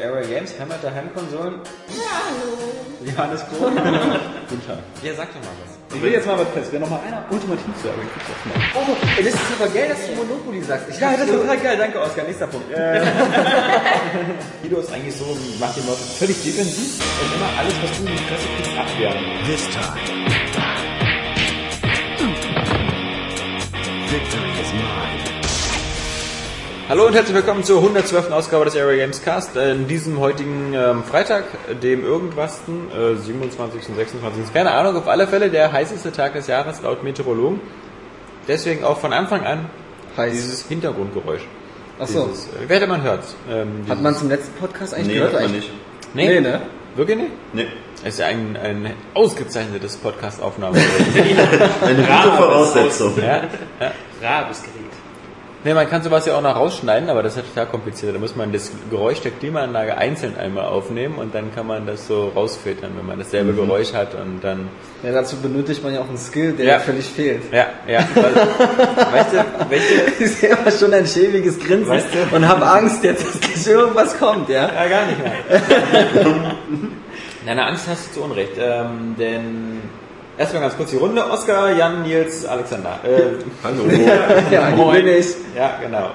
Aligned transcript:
Area 0.00 0.22
Games, 0.28 0.54
Heimat 0.58 0.82
der 0.82 0.94
Heimkonsolen. 0.94 1.60
Ja, 1.88 2.02
hallo. 2.24 2.56
Johannes 3.04 3.40
Kroh. 3.46 3.66
Guten 4.48 4.66
Tag. 4.66 4.78
Ja, 5.02 5.14
sag 5.14 5.28
doch 5.28 5.40
mal 5.40 5.52
was. 5.62 5.72
Ich 5.94 6.02
will 6.02 6.12
jetzt 6.12 6.26
mal 6.26 6.38
was 6.38 6.48
fest. 6.48 6.68
Wer 6.72 6.80
noch 6.80 6.90
mal 6.90 7.00
einer 7.06 7.24
ultimativ 7.30 7.66
zu 7.80 7.88
Area 7.88 8.02
Games 8.02 8.24
aufmacht. 8.30 8.60
Oh, 8.74 8.96
ey, 9.18 9.24
das 9.24 9.34
ist 9.34 9.60
aber 9.60 9.68
geil, 9.72 9.88
dass 9.88 10.06
du 10.06 10.12
Monopoly 10.14 10.62
sagst. 10.62 10.88
Ich 10.88 10.98
Ja, 10.98 11.12
das 11.12 11.26
ist 11.28 11.32
total 11.32 11.58
geil. 11.58 11.76
Danke, 11.76 12.00
Oskar. 12.00 12.24
Nächster 12.24 12.46
Punkt. 12.46 12.66
Guido 14.62 14.80
ist 14.80 14.92
eigentlich 14.92 15.16
so, 15.16 15.36
macht 15.60 15.76
die 15.76 15.80
Leute 15.86 16.02
völlig 16.18 16.42
defensiv 16.42 17.00
und 17.20 17.34
immer 17.36 17.50
alles, 17.58 17.74
was 17.82 17.92
du 17.98 18.06
in 18.06 18.12
die 18.12 18.18
Fresse 18.24 18.48
kriegst, 18.56 18.78
abwehren. 18.78 19.18
This 19.46 19.68
time. 19.70 20.14
Mine. 24.14 24.43
Hallo 26.88 27.06
und 27.06 27.14
herzlich 27.14 27.34
willkommen 27.34 27.64
zur 27.64 27.78
112. 27.78 28.30
Ausgabe 28.30 28.66
des 28.66 28.76
Area 28.76 28.98
Games 29.04 29.22
Cast. 29.22 29.56
Äh, 29.56 29.72
In 29.72 29.88
diesem 29.88 30.20
heutigen 30.20 30.74
ähm, 30.74 31.02
Freitag, 31.02 31.44
dem 31.82 32.04
irgendwasten, 32.04 32.88
äh, 32.92 33.16
27. 33.16 33.88
und 33.88 33.96
26. 33.96 34.52
Keine 34.52 34.70
Ahnung, 34.72 34.96
auf 34.96 35.08
alle 35.08 35.26
Fälle 35.26 35.48
der 35.50 35.72
heißeste 35.72 36.12
Tag 36.12 36.34
des 36.34 36.46
Jahres 36.46 36.82
laut 36.82 37.02
Meteorologen. 37.02 37.60
Deswegen 38.48 38.84
auch 38.84 38.98
von 38.98 39.12
Anfang 39.14 39.44
an 39.46 39.66
Heiß. 40.16 40.32
dieses 40.32 40.66
Hintergrundgeräusch. 40.68 41.42
Ach 41.98 42.06
so. 42.06 42.26
Dieses, 42.30 42.48
äh, 42.48 42.68
werde 42.68 42.86
man 42.86 43.02
hört. 43.02 43.24
Ähm, 43.50 43.84
Hat 43.88 44.02
man 44.02 44.14
zum 44.14 44.28
letzten 44.28 44.52
Podcast 44.58 44.92
eigentlich 44.94 45.06
Nee, 45.08 45.14
gehört? 45.14 45.32
hat 45.32 45.40
man 45.40 45.50
eigentlich? 45.50 45.70
nicht. 45.70 46.14
Nee, 46.14 46.28
Nee, 46.28 46.40
ne? 46.40 46.62
Wirklich 46.96 47.16
nicht? 47.18 47.30
Nee. 47.54 47.66
Es 48.02 48.14
ist 48.14 48.18
ja 48.20 48.26
ein, 48.26 48.56
ein 48.62 48.92
ausgezeichnetes 49.14 49.96
Podcast-Aufnahme. 49.96 50.76
Eine 51.82 51.94
gute 51.96 52.36
Voraussetzung. 52.36 53.14
ja? 53.16 53.42
ja. 53.80 53.92
Rabes 54.22 54.62
Gerät. 54.62 54.92
Nee, 55.66 55.72
man 55.72 55.88
kann 55.88 56.02
sowas 56.02 56.26
ja 56.26 56.36
auch 56.36 56.42
noch 56.42 56.54
rausschneiden, 56.56 57.08
aber 57.08 57.22
das 57.22 57.36
ist 57.38 57.46
total 57.48 57.64
kompliziert. 57.66 58.14
Da 58.14 58.18
muss 58.18 58.36
man 58.36 58.52
das 58.52 58.70
Geräusch 58.90 59.20
der 59.22 59.30
Klimaanlage 59.30 59.96
einzeln 59.96 60.36
einmal 60.36 60.66
aufnehmen 60.66 61.14
und 61.16 61.34
dann 61.34 61.54
kann 61.54 61.66
man 61.66 61.86
das 61.86 62.06
so 62.06 62.28
rausfiltern, 62.28 62.90
wenn 62.98 63.06
man 63.06 63.18
dasselbe 63.18 63.52
Mhm. 63.52 63.56
Geräusch 63.56 63.94
hat 63.94 64.14
und 64.14 64.40
dann. 64.44 64.68
Ja, 65.02 65.12
dazu 65.12 65.36
benötigt 65.36 65.82
man 65.82 65.94
ja 65.94 66.02
auch 66.02 66.08
einen 66.08 66.18
Skill, 66.18 66.52
der 66.52 66.66
Ja. 66.66 66.78
völlig 66.80 67.06
fehlt. 67.06 67.42
Ja, 67.50 67.66
ja. 67.88 68.00
Weißt 68.00 69.32
du, 69.32 69.44
welche. 69.70 69.94
Ich 70.24 70.30
sehe 70.36 70.50
immer 70.50 70.70
schon 70.70 70.92
ein 70.92 71.06
schäbiges 71.06 71.58
Grinsen 71.58 71.88
Weißt 71.88 72.08
du? 72.30 72.36
und 72.36 72.46
habe 72.46 72.66
Angst 72.66 73.02
jetzt, 73.02 73.24
dass 73.42 73.66
irgendwas 73.66 74.18
kommt, 74.18 74.50
ja? 74.50 74.70
Ja, 74.70 74.86
gar 74.86 75.06
nicht 75.06 75.18
mehr. 75.18 75.32
Deine 77.46 77.66
Angst 77.66 77.86
hast 77.88 78.08
du 78.10 78.20
zu 78.20 78.24
Unrecht. 78.24 78.52
Ähm, 78.58 79.14
denn 79.18 79.80
erstmal 80.38 80.62
ganz 80.62 80.76
kurz 80.76 80.90
die 80.90 80.96
Runde. 80.96 81.24
Oskar, 81.30 81.72
Jan, 81.72 82.02
Nils, 82.02 82.46
Alexander. 82.46 82.98
Äh, 83.04 83.42
Hallo. 83.62 83.84
Ja, 84.50 84.70
Moin. 84.70 85.06
Ja, 85.56 85.78
genau. 85.80 86.10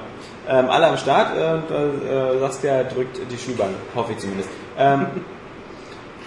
Ähm, 0.47 0.69
alle 0.69 0.87
am 0.87 0.97
Start 0.97 1.33
und 1.35 1.75
äh, 1.75 2.39
Saskia 2.39 2.83
drückt 2.83 3.19
die 3.31 3.37
Schuhbank, 3.37 3.71
hoffe 3.95 4.13
ich 4.13 4.17
zumindest. 4.17 4.49
Ähm, 4.79 5.05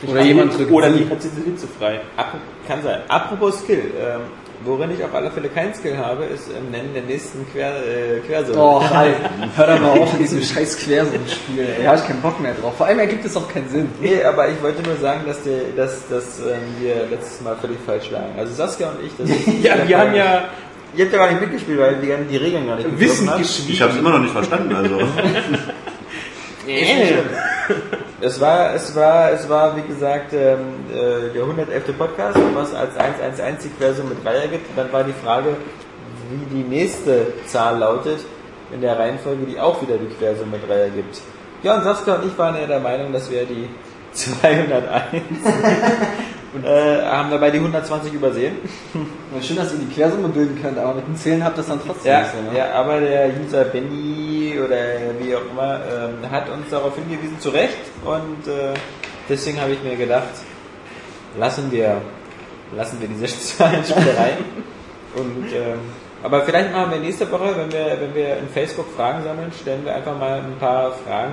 Oder 0.07 0.23
jemand 0.23 0.57
drückt 0.57 0.71
Oder 0.71 0.91
die 0.91 1.09
hat 1.11 1.21
sie 1.21 1.29
Sitze 1.29 1.67
frei. 1.67 2.01
Ap 2.17 2.35
kann 2.69 2.83
sein. 2.83 3.01
Apropos 3.09 3.59
Skill. 3.61 3.91
Ähm, 4.01 4.21
worin 4.65 4.91
ich 4.91 5.03
auf 5.05 5.15
alle 5.15 5.31
Fälle 5.31 5.49
keinen 5.49 5.75
Skill 5.75 5.97
habe, 5.97 6.25
ist 6.25 6.51
im 6.51 6.71
Nennen 6.71 6.95
der 6.95 7.03
nächsten 7.03 7.47
Quer, 7.51 7.75
äh, 7.77 8.21
Quersumme. 8.27 8.59
Oh, 8.59 8.83
hi. 8.83 9.11
Hör 9.57 9.67
doch 9.67 9.81
mal 9.81 10.01
auf 10.01 10.13
mit 10.13 10.23
diesem 10.23 10.43
scheiß 10.43 10.79
Quersummspiel. 10.79 11.67
Da 11.83 11.89
habe 11.89 11.99
ich 11.99 12.07
keinen 12.07 12.23
Bock 12.23 12.41
mehr 12.41 12.55
drauf. 12.55 12.77
Vor 12.77 12.87
allem 12.87 12.99
ergibt 12.99 13.25
es 13.25 13.37
auch 13.37 13.49
keinen 13.49 13.69
Sinn. 13.69 13.89
Nee, 14.01 14.23
aber 14.23 14.49
ich 14.49 14.63
wollte 14.63 14.83
nur 14.83 14.97
sagen, 14.97 15.23
dass, 15.27 15.43
der, 15.43 15.61
dass, 15.77 16.09
dass 16.09 16.41
ähm, 16.41 16.61
wir 16.81 17.07
letztes 17.11 17.41
Mal 17.41 17.57
völlig 17.57 17.79
falsch 17.85 18.11
lagen. 18.11 18.35
Also 18.39 18.55
Saskia 18.55 18.91
und 18.91 19.05
ich, 19.05 19.13
das 19.17 19.29
ist 19.31 19.47
Ja, 19.63 19.77
wir 19.87 19.99
haben 19.99 20.15
ja 20.15 20.45
Ihr 20.95 21.07
habt 21.07 21.15
ja 21.15 21.21
gar 21.21 21.31
nicht 21.31 21.41
mitgespielt, 21.41 21.79
weil 21.79 21.97
die, 21.97 22.13
die 22.31 22.37
Regeln 22.37 22.67
gar 22.67 22.77
nicht 22.77 23.01
Wissen 23.01 23.27
geschwiegen. 23.39 23.73
Ich 23.73 23.81
habe 23.81 23.93
es 23.93 23.99
immer 23.99 24.11
noch 24.11 24.19
nicht 24.19 24.33
verstanden, 24.33 24.75
also. 24.75 24.99
Es 28.25 28.41
war, 28.41 28.73
es 28.73 28.95
war, 28.95 29.33
es 29.33 29.49
war, 29.49 29.77
wie 29.77 29.83
gesagt, 29.83 30.33
ähm, 30.33 30.61
äh, 30.93 31.33
der 31.35 31.43
111. 31.43 31.99
Podcast, 31.99 32.39
was 32.55 32.73
als 32.73 32.97
111 32.97 33.65
die 33.65 33.69
Quersumme 33.71 34.11
mit 34.11 34.25
Dreier 34.25 34.47
gibt. 34.47 34.71
Und 34.71 34.79
dann 34.79 34.93
war 34.93 35.03
die 35.03 35.13
Frage, 35.13 35.57
wie 36.31 36.57
die 36.57 36.63
nächste 36.63 37.33
Zahl 37.47 37.79
lautet, 37.79 38.21
in 38.73 38.81
der 38.81 38.97
Reihenfolge, 38.97 39.45
die 39.45 39.59
auch 39.59 39.83
wieder 39.83 39.97
die 39.97 40.07
Quersumme 40.15 40.53
mit 40.53 40.69
Dreier 40.69 40.91
gibt. 40.91 41.21
Ja, 41.65 41.75
und 41.75 41.83
Saskia 41.83 42.15
und 42.15 42.27
ich 42.27 42.39
waren 42.39 42.55
ja 42.55 42.65
der 42.65 42.79
Meinung, 42.79 43.13
dass 43.13 43.29
wir 43.29 43.45
die 43.45 43.69
201 44.13 45.03
und 46.55 46.65
äh, 46.65 47.03
haben 47.03 47.31
dabei 47.31 47.51
die 47.51 47.59
120 47.59 48.13
übersehen. 48.13 48.57
Schön, 49.41 49.57
dass 49.57 49.73
ihr 49.73 49.79
die 49.79 49.95
Quersumme 49.95 50.29
bilden 50.29 50.61
könnt, 50.61 50.79
aber 50.79 50.95
mit 50.95 51.07
dem 51.07 51.17
Zählen 51.17 51.43
habt 51.43 51.57
ihr 51.57 51.59
das 51.59 51.69
dann 51.69 51.81
trotzdem 51.85 52.13
Ja, 52.13 52.21
nicht 52.21 52.33
so, 52.33 52.51
ne? 52.51 52.59
ja, 52.59 52.73
aber 52.73 53.01
der 53.01 53.31
User 53.41 53.65
Benny 53.65 54.59
oder 54.59 54.77
wie 55.19 55.35
auch 55.35 55.51
immer 55.51 55.81
ähm, 55.91 56.31
hat 56.31 56.51
uns 56.51 56.69
darauf 56.71 56.95
hingewiesen, 56.95 57.41
zu 57.41 57.51
Recht. 57.51 57.79
Und 58.05 58.47
äh, 58.47 58.75
deswegen 59.29 59.61
habe 59.61 59.73
ich 59.73 59.83
mir 59.83 59.97
gedacht, 59.97 60.29
lassen 61.39 61.71
wir, 61.71 62.03
lassen 62.77 63.01
wir 63.01 63.09
diese 63.09 63.27
Zahlenspielerei. 63.27 64.33
Und 65.17 65.53
ähm, 65.53 65.79
aber 66.23 66.43
vielleicht 66.43 66.73
machen 66.73 66.93
wir 66.93 66.99
nächste 66.99 67.31
Woche, 67.31 67.57
wenn 67.57 67.73
wir, 67.73 67.99
wenn 68.01 68.15
wir 68.15 68.37
in 68.37 68.49
Facebook 68.49 68.87
Fragen 68.97 69.25
sammeln, 69.25 69.51
stellen 69.61 69.85
wir 69.85 69.95
einfach 69.95 70.17
mal 70.17 70.39
ein 70.39 70.57
paar 70.59 70.93
Fragen. 70.93 71.33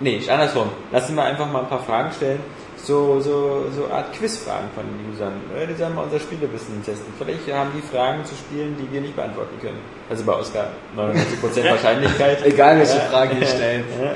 Nee, 0.00 0.20
andersrum. 0.28 0.68
Lassen 0.92 1.14
wir 1.16 1.24
einfach 1.24 1.50
mal 1.50 1.60
ein 1.60 1.68
paar 1.68 1.82
Fragen 1.82 2.12
stellen. 2.12 2.40
So, 2.86 3.18
so, 3.20 3.64
so 3.74 3.88
Art 3.92 4.12
Quizfragen 4.12 4.68
von 4.76 4.84
den 4.86 5.10
Usern. 5.12 5.32
Äh, 5.60 5.66
Die 5.66 5.74
sollen 5.74 5.94
mal 5.96 6.04
unser 6.04 6.20
Spielewissen 6.20 6.84
testen. 6.84 7.12
Vielleicht 7.18 7.52
haben 7.52 7.70
die 7.74 7.82
Fragen 7.82 8.24
zu 8.24 8.34
spielen, 8.36 8.76
die 8.78 8.86
wir 8.92 9.00
nicht 9.00 9.16
beantworten 9.16 9.58
können. 9.60 9.80
Also 10.08 10.22
bei 10.22 10.34
Oscar 10.34 10.68
99% 10.96 11.64
Wahrscheinlichkeit. 11.70 12.44
Egal, 12.46 12.78
welche 12.78 12.98
Ja. 12.98 13.00
Frage 13.10 13.36
ihr 13.40 13.46
stellt. 13.46 13.84
Ja. 14.00 14.12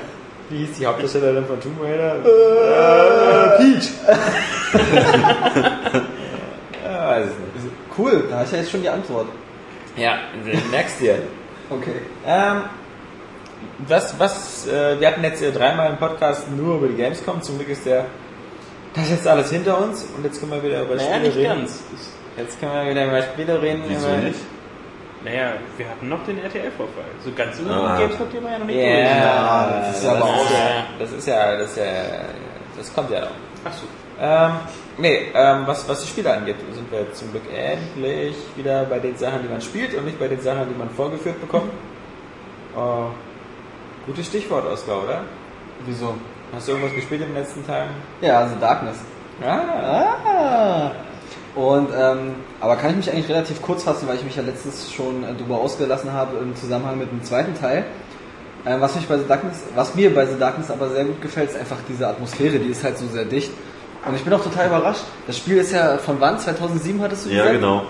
Wie 0.49 0.57
hieß 0.65 0.77
die 0.79 0.85
Hauptdarstellerin 0.85 1.45
von 1.45 1.59
Tomb 1.59 1.81
Raider? 1.83 2.15
Äh, 2.25 3.57
Peach. 3.57 3.89
ja, 6.83 7.09
weiß 7.09 7.25
es 7.25 7.63
nicht. 7.63 7.75
Cool, 7.97 8.25
da 8.29 8.35
habe 8.37 8.45
ich 8.45 8.51
ja 8.53 8.57
jetzt 8.59 8.71
schon 8.71 8.81
die 8.81 8.89
Antwort. 8.89 9.27
Ja, 9.97 10.17
merkst 10.71 10.99
dir. 11.01 11.15
Okay. 11.69 11.95
Ähm, 12.25 12.61
was, 13.87 14.17
was, 14.19 14.67
äh, 14.67 14.99
wir 14.99 15.07
hatten 15.07 15.23
jetzt 15.23 15.41
äh, 15.41 15.51
dreimal 15.51 15.87
einen 15.87 15.97
Podcast 15.97 16.49
nur 16.51 16.77
über 16.77 16.87
die 16.87 16.95
Gamescom. 16.95 17.41
Zum 17.41 17.57
Glück 17.57 17.69
ist 17.69 17.85
der, 17.85 18.05
das 18.93 19.03
ist 19.05 19.11
jetzt 19.11 19.27
alles 19.27 19.49
hinter 19.51 19.77
uns 19.79 20.05
und 20.15 20.23
jetzt 20.25 20.39
können 20.39 20.51
wir 20.51 20.63
wieder 20.63 20.81
über 20.83 20.95
Naja, 20.95 21.09
Spiele 21.15 21.27
nicht 21.27 21.37
reden. 21.37 21.47
ganz. 21.59 21.83
Jetzt 22.37 22.59
können 22.59 22.73
wir 22.73 22.91
wieder 22.91 23.05
über 23.07 23.21
Spiele 23.21 23.61
reden. 23.61 23.83
Wieso 23.87 24.07
über- 24.07 24.17
nicht? 24.17 24.39
Naja, 25.23 25.53
wir 25.77 25.87
hatten 25.89 26.09
noch 26.09 26.25
den 26.25 26.39
RTL-Vorfall. 26.39 27.03
So 27.23 27.31
ganz 27.35 27.59
über 27.59 27.71
Ah. 27.71 27.95
die 27.95 28.01
Gamescom 28.03 28.43
war 28.43 28.51
ja 28.51 28.57
noch 28.59 28.65
nicht 28.65 28.75
Ja, 28.77 29.81
das 29.85 29.97
ist 29.97 30.03
ja 30.05 30.11
aber 30.13 30.23
auch- 30.25 30.45
das 30.99 31.11
ist 31.11 31.27
ja, 31.27 31.57
das 31.57 31.69
ist 31.71 31.77
ja, 31.77 31.83
das 32.77 32.93
kommt 32.95 33.11
ja 33.11 33.21
noch. 33.21 33.27
Ach 33.65 33.71
so. 33.73 33.85
Ähm, 34.19 34.51
nee, 34.97 35.27
ähm, 35.33 35.63
was, 35.67 35.87
was 35.87 36.01
die 36.01 36.07
Spiele 36.07 36.33
angeht, 36.33 36.55
sind 36.73 36.91
wir 36.91 37.11
zum 37.13 37.31
Glück 37.31 37.43
endlich 37.53 38.35
wieder 38.55 38.83
bei 38.85 38.99
den 38.99 39.15
Sachen, 39.15 39.41
die 39.43 39.49
man 39.49 39.61
spielt 39.61 39.93
und 39.95 40.05
nicht 40.05 40.19
bei 40.19 40.27
den 40.27 40.41
Sachen, 40.41 40.67
die 40.69 40.77
man 40.77 40.89
vorgeführt 40.89 41.39
bekommt. 41.41 41.71
Äh, 42.75 44.05
gutes 44.07 44.25
Stichwort, 44.27 44.65
Oskar, 44.65 45.03
oder? 45.03 45.21
Wieso? 45.85 46.15
Hast 46.53 46.67
du 46.67 46.71
irgendwas 46.73 46.93
gespielt 46.95 47.21
in 47.21 47.27
den 47.27 47.35
letzten 47.37 47.65
Tagen? 47.65 47.91
Ja, 48.21 48.39
also 48.39 48.55
Darkness. 48.59 48.97
Ah, 49.43 50.15
Ah. 50.25 50.91
Und, 51.55 51.89
ähm, 51.97 52.35
aber 52.61 52.77
kann 52.77 52.91
ich 52.91 52.95
mich 52.97 53.11
eigentlich 53.11 53.27
relativ 53.29 53.61
kurz 53.61 53.83
fassen, 53.83 54.07
weil 54.07 54.15
ich 54.15 54.23
mich 54.23 54.35
ja 54.37 54.41
letztens 54.43 54.91
schon 54.91 55.23
äh, 55.23 55.27
darüber 55.37 55.57
ausgelassen 55.59 56.13
habe 56.13 56.37
im 56.37 56.55
Zusammenhang 56.55 56.97
mit 56.97 57.11
dem 57.11 57.23
zweiten 57.23 57.53
Teil. 57.59 57.85
Ähm, 58.65 58.79
was 58.79 58.95
mich 58.95 59.05
bei 59.07 59.17
The 59.17 59.25
Darkness, 59.27 59.57
was 59.75 59.95
mir 59.95 60.13
bei 60.13 60.25
The 60.25 60.37
Darkness 60.39 60.71
aber 60.71 60.89
sehr 60.89 61.03
gut 61.05 61.21
gefällt, 61.21 61.49
ist 61.49 61.57
einfach 61.59 61.77
diese 61.89 62.07
Atmosphäre, 62.07 62.57
die 62.59 62.69
ist 62.69 62.83
halt 62.83 62.97
so 62.97 63.07
sehr 63.07 63.25
dicht. 63.25 63.51
Und 64.05 64.15
ich 64.15 64.23
bin 64.23 64.33
auch 64.33 64.43
total 64.43 64.67
überrascht. 64.67 65.03
Das 65.27 65.37
Spiel 65.37 65.57
ist 65.57 65.71
ja 65.73 65.97
von 65.97 66.19
wann? 66.21 66.39
2007 66.39 67.01
hattest 67.01 67.25
du 67.25 67.29
Ja, 67.31 67.43
gesagt? 67.43 67.59
genau. 67.59 67.83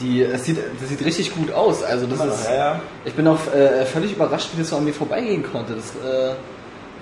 Die, 0.00 0.22
es 0.22 0.44
sieht, 0.44 0.58
das 0.80 0.88
sieht 0.88 1.04
richtig 1.04 1.34
gut 1.34 1.52
aus. 1.52 1.82
Also 1.82 2.06
das 2.06 2.14
immer 2.16 2.26
noch, 2.26 2.34
ist, 2.34 2.48
ja, 2.48 2.54
ja. 2.54 2.80
ich 3.04 3.14
bin 3.14 3.26
auch 3.28 3.38
äh, 3.54 3.84
völlig 3.84 4.12
überrascht, 4.12 4.50
wie 4.54 4.60
das 4.60 4.70
so 4.70 4.76
an 4.76 4.84
mir 4.84 4.92
vorbeigehen 4.94 5.44
konnte. 5.50 5.74
Das 5.74 5.90
äh, 6.04 6.34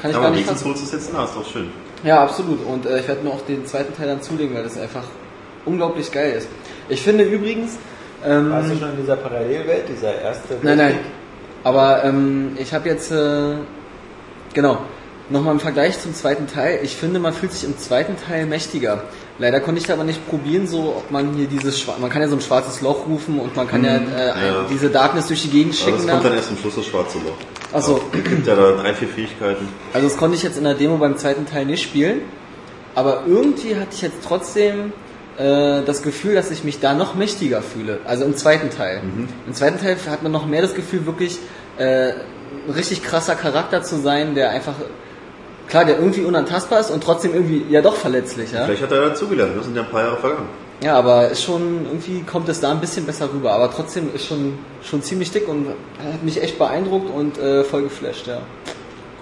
kann 0.01 0.11
ich 0.11 0.17
Aber 0.17 0.27
gar 0.27 0.31
nicht 0.31 0.47
wenigstens 0.47 0.65
holst 0.65 0.83
du 0.83 0.87
es 0.87 0.93
jetzt 0.93 1.13
nach, 1.13 1.25
ist 1.25 1.37
doch 1.37 1.47
schön. 1.47 1.71
Ja, 2.05 2.23
absolut. 2.23 2.65
Und 2.67 2.87
äh, 2.87 3.01
ich 3.01 3.09
werde 3.09 3.23
mir 3.23 3.31
auch 3.31 3.41
den 3.43 3.67
zweiten 3.67 3.95
Teil 3.97 4.09
dann 4.09 4.23
zulegen, 4.23 4.55
weil 4.55 4.65
das 4.65 4.79
einfach 4.79 5.05
unglaublich 5.65 6.11
geil 6.13 6.33
ist. 6.33 6.49
Ich 6.89 7.03
finde 7.03 7.25
übrigens, 7.25 7.79
ähm, 8.25 8.51
Warst 8.51 8.71
du 8.71 8.77
schon 8.77 8.91
in 8.91 8.97
dieser 8.97 9.17
Parallelwelt, 9.17 9.89
dieser 9.89 10.21
erste 10.21 10.55
nein, 10.63 10.79
nein, 10.79 10.89
Weltkrieg? 10.89 11.07
aber 11.65 12.05
ähm, 12.05 12.57
ich 12.59 12.73
habe 12.73 12.89
jetzt, 12.89 13.11
äh, 13.11 13.57
genau, 14.55 14.79
nochmal 15.29 15.55
im 15.55 15.61
Vergleich 15.61 16.01
zum 16.01 16.15
zweiten 16.15 16.47
Teil. 16.47 16.81
Ich 16.83 16.97
finde, 16.97 17.19
man 17.19 17.33
fühlt 17.33 17.53
sich 17.53 17.65
im 17.65 17.77
zweiten 17.79 18.17
Teil 18.17 18.47
mächtiger. 18.47 19.05
Leider 19.39 19.61
konnte 19.61 19.81
ich 19.81 19.87
da 19.87 19.93
aber 19.95 20.05
nicht 20.05 20.27
probieren, 20.31 20.67
so 20.67 20.95
ob 20.97 21.11
man 21.11 21.35
hier 21.35 21.47
dieses, 21.47 21.79
Schwa- 21.79 21.99
man 22.01 22.09
kann 22.11 22.23
ja 22.23 22.29
so 22.29 22.37
ein 22.37 22.41
schwarzes 22.41 22.81
Loch 22.81 23.07
rufen 23.07 23.39
und 23.39 23.55
man 23.55 23.69
kann 23.69 23.85
ja, 23.85 23.97
äh, 23.97 24.47
ja. 24.49 24.65
diese 24.71 24.89
Darkness 24.89 25.27
durch 25.29 25.43
die 25.43 25.51
Gegend 25.51 25.75
Aber 25.75 25.85
schicken. 25.85 25.97
das 26.07 26.07
kommt 26.11 26.25
da. 26.25 26.29
dann 26.29 26.39
erst 26.39 26.49
zum 26.49 26.57
Schluss 26.59 26.75
das 26.77 26.87
schwarze 26.87 27.19
Loch. 27.19 27.37
Achso, 27.73 28.01
Es 28.15 28.25
gibt 28.31 28.47
ja 28.47 28.55
da 28.55 28.73
drei, 28.73 28.95
vier 28.95 29.09
Fähigkeiten. 29.09 29.69
Also 29.93 30.09
das 30.09 30.17
konnte 30.17 30.37
ich 30.37 30.43
jetzt 30.43 30.57
in 30.57 30.65
der 30.65 30.75
Demo 30.75 30.97
beim 30.97 31.19
zweiten 31.19 31.45
Teil 31.45 31.67
nicht 31.67 31.83
spielen, 31.83 32.23
aber 32.95 33.25
irgendwie 33.27 33.77
hatte 33.77 33.91
ich 33.93 34.01
jetzt 34.03 34.17
trotzdem 34.27 34.93
äh, 35.37 35.83
das 35.85 36.01
Gefühl, 36.03 36.35
dass 36.35 36.51
ich 36.51 36.65
mich 36.65 36.81
da 36.81 36.95
noch 36.95 37.15
mächtiger 37.15 37.61
fühle. 37.61 37.99
Also 38.07 38.25
im 38.25 38.37
zweiten 38.39 38.71
Teil. 38.71 39.03
Im 39.47 39.53
zweiten 39.53 39.79
Teil 39.79 39.99
hat 40.09 40.23
man 40.23 40.33
noch 40.33 40.47
mehr 40.47 40.63
das 40.63 40.75
Gefühl, 40.75 41.05
wirklich 41.05 41.39
äh, 41.77 42.13
ein 42.69 42.73
richtig 42.75 43.03
krasser 43.03 43.35
Charakter 43.35 43.83
zu 43.83 43.97
sein, 44.01 44.35
der 44.35 44.49
einfach, 44.51 44.77
klar, 45.69 45.85
der 45.85 45.99
irgendwie 45.99 46.23
unantastbar 46.23 46.81
ist 46.81 46.91
und 46.91 47.03
trotzdem 47.03 47.35
irgendwie 47.35 47.65
ja 47.71 47.83
doch 47.83 47.97
verletzlich, 47.97 48.53
ja. 48.53 48.65
Vielleicht 48.65 48.83
hat 48.83 48.93
er 48.93 49.09
dazugelernt, 49.09 49.53
das 49.57 49.65
sind 49.65 49.77
ja 49.77 49.83
ein 49.83 49.91
paar 49.91 50.03
Jahre 50.03 50.17
vergangen. 50.17 50.49
Ja, 50.83 50.95
aber 50.97 51.29
ist 51.29 51.43
schon, 51.43 51.87
irgendwie 51.87 52.23
kommt 52.23 52.49
es 52.51 52.61
da 52.61 52.71
ein 52.71 52.81
bisschen 52.81 53.07
besser 53.07 53.31
rüber, 53.33 53.53
aber 53.53 53.71
trotzdem 53.71 54.15
ist 54.15 54.27
schon, 54.27 54.59
schon 54.83 55.03
ziemlich 55.03 55.31
dick 55.31 55.49
und 55.49 55.69
hat 55.69 56.23
mich 56.23 56.43
echt 56.43 56.59
beeindruckt 56.59 57.11
und 57.11 57.39
äh, 57.39 57.65
voll 57.65 57.83
geflasht, 57.85 58.27
ja. 58.27 58.39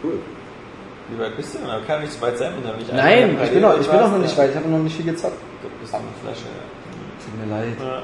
Cool. 0.02 0.18
Wie 1.10 1.22
weit 1.22 1.36
bist 1.36 1.54
du 1.54 1.58
denn? 1.58 1.70
Aber 1.70 1.84
kann 1.84 2.00
nicht 2.00 2.12
so 2.12 2.20
weit 2.22 2.38
sein, 2.38 2.54
wenn 2.56 2.70
du 2.70 2.76
nicht 2.78 2.92
Nein, 2.92 3.38
ich 3.44 3.50
bin, 3.50 3.62
noch, 3.62 3.78
ich 3.78 3.86
bin 3.86 4.00
noch 4.00 4.18
nicht 4.18 4.36
weit, 4.36 4.50
ich 4.50 4.56
habe 4.56 4.68
noch 4.68 4.78
nicht 4.78 4.96
viel 4.96 5.04
gezockt. 5.04 5.36
Du 5.62 5.68
bist 5.80 5.94
eine 5.94 6.04
Flasche, 6.22 6.46
ja. 6.46 6.64
Tut 7.24 7.48
mir 7.48 7.54
leid. 7.54 7.76
ja. 7.80 8.02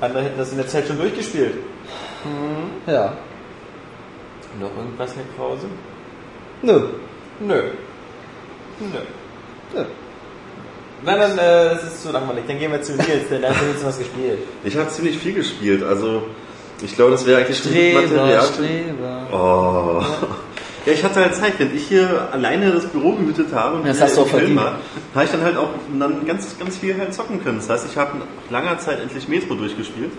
Andere 0.00 0.22
hätten 0.22 0.38
das 0.38 0.50
in 0.50 0.56
der 0.56 0.66
Zeit 0.66 0.86
schon 0.86 0.98
durchgespielt. 0.98 1.54
Ja. 2.86 3.12
Noch 4.58 4.76
irgendwas, 4.76 5.14
Herr 5.14 5.24
Krause? 5.36 5.66
Nö. 6.62 6.88
Nö. 7.40 7.62
Nö. 8.80 8.86
Nö. 9.74 9.84
Nein, 11.02 11.18
dann, 11.18 11.38
äh, 11.38 11.70
das 11.70 11.84
ist 11.84 12.02
zu 12.02 12.12
langweilig. 12.12 12.44
Dann 12.46 12.58
gehen 12.58 12.70
wir 12.70 12.82
zu 12.82 12.92
Nils, 12.92 13.28
denn 13.30 13.40
der 13.40 13.50
hat 13.50 13.60
wenigstens 13.62 13.86
was 13.86 13.98
gespielt. 13.98 14.38
Ich 14.64 14.76
habe 14.76 14.88
ziemlich 14.90 15.18
viel 15.18 15.34
gespielt, 15.34 15.82
also 15.82 16.22
ich 16.82 16.94
glaube, 16.94 17.12
das 17.12 17.26
wäre 17.26 17.40
eigentlich 17.40 17.58
Streber, 17.58 18.42
Streber. 18.42 19.26
Oh. 19.32 20.04
Ja, 20.86 20.92
ich 20.94 21.04
hatte 21.04 21.20
halt 21.20 21.34
Zeit, 21.34 21.58
wenn 21.58 21.74
ich 21.76 21.88
hier 21.88 22.28
alleine 22.32 22.72
das 22.72 22.86
Büro 22.86 23.12
gemietet 23.12 23.52
habe 23.52 23.76
und 23.76 23.86
Das 23.86 24.00
hast 24.00 24.16
du 24.16 24.22
auch. 24.22 24.28
Film 24.28 24.56
war, 24.56 24.78
habe 25.14 25.24
ich 25.24 25.30
dann 25.30 25.42
halt 25.42 25.56
auch 25.56 25.68
dann 25.98 26.26
ganz, 26.26 26.58
ganz 26.58 26.78
viel 26.78 26.96
halt 26.96 27.12
zocken 27.12 27.42
können. 27.44 27.58
Das 27.58 27.68
heißt, 27.68 27.86
ich 27.90 27.96
habe 27.98 28.18
nach 28.18 28.26
langer 28.50 28.78
Zeit 28.78 29.00
endlich 29.00 29.28
Metro 29.28 29.54
durchgespielt. 29.54 30.12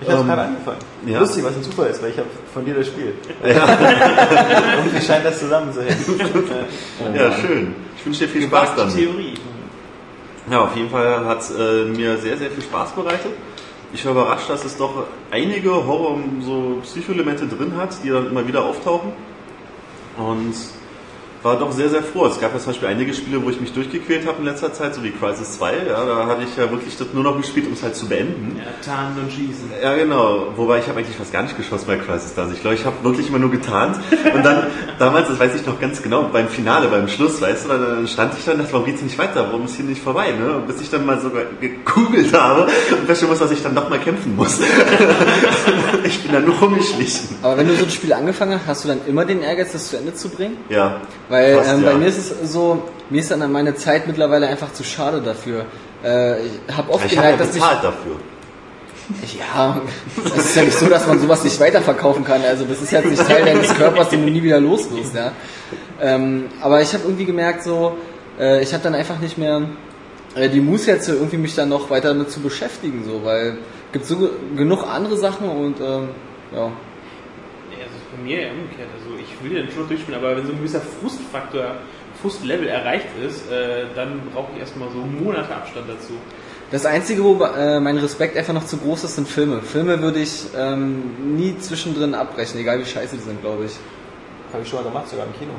Ich 0.00 0.08
habe 0.08 0.20
Ähm, 0.20 0.26
gerade 0.26 0.42
angefangen. 0.42 0.78
ja. 1.06 1.20
Lustig, 1.20 1.42
was 1.44 1.54
ein 1.56 1.62
Zufall 1.62 1.86
ist, 1.88 2.02
weil 2.02 2.10
ich 2.10 2.18
habe 2.18 2.28
von 2.52 2.64
dir 2.64 2.74
das 2.74 2.86
Spiel. 2.88 3.14
Irgendwie 3.42 5.00
scheint 5.06 5.24
das 5.24 5.38
zusammen 5.38 5.72
zu 5.72 5.80
hängen. 5.82 5.96
Ja, 7.14 7.32
schön. 7.32 7.74
Ich 7.96 8.04
wünsche 8.06 8.26
dir 8.26 8.28
viel 8.28 8.42
Spaß 8.42 8.74
damit. 8.76 8.94
Theorie. 8.94 9.34
Ja, 10.50 10.60
auf 10.60 10.76
jeden 10.76 10.90
Fall 10.90 11.24
hat 11.24 11.40
es 11.40 11.50
äh, 11.50 11.84
mir 11.86 12.18
sehr, 12.18 12.36
sehr 12.36 12.50
viel 12.50 12.62
Spaß 12.62 12.92
bereitet. 12.92 13.32
Ich 13.92 14.04
war 14.04 14.12
überrascht, 14.12 14.50
dass 14.50 14.64
es 14.64 14.76
doch 14.76 15.04
einige 15.30 15.70
Horror- 15.70 16.18
so 16.40 16.78
Psychoelemente 16.82 17.46
drin 17.46 17.72
hat, 17.76 17.90
die 18.04 18.10
dann 18.10 18.26
immer 18.26 18.46
wieder 18.46 18.64
auftauchen. 18.64 19.12
Und 20.18 20.54
war 21.42 21.58
doch 21.58 21.72
sehr, 21.72 21.88
sehr 21.88 22.02
froh. 22.02 22.26
Es 22.26 22.40
gab 22.40 22.52
ja 22.52 22.58
zum 22.58 22.72
Beispiel 22.72 22.88
einige 22.88 23.14
Spiele, 23.14 23.42
wo 23.44 23.50
ich 23.50 23.60
mich 23.60 23.72
durchgequält 23.72 24.26
habe 24.26 24.38
in 24.38 24.44
letzter 24.44 24.72
Zeit, 24.72 24.94
so 24.94 25.02
wie 25.02 25.10
Crisis 25.10 25.52
2. 25.58 25.72
Ja, 25.88 26.04
da 26.04 26.26
hatte 26.26 26.42
ich 26.44 26.56
ja 26.56 26.70
wirklich 26.70 26.96
das 26.96 27.08
nur 27.12 27.22
noch 27.22 27.36
gespielt, 27.36 27.66
um 27.66 27.72
es 27.72 27.82
halt 27.82 27.96
zu 27.96 28.08
beenden. 28.08 28.58
Ja, 28.58 28.64
tarnen 28.84 29.18
und 29.24 29.32
schießen. 29.32 29.70
Ja, 29.82 29.94
genau. 29.94 30.52
Wobei 30.56 30.78
ich 30.78 30.88
habe 30.88 30.98
eigentlich 30.98 31.16
fast 31.16 31.32
gar 31.32 31.42
nicht 31.42 31.56
geschossen 31.56 31.86
bei 31.86 31.96
Crisis 31.96 32.34
da. 32.34 32.42
Also 32.42 32.54
ich 32.54 32.60
glaube, 32.60 32.76
ich 32.76 32.84
habe 32.84 32.96
wirklich 33.02 33.28
immer 33.28 33.38
nur 33.38 33.50
getarnt. 33.50 33.96
Und 34.34 34.44
dann, 34.44 34.66
damals, 34.98 35.28
das 35.28 35.38
weiß 35.38 35.54
ich 35.54 35.66
noch 35.66 35.80
ganz 35.80 36.02
genau, 36.02 36.24
beim 36.32 36.48
Finale, 36.48 36.88
beim 36.88 37.08
Schluss, 37.08 37.40
weißt 37.40 37.64
du, 37.64 37.68
dann 37.68 38.08
stand 38.08 38.34
ich 38.38 38.44
dann 38.44 38.54
und 38.54 38.60
dachte, 38.60 38.72
warum 38.72 38.86
geht's 38.86 39.02
nicht 39.02 39.18
weiter? 39.18 39.46
Warum 39.50 39.64
ist 39.66 39.76
hier 39.76 39.84
nicht 39.84 40.02
vorbei? 40.02 40.32
Ne? 40.32 40.56
Und 40.56 40.66
bis 40.66 40.80
ich 40.80 40.90
dann 40.90 41.04
mal 41.04 41.20
sogar 41.20 41.44
gekugelt 41.60 42.32
habe 42.32 42.62
und 42.62 43.06
feststellen 43.06 43.32
muss, 43.32 43.40
dass 43.40 43.50
ich 43.50 43.62
dann 43.62 43.74
noch 43.74 43.88
mal 43.88 43.98
kämpfen 43.98 44.36
muss. 44.36 44.60
ich 46.04 46.22
bin 46.22 46.32
dann 46.32 46.44
nur 46.44 46.56
rumgeschlichen. 46.56 47.36
Aber 47.42 47.56
wenn 47.56 47.68
du 47.68 47.74
so 47.74 47.84
ein 47.84 47.90
Spiel 47.90 48.12
angefangen 48.12 48.60
hast, 48.66 48.76
hast 48.76 48.84
du 48.84 48.88
dann 48.88 49.00
immer 49.06 49.24
den 49.24 49.42
Ehrgeiz, 49.42 49.72
das 49.72 49.88
zu 49.88 49.96
Ende 49.96 50.14
zu 50.14 50.28
bringen? 50.28 50.58
Ja. 50.68 51.00
Weil 51.28 51.56
Fast, 51.56 51.70
ähm, 51.74 51.84
ja. 51.84 51.90
bei 51.92 51.98
mir 51.98 52.06
ist 52.06 52.18
es 52.18 52.52
so, 52.52 52.82
mir 53.10 53.20
ist 53.20 53.30
dann 53.30 53.50
meine 53.50 53.74
Zeit 53.74 54.06
mittlerweile 54.06 54.46
einfach 54.46 54.72
zu 54.72 54.84
schade 54.84 55.20
dafür. 55.20 55.64
Äh, 56.04 56.46
ich 56.46 56.76
habe 56.76 56.92
oft 56.92 57.06
Ich 57.06 57.16
habe 57.16 57.28
ja 57.28 57.32
gemerkt, 57.32 57.40
dass 57.40 57.48
ich 57.56 57.62
bezahlt 57.62 57.84
dafür. 57.84 58.16
Ja, 59.38 59.80
es 60.36 60.46
ist 60.46 60.56
ja 60.56 60.62
nicht 60.62 60.78
so, 60.78 60.86
dass 60.86 61.06
man 61.06 61.20
sowas 61.20 61.44
nicht 61.44 61.60
weiterverkaufen 61.60 62.24
kann. 62.24 62.42
Also 62.42 62.64
das 62.64 62.82
ist 62.82 62.90
jetzt 62.90 63.06
nicht 63.08 63.24
Teil 63.24 63.44
deines 63.44 63.72
Körpers, 63.74 64.08
den 64.08 64.26
du 64.26 64.32
nie 64.32 64.42
wieder 64.42 64.58
los 64.58 64.90
wirst, 64.90 65.14
ja. 65.14 65.30
Ähm, 66.00 66.46
aber 66.60 66.82
ich 66.82 66.92
habe 66.92 67.04
irgendwie 67.04 67.24
gemerkt, 67.24 67.62
so, 67.62 67.96
äh, 68.38 68.62
ich 68.62 68.72
habe 68.72 68.82
dann 68.82 68.94
einfach 68.96 69.20
nicht 69.20 69.38
mehr 69.38 69.62
äh, 70.34 70.48
die 70.48 70.60
Muße 70.60 70.90
jetzt 70.90 71.08
irgendwie 71.08 71.36
mich 71.36 71.54
dann 71.54 71.68
noch 71.68 71.88
weiter 71.88 72.08
damit 72.08 72.32
zu 72.32 72.40
beschäftigen, 72.40 73.04
so, 73.06 73.24
weil 73.24 73.58
gibt 73.92 74.06
so 74.06 74.16
ge- 74.16 74.30
genug 74.56 74.84
andere 74.92 75.16
Sachen 75.16 75.48
und 75.48 75.80
ähm, 75.80 76.08
ja. 76.54 76.70
Nee, 78.16 78.16
bei 78.16 78.22
mir 78.22 78.40
eher 78.40 78.52
umgekehrt. 78.52 78.88
Also 78.94 79.16
ich 79.20 79.42
will 79.44 79.62
den 79.62 79.70
schon 79.70 79.88
durchspielen, 79.88 80.20
aber 80.20 80.36
wenn 80.36 80.46
so 80.46 80.52
ein 80.52 80.58
gewisser 80.58 80.80
Frustfaktor, 80.80 81.76
Frustlevel 82.20 82.68
erreicht 82.68 83.06
ist, 83.24 83.50
äh, 83.50 83.84
dann 83.94 84.20
brauche 84.32 84.48
ich 84.54 84.60
erstmal 84.60 84.88
so 84.90 84.98
Monate 84.98 85.54
Abstand 85.54 85.88
dazu. 85.88 86.14
Das 86.70 86.84
Einzige, 86.86 87.22
wo 87.22 87.42
äh, 87.44 87.78
mein 87.78 87.96
Respekt 87.98 88.36
einfach 88.36 88.52
noch 88.52 88.66
zu 88.66 88.78
groß 88.78 89.04
ist, 89.04 89.14
sind 89.16 89.28
Filme. 89.28 89.62
Filme 89.62 90.00
würde 90.02 90.18
ich 90.20 90.46
ähm, 90.56 91.36
nie 91.36 91.56
zwischendrin 91.58 92.14
abbrechen, 92.14 92.58
egal 92.58 92.80
wie 92.80 92.84
scheiße 92.84 93.16
die 93.16 93.22
sind, 93.22 93.40
glaube 93.40 93.66
ich. 93.66 93.72
Habe 94.52 94.62
ich 94.62 94.68
schon 94.68 94.82
mal 94.82 94.88
gemacht, 94.88 95.08
sogar 95.08 95.26
im 95.26 95.32
Kino. 95.38 95.52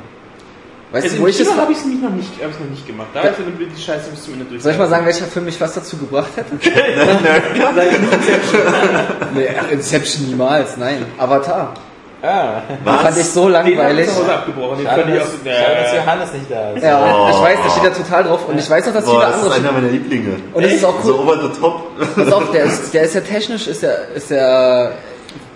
Weißt 0.91 1.03
Also 1.05 1.15
du, 1.17 1.21
wo 1.21 1.25
im 1.27 1.31
ich 1.31 1.37
das 1.37 1.47
Kino 1.47 1.61
habe 1.61 1.71
ich 1.71 1.77
es 1.77 1.85
noch 1.85 2.09
nicht, 2.09 2.31
hab 2.41 2.49
ich's 2.49 2.59
noch 2.59 2.69
nicht 2.69 2.87
gemacht. 2.87 3.07
Da 3.13 3.23
Ja. 3.23 3.31
habe 3.31 3.43
ich 3.59 3.73
die 3.75 3.81
Scheiße 3.81 4.09
bis 4.09 4.23
zum 4.23 4.33
Ende 4.33 4.45
durch. 4.45 4.61
Soll 4.63 4.71
ich 4.73 4.77
mal 4.77 4.89
sagen, 4.89 5.05
welcher 5.05 5.25
Film 5.25 5.45
mich 5.45 5.61
was 5.61 5.73
dazu 5.73 5.97
gebracht 5.97 6.31
hätte? 6.35 6.55
nee, 9.33 9.47
ach, 9.57 9.71
Inception 9.71 10.27
niemals, 10.27 10.75
nein. 10.75 11.05
Avatar. 11.17 11.73
Ah, 12.21 12.61
Den 12.67 12.93
fand 12.93 13.17
ich 13.17 13.25
so 13.25 13.43
Den 13.43 13.51
langweilig. 13.53 14.09
Hause 14.09 14.33
abgebrochen. 14.33 14.77
Den 14.79 14.87
schade, 14.87 15.03
ich 15.13 15.19
dass, 15.19 15.27
auch, 15.27 15.45
schade, 15.45 15.83
dass 15.83 15.93
Johannes 15.95 16.33
nicht 16.33 16.51
da 16.51 16.71
ist. 16.71 16.83
Ja, 16.83 17.15
Oh. 17.15 17.29
ich 17.29 17.41
weiß, 17.41 17.57
da 17.63 17.69
steht 17.69 17.83
ja 17.83 17.89
total 17.91 18.23
drauf 18.23 18.39
und 18.47 18.57
ich 18.59 18.69
weiß 18.69 18.85
noch, 18.87 18.93
dass 18.93 19.05
Boah, 19.05 19.11
viele 19.11 19.21
das 19.31 19.35
ist 19.37 19.43
andere. 19.43 19.55
einer 19.55 19.71
meiner 19.73 19.87
Lieblinge. 19.91 20.35
Und 20.53 20.63
es 20.63 20.73
ist 20.73 20.85
auch 20.85 21.01
So 21.03 21.13
cool. 21.13 21.19
over 21.21 21.37
the 21.43 21.59
top. 21.59 22.15
Pass 22.15 22.33
auf, 22.33 22.51
der 22.51 22.63
ist, 22.63 22.93
der 22.93 23.03
ist 23.03 23.13
ja 23.15 23.21
technisch, 23.21 23.67
ist 23.67 23.83
ja, 23.83 23.91
ist 24.15 24.31
ja 24.31 24.89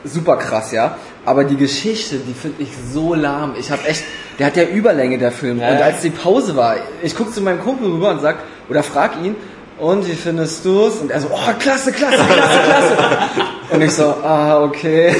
super 0.04 0.38
krass, 0.38 0.72
ja. 0.72 0.98
Aber 1.26 1.44
die 1.44 1.56
Geschichte, 1.58 2.18
die 2.18 2.34
finde 2.34 2.64
ich 2.64 2.70
so 2.94 3.14
lahm. 3.16 3.54
Ich 3.60 3.70
habe 3.72 3.88
echt, 3.88 4.04
der 4.40 4.48
hat 4.48 4.56
ja 4.58 4.64
Überlänge, 4.64 5.18
der 5.18 5.32
Film. 5.32 5.60
Ja, 5.60 5.70
und 5.70 5.82
als 5.82 6.02
die 6.02 6.10
Pause 6.10 6.56
war, 6.56 6.76
ich 7.02 7.16
gucke 7.16 7.32
zu 7.32 7.42
meinem 7.42 7.62
Kumpel 7.62 7.88
rüber 7.92 8.10
und 8.12 8.22
sag, 8.22 8.38
oder 8.70 8.82
frag 8.84 9.12
ihn, 9.24 9.36
und 9.82 10.08
wie 10.08 10.14
findest 10.14 10.64
du's? 10.64 10.98
Und 11.02 11.12
er 11.12 11.20
so, 11.22 11.28
oh, 11.32 11.54
klasse, 11.60 11.92
klasse, 11.92 12.18
klasse, 12.24 12.60
klasse. 12.66 12.96
und 13.72 13.82
ich 13.82 13.92
so, 13.92 14.04
ah, 14.24 14.64
okay. 14.64 15.16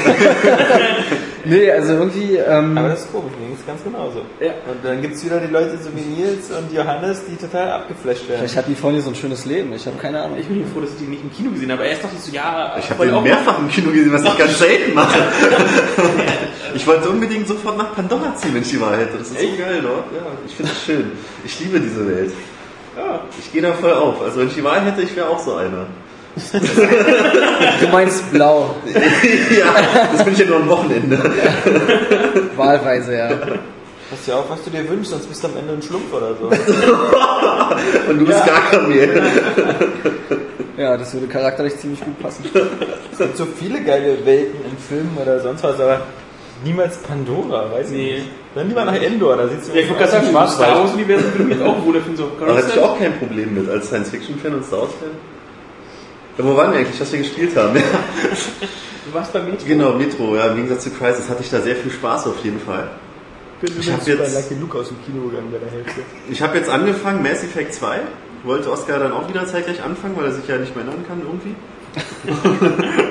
nee, 1.44 1.70
also 1.70 1.94
irgendwie, 1.94 2.36
ähm, 2.36 2.78
Aber 2.78 2.88
das 2.90 3.00
ist 3.00 3.12
komisch, 3.12 3.32
mir 3.40 3.46
ging 3.48 3.56
es 3.58 3.66
ganz 3.66 3.82
genauso. 3.82 4.20
Und 4.20 4.84
dann 4.84 5.02
gibt 5.02 5.14
es 5.16 5.24
wieder 5.24 5.40
die 5.40 5.52
Leute 5.52 5.76
so 5.82 5.90
wie 5.96 6.00
Nils 6.00 6.50
und 6.50 6.72
Johannes, 6.72 7.22
die 7.28 7.36
total 7.36 7.70
abgeflasht 7.72 8.28
werden. 8.28 8.38
vielleicht 8.40 8.56
hat 8.56 8.68
die 8.68 8.74
Freundin 8.74 9.02
so 9.02 9.10
ein 9.10 9.14
schönes 9.16 9.44
Leben. 9.46 9.72
Ich 9.72 9.84
habe 9.86 9.96
keine 9.98 10.22
Ahnung. 10.22 10.38
ich 10.38 10.46
bin 10.46 10.64
froh, 10.72 10.80
dass 10.80 10.90
ich 10.90 10.98
den 10.98 11.10
nicht 11.10 11.22
im 11.22 11.32
Kino 11.32 11.50
gesehen 11.50 11.72
habe. 11.72 11.84
Erst 11.84 12.04
dachte 12.04 12.14
ich 12.16 12.22
so, 12.24 12.32
ja, 12.32 12.76
Ich 12.78 12.88
habe 12.90 13.16
auch- 13.16 13.22
mehrfach 13.22 13.58
im 13.58 13.68
Kino 13.68 13.90
gesehen, 13.90 14.12
was 14.12 14.22
ich 14.24 14.38
ganz 14.38 14.58
selten 14.58 14.94
mache. 14.94 15.18
Ich 16.74 16.86
wollte 16.86 17.10
unbedingt 17.10 17.46
sofort 17.46 17.76
nach 17.76 17.94
Pandora 17.94 18.34
ziehen, 18.34 18.54
wenn 18.54 18.62
ich 18.62 18.70
die 18.70 18.80
Wahl 18.80 18.96
hätte. 18.96 19.18
Das 19.18 19.28
ist 19.30 19.38
so 19.38 19.46
geil 19.58 19.80
dort. 19.82 20.06
Ja, 20.16 20.22
ich 20.46 20.54
finde 20.54 20.72
es 20.72 20.82
schön. 20.86 21.12
Ich 21.44 21.60
liebe 21.60 21.78
diese 21.78 22.08
Welt. 22.08 22.32
Ja, 22.96 23.20
ich 23.38 23.52
gehe 23.52 23.62
da 23.62 23.72
voll 23.72 23.92
auf. 23.92 24.20
Also 24.22 24.40
wenn 24.40 24.48
ich 24.48 24.54
die 24.54 24.64
Wahl 24.64 24.80
hätte, 24.82 25.02
ich 25.02 25.14
wäre 25.16 25.28
auch 25.28 25.38
so 25.38 25.56
einer. 25.56 25.86
Du 27.80 27.88
meinst 27.88 28.30
blau, 28.32 28.74
ja, 28.86 29.74
das 30.12 30.24
bin 30.24 30.32
ich 30.32 30.38
ja 30.38 30.46
nur 30.46 30.56
am 30.56 30.68
Wochenende. 30.68 31.18
wahlweise, 32.56 33.16
ja. 33.16 33.28
Pass 33.28 34.26
ja 34.26 34.36
auf, 34.36 34.48
was 34.48 34.64
du 34.64 34.70
dir 34.70 34.88
wünschst, 34.88 35.10
sonst 35.10 35.26
bist 35.26 35.44
du 35.44 35.48
am 35.48 35.56
Ende 35.58 35.74
ein 35.74 35.82
Schlumpf 35.82 36.12
oder 36.12 36.34
so. 36.34 36.46
Und 38.10 38.18
du 38.18 38.24
bist 38.24 38.46
gar 38.46 38.70
Kamel. 38.70 39.22
Ja, 40.76 40.96
das 40.96 41.12
würde 41.12 41.26
charakterlich 41.26 41.76
ziemlich 41.76 42.00
gut 42.00 42.18
passen. 42.18 42.44
Es 43.12 43.18
gibt 43.18 43.36
so 43.36 43.46
viele 43.58 43.82
geile 43.82 44.24
Welten 44.24 44.64
in 44.64 44.78
Filmen 44.78 45.16
oder 45.20 45.38
sonst 45.40 45.62
was, 45.62 45.78
aber 45.78 46.00
niemals 46.64 46.96
Pandora, 46.98 47.70
weiß 47.72 47.90
ich 47.90 47.96
Nee. 47.96 48.12
nicht. 48.14 48.26
Dann 48.54 48.68
lieber 48.68 48.84
nach 48.84 48.94
Endor, 48.94 49.36
da 49.36 49.48
sieht 49.48 49.60
es 49.62 49.68
Ja, 49.68 49.74
ich 49.76 49.88
wollte 49.88 50.04
gerade 50.04 50.12
sagen, 50.32 50.48
Star 50.48 50.78
Wars-Universum 50.80 51.32
würde 51.38 51.42
ich 51.52 51.58
mich 51.58 51.66
auch 51.66 51.84
wohl 51.84 51.94
finden. 52.00 52.16
So, 52.16 52.30
Da 52.38 52.54
hatte 52.54 52.72
ich 52.74 52.78
auch 52.80 52.98
kein 52.98 53.18
Problem 53.18 53.54
mit 53.54 53.68
als 53.68 53.86
Science-Fiction-Fan 53.86 54.54
und 54.54 54.64
Star 54.64 54.80
Wars-Fan. 54.82 55.08
Ja, 56.38 56.44
wo 56.44 56.56
waren 56.56 56.72
wir 56.72 56.78
eigentlich, 56.80 57.00
was 57.00 57.10
wir 57.12 57.18
gespielt 57.20 57.56
haben? 57.56 57.74
Du 57.74 59.14
warst 59.14 59.32
bei 59.32 59.40
Metro. 59.40 59.66
genau, 59.66 59.92
Metro, 59.94 60.36
ja, 60.36 60.46
im 60.46 60.56
Gegensatz 60.56 60.84
zu 60.84 60.90
Crisis 60.90 61.28
hatte 61.28 61.42
ich 61.42 61.50
da 61.50 61.60
sehr 61.60 61.76
viel 61.76 61.90
Spaß 61.90 62.26
auf 62.28 62.42
jeden 62.44 62.60
Fall. 62.60 62.88
bin 63.60 63.72
Ich 63.78 63.90
hab 63.92 64.06
jetzt- 64.06 64.34
Lucky 64.34 64.60
Luke 64.60 64.78
aus 64.78 64.88
dem 64.88 64.96
Kino 65.04 65.28
gegangen 65.28 65.48
bei 65.52 65.58
der 65.58 65.70
Hälfte. 65.70 66.00
Ich 66.30 66.40
habe 66.42 66.56
jetzt 66.58 66.68
angefangen, 66.70 67.22
Mass 67.22 67.42
Effect 67.44 67.74
2. 67.74 68.00
Wollte 68.44 68.70
Oscar 68.72 68.98
dann 68.98 69.12
auch 69.12 69.28
wieder 69.28 69.46
zeitgleich 69.46 69.82
anfangen, 69.82 70.16
weil 70.16 70.24
er 70.26 70.32
sich 70.32 70.46
ja 70.48 70.56
nicht 70.58 70.74
mehr 70.74 70.84
erinnern 70.84 71.04
kann 71.06 71.20
irgendwie. 71.24 71.54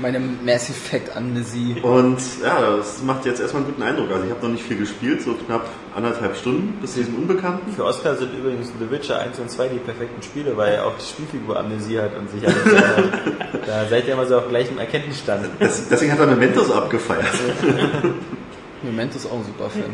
Meine 0.00 0.18
Mass 0.18 0.70
Effect 0.70 1.14
Amnesie. 1.14 1.76
Und 1.82 2.18
ja, 2.42 2.76
das 2.76 3.02
macht 3.02 3.26
jetzt 3.26 3.40
erstmal 3.40 3.62
einen 3.62 3.72
guten 3.72 3.82
Eindruck. 3.82 4.10
Also 4.10 4.24
ich 4.24 4.30
habe 4.30 4.42
noch 4.42 4.52
nicht 4.52 4.64
viel 4.64 4.78
gespielt, 4.78 5.22
so 5.22 5.34
knapp 5.34 5.68
anderthalb 5.94 6.36
Stunden 6.36 6.80
bis 6.80 6.94
zu 6.94 7.00
diesem 7.00 7.16
Unbekannten. 7.16 7.72
Für 7.72 7.84
Oscar 7.84 8.16
sind 8.16 8.32
übrigens 8.32 8.72
The 8.78 8.90
Witcher 8.90 9.20
1 9.20 9.38
und 9.38 9.50
2 9.50 9.68
die 9.68 9.78
perfekten 9.78 10.22
Spiele, 10.22 10.56
weil 10.56 10.74
er 10.74 10.86
auch 10.86 10.96
die 10.96 11.04
Spielfigur 11.04 11.58
Amnesie 11.58 11.98
hat 11.98 12.16
und 12.16 12.30
sich 12.30 12.46
alles 12.46 12.64
erinnert. 12.64 13.20
Da 13.66 13.86
seid 13.86 14.06
ihr 14.06 14.14
immer 14.14 14.26
so 14.26 14.38
auf 14.38 14.48
gleichem 14.48 14.78
Erkenntnisstand. 14.78 15.46
Das, 15.58 15.86
deswegen 15.88 16.12
hat 16.12 16.18
er 16.18 16.26
Mementos 16.26 16.70
abgefeiert. 16.70 17.26
Memento 18.82 19.16
ist 19.16 19.26
auch 19.26 19.36
ein 19.36 19.44
super 19.44 19.68
Film. 19.68 19.92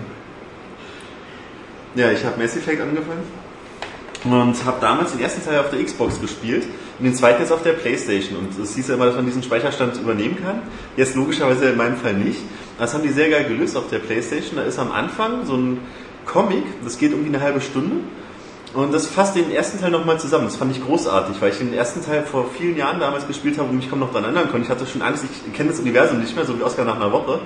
Ja, 1.96 2.10
ich 2.12 2.24
habe 2.24 2.40
Mass 2.40 2.56
Effect 2.56 2.80
angefangen 2.80 3.24
und 4.24 4.64
habe 4.64 4.80
damals 4.80 5.12
den 5.12 5.20
ersten 5.20 5.44
Teil 5.44 5.58
auf 5.60 5.70
der 5.70 5.82
Xbox 5.82 6.20
gespielt 6.20 6.64
und 6.98 7.04
den 7.04 7.14
zweiten 7.14 7.42
jetzt 7.42 7.52
auf 7.52 7.62
der 7.62 7.72
Playstation. 7.72 8.38
Und 8.38 8.58
es 8.58 8.74
hieß 8.74 8.88
ja 8.88 8.94
immer, 8.94 9.06
dass 9.06 9.16
man 9.16 9.26
diesen 9.26 9.42
Speicherstand 9.42 9.98
übernehmen 10.00 10.38
kann. 10.42 10.62
Jetzt 10.96 11.14
logischerweise 11.14 11.70
in 11.70 11.76
meinem 11.76 11.96
Fall 11.96 12.14
nicht. 12.14 12.40
Das 12.78 12.94
haben 12.94 13.02
die 13.02 13.10
sehr 13.10 13.28
geil 13.28 13.44
gelöst 13.44 13.76
auf 13.76 13.88
der 13.90 13.98
Playstation. 13.98 14.56
Da 14.56 14.62
ist 14.62 14.78
am 14.78 14.92
Anfang 14.92 15.44
so 15.44 15.56
ein 15.56 15.78
Comic, 16.24 16.64
das 16.84 16.98
geht 16.98 17.12
irgendwie 17.12 17.34
eine 17.34 17.42
halbe 17.42 17.60
Stunde. 17.60 17.96
Und 18.74 18.92
das 18.92 19.06
fasst 19.06 19.36
den 19.36 19.50
ersten 19.50 19.80
Teil 19.80 19.90
nochmal 19.90 20.18
zusammen. 20.18 20.44
Das 20.44 20.56
fand 20.56 20.74
ich 20.76 20.84
großartig, 20.84 21.40
weil 21.40 21.50
ich 21.50 21.58
den 21.58 21.72
ersten 21.72 22.04
Teil 22.04 22.24
vor 22.24 22.50
vielen 22.58 22.76
Jahren 22.76 23.00
damals 23.00 23.26
gespielt 23.26 23.58
habe 23.58 23.70
und 23.70 23.76
mich 23.76 23.88
kaum 23.88 24.00
noch 24.00 24.08
daran 24.08 24.24
erinnern 24.24 24.50
konnte. 24.50 24.66
Ich 24.66 24.70
hatte 24.70 24.86
schon 24.86 25.02
Angst, 25.02 25.24
ich 25.24 25.52
kenne 25.54 25.70
das 25.70 25.80
Universum 25.80 26.20
nicht 26.20 26.34
mehr, 26.34 26.44
so 26.44 26.58
wie 26.58 26.62
Oscar 26.62 26.84
nach 26.84 26.96
einer 26.96 27.12
Woche. 27.12 27.40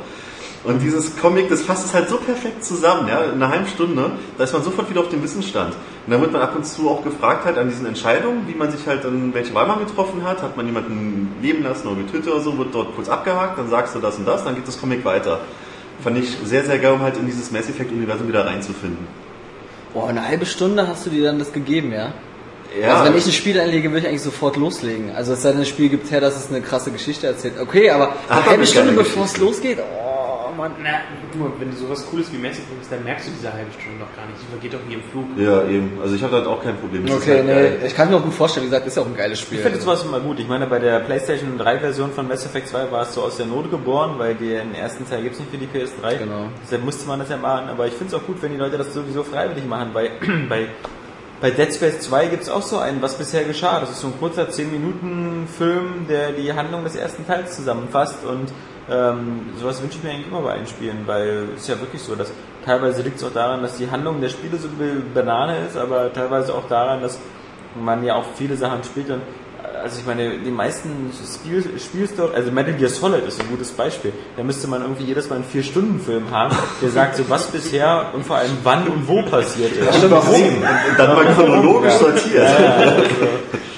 Und 0.63 0.81
dieses 0.83 1.17
Comic, 1.17 1.49
das 1.49 1.63
fasst 1.63 1.87
es 1.87 1.95
halt 1.95 2.09
so 2.09 2.19
perfekt 2.19 2.65
zusammen, 2.65 3.09
ja, 3.09 3.25
in 3.25 3.33
einer 3.33 3.49
halben 3.49 3.67
Stunde, 3.67 4.11
da 4.37 4.45
ist 4.45 4.53
man 4.53 4.63
sofort 4.63 4.91
wieder 4.91 5.01
auf 5.01 5.09
dem 5.09 5.23
Wissensstand. 5.23 5.75
Und 6.11 6.15
dann 6.15 6.23
wird 6.23 6.33
man 6.33 6.43
ab 6.43 6.57
und 6.57 6.67
zu 6.67 6.91
auch 6.91 7.05
gefragt 7.05 7.45
halt 7.45 7.57
an 7.57 7.69
diesen 7.69 7.87
Entscheidungen, 7.87 8.49
wie 8.49 8.55
man 8.57 8.69
sich 8.69 8.85
halt 8.85 9.05
dann, 9.05 9.33
welche 9.33 9.55
Wahl 9.55 9.69
man 9.69 9.79
getroffen 9.79 10.25
hat, 10.25 10.43
hat 10.43 10.57
man 10.57 10.67
jemanden 10.67 11.37
leben 11.41 11.63
lassen 11.63 11.87
oder 11.87 12.03
getötet 12.03 12.33
oder 12.33 12.41
so, 12.41 12.59
wird 12.59 12.75
dort 12.75 12.97
kurz 12.97 13.09
abgehakt, 13.09 13.57
dann 13.57 13.71
sagst 13.71 13.95
du 13.95 14.01
das 14.01 14.17
und 14.17 14.27
das, 14.27 14.43
dann 14.43 14.57
geht 14.57 14.67
das 14.67 14.81
Comic 14.81 15.05
weiter. 15.05 15.39
Fand 16.03 16.19
ich 16.19 16.37
sehr, 16.43 16.65
sehr 16.65 16.81
geil, 16.81 16.95
um 16.95 17.01
halt 17.01 17.17
in 17.17 17.27
dieses 17.27 17.53
Mass 17.53 17.69
Effect 17.69 17.93
Universum 17.93 18.27
wieder 18.27 18.45
reinzufinden. 18.45 19.07
Boah, 19.95 20.09
eine 20.09 20.27
halbe 20.27 20.47
Stunde 20.47 20.89
hast 20.89 21.07
du 21.07 21.11
dir 21.11 21.23
dann 21.23 21.39
das 21.39 21.53
gegeben, 21.53 21.93
ja? 21.93 22.13
Ja, 22.83 22.95
Also 22.95 23.05
wenn 23.05 23.17
ich 23.17 23.27
ein 23.27 23.33
Spiel 23.33 23.61
einlege, 23.61 23.93
würde 23.93 24.01
ich 24.01 24.09
eigentlich 24.09 24.23
sofort 24.23 24.57
loslegen. 24.57 25.13
Also 25.15 25.35
es 25.35 25.43
sei 25.43 25.51
denn, 25.51 25.61
das 25.61 25.69
Spiel 25.69 25.91
gibt 25.91 26.11
her, 26.11 26.21
dass 26.21 26.37
es 26.37 26.51
eine 26.51 26.61
krasse 26.61 26.91
Geschichte 26.91 27.29
erzählt. 27.29 27.55
Okay, 27.63 27.89
aber 27.89 28.15
Ach, 28.29 28.39
eine 28.39 28.47
halbe 28.47 28.67
Stunde 28.67 28.95
bevor 28.95 29.27
es 29.27 29.37
losgeht, 29.37 29.79
oh 29.79 30.10
Mann. 30.57 30.73
Na, 30.83 30.91
guck 31.33 31.41
mal, 31.41 31.51
wenn 31.59 31.71
du 31.71 31.77
sowas 31.77 32.07
Cooles 32.11 32.33
wie 32.33 32.39
Mass 32.39 32.53
Effect 32.53 32.81
hast, 32.81 32.93
dann 32.93 33.05
merkst 33.05 33.29
du 33.29 33.33
diese 33.33 33.53
halbe 33.53 33.71
Stunde 33.73 33.99
noch 33.99 34.15
gar 34.17 34.27
nicht. 34.27 34.39
Die 34.43 34.47
vergeht 34.51 34.75
doch 34.75 34.81
wie 34.89 34.95
im 34.95 35.03
Flug. 35.03 35.27
ja, 35.37 35.65
eben. 35.69 35.99
Also 36.03 36.15
ich 36.15 36.23
habe 36.23 36.41
da 36.43 36.47
auch 36.49 36.63
kein 36.63 36.77
Problem. 36.77 37.07
Das 37.07 37.17
Okay, 37.17 37.37
halt 37.39 37.47
geil. 37.47 37.79
nee, 37.81 37.87
ich 37.87 37.95
kann 37.95 38.11
mir 38.11 38.17
auch 38.17 38.23
gut 38.23 38.35
vorstellen, 38.35 38.67
wie 38.67 38.71
gesagt, 38.71 38.87
ist 38.87 38.97
ja 38.97 39.03
auch 39.03 39.07
ein 39.07 39.17
geiles 39.17 39.41
Spiel. 39.41 39.59
Ich 39.59 39.65
finde 39.65 39.81
sowas 39.81 40.05
immer 40.05 40.21
gut. 40.21 40.39
Ich 40.41 40.49
meine, 40.49 40.67
bei 40.67 40.79
der 40.79 41.01
PlayStation 41.01 41.57
3 41.59 41.79
Version 41.79 42.13
von 42.13 42.29
Mass 42.29 42.45
Effect 42.47 42.69
2 42.69 42.91
war 42.91 43.03
es 43.03 43.15
so 43.15 43.23
aus 43.23 43.37
der 43.37 43.47
Not 43.47 43.71
geboren, 43.71 44.15
weil 44.19 44.35
den 44.35 44.75
ersten 44.75 45.09
Teil 45.09 45.23
gibt's 45.23 45.39
nicht 45.39 45.51
für 45.51 45.59
die 45.59 45.67
PS3. 45.67 46.19
Genau. 46.19 46.49
Deshalb 46.63 46.85
musste 46.85 47.07
man 47.07 47.19
das 47.19 47.29
ja 47.29 47.37
machen. 47.37 47.69
Aber 47.69 47.87
ich 47.87 47.95
finde 47.95 48.15
es 48.15 48.21
auch 48.21 48.27
gut, 48.27 48.43
wenn 48.43 48.53
die 48.53 48.59
Leute 48.59 48.79
das 48.79 48.93
sowieso 48.95 49.23
freiwillig 49.23 49.65
machen. 49.67 49.91
Bei, 49.93 50.11
bei, 50.49 50.67
bei 51.41 51.51
Dead 51.51 51.73
Space 51.75 52.01
2 52.01 52.27
gibt's 52.27 52.49
auch 52.49 52.63
so 52.63 52.79
einen, 52.79 53.01
was 53.03 53.17
bisher 53.17 53.45
geschah. 53.45 53.81
Das 53.81 53.91
ist 53.91 54.01
so 54.01 54.09
ein 54.09 54.15
kurzer 54.19 54.49
10-Minuten-Film, 54.49 56.07
der 56.09 56.33
die 56.33 56.53
Handlung 56.53 56.85
des 56.85 56.97
ersten 56.97 57.27
Teils 57.27 57.57
zusammenfasst. 57.57 58.25
Und 58.25 58.53
ähm, 58.91 59.41
sowas 59.59 59.81
wünsche 59.83 59.99
ich 59.99 60.05
mir 60.05 60.11
eigentlich 60.11 60.27
immer 60.29 60.41
bei 60.41 60.53
allen 60.53 60.67
Spielen, 60.67 61.03
weil 61.07 61.49
es 61.55 61.63
ist 61.63 61.69
ja 61.69 61.81
wirklich 61.81 62.03
so, 62.03 62.15
dass 62.17 62.33
teilweise 62.65 63.03
liegt 63.03 63.19
es 63.19 63.25
auch 63.25 63.33
daran, 63.33 63.63
dass 63.63 63.77
die 63.77 63.91
Handlung 63.91 64.21
der 64.21 64.29
Spiele 64.29 64.57
so 64.59 64.69
eine 64.69 65.01
Banane 65.15 65.67
ist, 65.67 65.77
aber 65.77 66.13
teilweise 66.13 66.55
auch 66.55 66.69
daran, 66.69 67.01
dass 67.01 67.19
man 67.81 68.03
ja 68.05 68.17
auch 68.17 68.25
viele 68.37 68.57
Sachen 68.57 68.83
spielt 68.83 69.11
und 69.11 69.23
also 69.83 69.99
ich 70.01 70.07
meine, 70.07 70.39
die 70.39 70.51
meisten 70.51 71.11
Spiel, 71.35 71.65
Spielstory, 71.79 72.35
also 72.35 72.51
Metal 72.51 72.75
Gear 72.75 72.91
Solid 72.91 73.27
ist 73.27 73.41
ein 73.41 73.49
gutes 73.49 73.71
Beispiel. 73.71 74.13
Da 74.37 74.43
müsste 74.43 74.69
man 74.69 74.83
irgendwie 74.83 75.05
jedes 75.05 75.31
Mal 75.31 75.37
einen 75.37 75.45
Vier-Stunden-Film 75.45 76.31
haben, 76.31 76.55
der 76.83 76.91
sagt 76.91 77.17
so, 77.17 77.25
was 77.29 77.47
bisher 77.47 78.11
und 78.13 78.27
vor 78.27 78.37
allem 78.37 78.59
wann 78.63 78.87
und 78.89 79.09
wo 79.09 79.23
passiert 79.23 79.73
ist. 79.73 80.03
Und 80.03 80.11
warum? 80.11 80.35
Und 80.35 80.99
dann 80.99 81.15
mal 81.15 81.35
chronologisch 81.35 81.95
sortiert. 81.95 82.47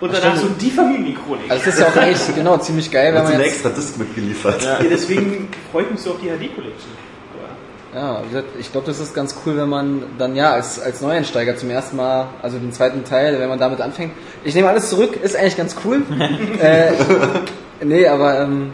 Und 0.00 0.12
danach 0.12 0.36
so 0.36 0.48
die 0.48 0.70
Familienchronik. 0.70 1.50
Also 1.50 1.62
es 1.68 1.74
ist 1.74 1.80
ja 1.80 1.88
auch 1.88 1.96
echt, 1.96 2.34
genau, 2.34 2.56
ziemlich 2.58 2.90
geil, 2.90 3.14
wenn 3.14 3.24
man 3.24 3.32
eine 3.32 3.42
jetzt, 3.42 3.54
extra 3.54 3.70
Disc 3.70 3.98
mitgeliefert. 3.98 4.62
Ja, 4.62 4.78
deswegen 4.88 5.48
freut 5.72 5.90
mich 5.90 6.00
so 6.00 6.10
auf 6.12 6.20
die 6.20 6.28
HD 6.28 6.54
Collection. 6.54 6.92
Aber 7.92 8.00
ja, 8.00 8.22
wie 8.22 8.28
gesagt, 8.28 8.48
ich 8.60 8.70
glaube, 8.70 8.86
das 8.86 9.00
ist 9.00 9.12
ganz 9.12 9.34
cool, 9.44 9.56
wenn 9.56 9.68
man 9.68 10.02
dann 10.16 10.36
ja 10.36 10.52
als, 10.52 10.78
als 10.80 11.00
Neueinsteiger 11.00 11.56
zum 11.56 11.70
ersten 11.70 11.96
Mal, 11.96 12.28
also 12.42 12.58
den 12.58 12.72
zweiten 12.72 13.04
Teil, 13.04 13.40
wenn 13.40 13.48
man 13.48 13.58
damit 13.58 13.80
anfängt. 13.80 14.12
Ich 14.44 14.54
nehme 14.54 14.68
alles 14.68 14.88
zurück, 14.88 15.18
ist 15.20 15.34
eigentlich 15.34 15.56
ganz 15.56 15.74
cool. 15.84 16.02
äh, 16.60 16.92
nee, 17.84 18.06
aber 18.06 18.40
ähm, 18.42 18.70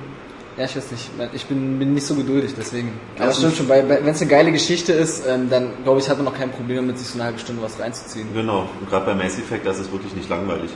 ja, 0.59 0.67
ich 0.67 0.77
weiß 0.77 0.91
nicht, 0.93 1.11
ich 1.33 1.47
bin, 1.47 1.79
bin 1.79 1.95
nicht 1.95 2.07
so 2.07 2.15
geduldig, 2.15 2.53
deswegen. 2.57 2.93
Aber 3.19 3.31
es 3.31 3.39
stimmt 3.39 3.57
schon, 3.57 3.69
wenn 3.69 4.07
es 4.07 4.21
eine 4.21 4.31
geile 4.31 4.53
Geschichte 4.53 4.93
ist, 4.93 5.27
ähm, 5.27 5.49
dann 5.49 5.71
glaube 5.85 6.01
ich, 6.01 6.11
hat 6.11 6.19
man 6.19 6.27
noch 6.27 6.37
kein 6.37 6.51
Problem 6.51 6.77
damit, 6.77 6.99
sich 6.99 7.09
so 7.09 7.15
eine 7.15 7.25
halbe 7.25 7.39
Stunde 7.39 7.63
was 7.63 7.81
reinzuziehen. 7.81 8.29
Genau. 8.35 8.69
Und 8.79 8.91
gerade 8.91 9.07
bei 9.07 9.15
Mass 9.15 9.39
Effect, 9.39 9.67
das 9.67 9.79
ist 9.79 9.91
wirklich 9.91 10.15
nicht 10.15 10.29
langweilig. 10.29 10.71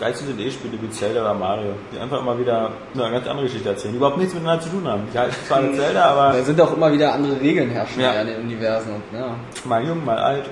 Das 0.00 0.06
geilste 0.06 0.24
sind 0.28 0.40
eh 0.40 0.50
Spiele 0.50 0.80
wie 0.80 0.88
Zelda 0.88 1.20
oder 1.20 1.34
Mario, 1.34 1.74
die 1.92 1.98
einfach 1.98 2.20
immer 2.20 2.38
wieder 2.38 2.72
eine 2.94 3.10
ganz 3.10 3.26
andere 3.26 3.44
Geschichte 3.44 3.68
erzählen, 3.68 3.92
die 3.92 3.98
überhaupt 3.98 4.16
nichts 4.16 4.32
miteinander 4.32 4.62
zu 4.62 4.70
tun 4.70 4.88
haben. 4.88 5.02
Die 5.12 5.18
heißen 5.18 5.44
zwar 5.46 5.58
eine 5.58 5.74
Zelda, 5.74 6.04
aber 6.06 6.38
Da 6.38 6.42
sind 6.42 6.58
auch 6.58 6.74
immer 6.74 6.90
wieder 6.90 7.12
andere 7.12 7.38
Regeln 7.38 7.68
herrschen 7.68 8.00
Ja. 8.00 8.14
ja. 8.14 8.20
in 8.22 8.28
den 8.28 8.40
Universen 8.40 8.94
und 8.94 9.02
ja, 9.12 9.34
mal 9.66 9.84
jung, 9.84 10.02
mal 10.02 10.16
alt. 10.16 10.48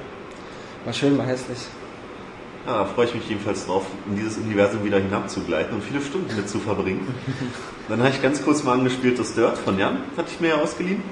mal 0.85 0.93
schön, 0.93 1.17
mal 1.17 1.27
hässlich. 1.27 1.61
Ja, 2.67 2.81
da 2.81 2.85
freue 2.85 3.07
ich 3.07 3.15
mich 3.15 3.27
jedenfalls 3.27 3.65
drauf, 3.65 3.87
in 4.07 4.17
dieses 4.17 4.37
Universum 4.37 4.85
wieder 4.85 4.99
hinabzugleiten 4.99 5.77
und 5.77 5.83
viele 5.83 6.03
Stunden 6.03 6.37
mit 6.37 6.47
zu 6.47 6.59
verbringen. 6.59 7.09
Dann 7.89 8.01
habe 8.01 8.11
ich 8.11 8.21
ganz 8.21 8.45
kurz 8.45 8.65
mal 8.65 8.75
angespielt 8.75 9.19
das 9.19 9.33
Dirt 9.35 9.57
von 9.57 9.79
Jan, 9.79 10.03
hatte 10.19 10.29
ich 10.31 10.41
mir 10.41 10.49
ja 10.49 10.57
ausgeliehen. 10.57 11.03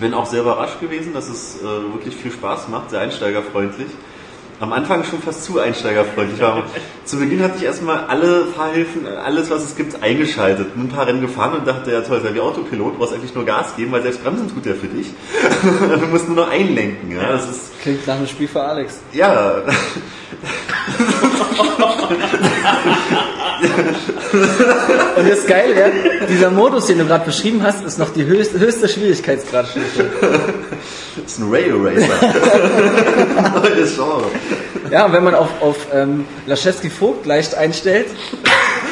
Bin 0.00 0.14
auch 0.14 0.24
sehr 0.24 0.40
überrascht 0.40 0.80
gewesen, 0.80 1.12
dass 1.12 1.28
es 1.28 1.60
äh, 1.60 1.64
wirklich 1.64 2.16
viel 2.16 2.32
Spaß 2.32 2.68
macht, 2.68 2.88
sehr 2.88 3.00
einsteigerfreundlich. 3.00 3.88
Am 4.62 4.72
Anfang 4.72 5.02
schon 5.02 5.20
fast 5.20 5.42
zu 5.42 5.58
einsteigerfreundlich. 5.58 6.40
Aber 6.40 6.62
zu 7.04 7.18
Beginn 7.18 7.42
hatte 7.42 7.56
ich 7.58 7.64
erstmal 7.64 8.04
alle 8.04 8.44
Fahrhilfen, 8.46 9.08
alles 9.08 9.50
was 9.50 9.64
es 9.64 9.74
gibt, 9.74 10.00
eingeschaltet. 10.00 10.68
Ein 10.76 10.88
paar 10.88 11.08
Rennen 11.08 11.20
gefahren 11.20 11.54
und 11.58 11.66
dachte, 11.66 11.90
ja 11.90 12.02
toll, 12.02 12.20
sei 12.22 12.32
wie 12.32 12.38
Autopilot, 12.38 12.96
brauchst 12.96 13.12
eigentlich 13.12 13.34
nur 13.34 13.44
Gas 13.44 13.74
geben, 13.74 13.90
weil 13.90 14.02
selbst 14.02 14.22
Bremsen 14.22 14.48
tut 14.48 14.64
er 14.66 14.76
für 14.76 14.86
dich. 14.86 15.08
du 16.00 16.06
musst 16.06 16.28
nur 16.28 16.36
noch 16.36 16.48
einlenken. 16.48 17.10
Ja, 17.10 17.32
das 17.32 17.50
ist 17.50 17.71
Klingt 17.82 18.06
nach 18.06 18.14
einem 18.14 18.28
Spiel 18.28 18.48
für 18.48 18.62
Alex. 18.62 19.00
ja, 19.12 19.62
Und 25.16 25.28
das 25.28 25.46
Geile 25.46 25.76
wäre, 25.76 25.92
dieser 26.28 26.50
Modus, 26.50 26.86
den 26.86 26.98
du 26.98 27.06
gerade 27.06 27.24
beschrieben 27.24 27.62
hast, 27.62 27.84
ist 27.84 27.98
noch 27.98 28.10
die 28.10 28.24
höchste, 28.24 28.58
höchste 28.58 28.88
Schwierigkeitsgradstufe. 28.88 30.10
das 31.16 31.32
ist 31.32 31.38
ein 31.38 31.50
Rail 31.50 31.74
Racer. 31.76 33.60
Neues 33.60 33.94
Genre. 33.94 34.24
Ja, 34.92 35.06
und 35.06 35.14
wenn 35.14 35.24
man 35.24 35.34
auf, 35.34 35.48
auf 35.62 35.86
ähm, 35.94 36.26
Laschewski 36.44 36.90
Vogt 36.90 37.24
leicht 37.24 37.54
einstellt, 37.54 38.08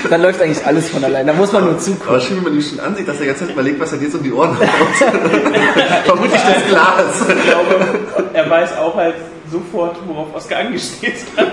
dann 0.09 0.23
läuft 0.23 0.41
eigentlich 0.41 0.65
alles 0.65 0.89
von 0.89 1.05
allein. 1.05 1.27
Da 1.27 1.35
muss 1.35 1.53
man 1.53 1.65
nur 1.65 1.73
Aber 1.73 1.81
zugucken. 1.81 2.21
schön, 2.23 2.39
wenn 2.39 2.45
man 2.45 2.55
ihn 2.55 2.63
schon 2.63 2.81
ansieht, 2.81 3.07
dass 3.07 3.17
er 3.17 3.21
die 3.21 3.27
ganze 3.27 3.45
Zeit 3.45 3.53
überlegt, 3.53 3.79
was 3.79 3.93
er 3.93 4.01
jetzt 4.01 4.15
um 4.15 4.23
die 4.23 4.33
Ohren 4.33 4.59
haut. 4.59 4.67
Vermutlich 6.07 6.41
das 6.41 6.67
Glas. 6.71 7.21
ich 7.29 7.51
glaube, 7.51 7.99
er 8.33 8.49
weiß 8.49 8.79
auch 8.79 8.95
halt 8.95 9.17
sofort, 9.53 9.97
worauf 10.07 10.35
Oscar 10.35 10.61
angespielt 10.61 11.17
hat. 11.37 11.49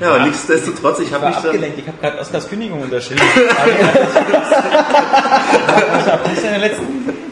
Ja, 0.00 0.14
aber 0.14 0.26
nichtsdestotrotz, 0.26 1.00
ich 1.00 1.08
Ich 1.08 1.12
habe 1.12 1.26
mich 1.26 1.36
abgelenkt, 1.36 1.78
ich 1.80 1.88
habe 1.88 1.98
gerade 2.00 2.20
Oscars 2.20 2.48
Kündigung 2.48 2.82
unterschrieben. 2.82 3.20
ich 5.98 6.12
habe 6.12 6.28
nicht 6.28 6.40
seine 6.40 6.58
letzten 6.58 7.23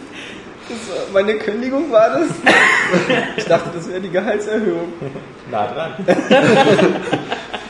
Meine 1.13 1.35
Kündigung 1.35 1.91
war 1.91 2.11
das? 2.11 2.29
Ich 3.37 3.45
dachte, 3.47 3.71
das 3.75 3.89
wäre 3.89 4.01
die 4.01 4.11
Gehaltserhöhung. 4.11 4.93
nah 5.51 5.67
dran. 5.67 5.95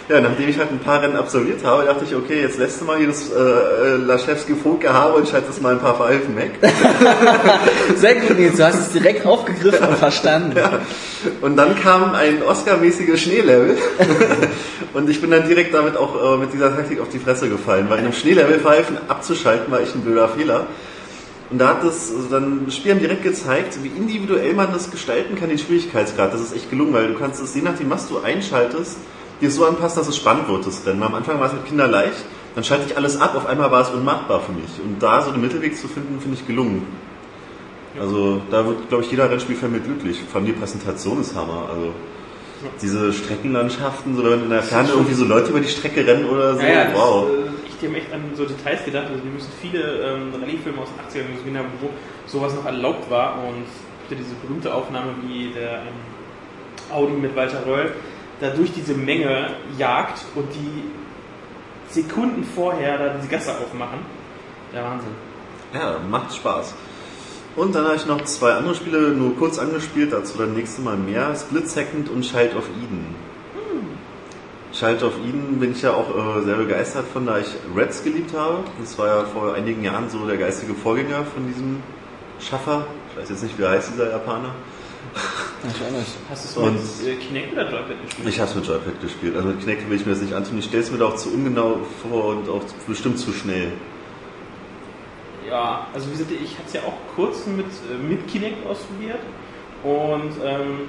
Ja, 0.09 0.21
nachdem 0.21 0.49
ich 0.49 0.59
halt 0.59 0.71
ein 0.71 0.81
paar 0.81 1.01
Rennen 1.01 1.17
absolviert 1.17 1.65
habe, 1.65 1.85
dachte 1.85 2.05
ich, 2.05 2.15
okay, 2.15 2.43
jetzt 2.43 2.59
lässt 2.59 2.81
du 2.81 2.85
mal 2.85 2.99
hier 2.99 3.07
das 3.07 3.31
äh, 3.31 3.35
äh, 3.35 3.97
Laschewski 3.97 4.55
Vogt-Gehabe 4.55 5.15
und 5.15 5.29
schaltest 5.29 5.63
mal 5.63 5.73
ein 5.73 5.79
paar 5.79 5.95
Verhalten 5.95 6.37
weg. 6.37 6.59
Sehr 7.97 8.17
gut, 8.17 8.39
Nils, 8.39 8.57
du 8.57 8.67
hast 8.67 8.81
es 8.81 8.91
direkt 8.91 9.25
aufgegriffen 9.25 9.89
und 9.89 9.97
verstanden. 9.97 10.61
Und 11.41 11.57
dann 11.57 11.77
kam 11.81 12.15
ein 12.15 12.43
Oscar-mäßiges 12.43 13.23
Schneelevel. 13.23 13.79
und 14.93 15.09
ich 15.09 15.21
bin 15.21 15.31
dann 15.31 15.47
direkt 15.47 15.73
damit 15.73 15.97
auch 15.97 16.35
äh, 16.35 16.37
mit 16.37 16.53
dieser 16.53 16.77
Taktik 16.77 17.01
auf 17.01 17.09
die 17.09 17.21
Fresse 17.21 17.49
gefallen, 17.49 17.87
weil 17.89 18.01
in 18.01 18.05
einem 18.05 18.13
Schneelevel-Verhalten 18.13 18.99
abzuschalten 19.09 19.73
war 19.73 19.81
echt 19.81 19.95
ein 19.95 20.03
blöder 20.03 20.29
Fehler. 20.29 20.67
Und 21.53 21.59
da 21.59 21.69
hat 21.69 21.85
das, 21.85 22.11
also 22.15 22.29
dann 22.31 22.65
das 22.65 22.77
Spiel 22.77 22.93
haben 22.93 23.01
direkt 23.01 23.23
gezeigt, 23.23 23.79
wie 23.83 23.89
individuell 23.89 24.55
man 24.55 24.73
das 24.73 24.91
gestalten 24.91 25.37
kann, 25.37 25.51
den 25.51 25.59
Schwierigkeitsgrad. 25.59 26.33
Das 26.33 26.41
ist 26.41 26.57
echt 26.57 26.71
gelungen, 26.71 26.95
weil 26.95 27.09
du 27.09 27.15
kannst 27.15 27.43
es, 27.43 27.55
je 27.55 27.61
nachdem, 27.61 27.91
was 27.91 28.09
du 28.09 28.21
einschaltest, 28.21 28.97
dir 29.41 29.51
so 29.51 29.67
anpassen, 29.67 29.99
dass 29.99 30.09
es 30.09 30.17
spannend 30.17 30.49
wird, 30.49 30.67
das 30.67 30.87
Rennen. 30.87 31.03
Am 31.03 31.15
Anfang 31.15 31.39
war 31.39 31.49
es 31.49 31.53
mit 31.53 31.67
Kindern 31.67 31.91
leicht, 31.91 32.25
dann 32.55 32.65
schalte 32.65 32.87
ich 32.89 32.97
alles 32.97 33.21
ab, 33.21 33.35
auf 33.37 33.47
einmal 33.47 33.71
war 33.71 33.83
es 33.83 33.91
unmachbar 33.91 34.41
für 34.41 34.53
mich. 34.53 34.71
Und 34.83 35.03
da 35.03 35.21
so 35.21 35.31
einen 35.31 35.43
Mittelweg 35.43 35.77
zu 35.77 35.89
finden, 35.89 36.21
finde 36.21 36.39
ich 36.41 36.47
gelungen. 36.47 36.87
Also 38.01 38.41
da 38.51 38.65
wird, 38.67 38.89
glaube 38.89 39.05
ich, 39.05 39.11
jeder 39.11 39.31
Rennspielfan 39.31 39.71
mit 39.73 39.85
glücklich. 39.85 40.21
Vor 40.31 40.37
allem 40.41 40.47
die 40.47 40.53
Präsentation 40.53 41.21
ist 41.21 41.35
Hammer. 41.35 41.69
Also 41.71 41.93
diese 42.81 43.13
Streckenlandschaften, 43.13 44.17
so 44.17 44.25
wenn 44.25 44.45
in 44.45 44.51
der 44.51 44.63
Ferne 44.63 44.91
irgendwie 44.93 45.15
so 45.15 45.25
Leute 45.25 45.51
über 45.51 45.61
die 45.61 45.69
Strecke 45.69 46.07
rennen 46.07 46.25
oder 46.27 46.55
so, 46.55 46.63
Ja, 46.63 46.69
ja, 46.69 46.85
das, 46.85 46.95
wow. 46.95 47.27
äh, 47.29 47.51
ich 47.62 47.62
die 47.83 47.89
haben 47.89 47.95
echt 47.95 48.13
an 48.13 48.31
so 48.35 48.45
Details 48.45 48.85
gedacht. 48.85 49.09
Also 49.11 49.23
wir 49.23 49.31
müssen 49.31 49.51
viele 49.61 49.81
ähm, 49.81 50.33
Rallye-Filme 50.41 50.81
aus 50.81 50.89
den 50.89 51.23
80ern 51.23 51.37
gesehen 51.37 51.59
haben, 51.59 51.69
wo 51.81 51.91
sowas 52.27 52.55
noch 52.55 52.65
erlaubt 52.65 53.11
war. 53.11 53.39
Und 53.45 53.67
diese 54.11 54.35
berühmte 54.47 54.73
Aufnahme, 54.73 55.15
wie 55.27 55.51
der 55.53 55.83
ähm, 55.83 56.93
Audi 56.93 57.13
mit 57.13 57.35
Walter 57.35 57.67
Röll 57.67 57.93
da 58.41 58.51
durch 58.51 58.73
diese 58.73 58.95
Menge 58.95 59.51
jagt 59.79 60.25
und 60.35 60.49
die 60.53 60.85
Sekunden 61.93 62.45
vorher 62.45 62.99
da 62.99 63.15
diese 63.15 63.29
Gasse 63.29 63.53
aufmachen. 63.53 64.01
Der 64.73 64.85
Wahnsinn. 64.85 65.13
Ja, 65.73 65.99
macht 66.11 66.35
Spaß. 66.35 66.75
Und 67.55 67.75
dann 67.75 67.85
habe 67.85 67.97
ich 67.97 68.07
noch 68.07 68.23
zwei 68.25 68.53
andere 68.53 68.75
Spiele 68.75 69.11
nur 69.11 69.37
kurz 69.37 69.59
angespielt, 69.59 70.13
dazu 70.13 70.39
dann 70.39 70.55
nächste 70.55 70.81
Mal 70.81 70.97
mehr. 70.97 71.35
Split 71.37 71.69
Second 71.69 72.09
und 72.09 72.23
Child 72.23 72.57
of 72.57 72.65
Eden. 72.83 73.15
Ich 74.73 74.83
halte 74.83 75.07
auf 75.07 75.19
ihn, 75.19 75.59
bin 75.61 75.73
ich 75.73 75.83
ja 75.83 75.93
auch 75.93 76.09
äh, 76.09 76.43
sehr 76.43 76.57
begeistert 76.57 77.07
von, 77.13 77.27
da 77.27 77.39
ich 77.39 77.49
Reds 77.77 78.03
geliebt 78.03 78.35
habe. 78.35 78.65
Das 78.81 78.99
war 78.99 79.07
ja 79.07 79.25
vor 79.25 79.55
einigen 79.55 79.85
Jahren 79.85 80.09
so 80.09 80.27
der 80.27 80.39
geistige 80.39 80.75
Vorgänger 80.75 81.25
von 81.25 81.47
diesem 81.47 81.83
Schaffer. 82.41 82.87
Ich 83.11 83.21
weiß 83.21 83.29
jetzt 83.29 83.43
nicht, 83.43 83.59
wie 83.59 83.67
heißt 83.67 83.93
dieser 83.93 84.11
Japaner. 84.11 84.55
Ich 85.65 85.75
auch 85.75 85.99
nicht. 85.99 86.11
Hast 86.31 86.57
du 86.57 86.67
es 86.67 87.03
mit 87.03 87.09
äh, 87.09 87.17
Kinect 87.17 87.53
oder 87.53 87.71
Joypad 87.71 88.03
gespielt? 88.03 88.29
Ich 88.29 88.41
habe 88.41 88.51
es 88.51 88.57
mit 88.57 88.67
Joypad 88.67 89.01
gespielt. 89.01 89.37
Also 89.37 89.49
mit 89.49 89.61
Kinect 89.61 89.91
will 89.91 89.97
ich 89.97 90.07
mir 90.07 90.13
das 90.13 90.23
nicht 90.23 90.33
antun. 90.33 90.59
Ich 90.59 90.65
stelle 90.65 90.83
es 90.83 90.91
mir 90.91 90.99
da 90.99 91.07
auch 91.07 91.17
zu 91.17 91.33
ungenau 91.33 91.79
vor 92.03 92.29
und 92.29 92.49
auch 92.49 92.63
bestimmt 92.87 93.19
zu 93.19 93.33
schnell. 93.33 93.73
Ja, 95.47 95.87
also 95.93 96.07
wie 96.09 96.13
gesagt, 96.13 96.31
ich 96.33 96.53
hatte 96.57 96.67
es 96.67 96.73
ja 96.73 96.81
auch 96.81 96.97
kurz 97.15 97.47
mit, 97.47 97.67
äh, 97.67 98.03
mit 98.03 98.27
Kinect 98.27 98.67
ausprobiert 98.67 99.21
und 99.83 100.33
ähm, 100.43 100.89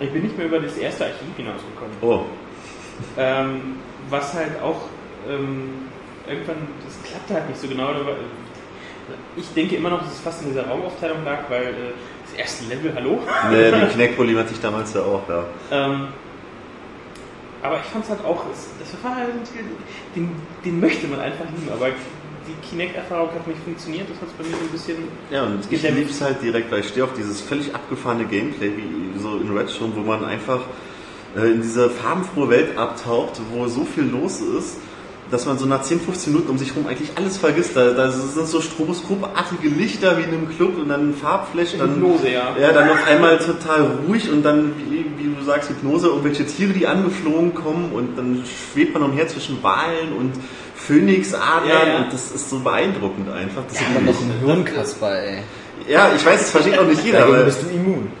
ich 0.00 0.10
bin 0.10 0.22
nicht 0.22 0.38
mehr 0.38 0.46
über 0.46 0.60
das 0.60 0.76
erste 0.78 1.04
Archiv 1.04 1.36
hinausgekommen. 1.36 1.96
Oh, 2.00 2.24
Ähm, 3.16 3.76
was 4.10 4.34
halt 4.34 4.60
auch 4.62 4.82
ähm, 5.28 5.88
irgendwann, 6.28 6.68
das 6.84 7.10
klappte 7.10 7.34
halt 7.34 7.48
nicht 7.48 7.60
so 7.60 7.68
genau. 7.68 7.90
Ich 9.36 9.48
denke 9.54 9.76
immer 9.76 9.90
noch, 9.90 10.02
dass 10.02 10.12
es 10.12 10.20
fast 10.20 10.42
in 10.42 10.48
dieser 10.48 10.66
Raumaufteilung 10.66 11.24
lag, 11.24 11.48
weil 11.48 11.62
äh, 11.62 11.92
das 12.24 12.38
erste 12.38 12.64
Level, 12.66 12.92
hallo? 12.94 13.20
nee, 13.50 13.70
die 13.70 13.86
Kinect-Problem 13.92 14.38
hatte 14.38 14.52
ich 14.52 14.60
damals 14.60 14.94
ja 14.94 15.02
auch, 15.02 15.28
ja. 15.28 15.44
Ähm, 15.70 16.08
aber 17.62 17.80
ich 17.80 17.86
fand 17.86 18.04
es 18.04 18.10
halt 18.10 18.24
auch, 18.24 18.44
das 18.78 19.04
war 19.04 19.16
halt 19.16 19.28
den, 20.14 20.30
den 20.64 20.80
möchte 20.80 21.06
man 21.08 21.20
einfach 21.20 21.44
lieben, 21.46 21.72
aber 21.72 21.88
die 22.46 22.68
Kinect-Erfahrung 22.68 23.30
hat 23.30 23.46
nicht 23.46 23.60
funktioniert, 23.64 24.08
das 24.08 24.20
hat 24.20 24.28
es 24.28 24.34
bei 24.34 24.44
mir 24.44 24.56
so 24.56 24.64
ein 24.64 24.70
bisschen. 24.70 24.96
Ja, 25.30 25.44
und 25.44 25.60
ich 25.70 25.82
liebe 25.82 26.10
es 26.10 26.20
halt 26.20 26.42
direkt, 26.42 26.70
weil 26.70 26.80
ich 26.80 26.88
stehe 26.88 27.04
auf 27.04 27.14
dieses 27.16 27.40
völlig 27.40 27.74
abgefahrene 27.74 28.24
Gameplay, 28.26 28.72
wie 28.76 29.18
so 29.18 29.36
in 29.38 29.56
Red 29.56 29.70
schon, 29.70 29.96
wo 29.96 30.00
man 30.00 30.24
einfach 30.24 30.60
in 31.44 31.62
diese 31.62 31.90
farbenfrohe 31.90 32.48
Welt 32.48 32.78
abtaucht, 32.78 33.40
wo 33.52 33.66
so 33.68 33.84
viel 33.84 34.04
los 34.04 34.40
ist, 34.40 34.76
dass 35.30 35.44
man 35.44 35.58
so 35.58 35.66
nach 35.66 35.82
10, 35.82 36.00
15 36.00 36.32
Minuten 36.32 36.50
um 36.50 36.58
sich 36.58 36.70
herum 36.70 36.86
eigentlich 36.86 37.10
alles 37.16 37.36
vergisst. 37.36 37.76
Da, 37.76 37.92
da 37.92 38.10
sind 38.10 38.46
so 38.46 38.60
stroboskopartige 38.60 39.68
Lichter 39.68 40.18
wie 40.18 40.22
in 40.22 40.28
einem 40.28 40.48
Club 40.48 40.78
und 40.78 40.88
dann 40.88 41.14
Farbflächen, 41.14 41.80
dann, 41.80 41.96
Hypnose, 41.96 42.30
ja. 42.30 42.56
ja, 42.60 42.72
dann 42.72 42.90
auf 42.90 43.06
einmal 43.06 43.38
total 43.38 43.98
ruhig 44.06 44.30
und 44.30 44.44
dann, 44.44 44.72
wie, 44.88 45.04
wie 45.18 45.34
du 45.34 45.42
sagst, 45.44 45.70
Hypnose, 45.70 46.08
irgendwelche 46.08 46.46
Tiere, 46.46 46.72
die 46.72 46.86
angeflogen 46.86 47.54
kommen 47.54 47.90
und 47.92 48.16
dann 48.16 48.44
schwebt 48.72 48.94
man 48.94 49.02
umher 49.02 49.26
zwischen 49.26 49.62
Walen 49.62 50.12
und 50.16 50.32
Phönixadlern 50.76 51.68
Ja, 51.68 51.88
ja. 51.88 51.96
und 51.98 52.12
das 52.12 52.30
ist 52.30 52.48
so 52.48 52.60
beeindruckend 52.60 53.28
einfach. 53.30 53.64
Das 53.68 53.78
Aber 53.78 54.04
noch 54.04 54.20
ein 54.20 54.32
Hirnkasper, 54.44 55.22
ey. 55.24 55.38
Ja, 55.88 56.10
ich 56.14 56.24
weiß, 56.24 56.40
das 56.40 56.50
versteht 56.50 56.78
auch 56.78 56.86
nicht 56.86 57.04
jeder, 57.04 57.20
Dagegen 57.20 57.36
aber 57.36 57.44
bist 57.44 57.62
du 57.62 57.68
immun. 57.68 58.10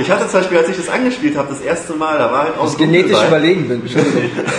ich 0.00 0.10
hatte 0.10 0.28
zum 0.28 0.40
Beispiel, 0.40 0.58
als 0.58 0.68
ich 0.68 0.76
das 0.76 0.88
angespielt 0.88 1.36
habe, 1.36 1.48
das 1.50 1.60
erste 1.60 1.92
Mal, 1.94 2.18
da 2.18 2.32
war 2.32 2.44
halt 2.44 2.58
auch 2.58 2.70
ich 2.70 2.78
genetisch 2.78 3.12
bei, 3.12 3.28
überlegen 3.28 3.68
bin. 3.68 3.82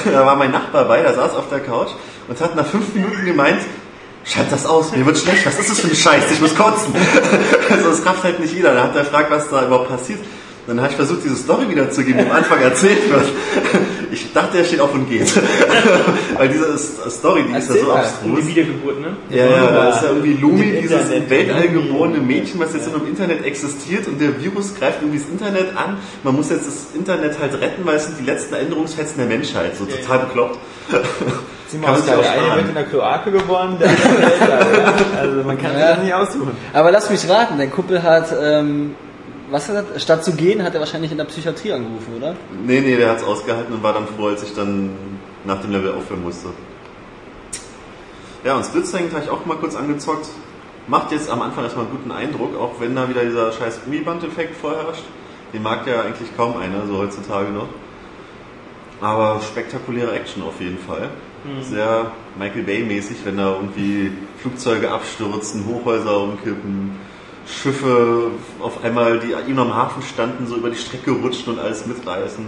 Da 0.05 0.25
war 0.25 0.35
mein 0.35 0.51
Nachbar 0.51 0.85
bei, 0.85 1.01
der 1.01 1.13
saß 1.13 1.35
auf 1.35 1.49
der 1.49 1.61
Couch 1.61 1.89
und 2.27 2.39
hat 2.39 2.55
nach 2.55 2.65
fünf 2.65 2.93
Minuten 2.93 3.25
gemeint, 3.25 3.61
schalt 4.23 4.51
das 4.51 4.65
aus, 4.65 4.91
mir 4.95 5.05
wird 5.05 5.17
schlecht, 5.17 5.45
was 5.45 5.59
ist 5.59 5.71
das 5.71 5.79
für 5.79 5.87
ein 5.87 5.95
Scheiß, 5.95 6.31
ich 6.31 6.41
muss 6.41 6.55
kotzen. 6.55 6.93
Also 7.69 7.89
das 7.89 8.03
kraft 8.03 8.23
halt 8.23 8.39
nicht 8.39 8.53
jeder, 8.53 8.75
da 8.75 8.83
hat 8.83 8.95
er 8.95 9.03
gefragt, 9.03 9.31
was 9.31 9.49
da 9.49 9.65
überhaupt 9.65 9.89
passiert. 9.89 10.19
Dann 10.65 10.79
habe 10.79 10.89
ich 10.91 10.95
versucht, 10.95 11.25
diese 11.25 11.35
Story 11.35 11.67
wiederzugeben, 11.69 12.23
die 12.23 12.29
am 12.31 12.37
Anfang 12.37 12.61
erzählt 12.61 13.09
wird. 13.11 13.25
Ich 14.11 14.31
dachte, 14.31 14.59
er 14.59 14.63
steht 14.63 14.79
auf 14.79 14.93
und 14.93 15.09
geht. 15.09 15.29
Weil 16.37 16.47
diese 16.47 16.77
Story, 16.77 17.43
die 17.49 17.57
ist 17.57 17.67
ja 17.69 17.75
Erzähl 17.75 17.81
so 17.85 17.87
mal. 17.91 17.95
Und 17.95 18.03
die 18.03 18.29
abstrus. 18.31 18.47
Wiedergeburt, 18.47 19.01
ne? 19.01 19.07
Ja, 19.29 19.45
ja, 19.45 19.71
da 19.71 19.89
ist 19.89 20.01
ja 20.03 20.09
irgendwie 20.09 20.33
Lumi, 20.35 20.71
dieses 20.81 21.09
Internet. 21.09 21.23
im 21.23 21.29
Weltall 21.29 21.67
geborene 21.67 22.17
Mädchen, 22.19 22.59
was 22.61 22.73
jetzt 22.73 22.87
im 22.87 23.07
Internet 23.07 23.43
existiert 23.45 24.07
und 24.07 24.21
der 24.21 24.39
Virus 24.41 24.73
greift 24.75 25.01
irgendwie 25.01 25.19
das 25.19 25.27
Internet 25.29 25.75
an. 25.75 25.97
Man 26.23 26.35
muss 26.35 26.49
jetzt 26.49 26.65
das 26.67 26.95
Internet 26.95 27.37
halt 27.39 27.59
retten, 27.59 27.85
weil 27.85 27.95
es 27.97 28.05
sind 28.05 28.19
die 28.19 28.25
letzten 28.25 28.53
Änderungsfetzen 28.55 29.17
der 29.17 29.25
Menschheit. 29.27 29.75
So 29.75 29.83
Ja, 29.85 29.95
total 29.97 30.19
bekloppt. 30.27 30.59
Sieh 31.67 31.77
Kann 31.77 31.81
mal, 31.81 31.91
man 31.91 31.99
Oskar, 31.99 32.17
sich 32.17 32.29
auch 32.29 32.33
der 32.33 32.43
eine 32.43 32.55
wird 32.55 32.69
in 32.69 32.75
der 32.75 32.83
Kloake 32.85 33.31
geboren, 33.31 33.77
der 33.81 33.89
andere 33.89 34.49
ja. 34.49 34.93
Also 35.19 35.43
man 35.43 35.57
kann 35.61 35.71
sich 35.71 35.79
Ja. 35.81 35.89
das 35.95 36.03
nicht 36.03 36.13
aussuchen. 36.13 36.51
Aber 36.71 36.91
lass 36.91 37.09
mich 37.09 37.27
raten, 37.27 37.57
dein 37.57 37.71
Kumpel 37.71 38.01
hat, 38.03 38.27
ähm, 38.41 38.95
was 39.53 39.69
hat 39.69 39.85
er, 39.93 39.99
statt 39.99 40.25
zu 40.25 40.33
gehen, 40.33 40.63
hat 40.63 40.73
er 40.73 40.79
wahrscheinlich 40.79 41.11
in 41.11 41.17
der 41.19 41.25
Psychiatrie 41.25 41.73
angerufen, 41.73 42.15
oder? 42.17 42.35
Nee, 42.65 42.81
nee, 42.81 42.97
der 42.97 43.11
hat 43.11 43.17
es 43.17 43.23
ausgehalten 43.23 43.71
und 43.75 43.83
war 43.83 43.93
dann 43.93 44.07
froh, 44.07 44.27
als 44.27 44.41
ich 44.41 44.55
dann 44.55 44.89
nach 45.45 45.61
dem 45.61 45.71
Level 45.71 45.93
aufhören 45.93 46.23
musste. 46.23 46.49
Ja, 48.43 48.55
und 48.55 48.65
Splitsing 48.65 49.11
habe 49.11 49.23
ich 49.23 49.29
auch 49.29 49.45
mal 49.45 49.57
kurz 49.57 49.75
angezockt. 49.75 50.27
Macht 50.87 51.11
jetzt 51.11 51.29
am 51.29 51.41
Anfang 51.43 51.63
erstmal 51.63 51.85
einen 51.85 51.95
guten 51.95 52.11
Eindruck, 52.11 52.59
auch 52.59 52.81
wenn 52.81 52.95
da 52.95 53.07
wieder 53.07 53.23
dieser 53.23 53.51
scheiß 53.51 53.81
Gummiband-Effekt 53.85 54.57
vorherrscht. 54.57 55.03
Den 55.53 55.61
mag 55.61 55.85
ja 55.85 56.01
eigentlich 56.01 56.35
kaum 56.35 56.57
einer, 56.57 56.87
so 56.87 56.97
heutzutage 56.97 57.51
noch. 57.51 57.69
Aber 59.01 59.39
spektakuläre 59.39 60.13
Action 60.13 60.41
auf 60.41 60.59
jeden 60.59 60.79
Fall. 60.79 61.09
Sehr 61.61 62.11
Michael 62.39 62.63
Bay-mäßig, 62.63 63.17
wenn 63.23 63.37
da 63.37 63.53
irgendwie 63.53 64.11
Flugzeuge 64.39 64.89
abstürzen, 64.89 65.65
Hochhäuser 65.67 66.21
umkippen, 66.21 66.97
Schiffe 67.53 68.31
auf 68.59 68.83
einmal, 68.83 69.19
die 69.19 69.33
ihm 69.49 69.59
am 69.59 69.73
Hafen 69.73 70.01
standen, 70.01 70.47
so 70.47 70.55
über 70.55 70.69
die 70.69 70.77
Strecke 70.77 71.11
rutschen 71.11 71.53
und 71.53 71.59
alles 71.59 71.85
mitreißen. 71.85 72.45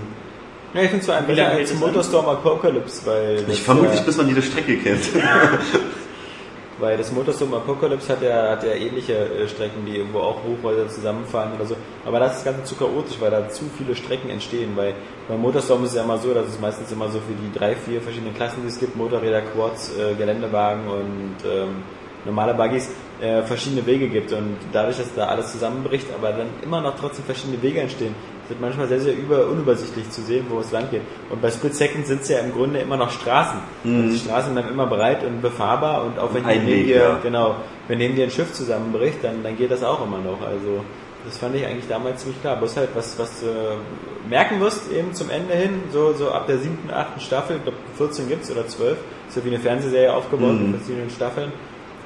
Ja, 0.74 0.82
ich 0.82 0.90
finde 0.90 1.00
es 1.02 1.06
vor 1.06 1.16
allem 1.16 1.28
Wie 1.28 1.34
lange 1.34 1.58
besser 1.58 1.58
hält 1.58 1.72
als? 1.72 1.80
Motorstorm 1.80 2.26
Apocalypse, 2.28 3.06
weil 3.06 3.46
Ich 3.48 3.62
vermutlich, 3.62 4.02
äh, 4.02 4.04
bis 4.04 4.18
man 4.18 4.28
jede 4.28 4.42
Strecke 4.42 4.78
kennt. 4.78 5.04
weil 6.80 6.98
das 6.98 7.12
Motorstorm 7.14 7.54
Apocalypse 7.54 8.12
hat 8.12 8.22
ja, 8.22 8.52
hat 8.52 8.64
ja 8.64 8.74
ähnliche 8.74 9.14
äh, 9.14 9.48
Strecken, 9.48 9.86
die 9.86 9.98
irgendwo 9.98 10.20
auch 10.20 10.42
Hochhäuser 10.44 10.90
zusammenfallen 10.90 11.54
oder 11.54 11.66
so. 11.66 11.76
Aber 12.06 12.20
das 12.20 12.38
ist 12.38 12.46
das 12.46 12.54
Ganze 12.54 12.64
zu 12.66 12.76
chaotisch, 12.76 13.16
weil 13.20 13.32
da 13.32 13.48
zu 13.48 13.66
viele 13.78 13.96
Strecken 13.96 14.30
entstehen. 14.30 14.72
Weil 14.76 14.96
beim 15.30 15.40
Motorstorm 15.40 15.84
ist 15.86 15.92
es 15.92 15.96
ja 15.96 16.04
immer 16.04 16.18
so, 16.18 16.34
dass 16.34 16.48
es 16.48 16.60
meistens 16.60 16.92
immer 16.92 17.08
so 17.10 17.20
für 17.20 17.34
die 17.34 17.58
drei, 17.58 17.76
vier 17.76 18.02
verschiedenen 18.02 18.34
Klassen, 18.34 18.62
die 18.64 18.68
es 18.68 18.80
gibt, 18.80 18.98
Motorräder, 18.98 19.44
Quads, 19.44 19.94
äh, 19.98 20.16
Geländewagen 20.16 20.88
und 20.88 21.36
ähm, 21.50 21.84
normale 22.26 22.54
Buggies, 22.54 22.90
äh, 23.22 23.42
verschiedene 23.44 23.86
Wege 23.86 24.10
gibt. 24.10 24.32
Und 24.34 24.58
dadurch, 24.74 24.98
dass 24.98 25.14
da 25.16 25.28
alles 25.28 25.52
zusammenbricht, 25.52 26.08
aber 26.18 26.32
dann 26.32 26.48
immer 26.64 26.82
noch 26.82 27.00
trotzdem 27.00 27.26
verschiedene 27.26 27.62
Wege 27.62 27.80
entstehen, 27.82 28.14
wird 28.48 28.62
manchmal 28.62 28.88
sehr, 28.88 29.00
sehr 29.00 29.14
über, 29.18 29.48
unübersichtlich 29.48 30.10
zu 30.12 30.22
sehen, 30.22 30.46
wo 30.50 30.60
es 30.60 30.72
lang 30.72 30.90
geht. 30.92 31.02
Und 31.32 31.42
bei 31.42 31.50
Split 31.50 31.76
Second 31.76 32.06
sind 32.06 32.22
es 32.22 32.30
ja 32.30 32.40
im 32.40 32.52
Grunde 32.52 32.80
immer 32.80 32.96
noch 32.98 33.10
Straßen. 33.10 33.60
Und 33.84 34.10
die 34.12 34.18
Straßen 34.20 34.54
bleiben 34.54 34.70
immer 34.70 34.86
breit 34.86 35.24
und 35.24 35.42
befahrbar 35.42 36.04
und 36.06 36.20
auch 36.20 36.32
wenn 36.34 36.44
Mhm. 36.44 36.50
Ein 36.50 36.66
neben 36.66 36.86
dir, 36.86 36.96
ja. 36.98 37.20
genau, 37.24 37.56
wenn 37.88 37.98
neben 37.98 38.16
dir 38.16 38.26
ein 38.26 38.32
Schiff 38.32 38.54
zusammenbricht, 38.54 39.24
dann, 39.24 39.42
dann 39.44 39.58
geht 39.58 39.72
das 39.72 39.84
auch 39.84 40.06
immer 40.06 40.20
noch. 40.20 40.42
Also 40.46 40.84
das 41.26 41.40
fand 41.40 41.56
ich 41.56 41.66
eigentlich 41.66 41.88
damals 41.88 42.22
ziemlich 42.22 42.40
klar. 42.42 42.56
Bloß 42.58 42.78
halt, 42.78 42.90
was, 42.94 43.18
was 43.18 43.40
du 43.40 43.48
merken 44.30 44.60
wirst, 44.60 44.92
eben 44.92 45.12
zum 45.16 45.32
Ende 45.32 45.56
hin, 45.56 45.82
so, 45.92 46.14
so 46.14 46.30
ab 46.30 46.46
der 46.46 46.60
siebten, 46.60 46.92
achten 46.92 47.20
Staffel, 47.20 47.56
ich 47.58 47.64
glaube 47.64 47.78
14 47.98 48.28
gibt's 48.28 48.52
oder 48.52 48.68
12, 48.68 48.96
ist 49.28 49.38
ja 49.38 49.44
wie 49.44 49.48
eine 49.50 49.60
Fernsehserie 49.60 50.14
aufgebaut 50.14 50.54
Mhm. 50.54 50.72
mit 50.74 50.82
verschiedenen 50.82 51.10
Staffeln, 51.10 51.52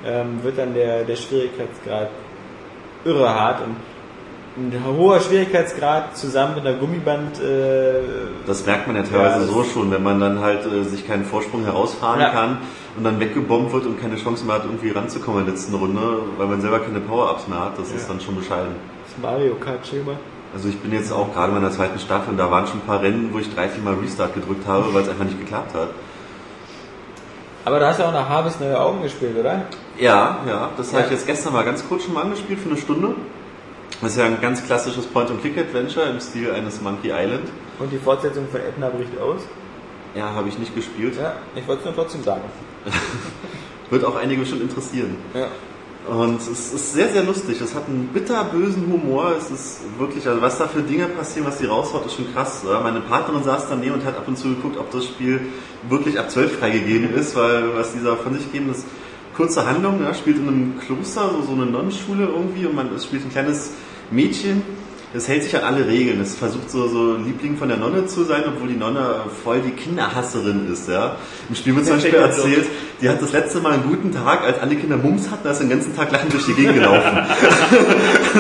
ähm, 0.05 0.39
wird 0.43 0.57
dann 0.57 0.73
der, 0.73 1.03
der 1.03 1.15
Schwierigkeitsgrad 1.15 2.09
irre 3.05 3.29
hart 3.29 3.61
und 3.61 3.75
ein 4.57 4.83
hoher 4.97 5.19
Schwierigkeitsgrad 5.21 6.17
zusammen 6.17 6.55
mit 6.55 6.65
einer 6.67 6.77
Gummiband 6.77 7.39
äh, 7.39 8.01
Das 8.45 8.65
merkt 8.65 8.87
man 8.87 8.95
ja 8.97 9.03
teilweise 9.03 9.45
Ja, 9.45 9.51
so 9.53 9.63
schon, 9.63 9.89
wenn 9.91 10.03
man 10.03 10.19
dann 10.19 10.39
halt 10.41 10.65
äh, 10.65 10.83
sich 10.83 11.07
keinen 11.07 11.23
Vorsprung 11.23 11.63
herausfahren 11.63 12.19
Ja. 12.19 12.29
kann 12.29 12.57
und 12.97 13.03
dann 13.05 13.19
weggebombt 13.19 13.71
wird 13.71 13.85
und 13.85 14.01
keine 14.01 14.17
Chance 14.17 14.43
mehr 14.45 14.55
hat, 14.55 14.65
irgendwie 14.65 14.89
ranzukommen 14.89 15.41
in 15.41 15.45
der 15.45 15.53
letzten 15.55 15.75
Runde, 15.75 16.01
weil 16.37 16.47
man 16.47 16.59
selber 16.59 16.79
keine 16.79 16.99
Power-Ups 16.99 17.47
mehr 17.47 17.59
hat. 17.59 17.79
Das 17.79 17.91
ist 17.91 18.09
dann 18.09 18.19
schon 18.19 18.35
bescheiden. 18.35 18.71
das 19.05 19.21
Mario 19.21 19.55
Kart 19.55 19.85
Schema. 19.87 20.13
Also 20.53 20.67
ich 20.67 20.77
bin 20.79 20.91
jetzt 20.91 21.13
auch 21.13 21.31
gerade 21.33 21.49
in 21.49 21.61
meiner 21.61 21.71
zweiten 21.71 21.99
Staffel 21.99 22.31
und 22.31 22.37
da 22.37 22.49
waren 22.51 22.65
schon 22.67 22.79
ein 22.79 22.85
paar 22.87 23.01
Rennen, 23.01 23.29
wo 23.31 23.37
ich 23.39 23.53
drei, 23.53 23.69
vier 23.69 23.83
Mal 23.83 23.93
Restart 23.93 24.33
gedrückt 24.33 24.67
habe, 24.67 24.93
weil 24.93 25.03
es 25.03 25.09
einfach 25.09 25.25
nicht 25.25 25.39
geklappt 25.39 25.73
hat. 25.75 25.89
Aber 27.69 27.77
du 27.77 27.85
hast 27.85 27.99
ja 27.99 28.07
auch 28.07 28.13
nach 28.13 28.27
Harvest 28.27 28.59
Neue 28.59 28.79
Augen 28.81 29.03
gespielt, 29.03 29.37
oder? 29.39 29.61
Ja, 29.99 30.39
ja, 30.47 30.71
das 30.75 30.87
habe 30.91 31.01
Ja. 31.01 31.05
ich 31.05 31.11
jetzt 31.11 31.27
gestern 31.27 31.53
mal 31.53 31.63
ganz 31.63 31.87
kurz 31.87 32.03
schon 32.03 32.15
mal 32.15 32.23
angespielt 32.23 32.57
für 32.59 32.67
eine 32.69 32.79
Stunde. 32.79 33.09
Das 34.01 34.13
ist 34.13 34.17
ja 34.17 34.25
ein 34.25 34.41
ganz 34.41 34.65
klassisches 34.65 35.05
Point-and-Click-Adventure 35.05 36.07
im 36.09 36.19
Stil 36.19 36.51
eines 36.51 36.81
Monkey 36.81 37.09
Island. 37.11 37.47
Und 37.77 37.91
die 37.91 37.99
Fortsetzung 37.99 38.47
von 38.49 38.59
Edna 38.59 38.89
bricht 38.89 39.11
aus. 39.21 39.41
Ja, 40.15 40.33
habe 40.33 40.49
ich 40.49 40.57
nicht 40.57 40.73
gespielt. 40.73 41.13
Ja, 41.21 41.33
ich 41.55 41.67
wollte 41.67 41.81
es 41.81 41.85
nur 41.85 41.93
trotzdem 41.95 42.23
sagen. 42.23 42.41
Wird 43.91 44.03
auch 44.03 44.15
einige 44.15 44.39
bestimmt 44.39 44.63
interessieren. 44.63 45.15
Ja. 45.35 45.45
Und 46.09 46.41
es 46.41 46.73
ist 46.73 46.93
sehr, 46.93 47.09
sehr 47.09 47.23
lustig. 47.23 47.61
Es 47.61 47.75
hat 47.75 47.87
einen 47.87 48.09
bitterbösen 48.11 48.91
Humor. 48.91 49.33
Es 49.37 49.51
ist 49.51 49.81
wirklich, 49.99 50.27
also 50.27 50.41
was 50.41 50.57
da 50.57 50.67
für 50.67 50.81
Dinge 50.81 51.05
passieren, 51.05 51.47
was 51.47 51.59
die 51.59 51.67
raushaut, 51.67 52.05
ist 52.07 52.15
schon 52.15 52.33
krass. 52.33 52.63
Oder? 52.65 52.81
Meine 52.81 53.01
Partnerin 53.01 53.43
saß 53.43 53.67
daneben 53.69 53.93
und 53.93 54.05
hat 54.05 54.17
ab 54.17 54.27
und 54.27 54.35
zu 54.35 54.49
geguckt, 54.49 54.77
ob 54.77 54.89
das 54.91 55.05
Spiel 55.05 55.39
wirklich 55.87 56.17
ab 56.17 56.31
12 56.31 56.57
freigegeben 56.57 57.13
ist, 57.13 57.35
weil 57.35 57.75
was 57.75 57.93
dieser 57.93 58.17
von 58.17 58.33
sich 58.33 58.51
geben 58.51 58.71
ist, 58.71 58.85
kurze 59.35 59.65
Handlung, 59.67 60.01
ja, 60.01 60.13
spielt 60.13 60.37
in 60.37 60.47
einem 60.47 60.79
Kloster, 60.79 61.29
so, 61.29 61.43
so 61.43 61.53
eine 61.53 61.65
Nonnenschule 61.67 62.25
irgendwie 62.25 62.65
und 62.65 62.75
man 62.75 62.89
spielt 62.99 63.23
ein 63.25 63.31
kleines 63.31 63.73
Mädchen, 64.09 64.63
es 65.13 65.27
hält 65.27 65.43
sich 65.43 65.55
an 65.55 65.63
alle 65.63 65.87
Regeln. 65.87 66.21
Es 66.21 66.35
versucht 66.35 66.69
so, 66.69 66.87
so 66.87 67.15
Liebling 67.15 67.57
von 67.57 67.67
der 67.67 67.77
Nonne 67.77 68.05
zu 68.05 68.23
sein, 68.23 68.43
obwohl 68.47 68.67
die 68.67 68.75
Nonne 68.75 69.21
voll 69.43 69.61
die 69.61 69.71
Kinderhasserin 69.71 70.71
ist. 70.71 70.87
Ja? 70.87 71.15
Im 71.47 71.55
Spiel 71.55 71.75
wird 71.75 71.85
zum 71.85 71.95
Beispiel 72.01 72.13
erzählt, 72.13 72.67
die 73.01 73.09
hat 73.09 73.21
das 73.21 73.31
letzte 73.31 73.59
Mal 73.59 73.73
einen 73.73 73.83
guten 73.83 74.11
Tag, 74.11 74.43
als 74.43 74.59
alle 74.59 74.75
Kinder 74.75 74.97
Mums 74.97 75.31
hatten, 75.31 75.43
da 75.43 75.51
ist 75.51 75.61
den 75.61 75.69
ganzen 75.69 75.95
Tag 75.95 76.11
lachend 76.11 76.33
durch 76.33 76.45
die 76.45 76.53
Gegend 76.53 76.75
gelaufen. 76.75 77.17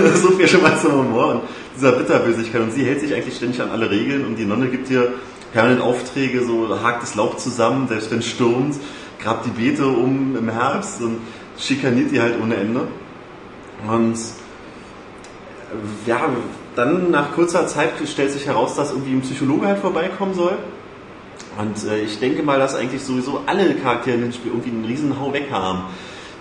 so 0.15 0.31
viel 0.31 0.47
schon 0.47 0.61
mal 0.61 0.77
zum 0.79 0.91
Humor 0.93 1.31
und 1.31 1.41
dieser 1.75 1.93
Bitterbösigkeit. 1.93 2.61
Und 2.61 2.71
sie 2.71 2.85
hält 2.85 2.99
sich 2.99 3.15
eigentlich 3.15 3.35
ständig 3.35 3.61
an 3.61 3.71
alle 3.71 3.89
Regeln 3.89 4.25
und 4.25 4.35
die 4.35 4.45
Nonne 4.45 4.67
gibt 4.67 4.91
ihr 4.91 5.13
permanent 5.53 5.81
Aufträge, 5.81 6.43
so 6.43 6.69
hakt 6.83 7.01
das 7.01 7.15
Laub 7.15 7.39
zusammen, 7.39 7.87
selbst 7.87 8.11
wenn 8.11 8.19
es 8.19 8.27
stürmt, 8.27 8.75
grabt 9.19 9.47
die 9.47 9.49
Beete 9.49 9.87
um 9.87 10.35
im 10.37 10.49
Herbst 10.49 11.01
und 11.01 11.17
schikaniert 11.57 12.11
die 12.11 12.21
halt 12.21 12.35
ohne 12.39 12.55
Ende. 12.55 12.81
Und 13.87 14.17
ja, 16.05 16.29
dann 16.75 17.11
nach 17.11 17.33
kurzer 17.33 17.67
Zeit 17.67 17.91
stellt 18.05 18.31
sich 18.31 18.45
heraus, 18.45 18.75
dass 18.75 18.91
irgendwie 18.91 19.13
ein 19.13 19.21
Psychologe 19.21 19.67
halt 19.67 19.79
vorbeikommen 19.79 20.33
soll. 20.33 20.57
Und 21.57 21.89
äh, 21.89 22.01
ich 22.01 22.19
denke 22.19 22.43
mal, 22.43 22.59
dass 22.59 22.75
eigentlich 22.75 23.03
sowieso 23.03 23.41
alle 23.45 23.73
Charaktere 23.75 24.15
in 24.15 24.21
dem 24.21 24.31
Spiel 24.31 24.51
irgendwie 24.51 24.69
einen 24.69 24.85
riesen 24.85 25.19
Hau 25.19 25.33
weg 25.33 25.47
haben. 25.51 25.83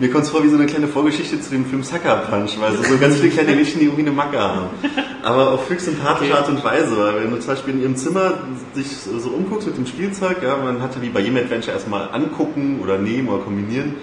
Mir 0.00 0.10
kommt 0.10 0.24
es 0.24 0.30
vor 0.30 0.44
wie 0.44 0.48
so 0.48 0.54
eine 0.54 0.66
kleine 0.66 0.86
Vorgeschichte 0.86 1.40
zu 1.40 1.50
dem 1.50 1.66
Film 1.66 1.82
Sucker 1.82 2.18
Punch, 2.30 2.60
weil 2.60 2.76
so, 2.76 2.84
so 2.84 2.98
ganz 2.98 3.16
viele 3.16 3.30
kleine 3.30 3.56
Mädchen, 3.56 3.80
die 3.80 3.86
irgendwie 3.86 4.02
eine 4.02 4.12
Macke 4.12 4.38
haben. 4.38 4.66
Aber 5.24 5.50
auf 5.50 5.68
höchst 5.68 5.86
sympathische 5.86 6.36
Art 6.36 6.48
und 6.48 6.62
Weise. 6.62 6.96
Weil 6.96 7.24
wenn 7.24 7.30
du 7.32 7.40
zum 7.40 7.48
Beispiel 7.48 7.74
in 7.74 7.82
ihrem 7.82 7.96
Zimmer 7.96 8.34
sich 8.74 8.96
so 8.96 9.30
umguckst 9.30 9.66
mit 9.66 9.76
dem 9.76 9.86
Spielzeug, 9.86 10.36
ja, 10.40 10.56
man 10.56 10.80
hat 10.80 10.94
ja 10.94 11.02
wie 11.02 11.08
bei 11.08 11.18
jedem 11.18 11.38
Adventure 11.38 11.72
erstmal 11.72 12.10
angucken 12.12 12.78
oder 12.80 12.96
nehmen 12.96 13.28
oder 13.28 13.42
kombinieren. 13.42 13.96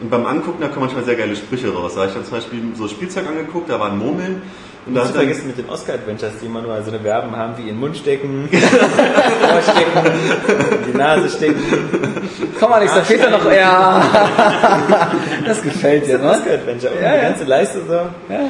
Und 0.00 0.10
beim 0.10 0.26
Angucken, 0.26 0.60
da 0.60 0.66
kommen 0.66 0.86
manchmal 0.86 1.04
sehr 1.04 1.14
geile 1.14 1.36
Sprüche 1.36 1.72
raus. 1.72 1.92
Da 1.94 2.00
habe 2.00 2.08
ich 2.08 2.14
dann 2.14 2.24
zum 2.24 2.38
Beispiel 2.38 2.60
so 2.74 2.88
Spielzeug 2.88 3.28
angeguckt, 3.28 3.70
da 3.70 3.78
waren 3.78 3.98
Murmeln. 3.98 4.42
Und 4.86 4.94
da 4.94 5.02
zu 5.02 5.08
dann, 5.08 5.16
vergessen 5.16 5.48
mit 5.48 5.58
den 5.58 5.68
Oscar-Adventures, 5.68 6.34
die 6.40 6.46
immer 6.46 6.62
nur 6.62 6.80
so 6.82 6.90
eine 6.92 7.00
Verben 7.00 7.34
haben, 7.36 7.54
wie 7.58 7.62
in 7.62 7.68
den 7.68 7.80
Mund 7.80 7.96
stecken, 7.96 8.48
Ohr 8.52 9.60
stecken, 9.62 10.10
die 10.92 10.96
Nase 10.96 11.28
stecken. 11.28 11.60
Komm 12.58 12.72
Alex, 12.72 12.94
da 12.94 13.02
fehlt 13.02 13.20
ja 13.22 13.30
noch, 13.30 13.50
ja. 13.52 14.02
Das 15.44 15.60
gefällt 15.62 16.06
dir, 16.06 16.18
ne? 16.18 16.30
Oscar-Adventure. 16.30 16.92
Und 16.92 17.02
Ja, 17.02 17.10
die 17.12 17.16
ja. 17.16 17.22
ganze 17.30 17.44
Leiste 17.44 17.80
so. 17.86 17.92
Ja. 17.94 18.40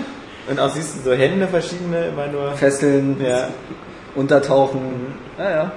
Und 0.48 0.60
auch 0.60 0.68
siehst 0.70 0.96
du 0.98 1.10
so 1.10 1.16
Hände 1.16 1.48
verschiedene, 1.48 2.08
immer 2.08 2.26
nur. 2.26 2.52
Fesseln, 2.52 3.16
Ja. 3.26 3.48
untertauchen. 4.14 5.14
Ja, 5.38 5.50
ja. 5.50 5.72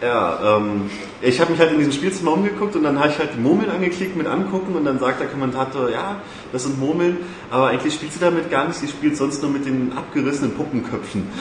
Ja, 0.00 0.56
ähm, 0.58 0.90
ich 1.20 1.40
habe 1.40 1.50
mich 1.50 1.60
halt 1.60 1.72
in 1.72 1.78
diesem 1.78 1.92
Spielzimmer 1.92 2.32
umgeguckt 2.32 2.76
und 2.76 2.84
dann 2.84 2.98
habe 2.98 3.08
ich 3.08 3.18
halt 3.18 3.30
die 3.34 3.40
Murmeln 3.40 3.70
angeklickt 3.70 4.16
mit 4.16 4.26
angucken 4.26 4.74
und 4.76 4.84
dann 4.84 4.98
sagt 4.98 5.20
der 5.20 5.26
Kommentator, 5.26 5.90
ja, 5.90 6.20
das 6.52 6.64
sind 6.64 6.78
Murmeln, 6.78 7.16
aber 7.50 7.68
eigentlich 7.68 7.94
spielt 7.94 8.12
sie 8.12 8.20
damit 8.20 8.50
gar 8.50 8.66
nicht, 8.68 8.78
sie 8.78 8.86
spielt 8.88 9.16
sonst 9.16 9.42
nur 9.42 9.50
mit 9.50 9.66
den 9.66 9.92
abgerissenen 9.96 10.54
Puppenköpfen. 10.54 11.26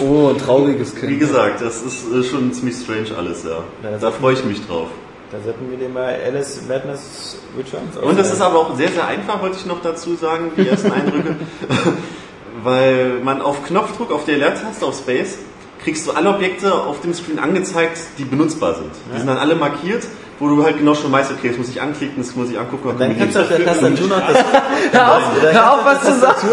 Oh, 0.00 0.28
ein 0.30 0.38
trauriges 0.38 0.94
Wie 0.96 1.00
Kind. 1.00 1.20
gesagt, 1.20 1.60
das 1.60 1.82
ist 1.82 2.10
äh, 2.12 2.22
schon 2.22 2.52
ziemlich 2.52 2.76
strange 2.76 3.16
alles, 3.16 3.44
ja. 3.44 3.62
Ja, 3.82 3.98
Da 3.98 4.10
freue 4.10 4.34
ich 4.34 4.44
mich 4.44 4.64
drauf. 4.66 4.88
Da 5.30 5.38
sollten 5.44 5.70
wir 5.70 5.78
dir 5.78 5.88
mal 5.88 6.16
Alice 6.26 6.62
Madness 6.68 7.38
Returns 7.56 7.96
Und 7.96 8.18
das 8.18 8.32
ist 8.32 8.40
aber 8.40 8.58
auch 8.58 8.76
sehr, 8.76 8.88
sehr 8.88 9.06
einfach, 9.06 9.40
wollte 9.42 9.56
ich 9.58 9.66
noch 9.66 9.82
dazu 9.82 10.14
sagen, 10.16 10.50
die 10.56 10.66
ersten 10.66 10.90
Eindrücke. 10.90 11.36
Weil 12.62 13.20
man 13.22 13.42
auf 13.42 13.64
Knopfdruck 13.64 14.10
auf 14.10 14.24
der 14.24 14.38
Leertaste 14.38 14.84
auf 14.86 14.96
Space 14.96 15.38
kriegst 15.82 16.06
du 16.06 16.12
alle 16.12 16.30
Objekte 16.30 16.72
auf 16.72 17.00
dem 17.00 17.14
Screen 17.14 17.38
angezeigt, 17.38 17.98
die 18.18 18.24
benutzbar 18.24 18.74
sind. 18.74 18.90
Die 19.12 19.18
sind 19.18 19.26
dann 19.26 19.38
alle 19.38 19.54
markiert, 19.54 20.04
wo 20.38 20.48
du 20.48 20.62
halt 20.64 20.78
genau 20.78 20.94
schon 20.94 21.10
weißt, 21.10 21.32
okay, 21.32 21.48
das 21.48 21.58
muss 21.58 21.68
ich 21.68 21.80
anklicken, 21.80 22.22
das 22.22 22.34
muss 22.34 22.50
ich 22.50 22.58
angucken. 22.58 22.94
Dann 22.98 23.18
kannst 23.18 23.36
du 23.36 23.40
auf 23.40 23.48
der 23.48 23.64
Tastatur 23.64 24.08
noch 24.08 24.26
das, 24.26 24.44
Hör 24.92 25.16
auf, 25.16 25.22
hör 25.42 25.74
auf, 25.74 25.84
was 25.84 26.00
du 26.00 26.20
sagst. 26.20 26.44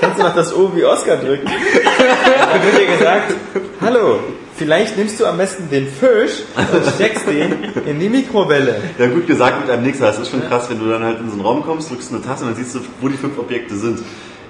kannst 0.00 0.18
du 0.18 0.22
noch 0.22 0.34
das 0.34 0.54
O 0.54 0.70
wie 0.74 0.84
Oscar 0.84 1.16
drücken. 1.16 1.46
Dann 1.48 2.62
wird 2.62 2.78
dir 2.78 2.96
gesagt, 2.96 3.34
hallo, 3.80 4.18
vielleicht 4.56 4.96
nimmst 4.96 5.20
du 5.20 5.26
am 5.26 5.36
besten 5.36 5.68
den 5.70 5.86
Fisch 5.88 6.42
und 6.56 6.94
steckst 6.94 7.26
den 7.28 7.72
in 7.86 8.00
die 8.00 8.08
Mikrowelle. 8.08 8.80
Ja, 8.98 9.06
gut 9.06 9.26
gesagt 9.26 9.60
mit 9.60 9.70
einem 9.70 9.84
Nix. 9.84 9.98
Das 9.98 10.18
ist 10.18 10.30
schon 10.30 10.46
krass, 10.48 10.68
wenn 10.70 10.78
du 10.78 10.88
dann 10.88 11.02
halt 11.02 11.20
in 11.20 11.28
so 11.28 11.34
einen 11.34 11.42
Raum 11.42 11.62
kommst, 11.62 11.90
drückst 11.90 12.12
eine 12.12 12.22
Taste 12.22 12.44
und 12.44 12.52
dann 12.52 12.62
siehst 12.62 12.74
du, 12.74 12.80
wo 13.00 13.08
die 13.08 13.16
fünf 13.16 13.38
Objekte 13.38 13.76
sind. 13.76 14.00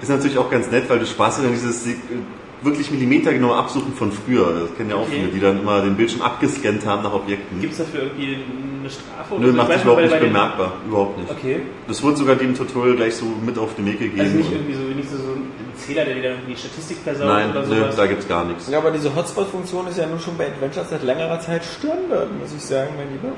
Ist 0.01 0.09
natürlich 0.09 0.37
auch 0.37 0.49
ganz 0.49 0.71
nett, 0.71 0.89
weil 0.89 0.99
du 0.99 1.05
Spaß 1.05 1.39
hast, 1.39 1.45
dieses 1.51 1.85
wirklich 2.61 2.91
millimetergenaue 2.91 3.55
Absuchen 3.55 3.93
von 3.93 4.11
früher. 4.11 4.53
Das 4.67 4.75
kennen 4.75 4.89
ja 4.89 4.95
auch 4.97 5.01
Okay. 5.03 5.15
viele, 5.21 5.27
die 5.29 5.39
dann 5.39 5.61
immer 5.61 5.81
den 5.81 5.95
Bildschirm 5.95 6.21
abgescannt 6.21 6.85
haben 6.85 7.03
nach 7.03 7.13
Objekten. 7.13 7.59
Gibt 7.61 7.73
es 7.73 7.79
dafür 7.79 8.03
irgendwie 8.03 8.37
eine 8.81 8.89
Strafe? 8.89 9.33
oder 9.35 9.45
Nö, 9.47 9.53
macht 9.53 9.69
Ich 9.69 9.75
sich 9.75 9.83
überhaupt 9.83 10.01
nicht 10.03 10.19
bemerkbar. 10.19 10.73
Überhaupt 10.87 11.17
nicht. 11.19 11.31
Okay. 11.31 11.61
Das 11.87 12.03
wurde 12.03 12.17
sogar 12.17 12.35
dem 12.35 12.55
Tutorial 12.55 12.95
gleich 12.97 13.15
so 13.15 13.25
mit 13.45 13.57
auf 13.57 13.75
den 13.75 13.85
Weg 13.85 13.99
gegeben. 13.99 14.19
Also 14.21 14.37
nicht 14.37 14.51
irgendwie 14.51 14.73
so, 14.73 14.81
nicht 14.83 15.09
so, 15.09 15.17
so 15.17 15.35
Zähler, 15.79 16.05
der 16.05 16.15
wieder 16.15 16.29
irgendwie 16.31 16.55
Statistik 16.55 16.97
versaugt 17.03 17.27
Nein, 17.29 17.51
oder 17.51 17.61
nö, 17.65 17.75
sowas. 17.79 17.95
da 17.95 18.05
gibt's 18.07 18.27
gar 18.27 18.45
nichts. 18.45 18.69
Ja, 18.69 18.77
aber 18.79 18.91
diese 18.91 19.15
Hotspot-Funktion 19.15 19.87
ist 19.87 19.97
ja 19.97 20.05
nun 20.05 20.19
schon 20.19 20.37
bei 20.37 20.47
Adventures 20.47 20.89
seit 20.89 21.03
längerer 21.03 21.39
Zeit 21.39 21.63
Standard, 21.65 22.27
muss 22.39 22.53
ich 22.55 22.61
sagen, 22.63 22.91
mein 22.97 23.09
Lieber. 23.11 23.33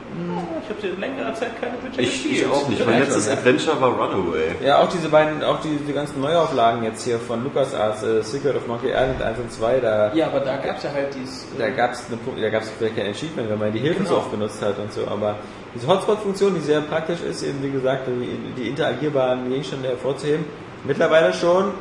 Ich 0.63 0.69
habe 0.69 0.81
seit 0.81 0.99
längerer 0.99 1.33
Zeit 1.33 1.61
keine 1.61 1.73
Adventure 1.73 2.01
Ich, 2.01 2.23
gespielt. 2.23 2.35
ich 2.41 2.45
auch 2.47 2.67
nicht. 2.67 2.85
Mein 2.85 2.99
letztes 2.99 3.29
Adventure 3.29 3.79
war 3.81 3.89
Runaway. 3.91 4.55
Ja, 4.65 4.79
auch 4.81 4.89
diese 4.89 5.09
beiden, 5.09 5.43
auch 5.43 5.61
die, 5.61 5.77
die 5.87 5.93
ganzen 5.93 6.19
Neuauflagen 6.21 6.83
jetzt 6.83 7.03
hier 7.03 7.19
von 7.19 7.43
LucasArts, 7.43 8.03
äh, 8.03 8.21
Secret 8.23 8.55
of 8.55 8.67
Monkey 8.67 8.87
Island 8.89 9.21
1 9.21 9.39
und 9.39 9.51
2, 9.51 9.79
da, 9.79 10.13
Ja, 10.13 10.27
aber 10.27 10.39
da 10.41 10.57
gab 10.57 10.77
es 10.77 10.83
ja 10.83 10.91
halt 10.93 11.13
dieses... 11.15 11.45
da 11.57 11.69
gab 11.69 11.91
es 11.93 12.03
da 12.41 12.49
gab's 12.49 12.71
vielleicht 12.77 12.95
kein 12.97 13.07
Achievement, 13.11 13.49
wenn 13.49 13.59
man 13.59 13.71
die 13.71 13.79
Hilfen 13.79 14.05
so 14.05 14.11
Genau. 14.15 14.21
oft 14.21 14.31
benutzt 14.31 14.61
hat 14.61 14.77
und 14.79 14.91
so, 14.91 15.01
aber 15.07 15.35
diese 15.73 15.87
Hotspot-Funktion, 15.87 16.53
die 16.55 16.59
sehr 16.61 16.81
praktisch 16.81 17.21
ist, 17.21 17.43
eben 17.43 17.63
wie 17.63 17.71
gesagt, 17.71 18.07
die, 18.07 18.61
die 18.61 18.67
interagierbaren 18.67 19.47
Gegenstände 19.49 19.87
hervorzuheben, 19.89 20.45
mittlerweile 20.83 21.31
schon 21.33 21.71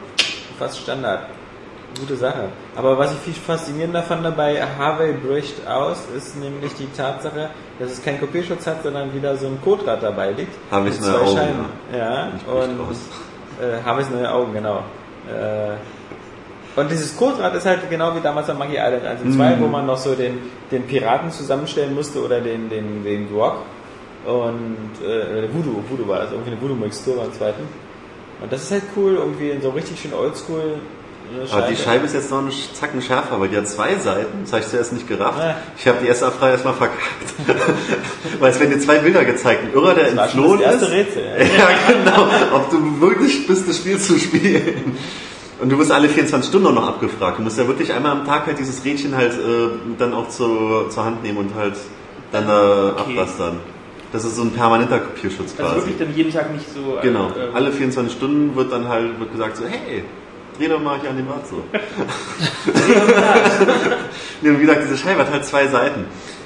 fast 0.60 0.78
Standard. 0.78 1.20
Gute 1.98 2.16
Sache. 2.16 2.44
Aber 2.76 2.96
was 2.98 3.12
ich 3.12 3.18
viel 3.18 3.32
faszinierender 3.34 4.02
fand 4.04 4.24
dabei 4.24 4.62
Harvey 4.78 5.12
bricht 5.12 5.66
aus, 5.66 5.98
ist 6.16 6.36
nämlich 6.36 6.72
die 6.74 6.86
Tatsache, 6.96 7.50
dass 7.80 7.90
es 7.90 8.04
keinen 8.04 8.20
Kopierschutz 8.20 8.64
hat, 8.68 8.84
sondern 8.84 9.12
wieder 9.12 9.36
so 9.36 9.46
ein 9.48 9.58
Codrad 9.64 10.00
dabei 10.00 10.30
liegt. 10.30 10.52
Harveys 10.70 11.00
Mit 11.00 11.10
neue 11.10 11.20
Augen, 11.20 11.36
Scheiben. 11.36 11.64
Ja, 11.92 12.26
Nicht 12.26 12.46
bricht 12.46 12.68
und 12.68 12.80
aus. 12.80 12.96
äh, 13.60 13.82
Harveys 13.84 14.08
neue 14.10 14.30
Augen, 14.32 14.52
genau. 14.52 14.84
Äh, 15.28 16.78
und 16.80 16.90
dieses 16.90 17.16
Codrad 17.16 17.54
ist 17.56 17.66
halt 17.66 17.90
genau 17.90 18.14
wie 18.14 18.20
damals 18.20 18.48
am 18.48 18.58
Monkey 18.58 18.76
Island 18.76 19.04
1 19.04 19.22
und 19.22 19.32
2, 19.32 19.60
wo 19.60 19.66
man 19.66 19.86
noch 19.86 19.98
so 19.98 20.14
den, 20.14 20.38
den 20.70 20.86
Piraten 20.86 21.32
zusammenstellen 21.32 21.92
musste 21.92 22.24
oder 22.24 22.40
den, 22.40 22.70
den, 22.70 23.02
den 23.02 23.28
Grog. 23.28 23.56
Und 24.24 25.04
äh, 25.04 25.52
Voodoo, 25.52 25.82
Voodoo 25.88 26.06
war 26.06 26.20
das, 26.20 26.30
irgendwie 26.30 26.52
eine 26.52 26.60
Voodoo-Mixtur 26.60 27.16
beim 27.16 27.32
zweiten. 27.32 27.66
Und 28.42 28.50
das 28.52 28.62
ist 28.64 28.70
halt 28.70 28.82
cool, 28.96 29.14
irgendwie 29.16 29.50
in 29.50 29.60
so 29.62 29.70
richtig 29.70 30.00
schön 30.00 30.14
oldschool. 30.14 30.76
äh, 31.46 31.52
Aber 31.52 31.66
die 31.68 31.76
Scheibe 31.76 32.06
ist 32.06 32.14
jetzt 32.14 32.30
noch 32.30 32.38
einen 32.38 32.50
Zacken 32.72 33.02
schärfer, 33.02 33.38
weil 33.40 33.48
die 33.48 33.56
hat 33.56 33.68
zwei 33.68 33.94
Seiten. 33.96 34.40
Das 34.42 34.52
habe 34.52 34.62
ich 34.62 34.68
zuerst 34.68 34.92
nicht 34.94 35.06
gerafft. 35.06 35.38
Ah. 35.40 35.56
Ich 35.76 35.86
habe 35.86 35.98
die 36.02 36.08
erste 36.08 36.26
Abfrage 36.26 36.52
erstmal 36.52 36.74
verkackt. 36.74 37.00
weil 38.40 38.50
es 38.50 38.58
werden 38.58 38.70
dir 38.70 38.80
zwei 38.80 38.98
Bilder 38.98 39.24
gezeigt. 39.24 39.64
Ein 39.64 39.72
Irrer, 39.74 39.94
der 39.94 40.08
entflohen 40.08 40.60
das 40.60 40.72
erste 40.72 40.86
ist. 40.86 40.92
Rätsel. 40.92 41.24
Ja. 41.24 41.46
Ja, 41.58 41.92
genau. 41.92 42.56
Ob 42.56 42.70
du 42.70 43.00
wirklich 43.00 43.46
bist, 43.46 43.68
das 43.68 43.76
Spiel 43.76 43.98
zu 43.98 44.18
spielen. 44.18 44.96
Und 45.60 45.68
du 45.68 45.78
wirst 45.78 45.92
alle 45.92 46.08
24 46.08 46.48
Stunden 46.48 46.68
auch 46.68 46.72
noch 46.72 46.88
abgefragt. 46.88 47.38
Du 47.38 47.42
musst 47.42 47.58
ja 47.58 47.66
wirklich 47.68 47.92
einmal 47.92 48.12
am 48.12 48.24
Tag 48.24 48.46
halt 48.46 48.58
dieses 48.58 48.82
Rädchen 48.82 49.14
halt 49.14 49.32
äh, 49.34 49.68
dann 49.98 50.14
auch 50.14 50.30
zu, 50.30 50.88
zur 50.88 51.04
Hand 51.04 51.22
nehmen 51.22 51.36
und 51.36 51.54
halt 51.54 51.74
dann 52.32 52.46
da 52.46 52.94
Okay. 52.98 53.18
abrastern. 53.18 53.58
Das 54.12 54.24
ist 54.24 54.36
so 54.36 54.42
ein 54.42 54.50
permanenter 54.50 54.98
Kopierschutz 54.98 55.52
Also 55.56 55.62
quasi. 55.62 55.76
wirklich 55.76 55.98
dann 55.98 56.14
jeden 56.16 56.32
Tag 56.32 56.52
nicht 56.52 56.66
so... 56.72 56.98
äh, 56.98 57.02
Genau. 57.02 57.26
ähm, 57.28 57.54
Alle 57.54 57.72
24 57.72 58.12
Stunden 58.12 58.54
wird 58.56 58.72
dann 58.72 58.88
halt 58.88 59.18
wird 59.20 59.30
gesagt 59.32 59.56
so, 59.56 59.64
hey, 59.66 60.02
dreh 60.58 60.68
doch 60.68 60.80
mal 60.80 60.98
hier 61.00 61.10
an 61.10 61.16
dem 61.16 61.28
Rad 61.28 61.46
so. 61.48 61.62
nee, 64.42 64.48
und 64.50 64.58
wie 64.58 64.62
gesagt, 64.66 64.82
diese 64.84 64.96
Scheibe 64.96 65.20
hat 65.20 65.30
halt 65.30 65.44
zwei 65.44 65.66
Seiten. 65.68 66.04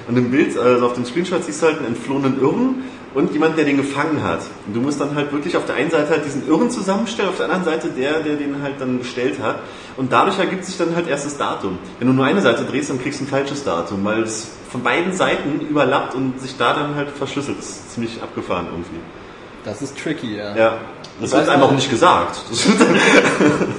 Und 0.09 0.17
im 0.19 0.31
Bild, 0.31 0.57
also 0.59 0.87
auf 0.87 0.95
dem 0.95 1.05
Screenshot 1.05 1.45
siehst 1.45 1.63
du 1.63 1.67
halt 1.67 1.79
einen 1.79 1.87
entflohenen 1.89 2.41
Irren 2.41 2.83
und 3.15 3.33
jemand, 3.33 3.57
der 3.57 3.65
den 3.65 3.79
gefangen 3.79 4.23
hat. 4.23 4.41
Und 4.67 4.75
du 4.77 4.81
musst 4.81 5.01
dann 5.01 5.15
halt 5.15 5.33
wirklich 5.33 5.57
auf 5.57 5.65
der 5.65 5.77
einen 5.77 5.91
Seite 5.91 6.11
halt 6.11 6.27
diesen 6.27 6.47
Irren 6.47 6.71
zusammenstellen, 6.71 7.31
auf 7.31 7.37
der 7.37 7.47
anderen 7.47 7.65
Seite 7.65 7.89
der, 7.89 8.21
der 8.21 8.37
den 8.37 8.61
halt 8.63 8.75
dann 8.81 8.99
bestellt 8.99 9.39
hat. 9.43 9.61
Und 9.97 10.13
dadurch 10.13 10.39
ergibt 10.39 10.65
sich 10.65 10.77
dann 10.77 10.95
halt 10.95 11.09
erst 11.09 11.25
das 11.25 11.39
Datum. 11.39 11.79
Wenn 11.99 12.09
du 12.09 12.15
nur 12.15 12.25
eine 12.27 12.43
Seite 12.43 12.65
drehst, 12.65 12.91
dann 12.91 13.01
kriegst 13.01 13.21
du 13.21 13.25
ein 13.25 13.29
falsches 13.29 13.65
Datum, 13.65 14.05
weil 14.05 14.23
es 14.25 14.49
von 14.75 14.83
beiden 14.83 15.13
Seiten 15.13 15.61
überlappt 15.61 16.17
und 16.17 16.41
sich 16.41 16.57
da 16.57 16.75
dann 16.75 16.97
halt 16.97 17.09
verschlüsselt. 17.11 17.59
Das 17.59 17.65
ist 17.69 17.93
ziemlich 17.93 18.21
abgefahren 18.21 18.67
irgendwie. 18.73 18.99
Das 19.65 19.81
ist 19.83 19.97
tricky, 19.97 20.37
ja. 20.37 20.57
Ja. 20.57 20.79
Das 21.21 21.31
wird 21.31 21.49
einem 21.49 21.61
noch- 21.61 21.69
auch 21.69 21.73
nicht 21.73 21.89
gesagt. 21.89 22.41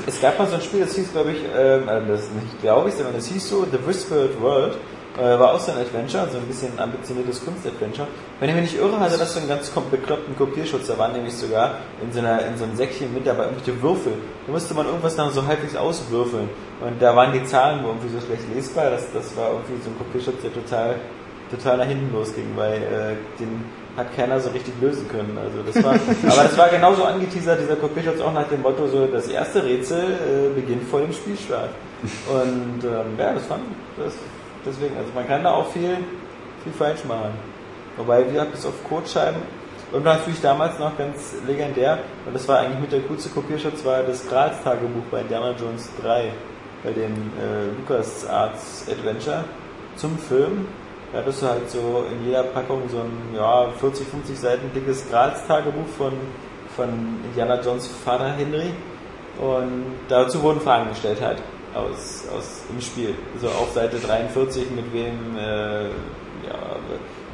Es 0.07 0.21
gab 0.21 0.39
mal 0.39 0.47
so 0.47 0.55
ein 0.55 0.61
Spiel, 0.61 0.79
das 0.79 0.95
hieß, 0.95 1.11
glaube 1.11 1.31
ich, 1.33 1.39
ähm, 1.53 1.89
also 1.89 2.07
das 2.07 2.21
nicht 2.41 2.61
glaube 2.61 2.87
ich, 2.87 2.95
sondern 2.95 3.13
das 3.15 3.27
hieß 3.27 3.49
so 3.49 3.67
The 3.69 3.77
Whispered 3.85 4.39
World. 4.41 4.77
Äh, 5.17 5.39
war 5.39 5.53
auch 5.53 5.59
so 5.59 5.71
ein 5.71 5.77
Adventure, 5.77 6.27
so 6.29 6.37
ein 6.37 6.45
bisschen 6.45 6.77
ambitioniertes 6.77 7.45
Kunstadventure. 7.45 8.07
Wenn 8.39 8.49
ich 8.49 8.55
mich 8.55 8.71
nicht 8.73 8.81
irre, 8.81 8.99
hatte 8.99 9.17
das 9.17 9.33
so 9.33 9.39
einen 9.39 9.47
ganz 9.47 9.69
bekloppten 9.69 10.35
Kopierschutz. 10.35 10.87
Da 10.87 10.97
waren 10.97 11.13
nämlich 11.13 11.33
sogar 11.33 11.75
in 12.03 12.11
so, 12.11 12.19
einer, 12.19 12.45
in 12.45 12.57
so 12.57 12.65
einem 12.65 12.75
Säckchen 12.75 13.13
mit 13.13 13.25
dabei 13.25 13.45
irgendwelche 13.45 13.81
Würfel. 13.81 14.13
Da 14.45 14.51
musste 14.51 14.73
man 14.73 14.87
irgendwas 14.87 15.15
dann 15.15 15.31
so 15.31 15.45
halbwegs 15.45 15.75
auswürfeln. 15.75 16.49
Und 16.81 17.01
da 17.01 17.15
waren 17.15 17.31
die 17.31 17.43
Zahlen 17.45 17.85
irgendwie 17.85 18.09
so 18.09 18.19
schlecht 18.19 18.43
lesbar. 18.53 18.89
Das, 18.89 19.05
das 19.13 19.37
war 19.37 19.51
irgendwie 19.51 19.81
so 19.81 19.89
ein 19.89 19.97
Kopierschutz, 19.97 20.41
der 20.41 20.53
total, 20.53 20.95
total 21.49 21.77
nach 21.77 21.85
hinten 21.85 22.13
losging, 22.13 22.51
weil 22.57 22.75
äh, 22.75 23.39
den 23.39 23.63
hat 23.95 24.13
keiner 24.13 24.37
so 24.41 24.49
richtig 24.49 24.73
lösen 24.81 25.07
können. 25.07 25.37
Also 25.37 25.63
das 25.63 25.81
war, 25.81 25.93
aber 26.33 26.43
das 26.43 26.57
war 26.57 26.67
genauso 26.67 27.05
angeteasert, 27.05 27.61
dieser 27.61 27.77
Kopierschutz 27.77 28.19
auch 28.19 28.33
nach 28.33 28.49
dem 28.49 28.61
Motto, 28.61 28.85
so 28.87 29.07
das 29.07 29.29
erste 29.29 29.63
Rätsel 29.63 30.03
äh, 30.03 30.53
beginnt 30.53 30.83
vor 30.89 30.99
dem 30.99 31.13
Spielstart. 31.13 31.69
Und 32.27 32.83
ähm, 32.83 33.17
ja, 33.17 33.33
das 33.33 33.45
fand 33.45 33.63
das 33.97 34.13
deswegen, 34.65 34.97
also 34.97 35.09
man 35.13 35.27
kann 35.27 35.43
da 35.43 35.53
auch 35.53 35.71
viel, 35.71 35.97
viel 36.63 36.73
falsch 36.73 37.03
machen. 37.05 37.33
Wobei, 37.97 38.25
wie 38.25 38.31
gesagt, 38.31 38.51
bis 38.51 38.65
auf 38.65 38.83
Codescheiben 38.89 39.41
und 39.91 40.03
natürlich 40.03 40.41
damals 40.41 40.77
noch 40.79 40.97
ganz 40.97 41.35
legendär, 41.47 41.99
und 42.25 42.33
das 42.33 42.47
war 42.47 42.59
eigentlich 42.59 42.79
mit 42.79 42.91
der 42.91 43.01
coolste 43.01 43.29
Kopierschutz, 43.29 43.85
war 43.85 44.03
das 44.03 44.27
Grals-Tagebuch 44.27 45.03
bei 45.11 45.21
Indiana 45.21 45.51
Jones 45.51 45.89
3, 46.01 46.31
bei 46.83 46.91
dem 46.91 47.13
äh, 47.13 47.67
Lucas 47.77 48.25
Arts 48.27 48.85
Adventure 48.91 49.45
zum 49.95 50.17
Film. 50.17 50.67
Da 51.13 51.19
hattest 51.19 51.41
du 51.41 51.47
halt 51.47 51.69
so 51.69 52.05
in 52.11 52.25
jeder 52.25 52.43
Packung 52.43 52.81
so 52.89 52.97
ein 52.97 53.35
ja, 53.35 53.69
40, 53.79 54.07
50 54.07 54.37
Seiten 54.37 54.71
dickes 54.73 55.09
Grals-Tagebuch 55.09 55.87
von, 55.97 56.13
von 56.75 56.89
Indiana 57.23 57.61
Jones 57.61 57.87
Vater 57.87 58.33
Henry. 58.33 58.73
Und 59.39 59.85
dazu 60.09 60.41
wurden 60.41 60.59
Fragen 60.59 60.89
gestellt 60.89 61.21
halt 61.21 61.41
aus, 61.75 62.23
aus 62.35 62.63
im 62.69 62.81
Spiel. 62.81 63.13
So 63.39 63.47
auf 63.47 63.71
Seite 63.73 63.97
43 63.97 64.71
mit 64.71 64.91
wem, 64.93 65.37
äh, 65.37 65.85
ja, 65.85 66.77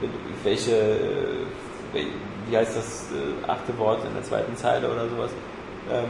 mit 0.02 0.10
welche, 0.44 0.76
äh, 0.76 2.06
wie 2.50 2.58
heißt 2.58 2.76
das 2.76 3.08
äh, 3.12 3.50
achte 3.50 3.78
Wort 3.78 4.04
in 4.06 4.14
der 4.14 4.24
zweiten 4.24 4.56
Zeile 4.56 4.92
oder 4.92 5.08
sowas. 5.08 5.32
Ähm, 5.92 6.10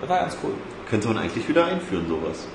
das 0.00 0.10
war 0.10 0.20
ganz 0.20 0.36
cool. 0.42 0.52
Könnte 0.88 1.08
man 1.08 1.18
eigentlich 1.18 1.48
wieder 1.48 1.66
einführen, 1.66 2.06
sowas. 2.08 2.46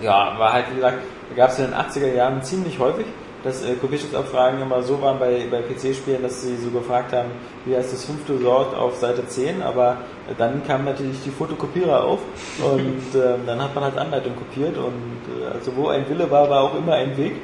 Ja, 0.00 0.38
war 0.38 0.52
halt, 0.52 0.70
wie 0.70 0.76
gesagt, 0.76 0.98
da 1.30 1.36
gab 1.36 1.50
es 1.50 1.58
in 1.58 1.66
den 1.66 1.74
80er 1.74 2.12
Jahren 2.12 2.42
ziemlich 2.42 2.78
häufig, 2.78 3.06
dass 3.44 3.62
äh, 3.62 3.74
Kopierschutzabfragen 3.74 4.60
immer 4.62 4.82
so 4.82 5.00
waren 5.00 5.18
bei, 5.18 5.46
bei 5.50 5.60
PC-Spielen, 5.60 6.22
dass 6.22 6.42
sie 6.42 6.56
so 6.56 6.70
gefragt 6.70 7.12
haben, 7.12 7.30
wie 7.66 7.76
heißt 7.76 7.92
das 7.92 8.04
fünfte 8.06 8.42
Wort 8.42 8.74
auf 8.74 8.96
Seite 8.96 9.26
10, 9.26 9.62
aber 9.62 9.98
äh, 10.28 10.34
dann 10.36 10.66
kam 10.66 10.84
natürlich 10.84 11.18
die 11.24 11.30
Fotokopierer 11.30 12.02
auf 12.02 12.20
und 12.64 13.20
äh, 13.20 13.34
dann 13.46 13.62
hat 13.62 13.74
man 13.74 13.84
halt 13.84 13.98
Anleitung 13.98 14.34
kopiert 14.34 14.76
und 14.78 15.42
äh, 15.42 15.52
also 15.52 15.76
wo 15.76 15.88
ein 15.88 16.08
Wille 16.08 16.30
war, 16.30 16.48
war 16.48 16.62
auch 16.62 16.74
immer 16.74 16.94
ein 16.94 17.16
Weg. 17.16 17.34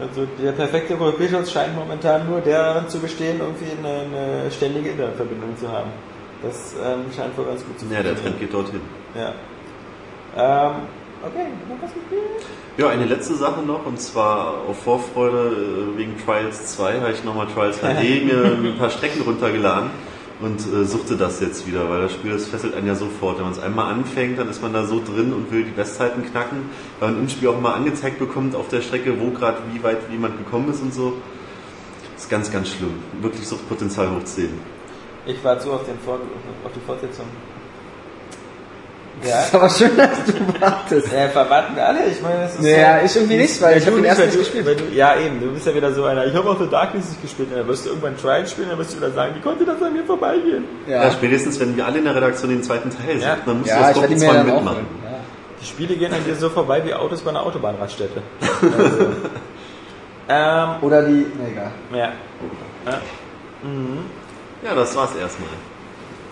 Also 0.00 0.26
der 0.42 0.52
perfekte 0.52 0.96
Kopierschutz 0.96 1.52
scheint 1.52 1.76
momentan 1.76 2.26
nur 2.26 2.40
darin 2.40 2.88
zu 2.88 2.98
bestehen, 2.98 3.40
irgendwie 3.40 3.66
eine, 3.78 4.00
eine 4.00 4.50
ständige 4.50 4.88
Internetverbindung 4.90 5.54
zu 5.58 5.70
haben. 5.70 5.90
Das 6.42 6.74
ähm, 6.82 7.04
scheint 7.14 7.36
wohl 7.36 7.44
ganz 7.44 7.64
gut 7.64 7.78
zu 7.78 7.84
Ja, 7.86 8.02
der 8.02 8.16
funktionieren. 8.16 8.22
Trend 8.22 8.40
geht 8.40 8.54
dorthin. 8.54 8.80
Ja. 9.14 10.70
Ähm, 10.70 10.76
okay, 11.26 11.46
noch 11.68 11.82
was 11.82 11.94
gespielt? 11.94 12.46
Ja, 12.78 12.88
eine 12.88 13.04
letzte 13.04 13.34
Sache 13.34 13.62
noch, 13.62 13.84
und 13.84 14.00
zwar 14.00 14.62
auf 14.66 14.82
Vorfreude 14.82 15.92
äh, 15.94 15.98
wegen 15.98 16.16
Trials 16.24 16.74
2 16.76 17.00
habe 17.00 17.12
ich 17.12 17.22
nochmal 17.22 17.46
Trials 17.46 17.78
HD 17.78 18.24
mir 18.24 18.72
ein 18.72 18.78
paar 18.78 18.90
Strecken 18.90 19.22
runtergeladen 19.22 19.90
und 20.40 20.60
äh, 20.60 20.84
suchte 20.84 21.16
das 21.16 21.40
jetzt 21.40 21.66
wieder, 21.66 21.88
weil 21.88 22.02
das 22.02 22.12
Spiel, 22.12 22.32
das 22.32 22.46
fesselt 22.46 22.74
einen 22.74 22.86
ja 22.86 22.94
sofort. 22.94 23.36
Wenn 23.36 23.44
man 23.44 23.52
es 23.52 23.60
einmal 23.60 23.92
anfängt, 23.92 24.38
dann 24.38 24.48
ist 24.48 24.62
man 24.62 24.72
da 24.72 24.84
so 24.84 25.02
drin 25.04 25.32
und 25.32 25.52
will 25.52 25.64
die 25.64 25.70
Bestzeiten 25.70 26.24
knacken, 26.24 26.70
weil 26.98 27.12
man 27.12 27.20
im 27.20 27.28
Spiel 27.28 27.48
auch 27.48 27.60
mal 27.60 27.74
angezeigt 27.74 28.18
bekommt 28.18 28.56
auf 28.56 28.68
der 28.68 28.80
Strecke, 28.80 29.20
wo 29.20 29.30
gerade 29.30 29.58
wie 29.72 29.82
weit 29.82 29.98
jemand 30.10 30.38
gekommen 30.38 30.70
ist 30.70 30.82
und 30.82 30.92
so. 30.92 31.14
ist 32.16 32.30
ganz, 32.30 32.50
ganz 32.50 32.68
schlimm. 32.70 32.94
Wirklich 33.20 33.46
Suchtpotenzial 33.46 34.10
hoch 34.10 34.24
10. 34.24 34.48
Ich 35.26 35.44
warte 35.44 35.62
so 35.62 35.72
auf, 35.72 35.84
den 35.84 35.94
auf 35.94 36.72
die 36.74 36.80
Fortsetzung. 36.80 37.26
Ja, 39.24 39.42
Ist 39.42 39.54
aber 39.54 39.70
schön, 39.70 39.96
dass 39.96 40.24
du 40.24 40.60
wartest. 40.60 41.12
ja 41.12 41.28
verwarten 41.28 41.76
wir 41.76 41.86
alle. 41.86 42.06
Ich 42.06 42.20
meine, 42.20 42.40
das 42.42 42.54
ist 42.54 42.62
Naja, 42.62 42.98
so, 43.00 43.06
ich 43.06 43.16
irgendwie 43.16 43.36
nicht, 43.36 43.62
weil 43.62 43.76
ich 43.78 43.84
du 43.84 43.90
habe 43.90 43.96
den 43.98 44.02
nicht, 44.02 44.18
ersten 44.18 44.26
nicht 44.38 44.52
gespielt. 44.52 44.80
Du, 44.80 44.94
ja, 44.96 45.16
eben. 45.16 45.40
Du 45.40 45.52
bist 45.52 45.66
ja 45.66 45.74
wieder 45.74 45.92
so 45.94 46.04
einer. 46.04 46.26
Ich 46.26 46.34
habe 46.34 46.50
auch 46.50 46.58
The 46.58 46.68
Darkness 46.68 47.08
nicht 47.10 47.22
gespielt. 47.22 47.50
Und 47.52 47.58
dann 47.58 47.68
wirst 47.68 47.84
du 47.84 47.90
irgendwann 47.90 48.16
Trial 48.16 48.46
spielen, 48.48 48.68
dann 48.70 48.78
wirst 48.78 48.92
du 48.94 48.96
wieder 48.96 49.10
sagen, 49.12 49.34
wie 49.36 49.40
konnte 49.40 49.64
das 49.64 49.80
an 49.80 49.92
mir 49.92 50.04
vorbeigehen? 50.04 50.64
Ja. 50.88 51.04
Ja, 51.04 51.10
spätestens, 51.12 51.60
wenn 51.60 51.76
wir 51.76 51.86
alle 51.86 51.98
in 51.98 52.04
der 52.04 52.14
Redaktion 52.16 52.50
den 52.50 52.62
zweiten 52.62 52.90
Teil 52.90 53.18
Ja. 53.20 53.36
suchen, 53.36 53.42
dann 53.46 53.58
musst 53.58 53.70
ja 53.70 53.76
du 53.76 53.80
ich 53.82 53.86
das 53.88 53.98
Gruppenzwang 53.98 54.44
mitmachen. 54.46 54.86
Ja. 55.04 55.10
Die 55.60 55.66
Spiele 55.66 55.94
gehen 55.96 56.12
an 56.12 56.24
dir 56.26 56.34
so 56.34 56.50
vorbei 56.50 56.82
wie 56.84 56.92
Autos 56.92 57.20
bei 57.20 57.30
einer 57.30 57.42
Autobahnraststätte. 57.46 58.22
Also, 58.62 59.06
ähm, 60.28 60.68
Oder 60.82 61.02
die, 61.02 61.26
na 61.38 61.48
egal. 61.48 61.70
ja. 61.92 61.98
Ja, 62.86 62.98
Ja, 64.64 64.74
das 64.74 64.96
war's 64.96 65.10
erstmal. 65.20 65.48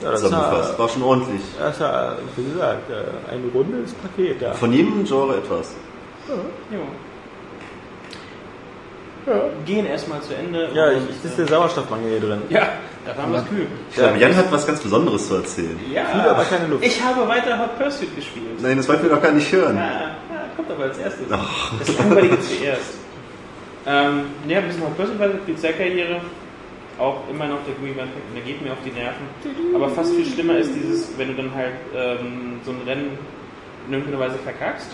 Ja 0.03 0.11
das, 0.11 0.21
Zusammengefasst. 0.23 0.71
war, 0.73 0.79
War 0.79 0.89
schon 0.89 1.03
ordentlich. 1.03 1.41
das 1.59 1.81
war, 1.81 2.17
wie 2.37 2.45
gesagt, 2.53 2.91
äh, 2.91 3.33
ein 3.33 3.51
rundes 3.55 3.93
Paket 3.95 4.41
da. 4.43 4.53
Von 4.55 4.73
jedem 4.73 5.05
Genre 5.05 5.37
etwas. 5.37 5.75
Jo. 6.71 6.79
Gehen 9.67 9.87
erstmal 9.87 10.21
zu 10.23 10.35
Ende. 10.35 10.71
Ja, 10.75 10.91
ich, 10.91 10.97
und, 10.99 11.11
ich 11.11 11.25
ist 11.25 11.39
der 11.39 11.47
Sauerstoffmangel 11.47 12.11
hier 12.11 12.21
drin. 12.21 12.43
äh, 12.49 12.55
ja, 12.55 12.69
da 13.07 13.17
waren 13.17 13.33
wir 13.33 13.43
kühl. 13.43 13.67
Glaube, 13.95 14.19
Jan 14.19 14.35
hat 14.35 14.51
was 14.51 14.67
ganz 14.67 14.81
Besonderes 14.81 15.29
zu 15.29 15.35
erzählen. 15.37 15.79
Ja, 15.93 16.05
Viel, 16.07 16.21
aber 16.23 16.45
keine 16.45 16.67
Luft. 16.67 16.85
ich 16.85 17.01
habe 17.03 17.29
weiter 17.29 17.59
Hot 17.59 17.79
Pursuit 17.79 18.15
gespielt. 18.17 18.61
Nein, 18.61 18.79
das 18.79 18.89
wollten 18.89 19.03
wir 19.05 19.11
doch 19.11 19.23
gar 19.23 19.33
nicht 19.33 19.53
hören. 19.53 19.77
Ja, 19.77 19.83
ja, 19.83 20.11
kommt 20.57 20.71
aber 20.71 20.85
als 20.85 20.99
erstes. 20.99 21.27
Das 21.29 21.99
Langweilige 21.99 22.41
zuerst. 22.41 22.95
Ähm, 23.87 24.23
ja, 24.49 24.59
ein 24.59 24.67
bisschen 24.67 24.83
Hot 24.83 24.97
Pursuit 24.97 25.19
weiter, 25.19 25.35
Polizeikarriere. 25.45 26.21
Auch 27.01 27.23
immer 27.31 27.49
noch 27.49 27.65
der 27.67 27.75
Gummi 27.75 27.91
Impact, 27.91 28.11
der 28.35 28.43
geht 28.43 28.63
mir 28.63 28.73
auf 28.73 28.79
die 28.85 28.91
Nerven. 28.91 29.25
Aber 29.75 29.89
fast 29.89 30.15
viel 30.15 30.27
schlimmer 30.27 30.59
ist 30.59 30.71
dieses, 30.75 31.17
wenn 31.17 31.29
du 31.29 31.35
dann 31.35 31.55
halt 31.55 31.73
ähm, 31.97 32.61
so 32.65 32.73
ein 32.73 32.83
Rennen 32.87 33.19
in 33.87 33.95
irgendeiner 33.95 34.21
Weise 34.21 34.37
verkackst. 34.37 34.91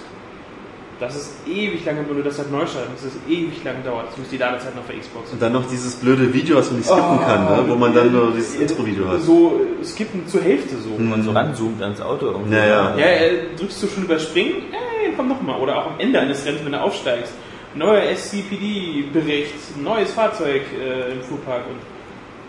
Das 0.98 1.14
ist 1.14 1.34
ewig 1.46 1.84
lange, 1.84 2.08
wenn 2.08 2.16
du 2.16 2.22
das 2.22 2.38
halt 2.38 2.50
neu 2.50 2.64
starten 2.64 2.92
musst, 2.92 3.04
das 3.04 3.14
ist 3.14 3.20
ewig 3.28 3.62
lang 3.64 3.84
dauert. 3.84 4.08
Das 4.08 4.16
muss 4.16 4.28
die 4.30 4.38
Ladezeit 4.38 4.74
noch 4.74 4.84
für 4.84 4.94
Xbox. 4.94 5.30
Und 5.30 5.42
dann 5.42 5.52
noch 5.52 5.68
dieses 5.68 5.96
blöde 5.96 6.32
Video, 6.32 6.56
was 6.56 6.70
man 6.70 6.78
nicht 6.78 6.88
skippen 6.88 7.20
kann, 7.20 7.44
ne? 7.44 7.64
wo 7.68 7.74
man 7.74 7.94
dann 7.94 8.10
nur 8.12 8.32
dieses 8.32 8.54
Intro-Video 8.54 9.08
hat. 9.08 9.20
So 9.20 9.60
äh, 9.80 9.84
skippen 9.84 10.26
zur 10.26 10.40
Hälfte 10.40 10.76
so. 10.76 10.96
Wenn 10.96 11.10
man 11.10 11.22
so 11.22 11.32
ranzoomt 11.32 11.82
ans 11.82 12.00
Auto. 12.00 12.26
irgendwie. 12.26 12.54
Ja, 12.54 12.66
ja. 12.66 12.96
Ja, 12.96 13.06
drückst 13.58 13.82
du 13.82 13.88
schon 13.88 14.04
überspringen? 14.04 14.54
Ey, 14.72 15.12
komm 15.14 15.28
nochmal. 15.28 15.60
Oder 15.60 15.76
auch 15.76 15.86
am 15.90 15.98
Ende 16.00 16.18
eines 16.18 16.46
Rennens, 16.46 16.64
wenn 16.64 16.72
du 16.72 16.80
aufsteigst. 16.80 17.34
Neuer 17.74 18.02
SCPD-Bericht, 18.16 19.76
neues 19.82 20.12
Fahrzeug 20.12 20.62
äh, 20.80 21.12
im 21.12 21.20
Fuhrpark 21.20 21.64
und, 21.66 21.95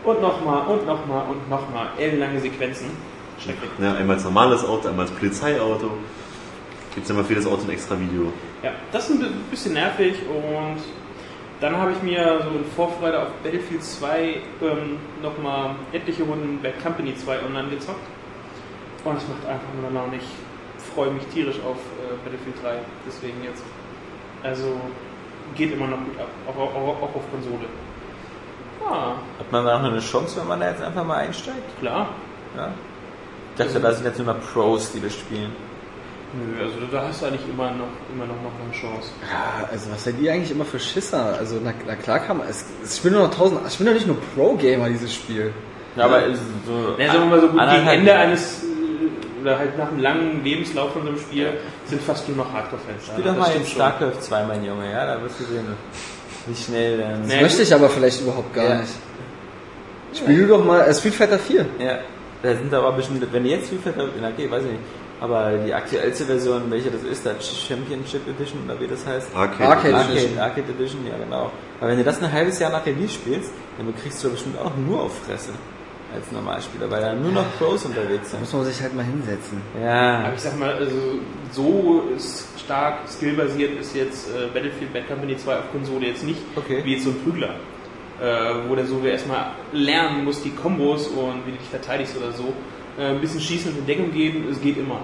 und 0.07 0.21
nochmal 0.21 0.65
und 0.67 0.85
nochmal 0.85 1.25
und 1.29 1.49
nochmal. 1.49 1.89
Ellenlange 1.97 2.39
Sequenzen. 2.39 2.87
Schrecklich. 3.39 3.69
Ja, 3.79 3.95
einmal 3.95 4.15
als 4.15 4.23
normales 4.23 4.63
Auto, 4.63 4.87
einmal 4.87 5.05
als 5.05 5.15
Polizeiauto. 5.15 5.91
Gibt 6.95 7.05
es 7.05 7.09
immer 7.09 7.23
für 7.23 7.35
das 7.35 7.45
Auto 7.45 7.63
ein 7.63 7.69
extra 7.69 7.99
Video. 7.99 8.31
Ja, 8.63 8.71
das 8.91 9.09
ist 9.09 9.21
ein 9.21 9.43
bisschen 9.51 9.73
nervig 9.73 10.15
und 10.27 10.81
dann 11.59 11.75
habe 11.75 11.91
ich 11.91 12.01
mir 12.01 12.41
so 12.43 12.57
in 12.57 12.65
Vorfreude 12.75 13.21
auf 13.21 13.29
Battlefield 13.43 13.83
2 13.83 14.35
ähm, 14.61 14.97
nochmal 15.21 15.75
etliche 15.91 16.23
Runden 16.23 16.59
Bad 16.61 16.81
Company 16.81 17.15
2 17.15 17.43
online 17.43 17.69
gezockt. 17.69 17.99
Und 19.03 19.17
es 19.17 19.27
macht 19.27 19.45
einfach 19.45 19.67
nur 19.79 19.91
Laune. 19.91 20.17
Ich 20.17 20.93
freue 20.93 21.11
mich 21.11 21.23
tierisch 21.27 21.57
auf 21.59 21.77
äh, 21.77 22.15
Battlefield 22.23 22.55
3. 22.63 22.79
Deswegen 23.05 23.43
jetzt. 23.43 23.63
Also 24.41 24.79
geht 25.55 25.73
immer 25.73 25.87
noch 25.87 25.97
gut 25.97 26.19
ab. 26.19 26.29
Auch, 26.47 26.57
auch, 26.57 27.03
auch 27.03 27.15
auf 27.15 27.31
Konsole. 27.31 27.67
Ja, 28.83 29.15
Hat 29.39 29.51
man 29.51 29.65
da 29.65 29.79
noch 29.79 29.91
eine 29.91 29.99
Chance, 29.99 30.39
wenn 30.39 30.47
man 30.47 30.59
da 30.59 30.69
jetzt 30.69 30.81
einfach 30.81 31.03
mal 31.05 31.17
einsteigt? 31.17 31.79
klar. 31.79 32.09
Ja. 32.55 32.69
Ich 33.55 33.63
dachte, 33.65 33.79
da 33.79 33.91
sind 33.91 34.05
jetzt 34.05 34.19
nur 34.19 34.33
noch 34.33 34.41
Pros, 34.53 34.91
die 34.91 35.01
das 35.01 35.13
spielen. 35.13 35.51
Nö, 36.33 36.61
also 36.63 36.75
da 36.91 37.07
hast 37.07 37.21
du 37.21 37.25
eigentlich 37.27 37.47
immer 37.49 37.71
noch, 37.71 37.87
immer 38.13 38.25
noch, 38.25 38.35
noch 38.35 38.51
eine 38.63 38.71
Chance. 38.73 39.09
Ja, 39.31 39.67
also 39.71 39.89
was 39.91 40.03
seid 40.03 40.19
ihr 40.19 40.31
eigentlich 40.33 40.51
immer 40.51 40.65
für 40.65 40.79
Schisser? 40.79 41.35
Also 41.39 41.59
na, 41.63 41.73
na 41.87 41.95
klar 41.95 42.19
kann 42.19 42.37
man, 42.37 42.47
es, 42.47 42.65
es 42.83 42.97
spielen 42.97 43.13
nur 43.15 43.23
noch 43.27 43.33
tausend, 43.33 43.61
ich 43.67 43.77
bin 43.77 43.87
doch 43.87 43.93
nicht 43.93 44.05
nur 44.07 44.17
Pro-Gamer, 44.35 44.89
dieses 44.89 45.13
Spiel. 45.13 45.53
Ja, 45.95 46.05
aber 46.05 46.25
ist 46.25 46.41
so. 46.65 46.95
Ja, 47.01 47.07
sagen 47.13 47.19
wir 47.21 47.37
mal 47.37 47.41
so, 47.41 47.47
gut, 47.47 47.59
gegen 47.59 47.87
Ende 47.87 48.13
eines, 48.13 48.63
äh, 48.63 49.41
oder 49.41 49.57
halt 49.57 49.77
nach 49.77 49.87
einem 49.87 49.99
langen 49.99 50.43
Lebenslauf 50.43 50.91
von 50.93 51.03
so 51.03 51.07
einem 51.07 51.17
Spiel, 51.19 51.53
sind 51.85 52.01
fast 52.03 52.27
nur 52.27 52.37
noch 52.37 52.53
Hardcore-Fans. 52.53 53.05
Spiel 53.07 53.23
doch 53.23 53.37
mal 53.37 53.51
schon. 53.51 53.65
StarCraft 53.65 54.21
2, 54.21 54.43
mein 54.43 54.63
Junge, 54.65 54.91
ja, 54.91 55.05
da 55.05 55.21
wirst 55.23 55.39
du 55.39 55.45
sehen, 55.45 55.65
wie 56.47 56.55
schnell 56.55 56.97
dann. 56.99 57.23
Das 57.23 57.31
Nee. 57.33 57.41
möchte 57.41 57.61
ich 57.61 57.73
aber 57.73 57.89
vielleicht 57.89 58.21
überhaupt 58.21 58.53
gar 58.53 58.65
Ja. 58.65 58.75
nicht. 58.81 58.93
Spiel 60.13 60.41
du 60.43 60.47
doch 60.47 60.63
mal 60.65 60.81
äh, 60.81 60.93
Street 60.93 61.13
Fighter 61.13 61.37
4. 61.39 61.65
Ja, 61.79 61.99
da 62.41 62.55
sind 62.55 62.73
aber 62.73 62.91
bestimmt, 62.93 63.25
wenn 63.31 63.45
ihr 63.45 63.57
jetzt 63.57 63.67
Street 63.67 63.81
Fighter, 63.81 64.07
na 64.21 64.29
okay, 64.29 64.49
weiß 64.49 64.63
ich 64.63 64.71
nicht, 64.71 64.81
aber 65.19 65.51
die 65.65 65.73
aktuellste 65.73 66.25
Version, 66.25 66.63
welche 66.69 66.89
das 66.89 67.03
ist, 67.03 67.25
das 67.25 67.35
Championship 67.67 68.21
Edition 68.27 68.61
oder 68.65 68.79
wie 68.79 68.87
das 68.87 69.05
heißt? 69.05 69.27
Arcade. 69.35 69.69
Arcade. 69.69 69.95
Arcade, 69.95 70.11
Edition. 70.13 70.39
Arcade 70.39 70.67
Edition, 70.77 71.05
ja 71.07 71.17
genau. 71.23 71.51
Aber 71.79 71.89
wenn 71.89 71.97
du 71.97 72.03
das 72.03 72.21
ein 72.21 72.31
halbes 72.31 72.59
Jahr 72.59 72.71
nach 72.71 72.85
Release 72.85 73.13
spielst, 73.13 73.51
dann 73.77 73.93
kriegst 74.01 74.23
du 74.23 74.29
bestimmt 74.31 74.57
auch 74.59 74.71
nur 74.77 75.03
auf 75.03 75.11
Fresse 75.25 75.51
als 76.15 76.31
Normalspieler, 76.31 76.89
weil 76.89 77.01
da 77.01 77.13
nur 77.13 77.31
noch 77.31 77.45
Pros 77.57 77.85
unterwegs 77.85 78.23
Da 78.23 78.29
sind. 78.31 78.39
muss 78.41 78.53
man 78.53 78.65
sich 78.65 78.81
halt 78.81 78.95
mal 78.95 79.03
hinsetzen. 79.05 79.61
Ja, 79.81 80.19
Aber 80.25 80.33
ich 80.33 80.39
sag 80.41 80.57
mal, 80.57 80.73
also 80.73 80.95
so 81.51 82.03
ist 82.15 82.47
stark 82.59 82.99
skillbasiert 83.09 83.79
ist 83.79 83.95
jetzt 83.95 84.29
äh, 84.29 84.47
Battlefield 84.53 84.93
Bad 84.93 85.07
Company 85.07 85.35
2 85.37 85.55
auf 85.57 85.71
Konsole 85.71 86.07
jetzt 86.07 86.23
nicht, 86.23 86.39
Okay. 86.55 86.81
wie 86.83 86.93
jetzt 86.93 87.03
so 87.03 87.11
ein 87.11 87.19
Prügler. 87.23 87.55
Äh, 88.19 88.67
wo 88.67 88.73
der 88.75 88.85
so 88.87 88.99
erstmal 89.05 89.51
lernen 89.73 90.23
muss, 90.23 90.41
die 90.41 90.49
Kombos 90.49 91.07
und 91.07 91.45
wie 91.45 91.51
du 91.51 91.57
dich 91.57 91.67
verteidigst 91.69 92.17
oder 92.17 92.31
so. 92.31 92.51
Äh, 92.97 93.09
ein 93.11 93.21
bisschen 93.21 93.39
schießen 93.39 93.71
und 93.73 93.77
in 93.79 93.85
Deckung 93.85 94.11
gehen, 94.11 94.47
es 94.49 94.59
geht 94.59 94.77
immer. 94.77 95.01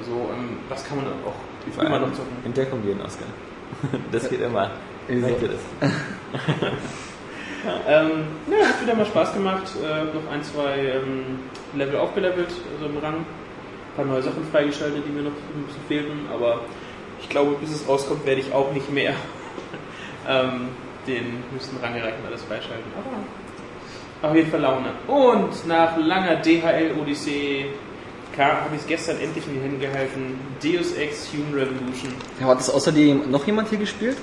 Also, 0.00 0.12
ähm, 0.32 0.56
das 0.70 0.86
kann 0.88 0.96
man 0.96 1.06
auch 1.08 1.34
vor 1.74 1.84
immer 1.84 1.98
noch 1.98 2.12
zocken. 2.12 2.32
in 2.44 2.54
Deckung 2.54 2.82
gehen, 2.82 3.00
Oskar. 3.04 3.26
Das 4.12 4.30
geht 4.30 4.40
immer. 4.40 4.70
Merkt 5.08 5.42
ihr 5.42 5.48
das? 5.48 5.90
ähm, 7.88 8.24
ja, 8.50 8.66
hat 8.68 8.82
wieder 8.82 8.94
mal 8.94 9.06
Spaß 9.06 9.34
gemacht. 9.34 9.64
Äh, 9.82 10.04
noch 10.04 10.30
ein, 10.32 10.42
zwei 10.42 10.76
ähm, 10.78 11.38
Level 11.74 11.96
aufgelevelt, 11.96 12.48
also 12.74 12.86
im 12.86 12.98
Rang. 12.98 13.14
Ein 13.16 13.96
paar 13.96 14.04
neue 14.04 14.22
Sachen 14.22 14.44
freigeschaltet, 14.50 15.04
die 15.06 15.12
mir 15.12 15.22
noch 15.22 15.30
ein 15.30 15.64
bisschen 15.66 15.82
fehlten. 15.88 16.26
Aber 16.32 16.60
ich 17.20 17.28
glaube, 17.28 17.56
bis 17.60 17.70
es 17.70 17.88
rauskommt, 17.88 18.26
werde 18.26 18.40
ich 18.40 18.52
auch 18.52 18.72
nicht 18.72 18.90
mehr 18.90 19.14
ähm, 20.28 20.68
den 21.06 21.42
höchsten 21.52 21.76
Rang 21.82 21.94
erreichen, 21.94 22.18
alles 22.26 22.42
freischalten. 22.42 22.90
Aber 22.96 24.30
auf 24.30 24.36
jeden 24.36 24.50
Fall 24.50 24.60
Laune. 24.60 24.90
Und 25.06 25.66
nach 25.66 25.96
langer 25.96 26.36
DHL-Odyssee 26.36 27.66
habe 28.38 28.74
ich 28.74 28.80
es 28.80 28.86
gestern 28.86 29.20
endlich 29.20 29.46
in 29.46 29.54
die 29.54 29.60
Hände 29.60 29.78
gehalten. 29.78 30.40
Deus 30.62 30.92
Ex 30.94 31.28
Human 31.32 31.54
Revolution. 31.54 32.12
Ja, 32.40 32.46
hat 32.46 32.58
das 32.58 32.70
außerdem 32.70 33.30
noch 33.30 33.46
jemand 33.46 33.68
hier 33.68 33.78
gespielt? 33.78 34.16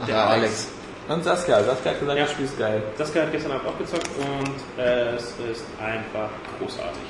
Ach, 0.00 0.06
Der 0.06 0.14
ja, 0.14 0.26
Alex. 0.26 0.42
Alex. 0.42 0.68
Und 1.08 1.22
Saskia, 1.22 1.62
Saskia 1.62 1.92
hat 1.92 2.00
gesagt, 2.00 2.18
Ja. 2.18 2.24
das 2.24 2.32
Spiel 2.32 2.44
ist 2.46 2.58
geil. 2.58 2.82
Das 2.96 3.14
hat 3.14 3.30
gestern 3.32 3.52
Abend 3.52 3.68
auch 3.68 3.78
gezockt 3.78 4.08
und 4.18 4.82
äh, 4.82 5.14
es 5.14 5.34
ist 5.50 5.66
einfach 5.78 6.30
großartig. 6.58 7.02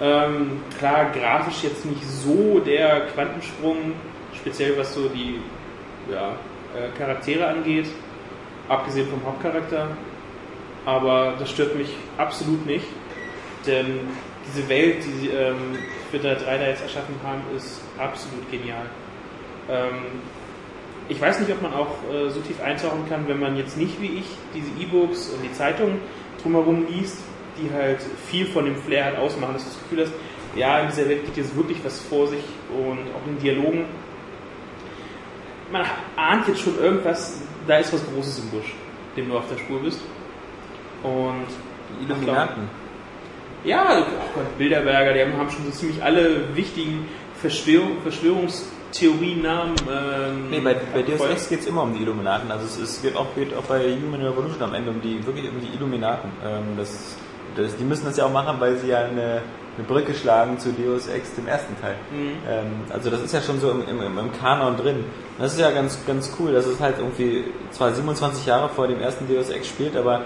Ähm, 0.00 0.60
klar, 0.78 1.06
grafisch 1.12 1.62
jetzt 1.62 1.86
nicht 1.86 2.04
so 2.06 2.60
der 2.60 3.06
Quantensprung, 3.14 3.94
speziell 4.34 4.76
was 4.76 4.92
so 4.92 5.08
die 5.08 5.40
ja, 6.12 6.32
äh, 6.74 6.96
Charaktere 6.98 7.46
angeht, 7.46 7.86
abgesehen 8.68 9.08
vom 9.08 9.24
Hauptcharakter. 9.24 9.88
Aber 10.84 11.34
das 11.38 11.50
stört 11.50 11.74
mich 11.74 11.88
absolut 12.18 12.64
nicht, 12.66 12.84
denn 13.66 14.00
diese 14.46 14.68
Welt, 14.68 14.96
die 15.04 15.12
sie 15.12 15.28
ähm, 15.28 15.78
für 16.10 16.18
der 16.18 16.36
3 16.36 16.58
da 16.58 16.66
jetzt 16.68 16.82
erschaffen 16.82 17.16
haben, 17.24 17.40
ist 17.56 17.80
absolut 17.98 18.48
genial. 18.50 18.86
Ähm, 19.68 20.20
ich 21.08 21.20
weiß 21.20 21.40
nicht, 21.40 21.50
ob 21.52 21.62
man 21.62 21.72
auch 21.72 21.88
äh, 22.12 22.28
so 22.30 22.40
tief 22.40 22.60
eintauchen 22.62 23.08
kann, 23.08 23.28
wenn 23.28 23.38
man 23.38 23.56
jetzt 23.56 23.76
nicht 23.76 24.00
wie 24.00 24.18
ich 24.18 24.24
diese 24.54 24.68
E-Books 24.80 25.30
und 25.30 25.42
die 25.42 25.52
Zeitung 25.52 26.00
drumherum 26.42 26.86
liest, 26.88 27.18
die 27.58 27.72
halt 27.72 27.98
viel 28.28 28.46
von 28.46 28.64
dem 28.64 28.76
Flair 28.76 29.04
halt 29.06 29.18
ausmachen, 29.18 29.54
dass 29.54 29.64
du 29.64 29.70
das 29.70 29.78
Gefühl 29.82 30.04
hast, 30.04 30.12
ja, 30.56 30.80
in 30.80 30.88
dieser 30.88 31.08
Welt 31.08 31.24
geht 31.26 31.36
jetzt 31.36 31.56
wirklich 31.56 31.78
was 31.84 32.00
vor 32.00 32.26
sich 32.26 32.44
und 32.70 32.98
auch 33.14 33.26
in 33.26 33.38
Dialogen. 33.38 33.84
Man 35.70 35.84
ahnt 36.16 36.48
jetzt 36.48 36.60
schon 36.60 36.78
irgendwas, 36.78 37.42
da 37.66 37.78
ist 37.78 37.92
was 37.92 38.00
Großes 38.06 38.38
im 38.40 38.50
Busch, 38.50 38.74
dem 39.16 39.28
du 39.28 39.36
auf 39.36 39.48
der 39.50 39.58
Spur 39.58 39.80
bist. 39.80 40.00
Und 41.02 41.46
Die 42.00 42.04
Illuminaten. 42.04 42.68
ja, 43.64 43.98
oh 44.00 44.30
Gott, 44.34 44.58
Bilderberger, 44.58 45.12
die 45.12 45.20
haben 45.20 45.50
schon 45.50 45.64
so 45.66 45.70
ziemlich 45.70 46.02
alle 46.02 46.54
wichtigen 46.56 47.06
Verschwörung, 47.40 48.48
Verschwörungstheorien-Namen. 48.96 49.74
Ähm, 49.90 50.50
Nee, 50.50 50.60
bei, 50.60 50.74
bei 50.94 51.02
Deus 51.02 51.20
Ex 51.26 51.48
geht 51.48 51.60
es 51.60 51.66
immer 51.66 51.82
um 51.82 51.92
die 51.94 52.02
Illuminaten. 52.02 52.50
Also 52.50 52.64
es, 52.66 52.78
es 52.78 53.02
geht, 53.02 53.16
auch, 53.16 53.26
geht 53.34 53.54
auch 53.56 53.62
bei 53.62 53.80
Human 53.96 54.22
Revolution 54.22 54.62
am 54.62 54.74
Ende 54.74 54.90
um 54.90 55.00
die 55.00 55.24
wirklich 55.26 55.48
um 55.48 55.60
die 55.60 55.74
Illuminaten. 55.76 56.30
Ähm, 56.44 56.76
das, 56.76 57.16
das, 57.56 57.76
die 57.76 57.84
müssen 57.84 58.04
das 58.06 58.16
ja 58.16 58.26
auch 58.26 58.32
machen, 58.32 58.56
weil 58.58 58.76
sie 58.76 58.88
ja 58.88 58.98
eine, 59.04 59.42
eine 59.76 59.86
Brücke 59.86 60.14
schlagen 60.14 60.58
zu 60.58 60.70
Deus 60.72 61.08
Ex, 61.08 61.34
dem 61.34 61.46
ersten 61.46 61.78
Teil. 61.80 61.96
Mhm. 62.10 62.32
Ähm, 62.48 62.66
also 62.90 63.10
das 63.10 63.20
ist 63.22 63.32
ja 63.34 63.40
schon 63.42 63.60
so 63.60 63.70
im, 63.70 63.82
im, 63.88 64.18
im- 64.18 64.32
Kanon 64.32 64.76
drin. 64.76 65.04
Das 65.38 65.52
ist 65.52 65.60
ja 65.60 65.70
ganz, 65.70 65.98
ganz 66.06 66.32
cool, 66.38 66.52
dass 66.52 66.66
es 66.66 66.80
halt 66.80 66.96
irgendwie 66.98 67.44
zwar 67.70 67.92
27 67.92 68.46
Jahre 68.46 68.68
vor 68.68 68.86
dem 68.88 69.00
ersten 69.00 69.28
Deus 69.32 69.50
Ex 69.50 69.68
spielt, 69.68 69.96
aber 69.96 70.22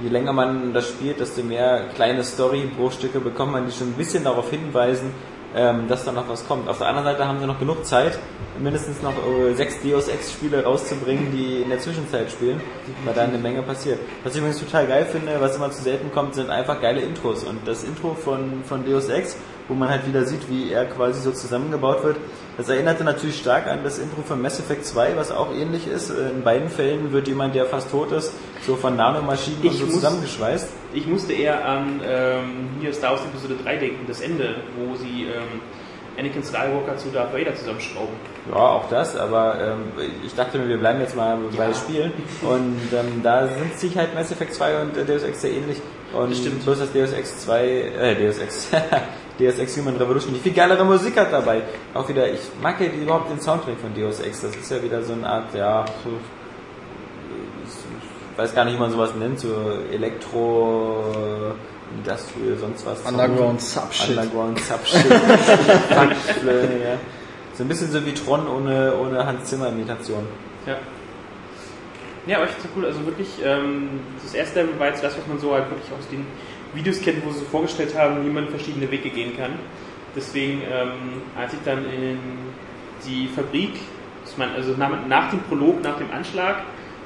je 0.00 0.08
länger 0.08 0.32
man 0.32 0.72
das 0.72 0.88
spielt, 0.88 1.18
desto 1.20 1.42
mehr 1.42 1.86
kleine 1.94 2.22
Story-Bruchstücke 2.22 3.18
bekommt 3.20 3.52
man, 3.52 3.66
die 3.66 3.72
schon 3.72 3.88
ein 3.88 3.94
bisschen 3.94 4.24
darauf 4.24 4.48
hinweisen, 4.50 5.10
ähm, 5.54 5.88
dass 5.88 6.04
da 6.04 6.12
noch 6.12 6.28
was 6.28 6.46
kommt. 6.46 6.68
Auf 6.68 6.78
der 6.78 6.88
anderen 6.88 7.06
Seite 7.06 7.26
haben 7.26 7.40
sie 7.40 7.46
noch 7.46 7.58
genug 7.58 7.84
Zeit, 7.86 8.18
mindestens 8.58 9.02
noch 9.02 9.14
äh, 9.14 9.54
sechs 9.54 9.80
Deus 9.82 10.08
Ex-Spiele 10.08 10.64
rauszubringen, 10.64 11.32
die 11.32 11.62
in 11.62 11.70
der 11.70 11.78
Zwischenzeit 11.78 12.30
spielen, 12.30 12.60
weil 13.04 13.14
da 13.14 13.22
eine 13.22 13.38
Menge 13.38 13.62
passiert. 13.62 13.98
Was 14.24 14.34
ich 14.34 14.38
übrigens 14.38 14.60
total 14.60 14.86
geil 14.86 15.06
finde, 15.06 15.40
was 15.40 15.56
immer 15.56 15.70
zu 15.70 15.82
selten 15.82 16.12
kommt, 16.12 16.34
sind 16.34 16.50
einfach 16.50 16.80
geile 16.80 17.00
Intros. 17.00 17.44
Und 17.44 17.66
das 17.66 17.84
Intro 17.84 18.14
von, 18.14 18.62
von 18.64 18.84
Deus 18.84 19.08
Ex, 19.08 19.36
wo 19.68 19.74
man 19.74 19.88
halt 19.88 20.06
wieder 20.06 20.24
sieht, 20.24 20.50
wie 20.50 20.72
er 20.72 20.86
quasi 20.86 21.20
so 21.20 21.32
zusammengebaut 21.32 22.04
wird, 22.04 22.16
das 22.58 22.68
erinnerte 22.68 23.04
natürlich 23.04 23.38
stark 23.38 23.66
an 23.68 23.78
das 23.84 23.98
Intro 23.98 24.20
von 24.22 24.42
Mass 24.42 24.58
Effect 24.60 24.84
2, 24.84 25.16
was 25.16 25.30
auch 25.32 25.54
ähnlich 25.54 25.86
ist. 25.86 26.10
In 26.10 26.42
beiden 26.42 26.68
Fällen 26.68 27.12
wird 27.12 27.26
jemand, 27.28 27.54
der 27.54 27.64
fast 27.64 27.90
tot 27.90 28.12
ist, 28.12 28.32
so 28.66 28.76
von 28.76 28.96
Nanomaschinen 28.96 29.60
Ich 29.62 29.70
und 29.70 29.78
so 29.78 29.84
muss- 29.86 29.94
zusammengeschweißt. 29.94 30.68
Ich 30.92 31.06
musste 31.06 31.32
eher 31.32 31.64
an 31.66 32.00
ähm, 32.04 32.68
hier 32.80 32.92
Star 32.92 33.12
Wars 33.12 33.22
Episode 33.22 33.54
3 33.64 33.76
denken, 33.76 34.04
das 34.06 34.20
Ende, 34.20 34.56
wo 34.76 34.94
sie 34.96 35.24
ähm, 35.24 35.60
Anakin 36.18 36.42
Skywalker 36.42 36.96
zu 36.96 37.10
Darth 37.10 37.32
Vader 37.32 37.54
zusammenschrauben. 37.54 38.14
Ja, 38.50 38.56
auch 38.56 38.88
das, 38.90 39.14
aber 39.16 39.60
ähm, 39.60 39.92
ich 40.26 40.34
dachte 40.34 40.58
mir, 40.58 40.68
wir 40.68 40.78
bleiben 40.78 41.00
jetzt 41.00 41.14
mal 41.14 41.38
bei 41.56 41.72
Spielen. 41.72 42.12
Und 42.42 42.80
ähm, 42.92 43.20
da 43.22 43.46
sind 43.46 43.78
sich 43.78 43.96
halt 43.96 44.14
Mass 44.16 44.32
Effect 44.32 44.52
2 44.54 44.82
und 44.82 44.96
äh, 44.96 45.04
Deus 45.04 45.22
Ex 45.22 45.42
sehr 45.42 45.52
ähnlich. 45.52 45.78
Und 46.12 46.34
Stimmt. 46.34 46.64
bloß 46.64 46.80
das 46.80 46.92
Deus 46.92 47.12
Ex 47.12 47.38
2, 47.44 47.64
äh, 47.68 48.14
Deus 48.16 48.38
Ex, 48.38 48.68
Deus 49.38 49.58
Ex 49.58 49.76
Human 49.76 49.96
Revolution, 49.96 50.34
die 50.34 50.40
viel 50.40 50.52
geilere 50.52 50.84
Musik 50.84 51.16
hat 51.16 51.32
dabei. 51.32 51.62
Auch 51.94 52.08
wieder, 52.08 52.30
ich 52.30 52.40
mag 52.60 52.80
ja 52.80 52.86
überhaupt 52.86 53.30
den 53.30 53.40
Soundtrack 53.40 53.78
von 53.80 53.94
Deus 53.94 54.20
Ex. 54.20 54.40
Das 54.40 54.54
ist 54.54 54.70
ja 54.70 54.82
wieder 54.82 55.02
so 55.02 55.12
eine 55.12 55.28
Art, 55.28 55.54
ja, 55.54 55.84
so, 56.04 56.10
ich 57.64 58.38
weiß 58.38 58.54
gar 58.54 58.64
nicht, 58.64 58.74
wie 58.74 58.80
man 58.80 58.90
sowas 58.90 59.14
nennt, 59.14 59.40
so 59.40 59.48
Elektro, 59.92 61.54
Industrial, 61.96 62.56
sonst 62.58 62.84
was. 62.86 63.00
Underground 63.02 63.60
Subshit. 63.60 64.10
Underground 64.10 64.60
Subshit. 64.60 65.06
Ja. 66.44 66.98
So 67.54 67.64
ein 67.64 67.68
bisschen 67.68 67.90
so 67.90 68.04
wie 68.06 68.14
Tron 68.14 68.46
ohne, 68.46 68.94
ohne 68.96 69.26
Hans 69.26 69.50
Zimmer 69.50 69.68
Imitation. 69.68 70.26
Ja. 70.64 70.76
Ja, 72.26 72.36
aber 72.36 72.46
ich 72.46 72.52
finde 72.52 72.68
cool, 72.76 72.84
also 72.84 73.04
wirklich, 73.06 73.28
ähm, 73.42 74.00
das 74.22 74.34
erste 74.34 74.60
Level 74.60 74.78
war 74.78 74.88
jetzt 74.88 75.02
das, 75.02 75.16
was 75.16 75.26
man 75.26 75.40
so 75.40 75.54
halt 75.54 75.68
wirklich 75.70 75.90
aus 75.98 76.06
den 76.08 76.26
Videos 76.74 77.00
kennt, 77.00 77.24
wo 77.24 77.30
sie 77.30 77.44
vorgestellt 77.44 77.96
haben, 77.96 78.24
wie 78.24 78.30
man 78.30 78.48
verschiedene 78.48 78.90
Wege 78.90 79.10
gehen 79.10 79.36
kann. 79.36 79.52
Deswegen, 80.14 80.62
ähm, 80.70 81.22
als 81.36 81.52
ich 81.52 81.58
dann 81.64 81.84
in 81.84 82.18
die 83.06 83.28
Fabrik, 83.28 83.74
also 84.54 84.72
nach, 84.72 84.90
nach 85.06 85.30
dem 85.30 85.40
Prolog, 85.40 85.82
nach 85.82 85.96
dem 85.98 86.10
Anschlag 86.10 86.62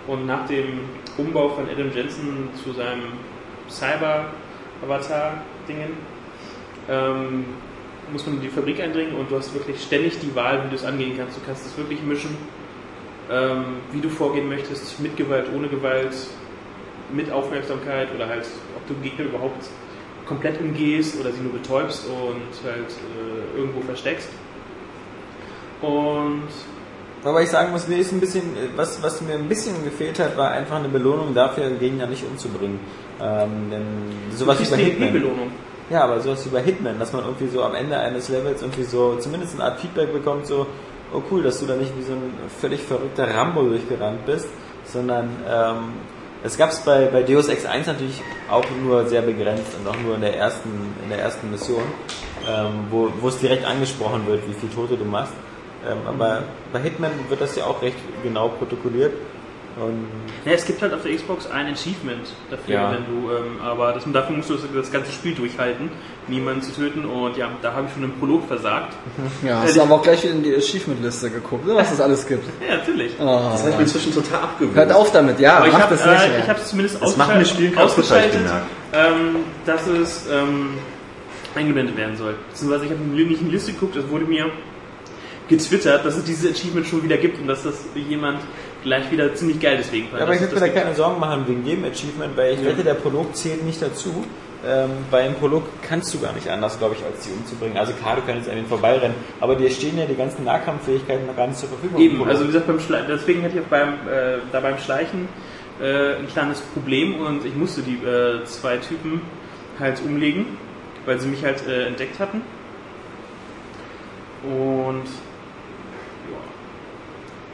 und 0.07 0.27
nach 0.27 0.47
dem 0.47 0.81
Umbau 1.17 1.49
von 1.51 1.69
Adam 1.69 1.93
Jensen 1.95 2.49
zu 2.63 2.73
seinem 2.73 3.13
Cyber-Avatar-Dingen, 3.69 5.93
ähm, 6.89 7.45
muss 8.13 8.27
man 8.27 8.37
in 8.37 8.43
die 8.43 8.49
Fabrik 8.49 8.81
eindringen 8.81 9.15
und 9.15 9.31
du 9.31 9.37
hast 9.37 9.55
wirklich 9.55 9.81
ständig 9.81 10.19
die 10.19 10.35
Wahl, 10.35 10.65
wie 10.65 10.71
du 10.71 10.75
es 10.75 10.85
angehen 10.85 11.17
kannst. 11.17 11.37
Du 11.37 11.41
kannst 11.47 11.65
es 11.67 11.79
wirklich 11.79 12.03
mischen, 12.03 12.37
ähm, 13.31 13.77
wie 13.93 14.01
du 14.01 14.09
vorgehen 14.09 14.49
möchtest, 14.49 14.99
mit 15.01 15.17
Gewalt, 15.17 15.47
ohne 15.55 15.69
Gewalt, 15.69 16.13
mit 17.13 17.31
Aufmerksamkeit 17.31 18.15
oder 18.15 18.29
halt, 18.29 18.47
ob 18.77 18.87
du 18.89 18.95
Gegner 19.03 19.27
überhaupt 19.27 19.69
komplett 20.27 20.61
umgehst 20.61 21.19
oder 21.21 21.33
sie 21.33 21.41
nur 21.41 21.53
betäubst 21.53 22.07
und 22.07 22.71
halt 22.71 22.91
äh, 22.91 23.59
irgendwo 23.59 23.81
versteckst. 23.83 24.29
Und 25.81 26.49
Wobei 27.25 27.45
ich 27.45 27.51
sagen 27.51 27.71
muss, 27.71 27.87
mir 27.87 27.99
ist 27.99 28.11
ein 28.13 28.19
bisschen, 28.19 28.43
was, 28.75 29.01
was 29.01 29.21
mir 29.21 29.35
ein 29.35 29.49
bisschen 29.49 29.85
gefehlt 29.85 30.19
hat, 30.19 30.37
war 30.37 30.51
einfach 30.51 30.77
eine 30.77 30.89
Belohnung 30.89 31.35
dafür, 31.35 31.69
den 31.69 31.79
Gegner 31.79 32.07
nicht 32.07 32.25
umzubringen. 32.25 32.81
Ähm, 33.21 33.71
denn 33.71 33.83
sowas 34.37 34.59
du 34.59 34.65
wie 34.65 34.71
bei 34.71 34.77
Hitman. 34.77 35.13
Belohnung. 35.13 35.53
Ja, 35.89 36.03
aber 36.05 36.21
sowas 36.21 36.45
wie 36.47 36.51
bei 36.51 36.63
Hitman, 36.63 36.99
dass 36.99 37.13
man 37.13 37.23
irgendwie 37.25 37.47
so 37.47 37.63
am 37.63 37.77
Ende 37.77 37.97
eines 37.97 38.29
Levels 38.29 38.63
irgendwie 38.63 38.83
so 38.83 39.17
zumindest 39.17 39.55
eine 39.55 39.65
Art 39.65 39.81
Feedback 39.81 40.13
bekommt, 40.13 40.47
so, 40.47 40.67
oh 41.15 41.23
cool, 41.31 41.43
dass 41.43 41.61
du 41.61 41.67
da 41.67 41.77
nicht 41.77 41.97
wie 41.97 42.03
so 42.03 42.13
ein 42.13 42.33
völlig 42.61 42.83
verrückter 42.83 43.33
Rambo 43.33 43.63
durchgerannt 43.63 44.27
bist, 44.27 44.49
sondern 44.85 45.31
ähm, 45.49 45.77
es 46.45 46.57
gab 46.57 46.71
es 46.71 46.81
bei, 46.81 47.07
bei 47.07 47.23
Deus 47.23 47.49
Ex 47.49 47.65
1 47.65 47.87
natürlich 47.87 48.21
auch 48.51 48.65
nur 48.83 49.07
sehr 49.07 49.23
begrenzt 49.23 49.77
und 49.79 49.89
auch 49.89 49.97
nur 49.97 50.17
in 50.17 50.23
der 50.23 50.37
ersten, 50.37 50.95
in 51.03 51.09
der 51.09 51.21
ersten 51.21 51.51
Mission, 51.51 51.85
ähm, 52.49 52.87
wo, 52.91 53.11
wo 53.21 53.29
es 53.29 53.39
direkt 53.39 53.65
angesprochen 53.65 54.27
wird, 54.27 54.49
wie 54.49 54.55
viel 54.55 54.69
Tote 54.69 54.97
du 54.97 55.05
machst. 55.05 55.33
Ähm, 55.89 55.99
aber 56.07 56.45
bei 56.73 56.81
Hitman 56.81 57.13
wird 57.29 57.41
das 57.41 57.57
ja 57.57 57.65
auch 57.65 57.81
recht 57.83 57.97
genau 58.23 58.49
protokolliert. 58.49 59.13
Und 59.77 60.07
Ja, 60.45 60.53
es 60.53 60.65
gibt 60.67 60.83
halt 60.83 60.93
auf 60.93 61.03
der 61.03 61.15
Xbox 61.17 61.51
ein 61.51 61.67
Achievement 61.73 62.27
dafür, 62.51 62.75
Ja. 62.75 62.93
wenn 62.93 63.05
du, 63.07 63.31
ähm, 63.31 63.61
aber 63.63 63.93
das, 63.93 64.05
dafür 64.13 64.37
musst 64.37 64.51
du 64.51 64.55
das, 64.55 64.63
das 64.75 64.93
ganze 64.93 65.13
Spiel 65.13 65.35
durchhalten, 65.35 65.91
niemanden 66.29 66.63
zu 66.63 66.73
töten 66.73 67.05
und 67.05 67.37
ja, 67.37 67.49
da 67.63 67.73
habe 67.73 67.87
ich 67.87 67.93
schon 67.95 68.03
im 68.05 68.13
Prolog 68.13 68.47
versagt. 68.47 68.95
Ja, 69.47 69.63
hast 69.63 69.77
du 69.77 69.83
aber 69.83 69.95
auch 69.95 70.03
gleich 70.03 70.23
wieder 70.23 70.35
in 70.35 70.43
die 70.43 70.55
Achievement-Liste 70.55 71.31
geguckt, 71.31 71.67
ne, 71.67 71.75
was 71.75 71.91
es 71.93 72.01
alles 72.01 72.27
gibt. 72.27 72.45
Ja, 72.69 72.77
natürlich. 72.77 73.13
Oh, 73.19 73.25
Das 73.25 73.61
habe 73.61 73.71
ich 73.71 73.77
mir 73.77 73.83
inzwischen 73.83 74.15
total 74.15 74.41
abgewöhnt. 74.43 74.77
hört 74.77 74.93
auf 74.93 75.11
damit, 75.13 75.41
ja, 75.41 75.57
Aber 75.59 75.67
ich 75.69 75.73
mach 75.73 75.81
habe 75.83 75.97
das 75.97 76.07
nicht 76.07 76.35
äh, 76.37 76.41
ich 76.41 76.49
habe 76.49 76.59
es 76.61 76.69
zumindest 76.69 77.03
Das 77.03 77.19
hab 77.19 77.41
ich 77.41 77.79
ausgeschaltet, 77.79 78.33
gemerkt. 78.33 78.67
ähm, 78.93 79.37
dass 79.65 79.87
es 79.87 80.27
ähm, 80.31 80.71
eingeblendet 81.55 81.97
werden 81.97 82.17
soll. 82.17 82.35
Beziehungsweise 82.51 82.85
ich 82.87 82.91
habe 82.91 83.01
nicht 83.03 83.41
in 83.41 83.47
die 83.49 83.53
Liste 83.55 83.73
geguckt, 83.73 83.97
es 83.97 84.09
wurde 84.09 84.25
mir 84.25 84.47
getwittert, 85.49 86.05
dass 86.05 86.17
es 86.17 86.25
dieses 86.25 86.51
Achievement 86.51 86.87
schon 86.87 87.03
wieder 87.03 87.17
gibt 87.17 87.39
und 87.41 87.47
dass 87.47 87.63
das 87.63 87.75
jemand 87.95 88.39
gleich 88.83 89.11
wieder 89.11 89.35
ziemlich 89.35 89.61
geil 89.61 89.77
deswegen. 89.79 90.09
Ja, 90.13 90.23
aber 90.23 90.35
ich 90.35 90.41
würde 90.41 90.55
mir 90.55 90.61
da 90.61 90.69
keine 90.69 90.95
Sorgen 90.95 91.21
machen 91.21 91.45
wegen 91.47 91.65
dem 91.65 91.85
Achievement, 91.85 92.37
weil 92.37 92.55
ich 92.55 92.65
wette, 92.65 92.83
der 92.83 92.95
Prolog 92.95 93.35
zählt 93.37 93.65
nicht 93.65 93.81
dazu. 93.81 94.25
Ähm, 94.65 94.91
beim 95.11 95.35
Prolog 95.35 95.65
kannst 95.83 96.15
du 96.15 96.21
gar 96.21 96.33
nicht 96.35 96.49
anders, 96.49 96.79
glaube 96.79 96.95
ich, 96.97 97.05
als 97.05 97.25
die 97.25 97.33
umzubringen. 97.33 97.77
Also 97.77 97.95
klar, 97.95 98.15
du 98.17 98.23
kannst 98.25 98.49
an 98.49 98.57
ihnen 98.57 98.69
vorbeirennen, 98.69 99.17
aber 99.41 99.57
dir 99.57 99.69
stehen 99.71 99.99
ja 99.99 100.05
die 100.07 100.15
ganzen 100.15 100.45
Nahkampffähigkeiten 100.45 101.27
noch 101.27 101.37
gar 101.37 101.49
nicht 101.49 101.59
zur 101.59 101.69
Verfügung. 101.69 102.01
Eben, 102.01 102.23
also 102.29 102.45
wie 102.45 102.47
gesagt, 102.47 102.69
beim 102.69 102.79
Schle 102.79 103.05
deswegen 103.09 103.41
hätte 103.43 103.59
ich 103.59 103.65
auch 103.65 103.69
beim, 103.69 103.95
äh, 104.09 104.39
da 104.53 104.61
beim 104.61 104.79
Schleichen 104.79 105.29
äh, 105.81 106.15
ein 106.15 106.29
kleines 106.29 106.61
Problem 106.61 107.21
und 107.21 107.45
ich 107.45 107.57
musste 107.57 107.83
die 107.83 107.97
äh, 108.07 108.45
zwei 108.45 108.77
Typen 108.77 109.23
halt 109.81 110.01
umlegen, 110.05 110.47
weil 111.07 111.19
sie 111.19 111.27
mich 111.27 111.45
halt 111.45 111.67
äh, 111.67 111.89
entdeckt 111.89 112.21
hatten. 112.21 112.43
Und 114.45 115.07
ja. 115.07 115.32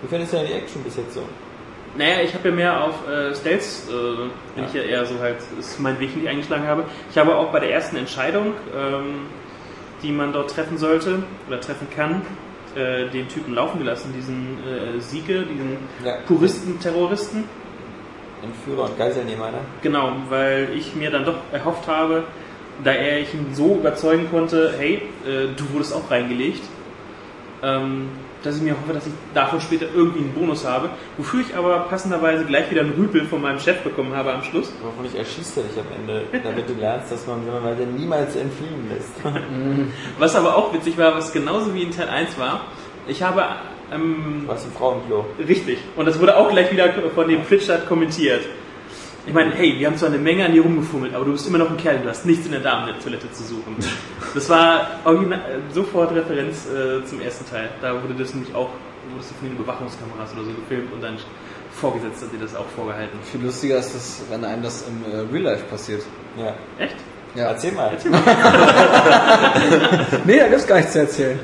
Wie 0.03 0.09
findest 0.09 0.33
du 0.33 0.37
denn 0.39 0.47
die 0.47 0.53
Action 0.53 0.83
bis 0.83 0.97
jetzt 0.97 1.15
so? 1.15 1.23
Naja, 1.97 2.21
ich 2.23 2.33
habe 2.35 2.51
ja 2.51 2.55
mehr 2.55 2.85
auf 2.85 3.09
äh, 3.09 3.35
Stealth, 3.35 3.65
äh, 3.89 4.29
bin 4.55 4.65
ich 4.67 4.75
ja 4.75 4.83
eher 4.83 5.05
so 5.05 5.19
halt, 5.19 5.39
ist 5.59 5.81
mein 5.81 5.99
Weg, 5.99 6.15
den 6.15 6.23
ich 6.23 6.29
eingeschlagen 6.29 6.67
habe. 6.67 6.85
Ich 7.11 7.19
habe 7.19 7.35
auch 7.35 7.51
bei 7.51 7.61
der 7.61 7.73
ersten 7.73 7.97
Entscheidung, 7.97 8.53
ähm, 8.77 9.27
die 10.03 10.13
man 10.13 10.33
dort 10.33 10.51
treffen 10.51 10.79
sollte 10.79 11.23
oder 11.49 11.61
treffen 11.61 11.89
kann, 11.95 12.23
äh, 12.77 13.09
den 13.09 13.27
Typen 13.29 13.55
laufen 13.55 13.79
gelassen, 13.79 14.13
diesen 14.17 14.59
äh, 14.65 15.01
Siege, 15.01 15.43
diesen 15.43 15.79
Ja. 16.05 16.19
Puristen, 16.27 16.79
Terroristen. 16.79 17.45
Entführer 18.43 18.85
und 18.85 18.97
Geiselnehmer, 18.97 19.51
ne? 19.51 19.59
Genau, 19.83 20.13
weil 20.29 20.69
ich 20.77 20.95
mir 20.95 21.11
dann 21.11 21.25
doch 21.25 21.39
erhofft 21.51 21.89
habe, 21.89 22.23
da 22.85 22.93
er 22.93 23.19
ich 23.21 23.35
ihn 23.35 23.53
so 23.53 23.77
überzeugen 23.77 24.29
konnte, 24.31 24.75
hey, 24.79 25.03
äh, 25.27 25.49
du 25.57 25.73
wurdest 25.73 25.93
auch 25.93 26.09
reingelegt, 26.09 26.63
ähm, 27.65 28.11
dass 28.43 28.57
ich 28.57 28.63
mir 28.63 28.73
hoffe, 28.73 28.93
dass 28.93 29.07
ich 29.07 29.13
davon 29.35 29.61
später 29.61 29.87
irgendwie 29.95 30.21
einen 30.21 30.33
Bonus 30.33 30.67
habe, 30.67 30.91
wofür 31.17 31.41
ich 31.41 31.57
aber 31.57 31.81
passenderweise 31.81 32.45
gleich 32.45 32.71
wieder 32.71 32.83
einen 32.83 32.93
Rüpel 32.93 33.25
von 33.25 33.43
meinem 33.43 33.59
Chef 33.59 33.79
bekommen 33.83 34.15
habe 34.15 34.33
am 34.33 34.43
Schluss. 34.43 34.73
Hoffentlich 34.85 35.19
erschießt 35.19 35.57
er 35.59 35.63
dich 35.65 35.79
am 35.79 35.87
Ende, 36.01 36.25
damit 36.43 36.69
du 36.69 36.75
lernst, 36.75 37.13
dass 37.13 37.27
man 37.27 37.47
weiter 37.47 37.87
niemals 37.87 38.37
entfliehen 38.37 38.89
lässt. 38.89 39.13
Was 40.19 40.37
aber 40.37 40.57
auch 40.57 40.73
witzig 40.73 40.97
war, 40.99 41.17
was 41.17 41.33
genauso 41.33 41.75
wie 41.75 41.83
in 41.83 41.91
Teil 41.91 42.09
1 42.09 42.39
war, 42.39 42.63
ich 43.07 43.23
habe 43.23 43.45
ähm, 43.93 44.45
Was 44.47 44.65
im 44.65 44.73
Frauenklo. 44.73 45.25
Richtig. 45.39 45.79
Und 45.97 46.07
das 46.07 46.21
wurde 46.21 46.37
auch 46.37 46.51
gleich 46.51 46.71
wieder 46.71 46.93
von 47.15 47.29
dem 47.29 47.45
Flitschart 47.45 47.87
kommentiert. 47.87 48.43
Ich 49.29 49.35
meine, 49.35 49.55
hey, 49.55 49.79
wir 49.79 49.87
haben 49.87 49.97
zwar 49.99 50.09
eine 50.09 50.17
Menge 50.17 50.47
an 50.47 50.53
dir 50.53 50.63
rumgefummelt, 50.63 51.15
aber 51.15 51.27
du 51.27 51.33
bist 51.33 51.47
immer 51.47 51.59
noch 51.59 51.69
ein 51.71 51.77
Kerl, 51.77 51.99
du 51.99 52.09
hast 52.09 52.25
nichts 52.25 52.47
in 52.47 52.53
der 52.53 52.63
Damentoilette 52.63 53.31
zu 53.31 53.43
suchen. 53.43 53.77
Das 54.35 54.49
war 54.51 54.91
original, 55.05 55.39
äh, 55.39 55.73
sofort 55.73 56.15
Referenz 56.15 56.67
äh, 56.67 57.03
zum 57.05 57.21
ersten 57.21 57.49
Teil. 57.49 57.71
Da 57.81 57.95
wurde 58.03 58.15
das 58.15 58.35
nämlich 58.35 58.55
auch, 58.55 58.69
wurdest 59.11 59.31
du 59.31 59.35
von 59.37 59.49
den 59.49 59.57
Überwachungskameras 59.57 60.33
oder 60.35 60.45
so 60.45 60.51
gefilmt 60.53 60.93
und 60.93 61.03
dann 61.03 61.17
vorgesetzt 61.73 62.23
hat 62.23 62.33
dir 62.33 62.39
das 62.39 62.55
auch 62.55 62.67
vorgehalten. 62.77 63.19
Viel 63.23 63.43
lustiger 63.43 63.79
ist 63.79 63.95
es, 63.95 64.23
wenn 64.31 64.45
einem 64.45 64.63
das 64.63 64.85
im 64.87 65.03
äh, 65.11 65.21
Real 65.33 65.45
Life 65.53 65.65
passiert. 65.65 66.03
Ja. 66.39 66.55
Echt? 66.79 66.97
Ja. 67.35 67.47
Erzähl 67.49 67.73
mal. 67.73 67.97
Nee, 70.25 70.39
da 70.39 70.49
gibt's 70.49 70.67
gar 70.67 70.77
nichts 70.77 70.93
zu 70.93 71.01
erzählen. 71.01 71.39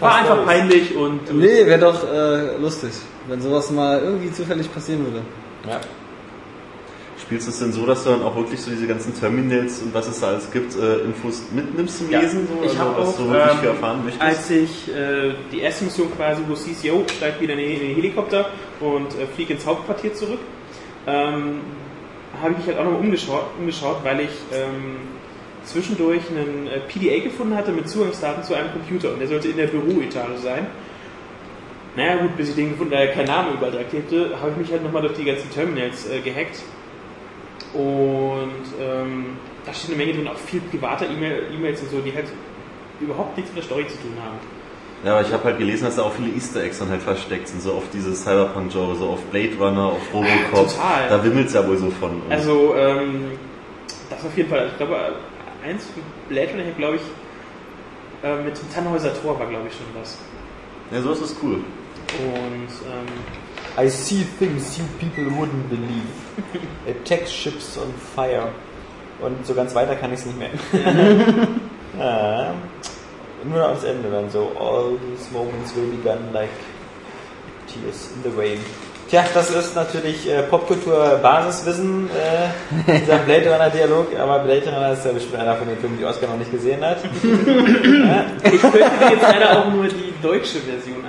War 0.00 0.14
einfach 0.16 0.44
peinlich 0.44 0.96
und 0.96 1.32
Nee, 1.34 1.66
wäre 1.66 1.80
doch 1.80 2.02
äh, 2.10 2.56
lustig, 2.58 2.92
wenn 3.28 3.40
sowas 3.40 3.70
mal 3.70 4.00
irgendwie 4.00 4.32
zufällig 4.32 4.72
passieren 4.72 5.04
würde. 5.04 5.22
Ja. 5.68 5.80
Spielst 7.24 7.46
du 7.46 7.52
es 7.52 7.58
denn 7.58 7.72
so, 7.72 7.86
dass 7.86 8.04
du 8.04 8.10
dann 8.10 8.22
auch 8.22 8.36
wirklich 8.36 8.60
so 8.60 8.70
diese 8.70 8.86
ganzen 8.86 9.18
Terminals 9.18 9.80
und 9.80 9.94
was 9.94 10.06
es 10.08 10.20
da 10.20 10.28
alles 10.28 10.50
gibt, 10.50 10.76
äh, 10.76 10.98
Infos 11.04 11.44
mitnimmst 11.54 11.98
zum 11.98 12.10
Ja, 12.10 12.20
Lesen? 12.20 12.46
So, 12.46 12.62
ich 12.62 12.78
habe 12.78 13.00
was 13.00 13.08
auch, 13.08 13.16
du 13.16 13.30
wirklich 13.30 13.50
ähm, 13.50 13.58
viel 13.60 13.68
erfahren 13.70 14.04
möchtest? 14.04 14.22
als 14.22 14.50
ich 14.50 14.94
äh, 14.94 15.32
die 15.50 15.60
erste 15.60 15.84
Mission 15.84 16.14
quasi, 16.14 16.42
wo 16.46 16.52
es 16.52 16.66
hieß, 16.66 16.82
yo, 16.82 17.02
steig 17.16 17.40
wieder 17.40 17.54
in 17.54 17.80
den 17.80 17.94
Helikopter 17.94 18.50
und 18.78 19.18
äh, 19.18 19.26
flieg 19.34 19.48
ins 19.48 19.64
Hauptquartier 19.64 20.12
zurück, 20.12 20.40
ähm, 21.06 21.60
habe 22.42 22.52
ich 22.52 22.58
mich 22.58 22.66
halt 22.66 22.78
auch 22.78 22.84
nochmal 22.84 23.00
umgeschaut, 23.00 23.46
umgeschaut, 23.58 24.00
weil 24.02 24.20
ich 24.20 24.30
ähm, 24.52 24.96
zwischendurch 25.64 26.24
einen 26.28 26.66
äh, 26.66 26.80
PDA 26.80 27.24
gefunden 27.24 27.56
hatte 27.56 27.72
mit 27.72 27.88
Zugangsdaten 27.88 28.44
zu 28.44 28.52
einem 28.52 28.70
Computer 28.70 29.14
und 29.14 29.20
der 29.20 29.28
sollte 29.28 29.48
in 29.48 29.56
der 29.56 29.68
Büroetage 29.68 30.36
sein. 30.42 30.66
Naja 31.96 32.16
gut, 32.16 32.36
bis 32.36 32.50
ich 32.50 32.54
den 32.54 32.70
gefunden, 32.70 32.90
da 32.92 32.98
er 32.98 33.14
kein 33.14 33.24
Name 33.24 33.52
überall 33.52 33.70
direkt 33.70 33.90
klebte, 33.90 34.38
habe 34.38 34.50
ich 34.50 34.56
mich 34.58 34.72
halt 34.72 34.82
nochmal 34.84 35.00
durch 35.00 35.14
die 35.14 35.24
ganzen 35.24 35.50
Terminals 35.50 36.06
äh, 36.10 36.20
gehackt 36.20 36.58
und 37.74 38.64
ähm, 38.80 39.36
da 39.66 39.72
steht 39.72 39.90
eine 39.90 39.98
Menge 39.98 40.14
drin, 40.14 40.28
auch 40.28 40.36
viel 40.36 40.60
privater 40.60 41.08
E-Mail- 41.08 41.48
E-Mails 41.54 41.80
und 41.82 41.90
so, 41.90 42.00
die 42.00 42.14
halt 42.14 42.26
überhaupt 43.00 43.36
nichts 43.36 43.52
mit 43.52 43.58
der 43.62 43.64
Story 43.64 43.86
zu 43.88 43.96
tun 43.98 44.16
haben. 44.24 44.38
Ja, 45.04 45.18
aber 45.18 45.26
ich 45.26 45.32
habe 45.32 45.44
halt 45.44 45.58
gelesen, 45.58 45.84
dass 45.84 45.96
da 45.96 46.02
auch 46.02 46.12
viele 46.14 46.30
Easter 46.34 46.62
Eggs 46.62 46.78
dann 46.78 46.88
halt 46.88 47.02
versteckt 47.02 47.48
sind, 47.48 47.60
so 47.60 47.72
auf 47.72 47.82
dieses 47.92 48.22
Cyberpunk-Genre, 48.24 48.94
so 48.96 49.08
auf 49.10 49.20
Blade 49.24 49.54
Runner, 49.58 49.84
auf 49.86 50.14
Robocop. 50.14 50.68
Total. 50.70 51.08
Da 51.08 51.22
wimmelt's 51.22 51.52
ja 51.52 51.66
wohl 51.66 51.76
so 51.76 51.90
von. 51.90 52.22
Also, 52.30 52.74
ähm, 52.74 53.32
das 54.08 54.24
auf 54.24 54.34
jeden 54.36 54.48
Fall. 54.48 54.68
Ich 54.70 54.76
glaube, 54.78 54.96
eins 55.62 55.84
von 55.86 56.02
Blade 56.30 56.52
Runner, 56.52 56.62
glaube 56.78 56.96
ich, 56.96 57.02
äh, 58.22 58.36
mit 58.42 58.56
dem 58.56 58.72
Tannhäuser 58.72 59.12
Tor 59.20 59.38
war, 59.38 59.46
glaube 59.46 59.66
ich, 59.68 59.74
schon 59.74 59.86
was. 60.00 60.16
ja, 60.90 61.02
sowas 61.02 61.20
ist 61.20 61.36
cool. 61.42 61.56
Und, 61.56 62.70
ähm, 62.88 63.06
I 63.76 63.88
see 63.88 64.22
things 64.38 64.78
you 64.78 64.84
people 65.00 65.24
wouldn't 65.36 65.68
believe. 65.68 66.06
Attack 66.86 67.26
ships 67.26 67.76
on 67.76 67.92
fire. 67.92 68.52
Und 69.20 69.44
so 69.46 69.54
ganz 69.54 69.74
weiter 69.74 69.96
kann 69.96 70.12
ich 70.12 70.20
es 70.20 70.26
nicht 70.26 70.38
mehr. 70.38 70.50
ja. 71.98 72.54
Nur 73.44 73.58
noch 73.58 73.84
Ende 73.84 74.10
dann 74.10 74.30
so. 74.30 74.52
All 74.58 74.96
these 74.98 75.30
moments 75.32 75.74
will 75.74 75.86
begun 75.86 76.32
like 76.32 76.48
tears 77.66 78.10
in 78.14 78.22
the 78.22 78.36
rain. 78.38 78.58
Tja, 79.10 79.24
das 79.34 79.50
ist 79.50 79.76
natürlich 79.76 80.28
äh, 80.30 80.42
Popkultur-Basiswissen, 80.44 82.08
äh, 82.08 83.00
dieser 83.00 83.18
Blade 83.26 83.52
Runner-Dialog, 83.52 84.18
aber 84.18 84.38
Blade 84.38 84.64
Runner 84.66 84.92
ist 84.92 85.04
ja 85.04 85.12
bestimmt 85.12 85.36
einer 85.36 85.56
von 85.56 85.68
den 85.68 85.76
Filmen, 85.76 85.98
die 85.98 86.06
Oscar 86.06 86.26
noch 86.28 86.38
nicht 86.38 86.50
gesehen 86.50 86.82
hat. 86.82 86.98
ja. 87.04 88.50
ich 88.50 88.60
könnte 88.60 88.78
dir 88.78 89.10
jetzt 89.10 89.22
leider 89.22 89.58
auch 89.58 89.70
nur 89.70 89.88
die 89.88 90.14
deutsche 90.22 90.58
Version. 90.60 91.03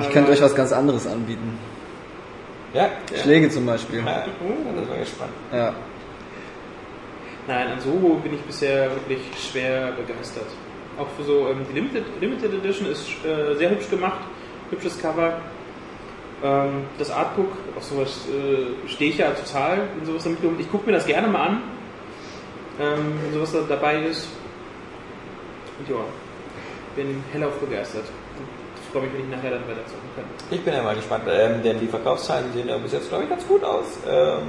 Ich 0.00 0.10
könnte 0.10 0.32
euch 0.32 0.40
was 0.40 0.54
ganz 0.54 0.72
anderes 0.72 1.06
anbieten. 1.06 1.58
ja. 2.74 2.88
Schläge 3.22 3.48
zum 3.48 3.66
Beispiel. 3.66 4.00
Ja, 4.04 4.24
das 4.76 4.88
war 4.88 4.96
gespannt. 4.98 5.32
Ja. 5.52 5.74
Nein, 7.46 7.68
an 7.68 7.80
Soho 7.80 8.16
bin 8.22 8.34
ich 8.34 8.42
bisher 8.42 8.90
wirklich 8.90 9.20
schwer 9.50 9.92
begeistert. 9.92 10.48
Auch 10.98 11.08
für 11.16 11.22
so 11.24 11.48
ähm, 11.48 11.64
die 11.70 11.74
Limited, 11.74 12.04
Limited 12.20 12.52
Edition 12.52 12.90
ist 12.90 13.08
äh, 13.24 13.54
sehr 13.56 13.70
hübsch 13.70 13.88
gemacht, 13.88 14.20
hübsches 14.70 15.00
Cover. 15.00 15.40
Ähm, 16.44 16.82
das 16.98 17.10
Artbook, 17.10 17.52
auf 17.74 17.84
sowas 17.84 18.26
äh, 18.28 18.88
stehe 18.88 19.10
ich 19.10 19.18
ja 19.18 19.30
total 19.30 19.88
in 19.98 20.04
sowas 20.04 20.24
damit. 20.24 20.38
Ich 20.58 20.70
gucke 20.70 20.86
mir 20.86 20.92
das 20.92 21.06
gerne 21.06 21.26
mal 21.28 21.48
an, 21.48 21.62
ähm, 22.80 23.14
wenn 23.22 23.32
sowas 23.32 23.52
da 23.52 23.60
dabei 23.66 24.02
ist. 24.02 24.28
Und 25.78 25.88
ja, 25.88 26.04
bin 26.96 27.24
hellauf 27.32 27.58
begeistert. 27.60 28.04
Freue 28.92 29.02
mich, 29.02 29.12
wenn 29.12 29.20
ich 29.20 29.30
nachher 29.30 29.50
dann 29.50 29.62
weiter 29.68 29.84
zocken 29.86 30.08
kann. 30.16 30.24
Ich 30.50 30.64
bin 30.64 30.72
ja 30.72 30.82
mal 30.82 30.94
gespannt, 30.94 31.24
ähm, 31.28 31.62
denn 31.62 31.78
die 31.78 31.86
Verkaufszahlen 31.86 32.52
sehen 32.52 32.68
ja 32.68 32.78
bis 32.78 32.92
jetzt, 32.92 33.08
glaube 33.08 33.24
ich, 33.24 33.30
ganz 33.30 33.46
gut 33.46 33.62
aus. 33.62 33.98
Ähm, 34.08 34.48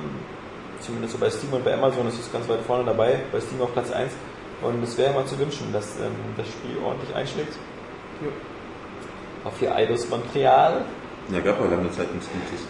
zumindest 0.80 1.14
so 1.14 1.20
bei 1.20 1.30
Steam 1.30 1.54
und 1.54 1.66
bei 1.66 1.74
Amazon 1.74 2.08
ist 2.08 2.20
es 2.20 2.32
ganz 2.32 2.48
weit 2.48 2.62
vorne 2.62 2.86
dabei, 2.86 3.20
bei 3.32 3.40
Steam 3.42 3.62
auf 3.62 3.74
Platz 3.74 3.92
1. 3.92 4.14
Und 4.62 4.84
es 4.84 4.98
wäre 4.98 5.14
mal 5.14 5.26
zu 5.26 5.38
wünschen, 5.40 5.72
dass 5.74 5.98
ähm, 5.98 6.16
das 6.38 6.48
Spiel 6.48 6.78
ordentlich 6.84 7.14
einschlägt. 7.16 7.54
Ja. 8.22 8.30
Auf 9.46 9.60
hier 9.60 9.76
Eidos 9.76 10.10
Montreal. 10.10 10.86
Ja, 11.32 11.40
gab 11.40 11.60
ja 11.60 11.66
lange 11.66 11.92
Zeit 11.92 12.14
nichts 12.14 12.30
Gutes. 12.32 12.66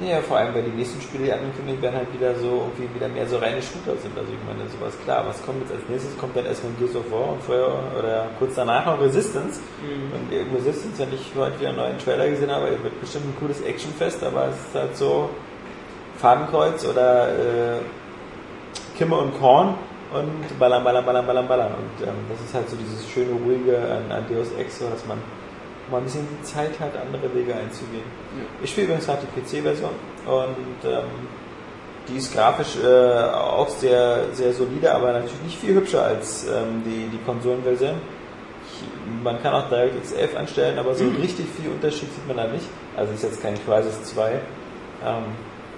Ja, 0.00 0.22
vor 0.22 0.38
allem, 0.38 0.54
weil 0.54 0.62
die 0.62 0.70
nächsten 0.70 0.98
Spiele, 1.02 1.24
die 1.24 1.32
angekündigt 1.32 1.82
werden, 1.82 1.96
halt 1.96 2.12
wieder 2.14 2.34
so 2.34 2.72
irgendwie 2.72 2.94
wieder 2.94 3.06
mehr 3.08 3.26
so 3.28 3.36
reine 3.36 3.60
Shooter 3.60 4.00
sind. 4.00 4.16
Also 4.16 4.32
ich 4.32 4.40
meine, 4.48 4.66
sowas 4.70 4.94
klar, 5.04 5.26
was 5.26 5.44
kommt 5.44 5.60
jetzt 5.60 5.72
als 5.72 5.86
nächstes? 5.90 6.16
Kommt 6.16 6.34
dann 6.34 6.46
erstmal 6.46 6.72
Gears 6.78 6.96
of 6.96 7.10
War 7.12 7.32
und 7.32 7.42
vorher 7.42 7.68
oder 7.98 8.30
kurz 8.38 8.54
danach 8.54 8.86
noch 8.86 8.98
Resistance. 8.98 9.60
Und 9.84 10.32
eben 10.32 10.56
Resistance, 10.56 10.98
wenn 11.02 11.12
ich 11.12 11.30
heute 11.36 11.60
wieder 11.60 11.68
einen 11.68 11.78
neuen 11.78 11.98
Trailer 11.98 12.30
gesehen 12.30 12.50
habe, 12.50 12.70
wird 12.82 12.98
bestimmt 12.98 13.26
ein 13.26 13.36
cooles 13.38 13.60
Actionfest, 13.60 14.24
aber 14.24 14.48
es 14.48 14.56
ist 14.56 14.74
halt 14.74 14.96
so 14.96 15.28
Fadenkreuz 16.16 16.86
oder 16.86 17.28
äh, 17.28 17.78
Kimme 18.96 19.18
und 19.18 19.38
Korn 19.38 19.74
und 20.14 20.58
ballern, 20.58 20.82
ballern, 20.82 21.04
ballern, 21.04 21.26
ballern, 21.26 21.46
ballern. 21.46 21.72
Und 21.74 22.08
ähm, 22.08 22.14
das 22.30 22.40
ist 22.40 22.54
halt 22.54 22.70
so 22.70 22.76
dieses 22.76 23.06
schöne, 23.06 23.32
ruhige 23.44 23.76
an, 23.76 24.10
an 24.10 24.24
Deus 24.32 24.48
Ex, 24.58 24.78
so 24.78 24.88
dass 24.88 25.04
man 25.06 25.18
mal 25.90 25.98
ein 25.98 26.04
bisschen 26.04 26.26
die 26.30 26.44
Zeit 26.44 26.78
hat, 26.80 26.92
andere 26.96 27.34
Wege 27.34 27.54
einzugehen. 27.54 28.04
Ich 28.62 28.70
spiele 28.70 28.86
übrigens 28.86 29.06
gerade 29.06 29.22
die 29.22 29.40
PC-Version 29.40 29.90
und 30.26 30.90
ähm, 30.90 31.28
die 32.08 32.16
ist 32.16 32.32
grafisch 32.34 32.76
äh, 32.82 33.30
auch 33.30 33.68
sehr, 33.68 34.32
sehr 34.32 34.52
solide, 34.52 34.94
aber 34.94 35.12
natürlich 35.12 35.42
nicht 35.44 35.58
viel 35.58 35.74
hübscher 35.74 36.04
als 36.04 36.44
ähm, 36.44 36.82
die, 36.84 37.08
die 37.08 37.22
Konsolenversion. 37.24 37.94
Man 39.22 39.42
kann 39.42 39.54
auch 39.54 39.68
DirectX 39.68 40.12
11 40.12 40.36
anstellen, 40.36 40.78
aber 40.78 40.94
so 40.94 41.04
richtig 41.20 41.46
viel 41.56 41.70
Unterschied 41.70 42.12
sieht 42.14 42.26
man 42.26 42.36
da 42.36 42.46
nicht. 42.46 42.66
Also 42.96 43.12
ist 43.12 43.22
jetzt 43.22 43.42
kein 43.42 43.54
Crysis 43.64 44.02
2. 44.04 44.32
Ähm, 44.32 44.40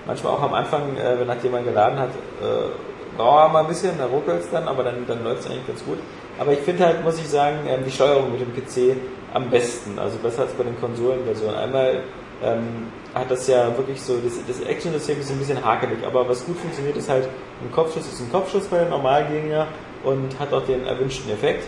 manchmal 0.07 0.35
auch 0.35 0.43
am 0.43 0.55
Anfang, 0.55 0.97
äh, 0.97 1.19
wenn 1.19 1.29
halt 1.29 1.43
jemand 1.43 1.65
geladen 1.65 1.99
hat, 1.99 2.11
äh, 2.11 3.17
braucht 3.17 3.53
mal 3.53 3.61
ein 3.61 3.69
bisschen, 3.69 3.99
da 3.99 4.07
ruckelt 4.07 4.41
es 4.41 4.51
dann, 4.51 4.69
aber 4.69 4.85
dann, 4.85 5.07
dann 5.07 5.25
läuft 5.25 5.41
es 5.41 5.47
eigentlich 5.47 5.67
ganz 5.67 5.85
gut. 5.85 5.99
Aber 6.39 6.53
ich 6.53 6.61
finde 6.61 6.87
halt, 6.87 7.05
muss 7.05 7.19
ich 7.19 7.29
sagen, 7.29 7.59
ähm, 7.69 7.81
die 7.85 7.91
Steuerung 7.91 8.33
mit 8.33 8.41
dem 8.41 8.55
PC 8.55 8.97
am 9.35 9.51
besten, 9.51 9.99
also 9.99 10.19
besser 10.19 10.43
als 10.43 10.53
bei 10.53 10.65
den 10.65 10.79
Konsolenversionen. 10.81 11.57
Einmal 11.57 12.03
ähm, 12.43 12.89
hat 13.15 13.31
das 13.31 13.47
ja 13.47 13.77
wirklich 13.77 14.01
so, 14.01 14.19
das, 14.19 14.35
das 14.47 14.67
Action-System 14.67 15.21
ist 15.21 15.31
ein 15.31 15.39
bisschen 15.39 15.65
hakelig, 15.65 15.99
aber 16.07 16.29
was 16.29 16.45
gut 16.45 16.59
funktioniert, 16.59 16.97
ist 16.97 17.09
halt, 17.09 17.29
ein 17.63 17.73
Kopfschuss 17.73 18.07
ist 18.07 18.21
ein 18.21 18.31
Kopfschuss 18.31 18.67
bei 18.67 18.79
den 18.79 18.91
Normalgegner 18.91 19.67
und 20.05 20.39
hat 20.39 20.53
auch 20.53 20.65
den 20.65 20.87
erwünschten 20.87 21.31
Effekt. 21.33 21.65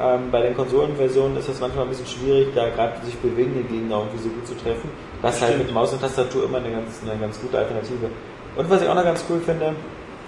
Ähm, 0.00 0.30
bei 0.30 0.42
den 0.42 0.54
Konsolenversionen 0.56 1.36
ist 1.36 1.48
das 1.48 1.60
manchmal 1.60 1.84
ein 1.84 1.90
bisschen 1.90 2.06
schwierig, 2.06 2.48
da 2.54 2.68
gerade 2.68 3.04
sich 3.04 3.16
bewegende 3.16 3.62
Gegner 3.62 3.98
irgendwie 3.98 4.22
so 4.22 4.28
gut 4.28 4.46
zu 4.46 4.54
treffen. 4.54 4.88
Das 5.22 5.40
halt 5.40 5.58
mit 5.58 5.72
Maus 5.72 5.92
und 5.92 6.00
Tastatur 6.00 6.44
immer 6.44 6.58
eine 6.58 6.70
ganz, 6.70 7.00
eine 7.02 7.18
ganz 7.18 7.40
gute 7.40 7.58
Alternative. 7.58 8.08
Und 8.56 8.70
was 8.70 8.82
ich 8.82 8.88
auch 8.88 8.94
noch 8.94 9.04
ganz 9.04 9.24
cool 9.28 9.40
finde, 9.40 9.74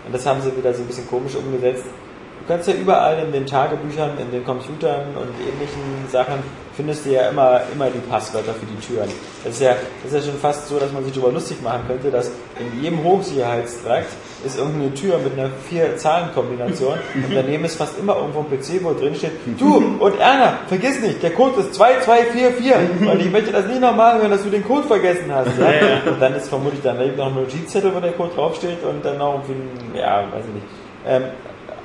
und 0.06 0.14
das 0.14 0.26
haben 0.26 0.40
sie 0.40 0.54
wieder 0.56 0.74
so 0.74 0.82
ein 0.82 0.86
bisschen 0.86 1.08
komisch 1.08 1.34
umgesetzt, 1.36 1.84
du 1.84 2.46
kannst 2.48 2.68
ja 2.68 2.74
überall 2.74 3.18
in 3.24 3.32
den 3.32 3.46
Tagebüchern, 3.46 4.18
in 4.18 4.30
den 4.30 4.44
Computern 4.44 5.06
und 5.16 5.30
ähnlichen 5.40 6.08
Sachen 6.10 6.42
findest 6.76 7.06
du 7.06 7.10
ja 7.10 7.28
immer, 7.28 7.60
immer 7.72 7.90
die 7.90 7.98
Passwörter 7.98 8.54
für 8.54 8.66
die 8.66 8.78
Türen. 8.86 9.08
Das 9.44 9.54
ist 9.54 9.62
ja, 9.62 9.76
das 10.02 10.12
ist 10.12 10.26
ja 10.26 10.32
schon 10.32 10.40
fast 10.40 10.68
so, 10.68 10.78
dass 10.78 10.92
man 10.92 11.04
sich 11.04 11.12
darüber 11.12 11.32
lustig 11.32 11.60
machen 11.62 11.82
könnte, 11.86 12.10
dass 12.10 12.30
in 12.58 12.82
jedem 12.82 13.02
Hochsicherheitstrakt 13.02 14.08
ist 14.44 14.58
irgendeine 14.58 14.92
Tür 14.94 15.18
mit 15.18 15.38
einer 15.38 15.50
vier-Zahlen-Kombination 15.68 16.94
und 17.14 17.34
daneben 17.34 17.64
ist 17.64 17.76
fast 17.76 17.98
immer 17.98 18.16
irgendwo 18.16 18.40
ein 18.40 18.46
PC, 18.46 18.82
wo 18.82 18.92
drin 18.92 19.14
steht, 19.14 19.32
du 19.58 19.96
und 19.98 20.18
Erna, 20.18 20.60
vergiss 20.68 21.00
nicht, 21.00 21.22
der 21.22 21.32
Code 21.32 21.60
ist 21.60 21.74
2244 21.74 23.08
und 23.08 23.20
ich 23.20 23.30
möchte 23.30 23.52
das 23.52 23.66
nie 23.66 23.78
nochmal 23.78 24.18
hören, 24.18 24.30
dass 24.30 24.42
du 24.42 24.50
den 24.50 24.64
Code 24.64 24.86
vergessen 24.86 25.32
hast. 25.32 25.50
Ja? 25.58 26.10
Und 26.10 26.20
dann 26.20 26.34
ist 26.34 26.48
vermutlich 26.48 26.80
daneben 26.82 27.16
noch 27.16 27.26
ein 27.26 27.34
Notizzettel, 27.34 27.94
wo 27.94 28.00
der 28.00 28.12
Code 28.12 28.34
draufsteht 28.34 28.82
und 28.82 29.04
dann 29.04 29.18
noch 29.18 29.42
irgendwie 29.48 29.52
ein, 29.52 29.96
ja, 29.96 30.24
weiß 30.32 30.44
ich 30.46 30.54
nicht. 30.54 30.66
Ähm, 31.06 31.24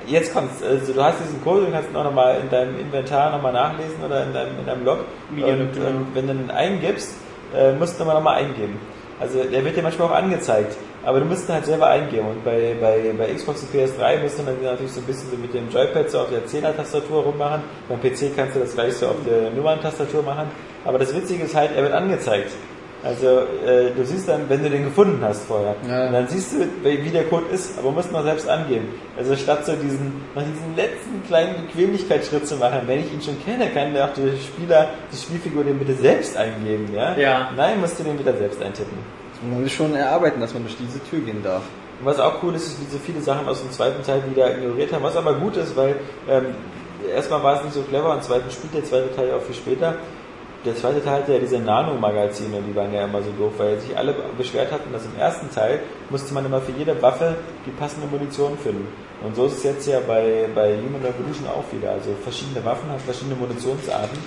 jetzt 0.08 0.34
kommt's, 0.34 0.64
also 0.64 0.94
du 0.94 1.04
hast 1.04 1.20
diesen 1.24 1.44
Code 1.44 1.66
und 1.66 1.72
kannst 1.72 1.90
ihn 1.92 1.96
auch 1.96 2.04
nochmal 2.04 2.40
in 2.42 2.50
deinem 2.50 2.80
Inventar 2.80 3.32
nochmal 3.32 3.54
nachlesen 3.54 4.04
oder 4.04 4.24
in 4.24 4.34
deinem, 4.34 4.60
in 4.60 4.66
deinem 4.66 4.86
Log. 4.86 5.00
Und, 5.30 5.36
Medialog, 5.36 5.74
genau. 5.74 5.88
und 5.88 6.16
wenn 6.16 6.28
du 6.28 6.34
ihn 6.34 6.52
eingibst, 6.52 7.16
äh, 7.56 7.74
musst 7.74 8.00
du 8.00 8.04
ihn 8.04 8.08
nochmal 8.08 8.44
eingeben. 8.44 8.80
Also 9.20 9.44
der 9.44 9.66
wird 9.66 9.76
dir 9.76 9.82
manchmal 9.82 10.10
auch 10.10 10.14
angezeigt, 10.14 10.78
aber 11.04 11.20
du 11.20 11.26
musst 11.26 11.50
ihn 11.50 11.54
halt 11.54 11.66
selber 11.66 11.88
eingeben. 11.88 12.28
Und 12.28 12.46
bei, 12.46 12.76
bei, 12.80 13.14
bei 13.18 13.34
Xbox 13.34 13.64
und 13.64 13.74
PS3 13.74 14.22
musst 14.22 14.38
du 14.38 14.44
dann 14.44 14.62
natürlich 14.62 14.92
so 14.92 15.02
ein 15.02 15.08
bisschen 15.08 15.32
so 15.32 15.38
mit 15.38 15.54
dem 15.54 15.70
Joypad 15.70 16.10
so 16.10 16.20
auf 16.20 16.30
der 16.30 16.46
10er-Tastatur 16.46 17.24
rummachen. 17.24 17.64
Beim 17.90 18.00
PC 18.00 18.36
kannst 18.36 18.56
du 18.56 18.60
das 18.60 18.76
gleich 18.76 18.94
so 18.94 19.08
auf 19.08 19.16
der 19.28 19.50
Nummern-Tastatur 19.52 20.22
machen. 20.22 20.48
Aber 20.86 21.00
das 21.00 21.16
Witzige 21.16 21.46
ist 21.46 21.56
halt, 21.56 21.72
er 21.76 21.82
wird 21.82 21.94
angezeigt. 21.94 22.52
Also 23.04 23.28
äh, 23.66 23.92
du 23.96 24.04
siehst 24.04 24.28
dann, 24.28 24.50
wenn 24.50 24.64
du 24.64 24.70
den 24.70 24.84
gefunden 24.86 25.20
hast 25.24 25.44
vorher, 25.46 25.76
Ja. 25.88 26.08
und 26.08 26.14
dann 26.14 26.28
siehst 26.28 26.54
du, 26.54 26.66
wie 26.84 27.10
der 27.10 27.26
Code 27.26 27.46
ist, 27.54 27.78
aber 27.78 27.92
musst 27.92 28.12
noch 28.12 28.24
selbst 28.24 28.50
angeben. 28.50 28.88
Also 29.18 29.36
statt 29.36 29.66
so 29.66 29.74
diesen, 29.74 30.14
noch 30.34 30.42
diesen 30.42 30.76
letzten 30.76 31.24
kleinen 31.28 31.68
Bequemlichkeitsschritt 31.68 32.48
zu 32.48 32.56
machen, 32.56 32.82
wenn 32.88 33.00
ich 33.02 33.14
ihn 33.14 33.22
schon 33.22 33.38
kenne, 33.46 33.70
kann 33.70 33.94
der 33.94 34.06
auch 34.06 34.14
der 34.14 34.36
Spieler, 34.38 34.88
die 35.12 35.16
Spielfigur 35.18 35.64
den 35.64 35.78
bitte 35.78 35.94
selbst 35.94 36.36
eingeben, 36.36 36.90
ja? 36.94 37.16
Ja. 37.16 37.52
Nein, 37.56 37.80
musst 37.80 38.00
du 38.00 38.04
den 38.04 38.18
wieder 38.18 38.36
selbst 38.36 38.62
eintippen. 38.62 38.98
Man 39.48 39.62
will 39.62 39.70
schon 39.70 39.94
erarbeiten, 39.96 40.42
dass 40.42 40.54
man 40.54 40.64
durch 40.64 40.76
diese 40.78 41.00
Tür 41.04 41.20
gehen 41.20 41.44
darf. 41.44 41.62
Und 42.00 42.06
was 42.08 42.20
auch 42.20 42.42
cool 42.44 42.56
ist, 42.56 42.66
ist, 42.68 42.82
wie 42.82 42.86
sie 42.92 43.00
viele 43.00 43.22
Sachen 43.22 43.48
aus 43.48 43.62
dem 43.62 43.72
zweiten 43.72 44.04
Teil 44.04 44.24
wieder 44.30 44.52
ignoriert 44.58 44.92
haben, 44.92 45.04
was 45.04 45.16
aber 45.16 45.34
gut 45.36 45.56
ist, 45.58 45.76
weil 45.78 45.96
ähm, 46.28 46.48
erstmal 47.16 47.44
war 47.44 47.58
es 47.58 47.64
nicht 47.64 47.74
so 47.76 47.82
clever 47.84 48.12
und 48.12 48.24
zweitens 48.24 48.54
spielt 48.54 48.74
der 48.74 48.84
zweite 48.84 49.16
Teil 49.16 49.32
auch 49.34 49.42
viel 49.44 49.56
später. 49.56 49.96
Der 50.68 50.76
zweite 50.76 51.02
Teil 51.02 51.22
hatte 51.22 51.32
ja 51.32 51.40
diese 51.40 51.60
Nano-Magazine, 51.60 52.62
die 52.62 52.76
waren 52.76 52.94
ja 52.94 53.06
immer 53.06 53.22
so 53.22 53.32
doof, 53.32 53.54
weil 53.58 53.80
sich 53.80 53.96
alle 53.98 54.14
beschwert 54.38 54.70
hatten, 54.70 54.92
dass 54.92 55.06
im 55.06 55.18
ersten 55.18 55.50
Teil 55.50 55.80
musste 56.10 56.34
man 56.34 56.46
immer 56.46 56.60
für 56.60 56.74
jede 56.74 57.02
Waffe 57.02 57.38
die 57.66 57.72
passende 57.72 58.06
Munition 58.08 58.58
finden. 58.58 58.86
Und 59.24 59.34
so 59.34 59.46
ist 59.46 59.60
es 59.60 59.64
jetzt 59.64 59.88
ja 59.88 60.02
bei, 60.06 60.50
bei 60.54 60.76
Human 60.76 61.02
Revolution 61.02 61.48
auch 61.48 61.64
wieder. 61.72 61.92
Also 61.92 62.10
verschiedene 62.22 62.66
Waffen 62.66 62.90
haben 62.90 63.00
verschiedene 63.00 63.36
Munitionsarten. 63.36 64.20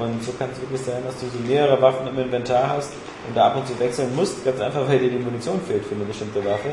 Und 0.00 0.24
so 0.24 0.32
kann 0.38 0.48
es 0.50 0.60
wirklich 0.62 0.80
sein, 0.80 1.02
dass 1.04 1.20
du 1.20 1.26
so 1.26 1.38
mehrere 1.46 1.80
Waffen 1.82 2.08
im 2.08 2.18
Inventar 2.18 2.70
hast 2.70 2.94
und 3.28 3.36
da 3.36 3.48
ab 3.48 3.56
und 3.56 3.66
zu 3.66 3.78
wechseln 3.78 4.16
musst, 4.16 4.42
ganz 4.46 4.58
einfach, 4.60 4.88
weil 4.88 4.98
dir 4.98 5.10
die 5.10 5.18
Munition 5.18 5.60
fehlt 5.60 5.84
für 5.84 5.94
eine 5.94 6.04
bestimmte 6.04 6.42
Waffe. 6.42 6.70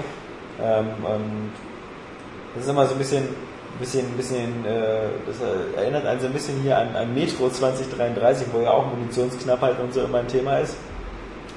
Ähm, 0.63 0.87
und 1.03 1.51
das 2.55 2.63
ist 2.63 2.69
immer 2.69 2.85
so 2.85 2.93
ein 2.93 2.97
bisschen, 2.99 3.27
bisschen, 3.79 4.05
bisschen, 4.17 4.65
äh, 4.65 5.09
das 5.25 5.37
erinnert 5.77 6.05
einen 6.05 6.19
so 6.19 6.27
ein 6.27 6.33
bisschen 6.33 6.61
hier 6.61 6.77
an, 6.77 6.95
an 6.95 7.13
Metro 7.13 7.49
2033, 7.49 8.47
wo 8.51 8.61
ja 8.61 8.71
auch 8.71 8.85
Munitionsknappheit 8.93 9.79
und 9.79 9.93
so 9.93 10.01
immer 10.01 10.19
ein 10.19 10.27
Thema 10.27 10.57
ist. 10.57 10.75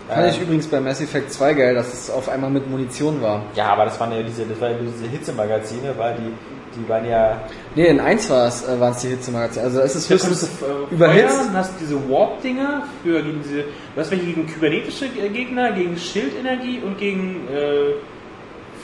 Fand 0.08 0.28
ich 0.28 0.36
Ähm, 0.36 0.42
übrigens 0.42 0.66
bei 0.66 0.80
Mass 0.80 1.00
Effect 1.00 1.32
2 1.32 1.54
geil, 1.54 1.74
dass 1.74 1.92
es 1.92 2.10
auf 2.10 2.28
einmal 2.28 2.50
mit 2.50 2.68
Munition 2.68 3.22
war. 3.22 3.44
ja, 3.54 3.72
aber 3.72 3.84
das 3.84 3.98
waren 4.00 4.12
ja 4.12 4.22
diese, 4.22 4.44
das 4.44 4.60
waren 4.60 4.72
ja 4.72 4.78
diese 4.80 5.06
Hitzemagazine, 5.06 5.94
weil 5.96 6.14
die, 6.16 6.80
die 6.80 6.88
waren 6.88 7.08
ja, 7.08 7.40
Nee, 7.74 7.86
in 7.86 8.00
1 8.00 8.28
war 8.30 8.48
es, 8.48 8.66
äh, 8.68 8.78
waren 8.80 8.92
es 8.92 8.98
die 8.98 9.08
Hitzemagazine. 9.08 9.64
Also 9.64 9.80
es 9.80 9.94
ist 9.94 10.10
höchstens 10.10 10.42
äh, 10.44 10.94
überhitzt. 10.94 11.34
feuern, 11.36 11.54
hast 11.54 11.72
diese 11.80 11.96
Warp-Dinger 12.10 12.84
für 13.02 13.22
gegen 13.22 13.42
diese, 13.42 13.62
du 13.62 14.00
hast 14.00 14.10
welche 14.10 14.26
gegen 14.26 14.46
kybernetische 14.46 15.08
Gegner, 15.08 15.72
gegen 15.72 15.96
Schildenergie 15.96 16.80
und 16.84 16.98
gegen 16.98 17.48
äh, 17.48 17.94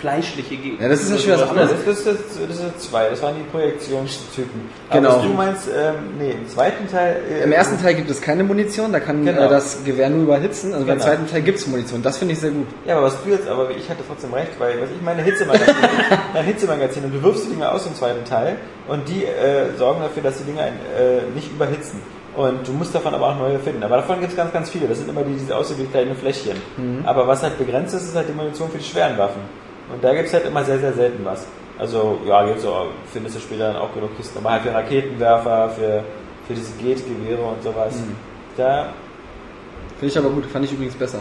fleischliche 0.00 0.56
Gegner. 0.56 0.82
Ja, 0.84 0.88
das 0.88 1.02
ist 1.02 1.10
ja 1.12 1.18
schon 1.18 1.42
was 1.42 1.50
anderes. 1.50 1.70
das, 1.84 2.04
das, 2.04 2.16
das, 2.16 2.48
das 2.48 2.56
sind 2.58 2.80
zwei, 2.80 3.08
das 3.10 3.20
waren 3.22 3.34
die 3.36 3.42
Projektionstypen. 3.50 4.60
Genau. 4.92 5.10
Aber 5.10 5.22
du 5.22 5.28
meinst, 5.34 5.68
ähm, 5.68 5.94
nee, 6.18 6.30
im 6.32 6.48
zweiten 6.48 6.88
Teil, 6.88 7.16
äh, 7.30 7.44
Im 7.44 7.52
ersten 7.52 7.80
Teil 7.82 7.94
gibt 7.94 8.10
es 8.10 8.20
keine 8.20 8.44
Munition, 8.44 8.92
da 8.92 9.00
kann 9.00 9.24
Genau. 9.24 9.46
äh, 9.46 9.48
das 9.48 9.84
Gewehr 9.84 10.08
nur 10.10 10.22
überhitzen. 10.22 10.72
Also 10.72 10.86
beim 10.86 10.96
Genau. 10.98 11.08
zweiten 11.08 11.26
Teil 11.28 11.42
gibt 11.42 11.58
es 11.58 11.66
Munition. 11.66 12.02
Das 12.02 12.18
finde 12.18 12.34
ich 12.34 12.40
sehr 12.40 12.50
gut. 12.50 12.66
Ja, 12.86 12.96
aber 12.96 13.06
was 13.06 13.22
du 13.22 13.30
jetzt, 13.30 13.48
aber 13.48 13.70
ich 13.70 13.88
hatte 13.90 14.02
trotzdem 14.06 14.32
recht, 14.32 14.52
weil 14.58 14.80
was 14.80 14.88
ich 14.90 15.02
meine 15.02 15.22
Hitzemagazin, 15.22 15.74
ein 16.34 16.44
Hitzemagazin 16.44 17.04
und 17.04 17.14
du 17.14 17.22
wirfst 17.22 17.46
die 17.46 17.50
Dinger 17.50 17.72
aus 17.72 17.86
im 17.86 17.94
zweiten 17.94 18.24
Teil 18.24 18.56
und 18.88 19.08
die 19.08 19.24
äh, 19.24 19.76
sorgen 19.76 20.00
dafür, 20.02 20.22
dass 20.22 20.38
die 20.38 20.44
Dinger 20.44 20.62
äh, 20.66 21.22
nicht 21.34 21.50
überhitzen. 21.50 22.00
Und 22.36 22.68
du 22.68 22.72
musst 22.72 22.94
davon 22.94 23.14
aber 23.14 23.30
auch 23.30 23.36
neue 23.38 23.58
finden. 23.58 23.82
Aber 23.82 23.96
davon 23.96 24.20
gibt 24.20 24.30
es 24.30 24.36
ganz, 24.36 24.52
ganz 24.52 24.70
viele. 24.70 24.86
Das 24.86 24.98
sind 24.98 25.08
immer 25.10 25.22
diese 25.22 25.56
aussehen 25.56 25.78
wie 25.80 25.86
kleine 25.86 26.14
Fläschchen. 26.14 26.56
Aber 27.04 27.26
was 27.26 27.42
halt 27.42 27.58
begrenzt 27.58 27.94
ist, 27.94 28.04
ist 28.04 28.14
halt 28.14 28.28
die 28.28 28.32
Munition 28.32 28.70
für 28.70 28.78
die 28.78 28.84
schweren 28.84 29.18
Waffen. 29.18 29.40
Und 29.92 30.02
da 30.02 30.14
gibt 30.14 30.28
es 30.28 30.34
halt 30.34 30.46
immer 30.46 30.64
sehr, 30.64 30.78
sehr 30.78 30.92
selten 30.92 31.24
was. 31.24 31.46
Also, 31.78 32.18
ja, 32.26 32.44
gibt's 32.44 32.64
auch, 32.66 32.86
findest 33.12 33.36
du 33.36 33.40
später 33.40 33.72
dann 33.72 33.76
auch 33.76 33.92
genug 33.94 34.16
Kisten. 34.16 34.38
Aber 34.38 34.50
halt 34.50 34.62
für 34.62 34.74
Raketenwerfer, 34.74 35.70
für, 35.70 36.04
für 36.46 36.54
diese 36.54 36.72
Geht-Gewehre 36.76 37.42
und 37.42 37.62
sowas. 37.62 37.94
Da 38.56 38.88
Finde 39.98 40.12
ich 40.12 40.18
aber 40.18 40.30
gut, 40.30 40.46
fand 40.46 40.64
ich 40.64 40.72
übrigens 40.72 40.94
besser. 40.94 41.18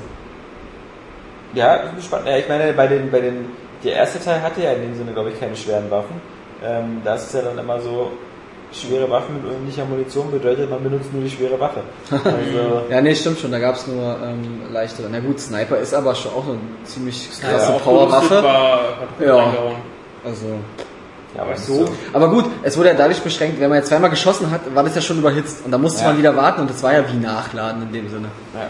Ja, 1.54 1.78
ich 1.78 1.82
bin 1.84 1.96
gespannt. 1.96 2.28
Ja, 2.28 2.38
ich 2.38 2.48
meine, 2.48 2.74
bei 2.74 2.86
den, 2.86 3.10
bei 3.10 3.22
den, 3.22 3.46
der 3.84 3.94
erste 3.94 4.20
Teil 4.20 4.42
hatte 4.42 4.62
ja 4.62 4.74
in 4.74 4.84
dem 4.84 4.96
Sinne, 4.96 5.14
glaube 5.14 5.32
ich, 5.32 5.40
keine 5.40 5.56
schweren 5.56 5.90
Waffen. 5.90 6.22
Ähm, 6.64 7.02
da 7.04 7.16
ist 7.16 7.28
es 7.28 7.34
ja 7.34 7.42
dann 7.42 7.58
immer 7.58 7.80
so, 7.80 8.12
schwere 8.72 9.10
Waffen 9.10 9.36
mit 9.36 9.46
ordentlicher 9.46 9.86
Munition 9.86 10.30
bedeutet, 10.32 10.70
man 10.70 10.84
benutzt 10.84 11.14
nur 11.14 11.24
die 11.24 11.30
schwere 11.30 11.60
Waffe. 11.60 11.82
Also, 12.12 12.82
Ja, 12.90 13.02
nee, 13.02 13.16
stimmt 13.16 13.40
schon, 13.40 13.52
da 13.52 13.60
gab 13.60 13.76
es 13.76 13.88
nur 13.88 14.18
ähm, 14.24 14.62
leichtere. 14.72 15.08
Na 15.12 15.20
gut, 15.20 15.40
Sniper 15.40 15.78
ist 15.78 15.94
aber 15.94 16.14
schon 16.16 16.32
auch 16.34 16.44
eine 16.48 16.58
ziemlich 16.84 17.30
Ja, 17.42 17.50
krasse 17.50 17.74
auch 17.74 17.84
Powerwaffe. 17.84 18.44
Ja. 19.26 19.54
Also. 20.26 20.46
ja, 21.36 21.42
aber 21.42 21.56
so. 21.56 21.86
so. 21.86 21.92
Aber 22.14 22.30
gut, 22.30 22.46
es 22.64 22.78
wurde 22.78 22.90
ja 22.90 22.96
dadurch 22.96 23.22
beschränkt, 23.22 23.60
wenn 23.60 23.70
man 23.70 23.78
jetzt 23.80 23.88
zweimal 23.90 24.10
geschossen 24.10 24.52
hat, 24.52 24.62
war 24.76 24.84
das 24.84 24.96
ja 24.96 25.02
schon 25.02 25.20
überhitzt. 25.20 25.64
Und 25.64 25.72
da 25.72 25.78
musste 25.78 26.02
Ja. 26.02 26.10
man 26.10 26.18
wieder 26.18 26.36
warten 26.36 26.62
und 26.62 26.70
das 26.70 26.84
war 26.84 26.94
ja 26.94 27.04
wie 27.12 27.18
Nachladen 27.18 27.84
in 27.84 27.94
dem 27.94 28.10
Sinne. 28.10 28.28
Ja. 28.54 28.70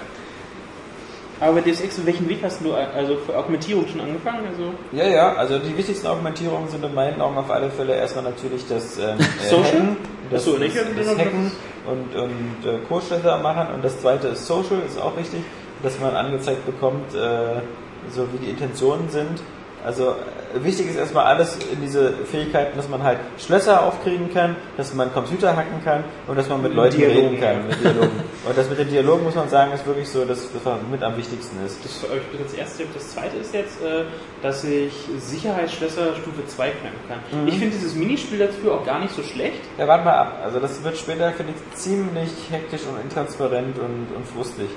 Aber 1.40 1.54
bei 1.54 1.62
Deus 1.62 1.82
Ex, 1.82 2.04
welchen 2.04 2.28
Weg 2.28 2.40
hast 2.44 2.64
du 2.64 2.74
also 2.74 3.18
für 3.18 3.38
Augmentierung 3.38 3.88
schon 3.88 4.02
angefangen? 4.02 4.48
Also 4.48 4.74
ja, 4.92 5.08
ja, 5.08 5.34
also 5.34 5.60
die 5.60 5.78
wichtigsten 5.78 6.08
Augmentierungen 6.08 6.68
sind 6.70 6.84
in 6.84 6.94
meinen 6.94 7.22
Augen 7.22 7.38
auf 7.38 7.52
alle 7.52 7.70
Fälle 7.70 7.96
erstmal 7.96 8.24
natürlich 8.24 8.68
das 8.68 8.98
ähm, 8.98 9.18
äh, 9.20 9.48
Social? 9.48 9.64
Hacken, 9.64 9.98
das, 10.32 10.46
das, 10.46 10.58
nicht, 10.58 10.76
das, 10.76 10.86
also 10.86 11.16
das 11.16 11.18
Hacken 11.18 11.52
und, 11.86 12.16
und 12.16 12.66
äh, 12.66 12.80
Kursschlösser 12.88 13.38
machen 13.38 13.74
und 13.74 13.84
das 13.84 14.00
zweite 14.02 14.30
ist 14.30 14.48
Social, 14.48 14.80
ist 14.86 15.00
auch 15.00 15.16
wichtig, 15.16 15.42
dass 15.84 16.00
man 16.00 16.16
angezeigt 16.16 16.66
bekommt, 16.66 17.14
äh, 17.14 17.62
so 18.10 18.28
wie 18.34 18.46
die 18.46 18.50
Intentionen 18.50 19.10
sind. 19.10 19.42
Also 19.86 20.16
äh, 20.56 20.64
wichtig 20.64 20.88
ist 20.88 20.98
erstmal 20.98 21.26
alles 21.26 21.58
in 21.72 21.82
diese 21.82 22.14
Fähigkeiten, 22.26 22.76
dass 22.76 22.90
man 22.90 23.04
halt 23.04 23.20
Schlösser 23.38 23.84
aufkriegen 23.84 24.34
kann, 24.34 24.56
dass 24.76 24.94
man 24.94 25.14
Computer 25.14 25.56
hacken 25.56 25.84
kann 25.84 26.04
und 26.28 26.38
dass 26.38 26.50
man 26.50 26.62
mit 26.62 26.74
Leuten 26.74 26.98
Dialogen, 26.98 27.28
reden 27.28 27.40
kann. 27.40 27.68
Mit 27.68 27.84
Dialogen. 27.84 28.24
Und 28.48 28.58
das 28.58 28.70
mit 28.70 28.80
den 28.80 28.90
Dialogen 28.90 29.24
muss 29.24 29.36
man 29.36 29.50
sagen, 29.50 29.72
ist 29.74 29.86
wirklich 29.86 30.10
so, 30.10 30.26
dass 30.26 30.52
das 30.52 30.66
was 30.66 30.80
mit 30.90 31.04
am 31.04 31.16
wichtigsten 31.18 31.64
ist. 31.66 31.84
das 31.84 32.10
habe 32.10 32.20
ich 32.34 32.44
das 32.44 32.54
erste. 32.54 32.84
Das 32.94 33.14
zweite 33.14 33.38
ist 33.38 33.54
jetzt, 33.54 33.82
äh, 33.82 34.06
dass 34.42 34.64
ich 34.64 34.94
Sicherheitsschlösser 35.20 36.16
Stufe 36.16 36.46
2 36.46 36.70
knacken 36.70 37.00
kann. 37.08 37.42
Mhm. 37.42 37.48
Ich 37.48 37.58
finde 37.58 37.76
dieses 37.76 37.96
Minispiel 37.96 38.40
dafür 38.40 38.76
auch 38.76 38.86
gar 38.86 39.00
nicht 39.00 39.14
so 39.14 39.24
schlecht. 39.24 39.62
Ja, 39.78 39.88
warte 39.88 40.06
mal 40.06 40.18
ab. 40.18 40.40
Also 40.44 40.60
das 40.60 40.84
wird 40.84 40.98
später, 40.98 41.32
finde 41.34 41.54
ich, 41.54 41.78
ziemlich 41.78 42.32
hektisch 42.50 42.82
und 42.90 43.02
intransparent 43.02 43.78
und, 43.80 44.08
und 44.16 44.28
frustig. 44.28 44.70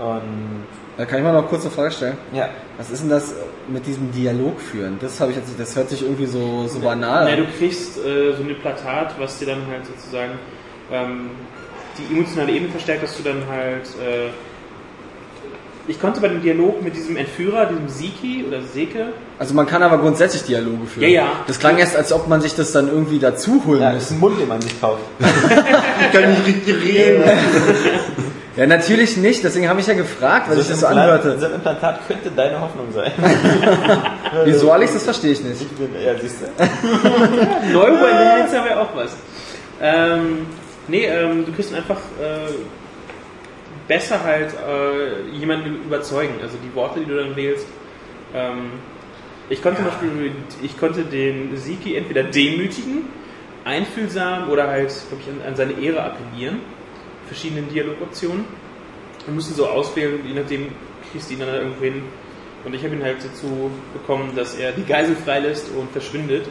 Und 0.00 0.64
Da 0.96 1.04
kann 1.04 1.18
ich 1.18 1.24
mal 1.24 1.32
noch 1.32 1.48
kurz 1.48 1.62
eine 1.62 1.70
Frage 1.70 1.90
stellen. 1.90 2.16
ja, 2.32 2.48
Was 2.78 2.90
ist 2.90 3.02
denn 3.02 3.10
das 3.10 3.32
mit 3.68 3.86
diesem 3.86 4.10
Dialog 4.12 4.60
führen? 4.60 4.98
Das 5.00 5.20
habe 5.20 5.30
ich 5.30 5.36
jetzt, 5.36 5.50
das 5.58 5.76
hört 5.76 5.90
sich 5.90 6.02
irgendwie 6.02 6.26
so, 6.26 6.66
so 6.68 6.78
banal 6.80 7.26
Ja, 7.28 7.34
an. 7.34 7.40
du 7.40 7.46
kriegst 7.58 7.98
äh, 7.98 8.32
so 8.36 8.42
ein 8.42 8.56
Plakat, 8.60 9.14
was 9.18 9.38
dir 9.38 9.46
dann 9.46 9.66
halt 9.70 9.84
sozusagen 9.86 10.32
ähm, 10.90 11.30
die 11.98 12.14
emotionale 12.14 12.52
Ebene 12.52 12.70
verstärkt, 12.70 13.02
dass 13.02 13.16
du 13.16 13.22
dann 13.22 13.42
halt. 13.48 13.84
Äh, 14.02 14.30
ich 15.88 16.00
konnte 16.00 16.20
bei 16.20 16.28
dem 16.28 16.40
Dialog 16.40 16.82
mit 16.84 16.94
diesem 16.94 17.16
Entführer, 17.16 17.66
diesem 17.66 17.88
Siki 17.88 18.44
oder 18.46 18.62
Seke, 18.62 19.06
Also 19.40 19.54
man 19.54 19.66
kann 19.66 19.82
aber 19.82 19.98
grundsätzlich 19.98 20.44
Dialoge 20.44 20.86
führen. 20.86 21.02
Ja, 21.04 21.08
ja. 21.08 21.32
Das 21.48 21.58
klang 21.58 21.78
erst, 21.78 21.96
als 21.96 22.12
ob 22.12 22.28
man 22.28 22.40
sich 22.40 22.54
das 22.54 22.70
dann 22.70 22.86
irgendwie 22.88 23.18
dazu 23.18 23.62
holen 23.66 23.80
ja, 23.82 23.92
muss. 23.92 24.04
ist 24.04 24.10
ein 24.12 24.20
Mund, 24.20 24.38
den 24.40 24.46
man 24.46 24.60
sich 24.60 24.78
kauft. 24.80 25.00
Ich 25.20 26.12
kann 26.20 26.30
nicht 26.30 26.46
richtig 26.46 26.84
reden. 26.84 27.22
Ja, 28.60 28.66
natürlich 28.66 29.16
nicht, 29.16 29.42
deswegen 29.42 29.68
habe 29.68 29.80
ich 29.80 29.86
ja 29.86 29.94
gefragt, 29.94 30.50
weil 30.50 30.58
ich 30.58 30.68
das 30.68 30.80
so 30.80 30.86
anhörte. 30.86 31.38
So 31.38 31.46
ein 31.46 31.54
Implantat 31.54 32.06
könnte 32.06 32.30
deine 32.30 32.60
Hoffnung 32.60 32.92
sein. 32.92 33.12
Wieso, 34.44 34.70
Alex, 34.70 34.92
das 34.92 35.04
verstehe 35.04 35.32
ich 35.32 35.42
nicht. 35.42 35.62
Ich 35.62 35.68
bin, 35.68 35.88
ja, 36.04 36.12
siehst 36.18 36.42
du. 36.42 37.72
Neurointelligenz 37.72 38.52
wäre 38.52 38.80
auch 38.80 38.94
was. 38.94 39.16
Ähm, 39.80 40.46
Nee, 40.90 41.04
ähm, 41.04 41.46
du 41.46 41.52
kriegst 41.52 41.72
einfach 41.72 41.98
äh, 42.20 42.50
besser 43.86 44.24
halt 44.24 44.52
äh, 44.54 45.30
jemanden 45.30 45.84
überzeugen. 45.84 46.34
Also 46.42 46.56
die 46.62 46.74
Worte, 46.74 46.98
die 46.98 47.06
du 47.06 47.16
dann 47.16 47.36
wählst. 47.36 47.66
Ähm, 48.34 48.72
ich 49.48 49.62
konnte 49.62 49.82
zum 49.82 49.86
Beispiel, 49.86 50.32
ich 50.62 50.78
konnte 50.78 51.04
den 51.04 51.56
Siki 51.56 51.94
entweder 51.94 52.24
demütigen, 52.24 53.04
einfühlsam 53.64 54.48
oder 54.50 54.66
halt, 54.66 54.92
glaube 55.08 55.22
ich, 55.22 55.28
an, 55.28 55.48
an 55.48 55.54
seine 55.56 55.72
Ehre 55.74 56.02
appellieren. 56.02 56.58
Verschiedenen 57.30 57.68
Dialogoptionen. 57.68 58.44
Wir 59.24 59.32
mussten 59.32 59.54
so 59.54 59.68
auswählen, 59.68 60.18
je 60.26 60.34
nachdem 60.34 60.66
kriegst 61.12 61.30
du 61.30 61.34
ihn 61.34 61.40
dann 61.40 61.54
irgendwo 61.54 61.84
hin. 61.84 62.02
Und 62.64 62.74
ich 62.74 62.82
habe 62.82 62.96
ihn 62.96 63.04
halt 63.04 63.18
dazu 63.24 63.70
bekommen, 63.92 64.32
dass 64.34 64.56
er 64.56 64.72
die 64.72 64.82
Geisel 64.84 65.14
freilässt 65.14 65.66
und 65.76 65.88
verschwindet. 65.92 66.46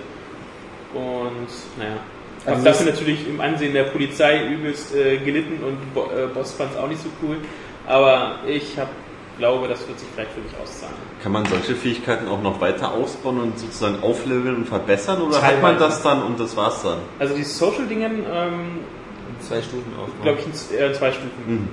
Und 0.94 1.50
naja. 1.78 1.98
Also 2.46 2.60
Hab 2.60 2.64
dafür 2.64 2.92
natürlich 2.94 3.28
im 3.28 3.42
Ansehen 3.42 3.74
der 3.74 3.84
Polizei 3.84 4.48
übelst 4.48 4.96
äh, 4.96 5.18
gelitten 5.18 5.62
und 5.62 5.94
Bo 5.94 6.06
äh, 6.06 6.28
Boss 6.34 6.54
fand 6.54 6.72
es 6.72 6.78
auch 6.78 6.88
nicht 6.88 7.04
so 7.04 7.10
cool. 7.22 7.36
Aber 7.86 8.38
ich 8.48 8.80
hab, 8.80 8.88
glaube, 9.38 9.68
das 9.68 9.86
wird 9.86 10.00
sich 10.00 10.08
vielleicht 10.16 10.32
für 10.32 10.40
mich 10.40 10.54
auszahlen. 10.64 10.96
Kann 11.22 11.34
man 11.34 11.46
solche 11.46 11.76
Fähigkeiten 11.76 12.30
auch 12.30 12.42
noch 12.42 12.62
weiter 12.62 12.94
ausbauen 12.94 13.42
und 13.42 13.60
sozusagen 13.60 14.02
aufleveln 14.02 14.56
und 14.56 14.66
verbessern 14.66 15.22
oder 15.22 15.42
hat 15.42 15.62
man 15.62 15.78
Teilweise. 15.78 15.96
das 15.96 16.04
dann 16.04 16.24
und 16.24 16.40
das 16.40 16.56
war's 16.56 16.82
dann? 16.84 17.00
Also 17.20 17.36
die 17.36 17.44
Social-Dingen, 17.44 18.24
ähm, 18.32 18.80
Zwei 19.40 19.62
Stufen 19.62 19.94
aufbauen. 19.98 20.22
glaube 20.24 20.40
ich, 20.40 20.46
in 20.46 20.80
äh, 20.80 20.94
zwei 20.94 21.12
Stufen. 21.12 21.30
Mhm. 21.48 21.70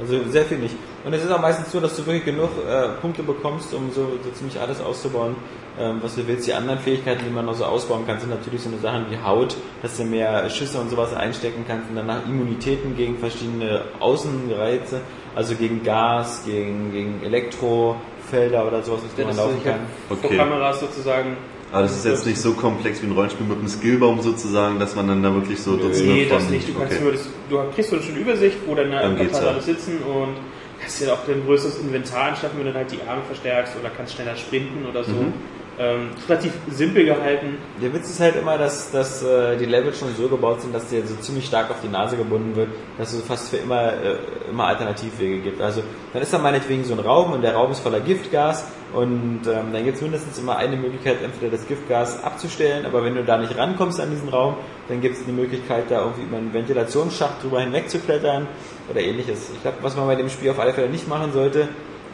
Also 0.00 0.20
sehr 0.30 0.44
viel 0.44 0.58
nicht. 0.58 0.76
Und 1.04 1.12
es 1.12 1.24
ist 1.24 1.30
auch 1.32 1.40
meistens 1.40 1.72
so, 1.72 1.80
dass 1.80 1.96
du 1.96 2.06
wirklich 2.06 2.24
genug 2.24 2.50
äh, 2.68 2.88
Punkte 3.00 3.22
bekommst, 3.24 3.74
um 3.74 3.90
so, 3.90 4.02
so 4.22 4.30
ziemlich 4.32 4.60
alles 4.60 4.80
auszubauen, 4.80 5.34
ähm, 5.78 5.98
was 6.02 6.14
du 6.14 6.26
willst. 6.28 6.46
Die 6.46 6.52
anderen 6.52 6.78
Fähigkeiten, 6.78 7.22
die 7.26 7.30
man 7.34 7.46
noch 7.46 7.54
so 7.54 7.64
ausbauen 7.64 8.06
kann, 8.06 8.20
sind 8.20 8.30
natürlich 8.30 8.60
so 8.62 8.68
eine 8.68 8.78
Sachen 8.78 9.06
wie 9.10 9.18
Haut, 9.18 9.56
dass 9.82 9.96
du 9.96 10.04
mehr 10.04 10.48
Schüsse 10.50 10.78
und 10.78 10.88
sowas 10.90 11.12
einstecken 11.14 11.64
kannst 11.66 11.90
und 11.90 11.96
danach 11.96 12.24
Immunitäten 12.26 12.96
gegen 12.96 13.18
verschiedene 13.18 13.82
Außenreize, 13.98 15.00
also 15.34 15.54
gegen 15.56 15.82
Gas, 15.82 16.42
gegen, 16.46 16.92
gegen 16.92 17.20
Elektrofelder 17.24 18.66
oder 18.66 18.82
sowas, 18.82 19.00
was 19.04 19.18
Ja, 19.18 19.26
man 19.26 19.36
laufen 19.36 19.64
kann. 19.64 19.80
vor 20.08 20.16
Okay. 20.22 20.36
Kameras 20.36 20.80
sozusagen. 20.80 21.36
Aber 21.70 21.82
das 21.82 21.96
ist 21.96 22.06
jetzt 22.06 22.26
nicht 22.26 22.40
so 22.40 22.52
komplex 22.54 23.02
wie 23.02 23.06
ein 23.06 23.12
Rollenspiel 23.12 23.46
mit 23.46 23.58
einem 23.58 23.68
Skillbaum 23.68 24.22
sozusagen, 24.22 24.78
dass 24.78 24.96
man 24.96 25.08
dann 25.08 25.22
da 25.22 25.34
wirklich 25.34 25.60
so 25.60 25.76
Dutzende 25.76 26.12
Nee, 26.12 26.26
das 26.28 26.48
nicht. 26.48 26.68
Du, 26.68 26.74
kannst 26.74 26.94
okay. 26.94 27.02
nur 27.02 27.12
das, 27.12 27.28
du 27.50 27.58
kriegst 27.74 27.90
so 27.90 27.96
eine 27.96 28.04
schöne 28.04 28.18
Übersicht, 28.20 28.56
wo 28.66 28.74
deine 28.74 28.90
Dann 28.90 29.16
geht's 29.16 29.32
Charaktere 29.32 29.44
ja. 29.44 29.52
alles 29.52 29.66
sitzen 29.66 29.98
und 30.02 30.36
hast 30.82 31.00
ja 31.00 31.12
auch 31.12 31.26
dein 31.26 31.44
größeres 31.44 31.78
Inventar 31.80 32.28
anschaffen, 32.28 32.58
wenn 32.58 32.66
du 32.66 32.72
dann 32.72 32.82
halt 32.82 32.92
die 32.92 33.00
Arme 33.06 33.22
verstärkst 33.26 33.74
oder 33.78 33.90
kannst 33.90 34.14
schneller 34.14 34.36
sprinten 34.36 34.86
oder 34.86 35.04
so. 35.04 35.12
Mhm. 35.12 35.32
Ähm, 35.80 36.10
relativ 36.28 36.52
simpel 36.70 37.04
gehalten. 37.04 37.56
Der 37.80 37.94
Witz 37.94 38.10
ist 38.10 38.18
halt 38.18 38.34
immer, 38.34 38.58
dass, 38.58 38.90
dass 38.90 39.22
äh, 39.22 39.56
die 39.56 39.64
Level 39.64 39.94
schon 39.94 40.12
so 40.16 40.28
gebaut 40.28 40.60
sind, 40.60 40.74
dass 40.74 40.88
dir 40.88 41.06
so 41.06 41.14
ziemlich 41.16 41.46
stark 41.46 41.70
auf 41.70 41.80
die 41.80 41.88
Nase 41.88 42.16
gebunden 42.16 42.56
wird, 42.56 42.70
dass 42.98 43.12
es 43.12 43.22
fast 43.22 43.50
für 43.50 43.58
immer, 43.58 43.92
äh, 43.92 44.16
immer 44.50 44.66
Alternativwege 44.66 45.38
gibt. 45.38 45.60
Also 45.60 45.84
dann 46.12 46.20
ist 46.20 46.32
da 46.32 46.38
meinetwegen 46.38 46.82
so 46.82 46.94
ein 46.94 46.98
Raum 46.98 47.32
und 47.32 47.42
der 47.42 47.54
Raum 47.54 47.70
ist 47.70 47.78
voller 47.78 48.00
Giftgas 48.00 48.66
und 48.92 49.42
ähm, 49.46 49.72
dann 49.72 49.84
gibt 49.84 49.98
es 49.98 50.02
mindestens 50.02 50.36
immer 50.40 50.56
eine 50.56 50.76
Möglichkeit, 50.76 51.22
entweder 51.22 51.52
das 51.52 51.68
Giftgas 51.68 52.24
abzustellen, 52.24 52.84
aber 52.84 53.04
wenn 53.04 53.14
du 53.14 53.22
da 53.22 53.38
nicht 53.38 53.56
rankommst 53.56 54.00
an 54.00 54.10
diesen 54.10 54.30
Raum, 54.30 54.56
dann 54.88 55.00
gibt 55.00 55.16
es 55.16 55.24
die 55.26 55.30
Möglichkeit, 55.30 55.84
da 55.90 56.00
irgendwie 56.00 56.22
über 56.22 56.38
einen 56.38 56.52
Ventilationsschacht 56.52 57.40
drüber 57.44 57.60
hinweg 57.60 57.88
zu 57.88 58.00
klettern 58.00 58.48
oder 58.90 59.00
ähnliches. 59.00 59.50
Ich 59.54 59.62
glaube, 59.62 59.76
was 59.82 59.94
man 59.94 60.08
bei 60.08 60.16
dem 60.16 60.28
Spiel 60.28 60.50
auf 60.50 60.58
alle 60.58 60.72
Fälle 60.72 60.88
nicht 60.88 61.06
machen 61.06 61.32
sollte, 61.32 61.68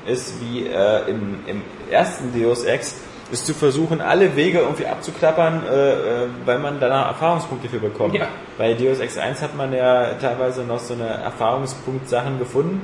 ist 0.06 0.34
wie 0.42 0.66
äh, 0.66 1.08
im, 1.08 1.38
im 1.46 1.62
ersten 1.90 2.38
Deus 2.38 2.64
Ex, 2.64 2.96
ist 3.34 3.46
zu 3.46 3.52
versuchen, 3.54 4.00
alle 4.00 4.34
Wege 4.36 4.60
irgendwie 4.60 4.86
abzuklappern, 4.86 5.62
äh, 5.66 5.92
äh, 5.92 6.26
weil 6.46 6.58
man 6.58 6.80
danach 6.80 7.08
Erfahrungspunkte 7.08 7.68
für 7.68 7.78
bekommt. 7.78 8.14
Ja. 8.14 8.28
Bei 8.56 8.72
Deus 8.74 9.00
Ex 9.00 9.18
1 9.18 9.42
hat 9.42 9.56
man 9.56 9.72
ja 9.72 10.14
teilweise 10.14 10.62
noch 10.62 10.78
so 10.78 10.94
eine 10.94 11.06
Erfahrungspunkt-Sachen 11.08 12.38
gefunden 12.38 12.80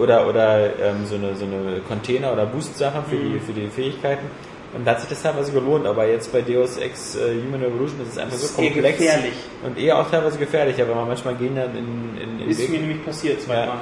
oder, 0.00 0.26
oder 0.28 0.66
ähm, 0.80 1.06
so, 1.06 1.14
eine, 1.16 1.34
so 1.36 1.44
eine 1.44 1.80
Container- 1.86 2.32
oder 2.32 2.46
Boost-Sachen 2.46 3.04
für, 3.08 3.16
die, 3.16 3.38
für 3.40 3.52
die 3.52 3.68
Fähigkeiten. 3.68 4.26
Und 4.74 4.86
da 4.86 4.92
hat 4.92 5.00
sich 5.00 5.10
das 5.10 5.22
teilweise 5.22 5.52
gelohnt, 5.52 5.86
aber 5.86 6.06
jetzt 6.06 6.32
bei 6.32 6.40
Deus 6.40 6.78
Ex 6.78 7.14
äh, 7.16 7.34
Human 7.46 7.60
Revolution 7.62 8.00
ist 8.02 8.12
es 8.12 8.18
einfach 8.18 8.32
Das 8.32 8.40
so 8.40 8.46
ist 8.46 8.58
eher 8.58 8.72
komplex 8.72 8.98
gefährlich. 8.98 9.32
und 9.66 9.78
eher 9.78 9.98
auch 9.98 10.10
teilweise 10.10 10.38
gefährlich, 10.38 10.80
aber 10.80 10.94
man 10.94 11.08
manchmal 11.08 11.34
gehen 11.34 11.54
dann 11.56 11.76
in, 11.76 12.16
in, 12.22 12.40
in 12.40 12.48
Ist 12.48 12.60
Weg. 12.60 12.70
mir 12.70 12.80
nämlich 12.80 13.04
passiert 13.04 13.42
zweimal. 13.42 13.78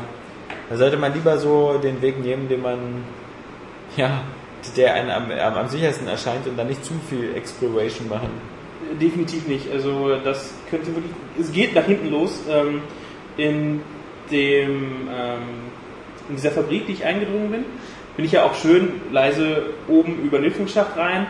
Da 0.69 0.77
sollte 0.77 0.97
man 0.97 1.15
lieber 1.15 1.39
so 1.39 1.79
den 1.79 2.03
Weg 2.03 2.19
nehmen, 2.21 2.49
den 2.49 2.61
man, 2.63 2.79
ja, 3.97 4.23
der 4.77 4.95
einem 4.95 5.11
am, 5.11 5.31
am, 5.31 5.55
am 5.55 5.69
sichersten 5.69 6.09
erscheint 6.09 6.47
und 6.47 6.57
dann 6.57 6.69
nicht 6.69 6.85
zu 6.85 6.95
viel 7.09 7.35
Exploration 7.35 8.09
machen. 8.09 8.31
Definitiv 9.01 9.47
nicht. 9.47 9.71
Also 9.71 10.17
das 10.25 10.55
könnte 10.71 10.89
wirklich. 10.95 11.13
Es 11.39 11.53
geht 11.53 11.75
nach 11.75 11.85
hinten 11.85 12.11
los. 12.11 12.41
Ähm, 12.49 12.83
in 13.37 13.81
dem 14.31 15.09
ähm, 15.13 15.71
in 16.29 16.37
dieser 16.37 16.51
Fabrik, 16.51 16.87
die 16.87 16.93
ich 16.93 17.05
eingedrungen 17.05 17.51
bin, 17.51 17.65
bin 18.17 18.25
ich 18.25 18.33
ja 18.33 18.45
auch 18.45 18.55
schön 18.55 19.01
leise 19.13 19.71
oben 19.89 20.23
über 20.23 20.39
den 20.39 20.45
Lüftungsschacht 20.45 20.97
rein 20.97 21.27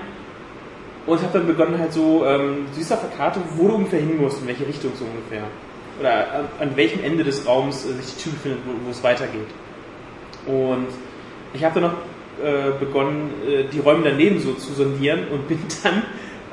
und 1.06 1.22
habe 1.22 1.38
dann 1.38 1.46
begonnen 1.46 1.78
halt 1.78 1.92
so, 1.92 2.24
ähm, 2.26 2.66
du 2.68 2.74
siehst 2.74 2.92
auf 2.92 3.00
der 3.00 3.10
Karte, 3.10 3.40
wo 3.56 3.68
du 3.68 3.74
ungefähr 3.74 4.00
hin 4.00 4.20
musst, 4.20 4.42
in 4.42 4.48
welche 4.48 4.66
Richtung 4.66 4.92
so 4.94 5.04
ungefähr. 5.04 5.44
Oder 5.98 6.32
an, 6.32 6.48
an 6.60 6.76
welchem 6.76 7.02
Ende 7.02 7.24
des 7.24 7.46
Raums 7.46 7.84
äh, 7.86 7.94
sich 7.94 8.16
die 8.16 8.22
Tür 8.22 8.32
befindet, 8.32 8.60
wo 8.84 8.90
es 8.90 9.02
weitergeht. 9.02 9.48
Und 10.46 10.88
ich 11.52 11.64
habe 11.64 11.80
dann 11.80 11.90
noch 11.90 11.98
äh, 12.42 12.70
begonnen, 12.78 13.30
äh, 13.48 13.64
die 13.64 13.80
Räume 13.80 14.02
daneben 14.04 14.40
so 14.40 14.52
zu 14.54 14.72
sondieren 14.72 15.28
und 15.30 15.48
bin 15.48 15.58
dann 15.82 16.02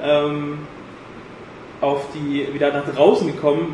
ähm, 0.01 0.59
auf 1.81 2.05
die 2.13 2.53
wieder 2.53 2.73
nach 2.73 2.85
draußen 2.93 3.27
gekommen, 3.27 3.73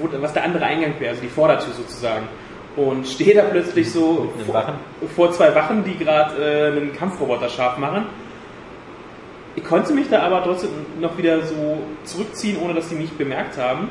wo, 0.00 0.08
was 0.20 0.32
der 0.32 0.44
andere 0.44 0.64
Eingang 0.64 0.94
wäre, 0.98 1.10
also 1.10 1.22
die 1.22 1.28
Vordertür 1.28 1.72
sozusagen. 1.72 2.28
Und 2.76 3.06
stehe 3.08 3.34
da 3.34 3.42
plötzlich 3.42 3.90
so 3.90 4.32
vor, 4.46 4.74
vor 5.16 5.32
zwei 5.32 5.54
Wachen, 5.54 5.82
die 5.84 5.96
gerade 5.96 6.36
äh, 6.42 6.76
einen 6.76 6.92
Kampfroboter 6.92 7.48
scharf 7.48 7.78
machen. 7.78 8.06
Ich 9.56 9.64
konnte 9.64 9.92
mich 9.92 10.08
da 10.08 10.22
aber 10.22 10.44
trotzdem 10.44 10.70
noch 11.00 11.18
wieder 11.18 11.42
so 11.42 11.78
zurückziehen, 12.04 12.58
ohne 12.62 12.74
dass 12.74 12.88
sie 12.88 12.94
mich 12.94 13.10
bemerkt 13.12 13.58
haben, 13.58 13.88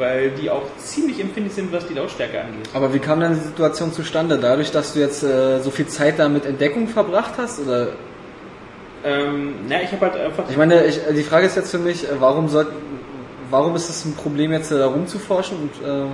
weil 0.00 0.30
die 0.30 0.50
auch 0.50 0.62
ziemlich 0.78 1.20
empfindlich 1.20 1.54
sind, 1.54 1.72
was 1.72 1.86
die 1.86 1.94
Lautstärke 1.94 2.40
angeht. 2.40 2.68
Aber 2.74 2.92
wie 2.92 2.98
kam 2.98 3.20
dann 3.20 3.34
die 3.34 3.40
Situation 3.40 3.92
zustande? 3.92 4.38
Dadurch, 4.38 4.72
dass 4.72 4.94
du 4.94 4.98
jetzt 4.98 5.22
äh, 5.22 5.60
so 5.60 5.70
viel 5.70 5.86
Zeit 5.86 6.18
da 6.18 6.28
mit 6.28 6.44
Entdeckung 6.44 6.88
verbracht 6.88 7.34
hast? 7.36 7.60
Oder 7.60 7.88
Ähm, 9.04 9.54
na, 9.68 9.82
ich 9.82 9.92
habe 9.92 10.06
halt 10.06 10.16
einfach. 10.16 10.44
ich 10.50 10.56
meine, 10.56 10.84
ich, 10.84 11.00
die 11.14 11.22
Frage 11.22 11.46
ist 11.46 11.56
jetzt 11.56 11.70
für 11.70 11.78
mich, 11.78 12.04
äh, 12.04 12.08
warum 12.18 12.48
soll, 12.48 12.66
warum 13.50 13.76
ist 13.76 13.88
es 13.88 14.04
ein 14.04 14.14
Problem 14.14 14.52
jetzt 14.52 14.72
äh, 14.72 14.78
da 14.78 14.88
rumzuforschen 14.88 15.56
und 15.58 15.86
äh, 15.86 16.06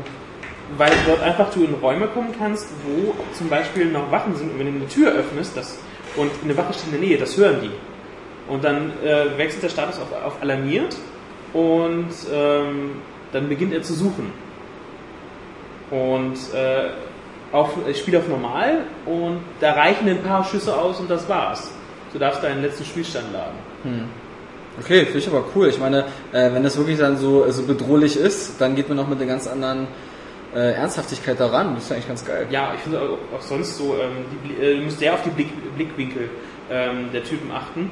Weil 0.76 0.92
dort 1.06 1.22
einfach 1.22 1.50
du 1.52 1.64
in 1.64 1.74
Räume 1.74 2.06
kommen 2.08 2.34
kannst, 2.38 2.68
wo 2.84 3.14
zum 3.34 3.48
Beispiel 3.48 3.86
noch 3.86 4.10
Wachen 4.10 4.36
sind 4.36 4.52
und 4.52 4.58
wenn 4.58 4.66
du 4.66 4.80
eine 4.80 4.88
Tür 4.88 5.12
öffnest 5.12 5.56
das, 5.56 5.78
und 6.16 6.30
eine 6.44 6.56
Wache 6.56 6.72
steht 6.74 6.86
in 6.86 7.00
der 7.00 7.00
Nähe, 7.00 7.18
das 7.18 7.36
hören 7.36 7.58
die. 7.62 8.52
Und 8.52 8.62
dann 8.64 8.92
äh, 9.04 9.36
wechselt 9.36 9.64
der 9.64 9.68
Status 9.68 9.96
auf, 9.98 10.12
auf 10.24 10.40
alarmiert 10.40 10.96
und 11.52 12.10
ähm, 12.32 12.92
dann 13.32 13.48
beginnt 13.48 13.72
er 13.72 13.82
zu 13.82 13.94
suchen. 13.94 14.32
Und 15.90 16.36
äh, 16.54 16.90
auf, 17.52 17.70
ich 17.88 17.98
spiele 17.98 18.18
auf 18.18 18.28
normal 18.28 18.84
und 19.04 19.40
da 19.60 19.72
reichen 19.72 20.08
ein 20.08 20.22
paar 20.22 20.44
Schüsse 20.44 20.76
aus 20.76 21.00
und 21.00 21.08
das 21.10 21.28
war's. 21.28 21.70
Du 22.12 22.18
darfst 22.18 22.42
deinen 22.42 22.62
letzten 22.62 22.84
Spielstand 22.84 23.32
laden. 23.32 23.56
Okay, 24.80 25.04
finde 25.04 25.18
ich 25.18 25.28
aber 25.28 25.44
cool. 25.54 25.68
Ich 25.68 25.78
meine, 25.78 26.04
äh, 26.32 26.52
wenn 26.52 26.62
das 26.62 26.76
wirklich 26.76 26.98
dann 26.98 27.16
so, 27.16 27.50
so 27.50 27.62
bedrohlich 27.62 28.16
ist, 28.16 28.60
dann 28.60 28.74
geht 28.74 28.88
man 28.88 28.98
auch 28.98 29.08
mit 29.08 29.18
einer 29.18 29.28
ganz 29.28 29.46
anderen 29.46 29.86
äh, 30.54 30.72
Ernsthaftigkeit 30.72 31.38
daran. 31.40 31.74
Das 31.74 31.84
ist 31.84 31.92
eigentlich 31.92 32.08
ganz 32.08 32.24
geil. 32.24 32.46
Ja, 32.50 32.72
ich 32.74 32.80
finde 32.80 33.00
auch, 33.00 33.36
auch 33.36 33.40
sonst 33.40 33.76
so, 33.76 33.94
ähm, 33.94 34.24
die, 34.44 34.62
äh, 34.62 34.76
du 34.76 34.82
musst 34.82 34.98
sehr 34.98 35.14
auf 35.14 35.22
die 35.22 35.30
Blick, 35.30 35.48
Blickwinkel 35.76 36.28
ähm, 36.70 37.10
der 37.12 37.24
Typen 37.24 37.50
achten. 37.50 37.90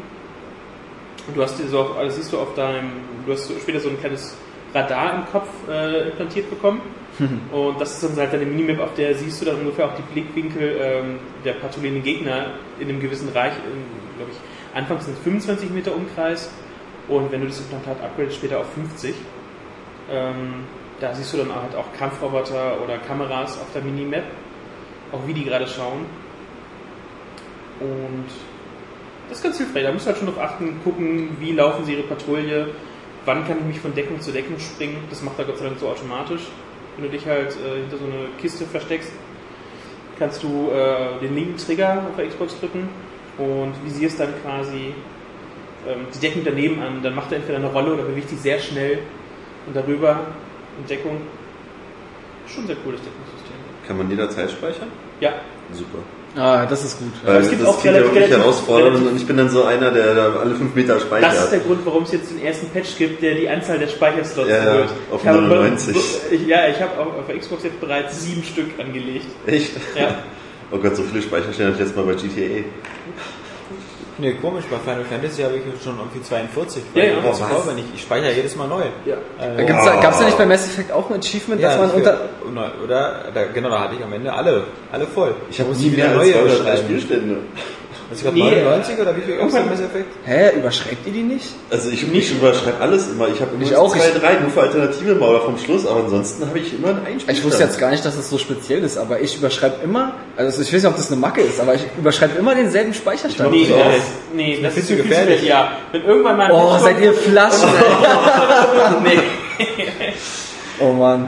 Und 1.26 1.36
du 1.36 1.42
hast 1.42 1.58
dir 1.58 1.66
so 1.68 1.80
auf, 1.80 1.96
also 1.96 2.16
siehst 2.16 2.32
du 2.32 2.38
auf 2.38 2.54
deinem, 2.54 2.90
du 3.24 3.32
hast 3.32 3.50
später 3.60 3.80
so 3.80 3.88
ein 3.88 3.98
kleines 3.98 4.36
Radar 4.74 5.14
im 5.14 5.26
Kopf 5.26 5.48
äh, 5.68 6.08
implantiert 6.08 6.50
bekommen. 6.50 6.82
Und 7.52 7.80
das 7.80 7.94
ist 7.94 8.02
dann 8.02 8.16
halt 8.16 8.32
deine 8.32 8.44
Minimap, 8.44 8.80
auf 8.80 8.94
der 8.94 9.14
siehst 9.14 9.40
du 9.40 9.46
dann 9.46 9.60
ungefähr 9.60 9.86
auch 9.86 9.94
die 9.94 10.02
Blickwinkel 10.12 10.76
ähm, 10.80 11.18
der 11.44 11.52
patrouillierenden 11.52 12.02
Gegner 12.02 12.46
in 12.80 12.88
einem 12.88 13.00
gewissen 13.00 13.28
Reich, 13.28 13.52
glaube 14.16 14.32
ich, 14.32 14.76
anfangs 14.76 15.04
sind 15.04 15.16
es 15.16 15.22
25 15.22 15.70
Meter 15.70 15.94
Umkreis 15.94 16.50
und 17.08 17.30
wenn 17.30 17.40
du 17.40 17.46
das 17.46 17.60
Implantat 17.60 18.02
upgradest, 18.02 18.36
später 18.36 18.58
auf 18.58 18.72
50. 18.72 19.14
Ähm, 20.10 20.64
da 21.00 21.14
siehst 21.14 21.32
du 21.32 21.38
dann 21.38 21.54
halt 21.54 21.74
auch 21.76 21.92
Kampfroboter 21.98 22.82
oder 22.82 22.98
Kameras 22.98 23.58
auf 23.60 23.66
der 23.74 23.82
Minimap, 23.82 24.24
auch 25.12 25.26
wie 25.26 25.34
die 25.34 25.44
gerade 25.44 25.66
schauen. 25.66 26.06
Und 27.80 28.26
das 29.28 29.38
ist 29.38 29.44
ganz 29.44 29.58
hilfreich. 29.58 29.84
Da 29.84 29.92
musst 29.92 30.06
du 30.06 30.10
halt 30.10 30.18
schon 30.18 30.26
darauf 30.28 30.42
achten, 30.42 30.80
gucken, 30.82 31.36
wie 31.40 31.52
laufen 31.52 31.84
sie 31.84 31.94
ihre 31.94 32.02
Patrouille, 32.02 32.68
wann 33.24 33.46
kann 33.46 33.58
ich 33.58 33.64
mich 33.64 33.80
von 33.80 33.94
Deckung 33.94 34.20
zu 34.20 34.32
Deckung 34.32 34.58
springen. 34.58 34.96
Das 35.10 35.22
macht 35.22 35.38
er 35.38 35.44
Gott 35.44 35.58
sei 35.58 35.66
Dank 35.66 35.78
so 35.78 35.88
automatisch. 35.88 36.42
Wenn 36.96 37.04
du 37.04 37.10
dich 37.10 37.26
halt 37.26 37.50
äh, 37.50 37.80
hinter 37.80 37.98
so 37.98 38.04
eine 38.04 38.28
Kiste 38.40 38.64
versteckst, 38.64 39.12
kannst 40.18 40.42
du 40.42 40.70
äh, 40.70 41.20
den 41.20 41.34
linken 41.34 41.56
Trigger 41.56 42.04
auf 42.08 42.16
der 42.16 42.28
Xbox 42.28 42.58
drücken 42.60 42.88
und 43.38 43.72
visierst 43.84 44.20
dann 44.20 44.32
quasi 44.42 44.94
ähm, 45.88 46.06
die 46.14 46.18
Deckung 46.18 46.42
daneben 46.44 46.80
an. 46.80 47.02
Dann 47.02 47.14
macht 47.14 47.32
er 47.32 47.38
entweder 47.38 47.58
eine 47.58 47.66
Rolle 47.72 47.94
oder 47.94 48.04
bewegt 48.04 48.28
sich 48.28 48.40
sehr 48.40 48.58
schnell 48.58 49.00
und 49.66 49.74
darüber 49.74 50.20
in 50.78 50.86
Deckung. 50.86 51.20
Schon 52.46 52.64
ein 52.64 52.66
sehr 52.68 52.76
cooles 52.76 53.00
Deckungssystem. 53.00 53.56
Kann 53.86 53.98
man 53.98 54.10
jederzeit 54.10 54.50
speichern? 54.50 54.88
Ja. 55.20 55.30
Super. 55.72 55.98
Ah, 56.36 56.66
das 56.66 56.82
ist 56.84 56.98
gut. 56.98 57.12
Weil 57.24 57.42
es 57.42 57.48
gibt 57.50 57.62
das 57.62 57.68
auch 57.68 57.84
ja 57.84 57.92
relativ- 57.92 58.06
wirklich 58.12 58.24
relativ- 58.24 58.42
herausfordernd 58.44 58.88
relativ- 58.96 59.10
und 59.12 59.16
ich 59.18 59.26
bin 59.26 59.36
dann 59.36 59.48
so 59.50 59.64
einer, 59.64 59.90
der 59.92 60.14
da 60.16 60.32
alle 60.40 60.54
fünf 60.56 60.74
Meter 60.74 60.98
speichert. 60.98 61.30
Das 61.32 61.44
ist 61.44 61.52
der 61.52 61.60
Grund, 61.60 61.80
warum 61.86 62.02
es 62.02 62.12
jetzt 62.12 62.30
den 62.32 62.42
ersten 62.42 62.68
Patch 62.70 62.96
gibt, 62.98 63.22
der 63.22 63.34
die 63.36 63.48
Anzahl 63.48 63.78
der 63.78 63.86
Speicherslots 63.86 64.48
Ja, 64.50 64.56
ja, 64.56 64.62
erhöht. 64.64 64.88
auf 65.12 65.22
Ich 65.22 65.28
habe- 65.28 65.42
99. 65.42 65.96
Ich, 66.32 66.46
ja, 66.48 66.66
ich 66.68 66.80
habe 66.80 66.98
auf, 66.98 67.06
auf 67.18 67.26
der 67.28 67.38
Xbox 67.38 67.62
jetzt 67.62 67.80
bereits 67.80 68.20
sieben 68.24 68.42
Stück 68.42 68.66
angelegt. 68.78 69.26
Echt? 69.46 69.72
Ja. 69.96 70.16
Oh 70.72 70.78
Gott, 70.78 70.96
so 70.96 71.02
viele 71.04 71.22
Speicherstellen 71.22 71.72
hatte 71.72 71.82
ich 71.82 71.88
jetzt 71.88 71.96
mal 71.96 72.04
bei 72.06 72.14
GTA. 72.14 72.64
Nee, 74.18 74.34
komisch, 74.34 74.64
bei 74.70 74.76
Final 74.78 75.04
Fantasy 75.04 75.42
habe 75.42 75.56
ich 75.56 75.62
schon 75.82 75.98
irgendwie 75.98 76.22
42. 76.22 76.82
Ja, 76.94 77.04
ja. 77.04 77.14
Das 77.20 77.40
Was? 77.40 77.50
aber 77.50 77.72
nicht. 77.72 77.88
Ich 77.94 78.02
speichere 78.02 78.32
jedes 78.32 78.54
Mal 78.54 78.68
neu. 78.68 78.82
Ja. 79.04 79.16
Äh, 79.40 79.64
Gibt's 79.64 79.84
da, 79.84 79.96
gab's 80.00 80.18
da 80.18 80.24
nicht 80.24 80.38
bei 80.38 80.46
Mass 80.46 80.66
Effect 80.66 80.92
auch 80.92 81.10
ein 81.10 81.18
Achievement, 81.18 81.62
dass 81.62 81.78
man 81.78 81.90
unter. 81.90 82.20
oder, 82.48 82.72
oder 82.84 83.24
da, 83.34 83.44
genau, 83.52 83.70
da 83.70 83.80
hatte 83.80 83.96
ich 83.96 84.04
am 84.04 84.12
Ende 84.12 84.32
alle, 84.32 84.64
alle 84.92 85.06
voll. 85.06 85.34
Ich 85.50 85.58
habe 85.60 85.70
nie 85.74 85.90
mehr 85.90 86.10
als 86.10 86.16
neue 86.16 86.32
200 86.32 86.58
schreiben. 86.58 86.78
Spielstände. 86.84 87.36
Was 88.14 88.20
ich 88.20 88.24
grad 88.24 88.34
Nee, 88.34 88.62
99 88.62 88.98
oder 89.00 89.16
wie 89.16 89.20
viel 89.22 89.34
irgendwann- 89.34 89.66
Mass 89.68 89.80
Effect? 89.80 90.06
Hä, 90.24 90.56
überschreibt 90.58 91.06
ihr 91.06 91.12
die 91.12 91.22
nicht? 91.22 91.46
Also 91.70 91.90
ich, 91.90 92.12
ich 92.12 92.32
überschreibe 92.32 92.80
alles 92.80 93.08
immer. 93.08 93.28
Ich 93.28 93.40
habe 93.40 93.50
so 93.64 93.76
auch, 93.76 93.96
zwei, 93.96 94.10
drei, 94.18 94.34
nur 94.40 94.50
für 94.50 94.62
Alternative 94.62 95.14
mal 95.16 95.28
oder 95.30 95.40
vom 95.40 95.58
Schluss, 95.58 95.86
aber 95.86 96.00
ansonsten 96.00 96.46
habe 96.46 96.58
ich 96.58 96.72
immer 96.74 96.88
einen 96.88 96.98
Einspielstand. 96.98 97.38
Ich 97.38 97.44
wusste 97.44 97.62
jetzt 97.64 97.78
gar 97.78 97.90
nicht, 97.90 98.04
dass 98.04 98.16
es 98.16 98.30
so 98.30 98.38
speziell 98.38 98.82
ist, 98.84 98.96
aber 98.98 99.20
ich 99.20 99.36
überschreibe 99.36 99.76
immer, 99.82 100.14
also 100.36 100.62
ich 100.62 100.68
weiß 100.72 100.82
nicht, 100.82 100.86
ob 100.90 100.96
das 100.96 101.10
eine 101.10 101.20
Macke 101.20 101.40
ist, 101.40 101.60
aber 101.60 101.74
ich 101.74 101.82
überschreibe 101.98 102.38
immer 102.38 102.54
denselben 102.54 102.94
Speicherstand. 102.94 103.50
Nee, 103.50 103.64
so 103.64 103.74
das, 103.76 103.84
nee, 104.34 104.58
das 104.62 104.72
viel 104.74 104.82
ist 104.82 104.88
zu 104.88 104.96
zu 104.96 105.02
gefährlich. 105.02 105.40
gefährlich. 105.40 105.48
Ja, 105.48 105.72
wenn 105.92 106.04
irgendwann 106.04 106.36
mal 106.36 106.50
Oh, 106.52 106.78
seid 106.82 107.00
ihr 107.00 107.12
Flaschen, 107.14 107.68
ey. 109.04 109.04
Nee. 109.04 109.18
Oh 110.80 110.92
Mann. 110.92 111.26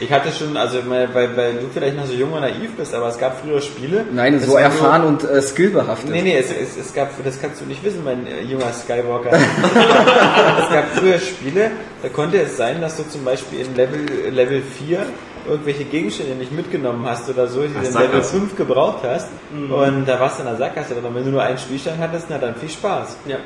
Ich 0.00 0.12
hatte 0.12 0.30
schon, 0.30 0.56
also 0.56 0.78
weil, 0.86 1.12
weil, 1.14 1.54
du 1.54 1.66
vielleicht 1.72 1.96
noch 1.96 2.06
so 2.06 2.12
jung 2.12 2.32
und 2.32 2.40
naiv 2.40 2.76
bist, 2.76 2.94
aber 2.94 3.08
es 3.08 3.18
gab 3.18 3.40
früher 3.40 3.60
Spiele. 3.60 4.04
Nein, 4.12 4.38
so 4.38 4.52
war 4.52 4.60
erfahren 4.60 5.04
und 5.04 5.24
äh, 5.24 5.42
skillbehaftet. 5.42 6.10
Nee, 6.10 6.22
nee, 6.22 6.36
es, 6.36 6.50
es, 6.50 6.76
es 6.76 6.94
gab, 6.94 7.10
das 7.24 7.40
kannst 7.40 7.60
du 7.60 7.64
nicht 7.64 7.82
wissen, 7.82 8.04
mein 8.04 8.26
äh, 8.26 8.42
junger 8.42 8.72
Skywalker. 8.72 9.30
es 9.32 10.72
gab 10.72 10.88
früher 10.94 11.18
Spiele, 11.18 11.72
da 12.02 12.08
konnte 12.08 12.40
es 12.40 12.56
sein, 12.56 12.80
dass 12.80 12.96
du 12.96 13.08
zum 13.08 13.24
Beispiel 13.24 13.60
in 13.60 13.74
Level, 13.74 14.06
Level 14.30 14.62
4 14.62 15.06
irgendwelche 15.48 15.84
Gegenstände 15.84 16.34
nicht 16.34 16.52
mitgenommen 16.52 17.04
hast 17.06 17.28
oder 17.28 17.46
so, 17.48 17.62
die 17.62 17.72
du 17.72 17.80
in. 17.80 17.94
Level 17.94 18.22
5 18.22 18.56
gebraucht 18.56 19.02
hast. 19.04 19.28
Und 19.50 20.06
da 20.06 20.20
warst 20.20 20.38
du 20.38 20.42
in 20.42 20.48
der 20.48 20.56
Sackgasse 20.56 20.94
drin. 20.94 21.04
Und 21.04 21.14
wenn 21.14 21.24
du 21.24 21.30
nur 21.30 21.42
einen 21.42 21.58
Spielstand 21.58 21.98
hattest, 21.98 22.26
na 22.28 22.38
dann 22.38 22.54
viel 22.54 22.68
Spaß. 22.68 23.16
Ja. 23.26 23.36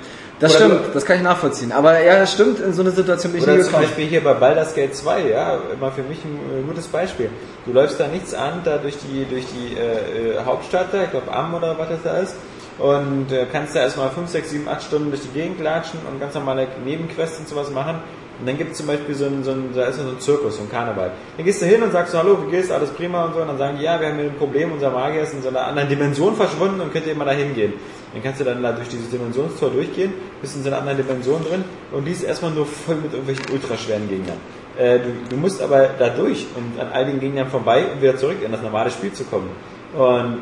Das 0.42 0.56
Oder 0.56 0.64
stimmt, 0.64 0.94
das 0.94 1.04
kann 1.04 1.18
ich 1.18 1.22
nachvollziehen. 1.22 1.70
Aber 1.70 2.00
ja, 2.00 2.18
das 2.18 2.32
stimmt, 2.32 2.58
in 2.58 2.72
so 2.72 2.82
eine 2.82 2.90
Situation 2.90 3.30
bin 3.30 3.40
ich 3.40 3.46
nie 3.46 3.52
Oder 3.52 3.62
zum 3.62 3.70
gekommen. 3.70 3.86
Beispiel 3.86 4.06
hier 4.08 4.24
bei 4.24 4.34
Baldur's 4.34 4.74
Gate 4.74 4.94
2, 4.94 5.28
ja, 5.28 5.60
immer 5.72 5.92
für 5.92 6.02
mich 6.02 6.18
ein 6.24 6.58
äh, 6.58 6.62
gutes 6.66 6.88
Beispiel. 6.88 7.30
Du 7.64 7.72
läufst 7.72 8.00
da 8.00 8.08
nichts 8.08 8.34
an, 8.34 8.60
da 8.64 8.78
durch 8.78 8.96
die, 8.98 9.24
durch 9.24 9.44
die 9.46 9.76
äh, 9.78 10.32
äh, 10.34 10.44
Hauptstadt 10.44 10.88
da, 10.90 11.04
ich 11.04 11.12
glaube 11.12 11.32
Am 11.32 11.54
oder 11.54 11.78
was 11.78 11.90
das 11.90 12.02
da 12.02 12.18
ist, 12.18 12.34
und 12.80 13.30
äh, 13.30 13.46
kannst 13.52 13.76
da 13.76 13.82
erstmal 13.82 14.10
5, 14.10 14.28
6, 14.28 14.50
7, 14.50 14.68
8 14.68 14.82
Stunden 14.82 15.10
durch 15.10 15.22
die 15.22 15.28
Gegend 15.28 15.60
latschen 15.60 16.00
und 16.10 16.18
ganz 16.18 16.34
normale 16.34 16.66
Nebenquests 16.84 17.38
und 17.38 17.48
sowas 17.48 17.70
machen. 17.70 18.00
Und 18.42 18.48
dann 18.48 18.58
gibt 18.58 18.72
es 18.72 18.78
zum 18.78 18.88
Beispiel 18.88 19.14
so 19.14 19.26
ein, 19.26 19.44
so 19.44 19.52
ein, 19.52 19.70
da 19.72 19.84
ist 19.84 20.00
so 20.00 20.02
ein 20.02 20.18
Zirkus, 20.18 20.56
so 20.56 20.64
ein 20.64 20.68
Karneval. 20.68 21.12
Dann 21.36 21.46
gehst 21.46 21.62
du 21.62 21.66
hin 21.66 21.80
und 21.80 21.92
sagst, 21.92 22.12
hallo, 22.12 22.36
wie 22.44 22.50
geht's, 22.50 22.72
alles 22.72 22.90
prima 22.90 23.26
und 23.26 23.34
so, 23.34 23.40
und 23.40 23.46
dann 23.46 23.56
sagen 23.56 23.76
die, 23.78 23.84
ja, 23.84 24.00
wir 24.00 24.08
haben 24.08 24.16
hier 24.16 24.30
ein 24.30 24.34
Problem, 24.34 24.72
unser 24.72 24.90
Magier 24.90 25.22
ist 25.22 25.32
in 25.32 25.42
so 25.42 25.48
einer 25.50 25.64
anderen 25.64 25.88
Dimension 25.88 26.34
verschwunden 26.34 26.80
und 26.80 26.92
könnt 26.92 27.06
ihr 27.06 27.12
immer 27.12 27.24
da 27.24 27.30
hingehen. 27.30 27.74
Dann 28.12 28.20
kannst 28.20 28.40
du 28.40 28.44
dann 28.44 28.60
da 28.60 28.72
durch 28.72 28.88
dieses 28.88 29.10
Dimensionstor 29.10 29.70
durchgehen, 29.70 30.12
bist 30.40 30.56
in 30.56 30.64
so 30.64 30.70
einer 30.70 30.78
anderen 30.78 30.98
Dimension 30.98 31.40
drin 31.44 31.62
und 31.92 32.04
liest 32.04 32.24
erstmal 32.24 32.50
nur 32.50 32.66
voll 32.66 32.96
mit 32.96 33.12
irgendwelchen 33.12 33.44
ultraschweren 33.52 34.08
Gegnern. 34.08 34.38
Äh, 34.76 34.98
du, 34.98 35.12
du 35.30 35.36
musst 35.36 35.62
aber 35.62 35.90
da 35.96 36.08
durch 36.08 36.44
und 36.56 36.80
an 36.80 36.88
all 36.92 37.06
den 37.06 37.20
Gegnern 37.20 37.46
vorbei, 37.46 37.84
um 37.94 38.02
wieder 38.02 38.16
zurück 38.16 38.38
in 38.44 38.50
das 38.50 38.60
normale 38.60 38.90
Spiel 38.90 39.12
zu 39.12 39.22
kommen. 39.22 39.50
Und 39.96 40.40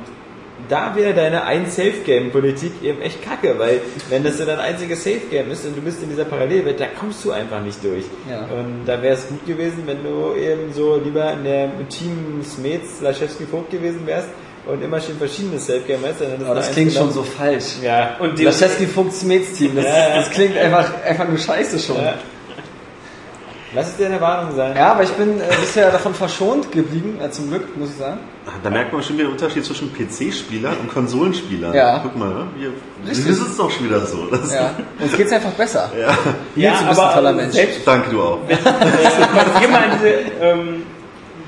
da 0.69 0.95
wäre 0.95 1.15
deine 1.15 1.45
Ein-Safe-Game-Politik 1.45 2.83
eben 2.83 3.01
echt 3.03 3.23
kacke, 3.23 3.59
weil 3.59 3.81
wenn 4.09 4.23
das 4.23 4.39
so 4.39 4.45
dein 4.45 4.59
einziges 4.59 5.05
Safe-Game 5.05 5.51
ist 5.51 5.65
und 5.65 5.77
du 5.77 5.83
bist 5.83 6.03
in 6.03 6.11
dieser 6.11 6.25
Parallelwelt, 6.25 6.81
da 6.81 6.87
kommst 6.87 7.25
du 7.25 7.33
einfach 7.33 7.63
nicht 7.63 7.83
durch. 7.85 8.05
Ja. 8.29 8.41
Und 8.43 8.85
da 8.87 9.03
wäre 9.03 9.15
es 9.15 9.29
gut 9.29 9.47
gewesen, 9.47 9.83
wenn 9.87 10.03
du 10.03 10.35
eben 10.35 10.73
so 10.73 10.97
lieber 10.97 11.33
in 11.33 11.45
der 11.45 11.71
Team 11.89 12.43
Smets, 12.45 13.01
Laschewski 13.01 13.45
Vogt 13.45 13.71
gewesen 13.71 14.07
wärst 14.07 14.29
und 14.67 14.83
immer 14.83 15.01
schön 15.01 15.17
verschiedene 15.17 15.59
Safe-Game 15.59 16.01
hättest. 16.03 16.21
dann 16.21 16.31
hättest 16.31 16.47
Aber 16.47 16.55
das 16.57 16.73
klingt 16.73 16.93
schon 16.93 17.13
so 17.13 17.23
falsch. 17.23 17.77
Ja, 17.83 18.17
Und 18.21 18.39
die, 18.39 18.45
Laschewski 18.45 18.87
Funks 18.87 19.21
Team, 19.21 19.75
das, 19.75 19.85
Ja, 19.85 20.09
ja. 20.09 20.17
das 20.17 20.31
klingt 20.31 20.57
einfach, 20.57 21.03
einfach 21.05 21.29
nur 21.29 21.39
scheiße 21.39 21.79
schon. 21.79 21.97
Ja. 21.97 22.15
Lass 23.73 23.89
es 23.89 23.97
dir 23.97 24.07
eine 24.07 24.21
Warnung 24.21 24.57
sein. 24.57 24.75
Ja, 24.77 24.93
aber 24.93 25.05
ich 25.05 25.11
bin 25.11 25.41
äh, 25.41 25.45
bisher 25.61 25.91
davon 25.91 26.12
verschont 26.12 26.73
geblieben, 26.73 27.18
äh, 27.23 27.31
zum 27.31 27.49
Glück, 27.51 27.77
muss 27.77 27.91
ich 27.91 27.97
sagen. 27.97 28.18
Da 28.64 28.71
merkt 28.71 28.93
man 28.93 29.03
schon 29.03 29.16
wieder 29.16 29.29
den 29.29 29.33
Unterschied 29.33 29.64
zwischen 29.64 29.93
PC-Spielern 29.93 30.77
und 30.79 30.93
Konsolenspielern. 30.93 31.73
Ja. 31.73 32.01
Guck 32.03 32.16
mal, 32.16 32.31
ne? 32.31 32.47
wir, 32.57 32.73
wir 33.05 33.14
sitzen 33.14 33.57
doch 33.57 33.71
schon 33.71 33.87
wieder 33.87 34.05
so. 34.05 34.27
Das, 34.27 34.53
Ja. 34.53 34.75
Uns 34.99 35.16
geht's 35.16 35.33
einfach 35.33 35.53
besser. 35.53 35.91
ja. 35.99 36.09
Nils, 36.57 36.81
du 36.81 36.87
bist 36.87 37.01
ein 37.01 37.14
toller 37.14 37.33
Mensch. 37.33 37.55
selbst 37.55 37.87
Danke, 37.87 38.11
du 38.11 38.23
auch. 38.23 38.39
wenn 38.49 38.59
wir 38.59 39.68
mal 39.68 39.85
in 39.85 39.91
diese 39.93 40.09
ähm, 40.41 40.83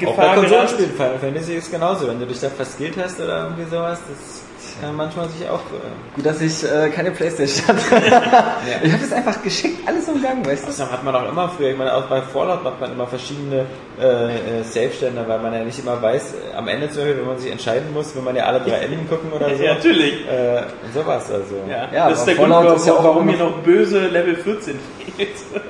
Auch 0.07 0.17
bei 0.17 0.23
Gefahr 0.23 0.35
Konsolenspielen 0.37 0.93
Final 0.93 1.19
Fantasy 1.19 1.55
ist 1.55 1.71
genauso. 1.73 2.07
Wenn 2.07 2.21
du 2.21 2.27
dich 2.27 2.39
da 2.39 2.51
verskillt 2.51 2.95
hast 3.03 3.21
oder 3.21 3.45
irgendwie 3.45 3.65
sowas, 3.69 3.99
das 4.09 4.43
kann 4.81 4.97
manchmal 4.97 5.29
sich 5.29 5.49
auch. 5.49 5.61
Äh, 5.61 6.15
Gut, 6.17 6.27
dass 6.27 6.41
ich 6.41 6.63
äh, 6.65 6.89
keine 6.91 7.11
Playstation 7.11 7.67
hatte. 7.69 7.83
Ich 8.85 8.93
habe 8.93 9.05
es 9.05 9.13
einfach 9.13 9.43
geschickt 9.43 9.87
alles 9.87 10.09
umgangen, 10.09 10.45
weißt 10.45 10.63
du? 10.65 10.67
das 10.69 10.81
hat 10.81 11.05
man 11.05 11.15
auch 11.15 11.29
immer 11.29 11.49
früher. 11.49 11.71
Ich 11.71 11.77
meine, 11.79 11.95
auch 11.95 12.05
bei 12.05 12.23
Fallout 12.23 12.63
macht 12.65 12.81
man 12.81 12.93
immer 12.93 13.07
verschiedene 13.07 13.67
äh, 14.01 14.61
äh, 14.61 14.63
Safe-Stände, 14.63 15.25
weil 15.27 15.39
man 15.41 15.53
ja 15.53 15.65
nicht 15.65 15.79
immer 15.79 16.01
weiß, 16.01 16.35
äh, 16.53 16.57
am 16.57 16.69
Ende 16.69 16.89
zum 16.89 16.99
Beispiel, 17.03 17.19
wenn 17.19 17.27
man 17.27 17.39
sich 17.39 17.51
entscheiden 17.51 17.93
muss, 17.93 18.15
will 18.15 18.23
man 18.23 18.37
ja 18.37 18.45
alle 18.45 18.61
drei 18.61 18.79
Enden 18.79 19.09
gucken 19.09 19.33
oder 19.33 19.49
so. 19.57 19.63
Ja, 19.63 19.75
natürlich. 19.75 20.27
Äh, 20.29 20.63
sowas 20.95 21.31
also. 21.31 21.57
Ja, 21.69 21.89
Ja, 21.93 22.09
das 22.11 22.21
ist 22.21 22.25
der 22.27 22.35
Grund, 22.37 22.53
Fallout 22.53 22.65
warum, 22.67 22.77
ist 22.79 22.87
ja 22.87 22.93
auch 22.95 23.05
warum 23.05 23.29
hier 23.29 23.39
noch 23.39 23.59
böse 23.59 24.07
Level 24.09 24.37
14 24.37 24.79
fehlt. 25.17 25.29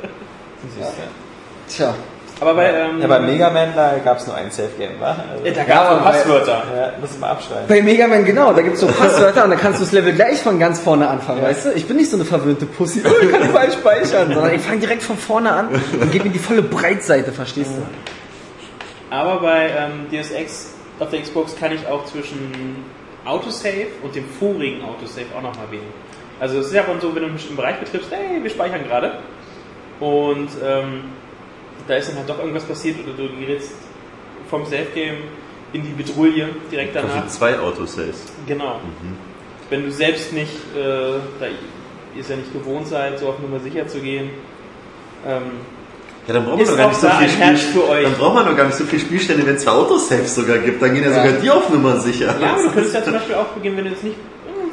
Du. 0.62 0.86
Tja. 1.68 1.94
Aber 2.42 2.54
bei, 2.54 2.72
ähm, 2.72 3.00
Ja, 3.00 3.06
bei 3.06 3.20
Mega 3.20 3.50
Man, 3.50 3.68
da 3.76 3.94
gab 4.04 4.18
es 4.18 4.26
nur 4.26 4.34
ein 4.34 4.50
Safe-Game, 4.50 4.98
wa? 4.98 5.16
Also, 5.30 5.44
Ja, 5.46 5.52
da 5.52 5.60
Ja, 5.60 5.64
gab 5.64 5.84
es 5.84 5.90
aber 5.90 6.00
bei- 6.00 6.10
Passwörter. 6.10 6.62
ja, 6.76 6.92
muss 7.00 7.18
man 7.20 7.30
abschreiben. 7.30 7.64
Bei 7.68 7.82
Mega 7.82 8.08
Man, 8.08 8.24
genau, 8.24 8.52
da 8.52 8.62
gibt's 8.62 8.80
so 8.80 8.88
Passwörter 8.88 9.44
und 9.44 9.50
dann 9.50 9.60
kannst 9.60 9.78
du 9.80 9.84
das 9.84 9.92
Level 9.92 10.12
gleich 10.12 10.40
von 10.42 10.58
ganz 10.58 10.80
vorne 10.80 11.06
anfangen, 11.08 11.40
weißt 11.40 11.66
du? 11.66 11.72
Ich 11.74 11.86
bin 11.86 11.96
nicht 11.98 12.10
so 12.10 12.16
eine 12.16 12.24
verwöhnte 12.24 12.66
Pussy, 12.66 13.00
oh, 13.06 13.10
ich 13.22 13.30
kann 13.30 13.48
überall 13.48 13.70
speichern, 13.70 14.34
sondern 14.34 14.54
ich 14.54 14.60
fange 14.62 14.80
direkt 14.80 15.04
von 15.04 15.16
vorne 15.16 15.52
an 15.52 15.68
und 15.68 16.10
gebe 16.10 16.24
mir 16.24 16.32
die 16.32 16.40
volle 16.40 16.62
Breitseite, 16.62 17.30
verstehst 17.30 17.70
du? 17.76 19.14
Aber 19.14 19.40
bei 19.40 19.68
ähm, 19.68 20.06
Deus 20.10 20.32
Ex 20.32 20.74
auf 20.98 21.10
der 21.10 21.20
Xbox 21.22 21.54
kann 21.54 21.70
ich 21.72 21.86
auch 21.86 22.04
zwischen 22.06 22.84
Autosave 23.24 23.86
und 24.02 24.16
dem 24.16 24.24
vorigen 24.40 24.82
Autosave 24.84 25.26
auch 25.38 25.42
nochmal 25.42 25.70
wählen. 25.70 25.82
Also 26.40 26.58
es 26.58 26.66
ist 26.66 26.72
ja 26.74 26.82
auch 26.82 27.00
so, 27.00 27.08
wenn 27.14 27.20
du 27.22 27.26
einen 27.26 27.34
bestimmten 27.34 27.56
Bereich 27.58 27.76
betriffst, 27.78 28.10
hey, 28.10 28.42
wir 28.42 28.50
speichern 28.50 28.82
gerade. 28.82 29.12
Und 30.00 30.48
ähm, 30.66 31.04
da 31.88 31.96
ist 31.96 32.08
dann 32.10 32.16
halt 32.18 32.28
doch 32.28 32.38
irgendwas 32.38 32.64
passiert 32.64 32.96
oder 33.04 33.16
du 33.28 33.36
gerätst 33.38 33.72
vom 34.48 34.64
Safe-Game 34.64 35.16
in 35.72 35.82
die 35.82 35.90
Bedrulle 36.02 36.50
direkt 36.70 36.94
danach. 36.94 37.26
zwei 37.28 37.58
Autosaves. 37.58 38.24
Genau. 38.46 38.80
Wenn 39.70 39.84
du 39.84 39.90
selbst 39.90 40.32
nicht, 40.32 40.52
äh, 40.76 41.18
da 41.40 41.46
ihr 42.14 42.20
es 42.20 42.28
ja 42.28 42.36
nicht 42.36 42.52
gewohnt 42.52 42.86
seid, 42.86 43.18
so 43.18 43.28
auf 43.28 43.38
Nummer 43.38 43.58
sicher 43.60 43.86
zu 43.86 44.00
gehen, 44.00 44.30
ähm, 45.26 45.42
Ja, 46.26 46.34
dann 46.34 46.44
braucht 46.44 46.58
man 46.58 46.66
doch 46.66 46.76
gar 46.76 46.88
nicht 46.88 47.00
so 47.00 47.80
viel 47.80 47.90
euch. 47.90 48.02
Dann 48.04 48.14
braucht 48.14 48.34
man 48.34 48.46
doch 48.46 48.56
gar 48.56 48.66
nicht 48.66 48.76
so 48.76 48.84
viel 48.84 48.98
Spielstände, 49.00 49.46
wenn 49.46 49.56
es 49.56 49.62
zwei 49.62 49.70
Autosaves 49.72 50.34
sogar 50.34 50.58
gibt. 50.58 50.82
Dann 50.82 50.94
gehen 50.94 51.04
ja, 51.04 51.10
Ja. 51.10 51.24
sogar 51.24 51.40
die 51.40 51.50
auf 51.50 51.70
Nummer 51.70 51.96
sicher. 51.98 52.34
Ja, 52.40 52.52
aber 52.52 52.62
du 52.64 52.70
könntest 52.70 52.94
ja 52.94 53.02
zum 53.02 53.14
Beispiel 53.14 53.34
auch 53.34 53.46
beginnen, 53.46 53.76
wenn 53.78 53.84
du 53.84 53.90
jetzt 53.90 54.04
nicht 54.04 54.16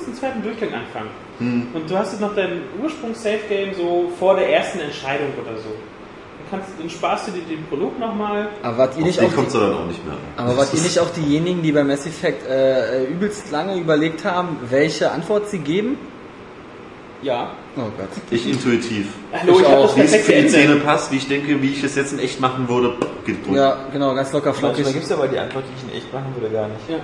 einen 0.06 0.16
zweiten 0.16 0.44
Durchgang 0.44 0.70
anfangen. 0.74 1.10
Und 1.74 1.90
du 1.90 1.98
hast 1.98 2.12
jetzt 2.12 2.22
noch 2.22 2.36
dein 2.36 2.64
Ursprungs-Safe-Game 2.84 3.74
so 3.74 4.12
vor 4.20 4.36
der 4.36 4.52
ersten 4.52 4.80
Entscheidung 4.80 5.28
oder 5.42 5.58
so. 5.58 5.70
Dann, 6.52 6.60
kannst, 6.62 6.80
dann 6.80 6.90
sparst 6.90 7.28
du 7.28 7.32
dir 7.32 7.42
den 7.44 7.66
Prolog 7.68 8.00
nochmal. 8.00 8.48
Aber 8.64 8.78
wart 8.78 8.94
ihr 8.96 9.02
Auf 9.02 9.06
nicht 9.08 9.20
auch 9.22 9.34
kommt 9.36 9.54
dann 9.54 9.74
auch 9.74 9.86
nicht 9.86 10.04
mehr 10.06 10.16
an. 10.16 10.20
aber 10.46 10.58
wart 10.58 10.74
ihr 10.74 10.82
nicht 10.82 11.00
auch 11.00 11.10
diejenigen, 11.12 11.62
die 11.62 11.72
bei 11.72 11.84
Mass 11.84 12.06
Effect 12.06 12.48
äh, 12.48 13.06
übelst 13.06 13.52
lange 13.52 13.78
überlegt 13.78 14.26
haben, 14.26 14.58
welche 14.70 15.12
Antwort 15.12 15.50
sie 15.50 15.60
geben? 15.60 15.98
Ja. 17.22 17.52
Oh 17.76 17.82
Gott. 17.98 18.08
Ich 18.32 18.48
intuitiv. 18.50 19.08
Hallo, 19.34 19.54
Ich 19.56 19.60
ich, 19.60 19.66
habe 19.68 19.78
auch. 19.78 19.88
das 19.88 19.98
Wie 19.98 20.16
es 20.16 20.26
für 20.26 20.32
die 20.34 20.48
Szene 20.50 20.76
passt, 20.78 21.12
wie 21.12 21.18
ich 21.18 21.28
denke, 21.28 21.62
wie 21.62 21.72
ich 21.72 21.84
es 21.84 21.96
jetzt 21.96 22.14
in 22.14 22.20
echt 22.20 22.40
machen 22.40 22.68
würde, 22.70 22.96
gedrückt. 23.26 23.56
Ja, 23.58 23.78
genau, 23.92 24.16
ganz 24.16 24.32
locker 24.32 24.54
flockig. 24.54 24.78
Manchmal 24.86 24.94
gibt 24.94 25.06
es 25.06 25.12
aber 25.12 25.28
die 25.28 25.38
Antwort, 25.38 25.66
die 25.70 25.74
ich 25.88 25.92
in 25.94 25.98
echt 26.02 26.14
machen 26.14 26.34
würde, 26.40 26.54
gar 26.54 26.68
nicht. 26.70 26.90
Ja. 26.90 26.96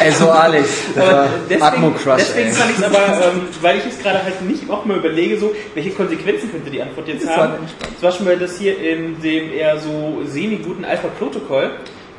Ey, 0.00 0.12
so 0.12 0.30
Alex. 0.30 0.68
Deswegen, 0.94 1.62
Atmo-Crush, 1.62 2.16
deswegen 2.18 2.52
fand 2.52 2.70
ich 2.72 2.78
es 2.78 2.84
aber, 2.84 3.26
ähm, 3.26 3.42
weil 3.60 3.78
ich 3.78 3.86
es 3.86 3.98
gerade 3.98 4.22
halt 4.22 4.42
nicht 4.42 4.68
auch 4.68 4.84
mal 4.84 4.96
überlege, 4.98 5.38
so, 5.38 5.54
welche 5.74 5.90
Konsequenzen 5.90 6.50
könnte 6.50 6.70
die 6.70 6.82
Antwort 6.82 7.08
jetzt 7.08 7.22
Das 7.22 7.36
war 7.36 7.50
haben. 7.50 7.68
Zum 7.78 8.00
Beispiel 8.00 8.26
mal 8.26 8.36
das 8.38 8.58
hier 8.58 8.78
in 8.78 9.20
dem 9.22 9.52
eher 9.52 9.78
so 9.78 10.22
semi-guten 10.24 10.84
Alpha-Protokoll. 10.84 11.70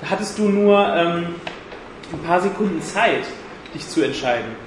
Da 0.02 0.10
hattest 0.10 0.38
du 0.38 0.50
nur 0.50 0.78
ähm, 0.96 1.36
ein 2.14 2.20
paar 2.26 2.42
Sekunden 2.42 2.82
Zeit, 2.82 3.24
dich 3.74 3.88
zu 3.88 4.02
entscheiden. 4.02 4.65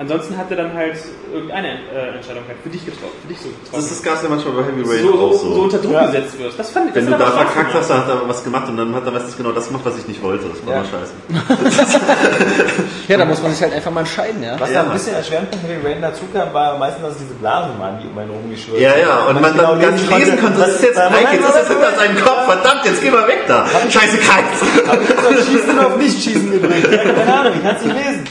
Ansonsten 0.00 0.36
hat 0.36 0.48
er 0.50 0.56
dann 0.58 0.74
halt 0.74 0.94
irgendeine 1.32 1.70
äh, 1.92 2.14
Entscheidung 2.14 2.44
halt 2.46 2.58
für 2.62 2.68
dich 2.68 2.86
getroffen, 2.86 3.18
für 3.22 3.28
dich 3.34 3.40
so 3.40 3.48
getroffen. 3.48 3.82
Das 3.82 3.90
ist 3.90 4.06
das 4.06 4.22
ja 4.22 4.28
manchmal 4.28 4.54
bei 4.54 4.62
Heavy 4.70 4.82
Rain 4.88 5.02
so, 5.02 5.18
auch 5.18 5.32
so, 5.32 5.54
so. 5.54 5.60
unter 5.62 5.78
Druck 5.78 6.00
gesetzt 6.06 6.38
wirst. 6.38 6.56
Das 6.56 6.70
fand 6.70 6.90
ich 6.90 6.94
Wenn 6.94 7.06
du 7.06 7.18
da 7.18 7.26
verkackt 7.26 7.74
hast, 7.74 7.90
dann 7.90 7.98
hat 7.98 8.08
er 8.08 8.28
was 8.28 8.44
gemacht 8.44 8.68
und 8.68 8.76
dann 8.76 8.94
hat 8.94 9.04
er 9.04 9.10
meistens 9.10 9.36
genau 9.36 9.50
das 9.50 9.66
gemacht, 9.66 9.82
was 9.84 9.98
ich 9.98 10.06
nicht 10.06 10.22
wollte. 10.22 10.46
Das 10.48 10.64
war 10.64 10.74
Ja. 10.74 10.80
mal 10.82 10.86
scheiße. 10.86 11.12
Ja, 13.08 13.16
da 13.16 13.24
muss 13.24 13.42
man 13.42 13.52
sich 13.52 13.62
halt 13.62 13.72
einfach 13.72 13.90
mal 13.90 14.00
entscheiden, 14.00 14.42
ja. 14.42 14.54
Was 14.60 14.70
Ja. 14.70 14.82
da 14.82 14.88
ein 14.90 14.92
bisschen 14.92 15.14
erschwerend 15.14 15.50
bei 15.50 15.56
Heavy 15.66 15.84
Rain 15.86 16.02
dazu 16.02 16.24
kam, 16.32 16.52
war 16.52 16.78
meistens, 16.78 17.02
dass 17.02 17.12
es 17.14 17.18
diese 17.22 17.34
Blasen 17.34 17.78
waren, 17.78 17.98
die 18.00 18.06
um 18.06 18.18
einen 18.18 18.30
rumgeschwirrt 18.30 18.80
Ja, 18.80 18.96
ja, 18.98 19.24
und 19.26 19.40
man 19.40 19.52
genau 19.52 19.70
dann 19.72 19.80
gar 19.80 19.90
nicht 19.92 20.10
lesen 20.16 20.38
konnte, 20.40 20.60
das 20.60 20.74
ist 20.76 20.82
jetzt 20.84 20.98
ein 20.98 21.12
Ike, 21.12 21.32
jetzt 21.32 21.44
ist 21.48 21.54
das 21.56 21.68
hinter 21.68 21.90
seinem 21.96 22.16
Kopf, 22.22 22.44
verdammt, 22.44 22.84
jetzt 22.84 23.02
geh 23.02 23.10
mal 23.10 23.26
weg 23.26 23.44
da. 23.48 23.66
Scheiße, 23.88 24.18
Kreis. 24.18 25.46
Schießen 25.46 25.78
auf 25.78 25.96
Nicht-Schießen 25.96 26.50
gedrückt. 26.52 26.92
Ja, 26.92 26.98
keine 27.14 27.34
Ahnung, 27.40 27.52
ich 27.56 27.62
kann 27.62 27.76
es 27.76 27.82
nicht 27.84 27.96
lesen. 27.96 28.24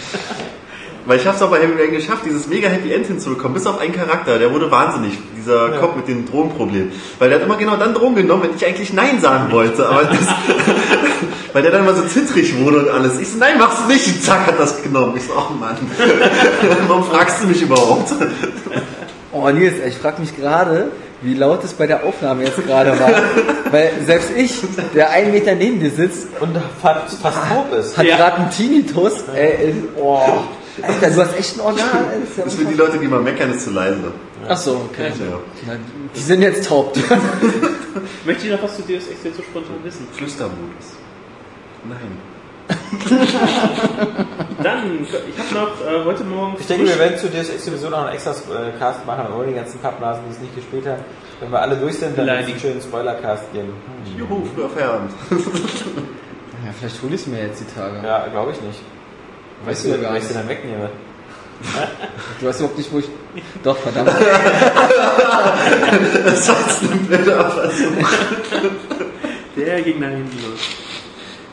Weil 1.08 1.20
ich 1.20 1.26
hab's 1.26 1.42
auch 1.42 1.50
bei 1.50 1.60
Heavy 1.60 1.82
Rain 1.82 1.92
geschafft, 1.92 2.24
dieses 2.26 2.48
mega 2.48 2.68
Happy 2.68 2.92
End 2.94 3.06
hinzubekommen, 3.08 3.54
bis 3.54 3.66
auf 3.66 3.80
einen 3.80 3.94
Charakter, 3.94 4.38
der 4.38 4.52
wurde 4.54 4.70
wahnsinnig, 4.70 5.18
dieser 5.38 5.70
Kopf 5.80 5.96
mit 5.96 6.08
dem 6.10 6.30
Drogenproblem. 6.30 6.92
Weil 7.18 7.30
der 7.30 7.40
hat 7.40 7.46
immer 7.46 7.56
genau 7.56 7.78
dann 7.78 7.94
Drogen 7.94 8.16
genommen, 8.16 8.44
wenn 8.44 8.56
ich 8.56 8.66
eigentlich 8.66 8.92
Nein 8.92 9.22
sagen 9.22 9.50
wollte, 9.52 9.88
aber 9.88 10.04
das, 10.04 10.20
weil 11.54 11.62
der 11.62 11.72
dann 11.72 11.84
immer 11.84 11.96
so 11.96 12.04
zittrig 12.04 12.58
wurde 12.60 12.80
und 12.80 12.90
alles. 12.90 13.20
Ich 13.22 13.30
so, 13.30 13.38
nein, 13.38 13.56
mach's 13.58 13.88
nicht, 13.88 14.06
und 14.06 14.22
zack, 14.22 14.48
hat 14.48 14.60
das 14.60 14.84
genommen. 14.84 15.14
Ich 15.16 15.24
so, 15.24 15.34
ach 15.38 15.50
Mann, 15.52 15.78
warum 16.88 17.06
fragst 17.06 17.42
du 17.42 17.48
mich 17.48 17.62
überhaupt? 17.62 18.12
Oh 19.32 19.50
Nils, 19.50 19.76
ich 19.88 19.96
frage 19.98 20.20
mich 20.22 20.36
gerade, 20.36 20.92
wie 21.22 21.36
laut 21.36 21.64
es 21.64 21.74
bei 21.74 21.88
der 21.88 22.04
Aufnahme 22.04 22.44
jetzt 22.44 22.58
gerade 22.66 23.00
war. 23.00 23.12
Weil 23.72 23.92
selbst 24.06 24.32
ich, 24.36 24.62
der 24.94 25.10
einen 25.12 25.32
Meter 25.32 25.56
neben 25.56 25.80
dir 25.80 25.92
sitzt, 25.92 26.28
Und 26.40 26.58
fast, 26.82 27.22
fast 27.22 27.38
taub 27.50 27.72
ist. 27.74 27.98
hat 27.98 28.06
Ja. 28.06 28.18
gerade 28.18 28.36
einen 28.38 28.52
Tinnitus. 28.52 29.14
Ey, 29.34 29.74
oh, 29.98 30.20
Alter, 30.82 31.10
du 31.10 31.22
hast 31.22 31.38
echt 31.38 31.58
ein 31.58 31.62
Organ. 31.62 31.88
ey, 32.14 32.24
ist 32.24 32.38
ja 32.38 32.44
Das 32.44 32.56
für 32.56 32.66
die 32.66 32.74
Leute, 32.76 32.98
die 32.98 33.08
mal 33.08 33.22
meckern, 33.22 33.52
ist 33.52 33.64
zu 33.66 33.72
leise. 33.72 34.12
Ach 34.48 34.58
so, 34.58 34.88
okay. 34.92 35.12
Ja. 35.20 35.40
Die 36.16 36.20
sind 36.20 36.42
jetzt 36.42 36.68
taub. 36.68 36.96
Möchte 38.26 38.46
ich 38.48 38.52
noch 38.54 38.64
was 38.64 38.76
zu 38.76 38.82
Deus 38.84 39.08
Ex 39.08 39.24
jetzt 39.24 39.38
so 39.38 39.44
spontan 39.44 39.76
wissen? 39.84 40.08
Flüstermodus. 40.14 40.96
Nein. 41.84 42.18
Dann, 44.62 45.02
ich 45.04 45.14
habe 45.14 45.56
noch 45.56 45.82
äh, 45.86 46.04
heute 46.06 46.24
Morgen 46.26 46.58
Ich 46.60 46.68
denke, 46.68 46.86
wir 46.88 47.00
werden 47.00 47.18
zu 47.18 47.30
DSX 47.30 47.66
sowieso 47.66 47.90
noch 47.90 48.00
einen 48.06 48.14
extra 48.14 48.32
äh, 48.32 48.78
Cast 48.78 49.06
machen, 49.06 49.34
ohne 49.34 49.48
die 49.48 49.54
ganzen 49.54 49.80
Pappnasen, 49.80 50.24
die 50.28 50.34
es 50.36 50.40
nicht 50.42 50.56
gespielt 50.56 50.86
haben. 50.86 51.04
Wenn 51.40 51.52
wir 51.52 51.62
alle 51.62 51.78
durch 51.78 51.98
sind, 51.98 52.18
dann 52.18 52.26
wird 52.28 52.42
es 52.42 52.48
einen 52.48 52.60
schönen 52.60 52.82
Spoiler-Cast 52.82 53.54
geben. 53.54 53.74
Juhu, 54.18 54.44
früher 54.54 54.70
Feierabend. 54.70 55.12
Ja, 56.66 56.74
vielleicht 56.78 57.02
hole 57.04 57.14
ich 57.14 57.22
es 57.22 57.28
mir 57.28 57.40
jetzt 57.44 57.62
die 57.62 57.74
Tage. 57.80 58.06
Ja, 58.06 58.28
glaube 58.28 58.52
ich 58.52 58.60
nicht. 58.62 58.82
Weißt 59.66 59.86
du 59.86 59.90
ja 59.90 59.98
gar 59.98 60.12
Weil 60.12 60.18
ich 60.18 60.24
nicht. 60.24 60.36
dann 60.36 60.48
wegnehme. 60.50 60.90
Du 62.40 62.46
weißt 62.48 62.60
überhaupt 62.60 62.78
nicht, 62.78 62.92
wo 62.94 63.00
ich... 63.00 63.10
Doch, 63.64 63.78
verdammt. 63.78 64.12
Das 66.26 66.48
war 66.50 66.56
jetzt 66.60 66.82
eine 66.84 66.96
blöde 67.02 67.38
Abfassung. 67.40 67.98
Der 69.56 69.82
ging 69.82 70.00
nach 70.00 70.10
hinten 70.10 70.38
los. 70.52 70.60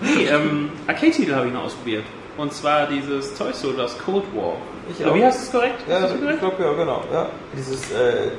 Nee, 0.01 0.25
ähm, 0.27 0.71
Arcade-Titel 0.87 1.35
habe 1.35 1.47
ich 1.47 1.53
noch 1.53 1.65
ausprobiert. 1.65 2.05
Und 2.37 2.53
zwar 2.53 2.87
dieses 2.89 3.35
Toy 3.35 3.53
Soldiers 3.53 3.97
Cold 4.05 4.25
War. 4.35 4.57
Ich 4.91 5.05
auch. 5.07 5.15
wie 5.15 5.25
heißt 5.25 5.45
es 5.45 5.51
korrekt? 5.53 5.81
Ja, 5.89 5.99
Ist 5.99 6.03
das 6.05 6.15
ich 6.15 6.21
korrekt? 6.21 6.41
glaube, 6.41 6.63
ja, 6.63 6.73
genau. 6.73 7.05
Ja. 7.13 7.29
Dieses 7.57 7.91
äh, 7.93 8.31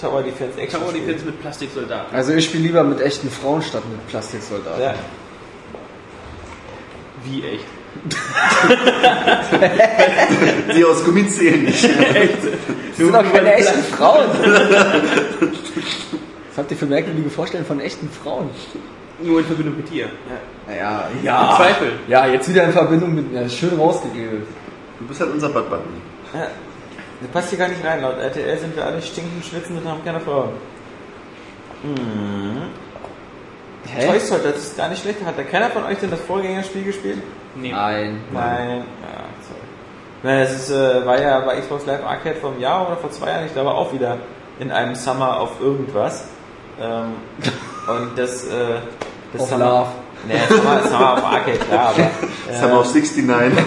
Tower 0.00 0.22
Defense 0.22 0.58
Action. 0.60 0.80
Tower. 0.80 0.92
Defense 0.92 1.24
mit 1.26 1.40
Plastiksoldaten. 1.42 2.14
Also 2.16 2.32
ich 2.32 2.44
spiele 2.46 2.62
lieber 2.62 2.84
mit 2.84 3.00
echten 3.00 3.28
Frauen 3.30 3.60
statt 3.60 3.82
mit 3.90 4.06
Plastiksoldaten. 4.08 4.80
Ja. 4.82 4.94
Wie 7.24 7.42
echt? 7.44 7.64
Die 10.76 10.84
aus 10.84 11.04
Gummi 11.04 11.26
zählen 11.28 11.64
nicht. 11.64 11.88
Das 12.98 13.06
sind 13.06 13.14
doch 13.14 13.32
keine 13.32 13.54
echten 13.54 13.80
Frauen. 13.94 14.26
Was 16.48 16.58
habt 16.58 16.70
ihr 16.72 16.76
für 16.76 16.86
merkwürdige 16.86 17.30
Vorstellungen 17.30 17.68
von 17.68 17.80
echten 17.80 18.10
Frauen? 18.10 18.50
Nur 19.22 19.38
in 19.38 19.46
Verbindung 19.46 19.76
mit 19.76 19.88
dir. 19.88 20.08
Naja, 20.66 21.08
Im 21.16 21.24
ja. 21.24 21.54
Zweifel. 21.56 21.92
Ja, 22.08 22.26
jetzt 22.26 22.48
wieder 22.48 22.64
in 22.64 22.72
Verbindung 22.72 23.14
mit... 23.14 23.32
Ja, 23.32 23.48
schön 23.48 23.78
rausgeredet. 23.78 24.48
Du 24.98 25.06
bist 25.06 25.20
halt 25.20 25.32
unser 25.32 25.48
Bad 25.50 25.70
Bunny. 25.70 25.84
ja. 26.34 26.48
Das 27.20 27.30
passt 27.30 27.50
hier 27.50 27.58
gar 27.58 27.68
nicht 27.68 27.84
rein. 27.84 28.00
Laut 28.00 28.18
RTL 28.18 28.58
sind 28.58 28.76
wir 28.76 28.84
alle 28.84 29.02
stinkend, 29.02 29.44
schwitzend 29.44 29.78
und 29.78 29.88
haben 29.88 30.04
keine 30.04 30.20
Frauen. 30.20 30.50
Hä? 33.94 34.06
Toy 34.06 34.20
Story, 34.20 34.40
das 34.44 34.56
ist 34.56 34.76
gar 34.76 34.88
nicht 34.88 35.02
schlecht. 35.02 35.18
Hat 35.24 35.38
da 35.38 35.42
keiner 35.42 35.70
von 35.70 35.84
euch 35.84 35.98
denn 35.98 36.10
das 36.10 36.20
Vorgängerspiel 36.20 36.84
gespielt? 36.84 37.18
Nee. 37.54 37.72
Nein. 37.72 38.20
Nein. 38.32 38.84
Ja, 39.02 39.24
sorry. 39.46 39.60
Nein, 40.22 40.38
es 40.40 40.52
ist, 40.52 40.70
äh, 40.70 41.06
war 41.06 41.20
ja 41.20 41.40
bei 41.40 41.60
Xbox 41.60 41.86
Live 41.86 42.04
Arcade 42.04 42.36
vor 42.36 42.50
einem 42.50 42.60
Jahr 42.60 42.86
oder 42.86 42.96
vor 42.96 43.10
zwei 43.10 43.30
Jahren, 43.30 43.46
ich 43.46 43.52
glaube 43.52 43.70
auch 43.70 43.92
wieder 43.92 44.18
in 44.58 44.70
einem 44.70 44.94
Summer 44.94 45.40
auf 45.40 45.60
irgendwas. 45.60 46.24
Ähm, 46.80 47.14
und 47.88 48.18
das, 48.18 48.44
äh, 48.44 48.80
das 49.32 49.42
Auf 49.42 49.48
Summer, 49.48 49.64
Love. 49.64 49.88
Nee, 50.26 50.34
Summer, 50.48 50.82
Summer 50.82 51.12
auf 51.14 51.24
Arcade, 51.24 51.58
klar, 51.58 51.88
aber, 51.90 52.10
Das 52.46 52.62
haben 52.62 52.70
wir 52.72 52.78
auf 52.78 52.94
69. 52.94 53.64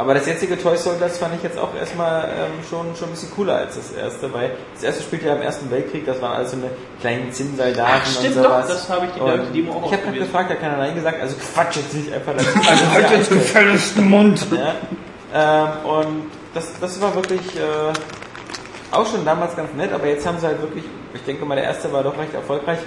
aber 0.00 0.14
das 0.14 0.26
jetzige 0.26 0.58
Toy 0.60 0.76
das 0.98 1.18
fand 1.18 1.34
ich 1.36 1.42
jetzt 1.42 1.58
auch 1.58 1.74
erstmal 1.78 2.24
ähm, 2.24 2.64
schon, 2.68 2.96
schon 2.96 3.08
ein 3.08 3.10
bisschen 3.12 3.30
cooler 3.32 3.56
als 3.56 3.76
das 3.76 3.92
erste, 3.92 4.32
weil 4.32 4.50
das 4.74 4.82
erste 4.82 5.02
spielte 5.02 5.26
ja 5.26 5.34
im 5.34 5.42
Ersten 5.42 5.70
Weltkrieg, 5.70 6.06
das 6.06 6.20
waren 6.22 6.36
alles 6.36 6.50
so 6.52 6.56
eine 6.56 6.70
kleinen 7.00 7.30
Zinnsoldaten 7.32 7.92
Ach, 8.02 8.06
stimmt 8.06 8.36
und 8.36 8.42
sowas. 8.42 8.66
doch, 8.66 8.74
das 8.74 8.88
habe 8.88 9.06
ich 9.06 9.12
die- 9.12 9.20
Und 9.20 9.42
die 9.54 9.60
Demo 9.62 9.72
auch 9.74 9.86
Ich 9.86 9.92
habe 9.92 10.02
gerade 10.04 10.18
gefragt, 10.18 10.50
da 10.50 10.54
hat 10.54 10.60
keiner 10.60 10.76
Nein 10.78 10.94
gesagt, 10.94 11.20
also 11.20 11.36
Quatsch 11.54 11.76
jetzt 11.76 11.94
nicht 11.94 12.12
einfach 12.12 12.32
das. 12.36 12.46
Also 12.46 12.90
halt 12.90 13.10
jetzt 13.10 13.30
gefälligst 13.30 13.96
den 13.96 14.08
Mund. 14.08 14.46
Ja? 14.52 14.74
Ähm, 15.32 15.86
und 15.86 16.30
das, 16.54 16.66
das 16.80 17.00
war 17.00 17.14
wirklich 17.14 17.40
äh, 17.56 17.92
auch 18.90 19.06
schon 19.06 19.24
damals 19.24 19.54
ganz 19.54 19.72
nett, 19.74 19.92
aber 19.92 20.06
jetzt 20.06 20.26
haben 20.26 20.38
sie 20.40 20.46
halt 20.46 20.60
wirklich, 20.60 20.84
ich 21.14 21.22
denke 21.22 21.44
mal, 21.44 21.54
der 21.54 21.64
erste 21.64 21.92
war 21.92 22.02
doch 22.02 22.18
recht 22.18 22.34
erfolgreich, 22.34 22.78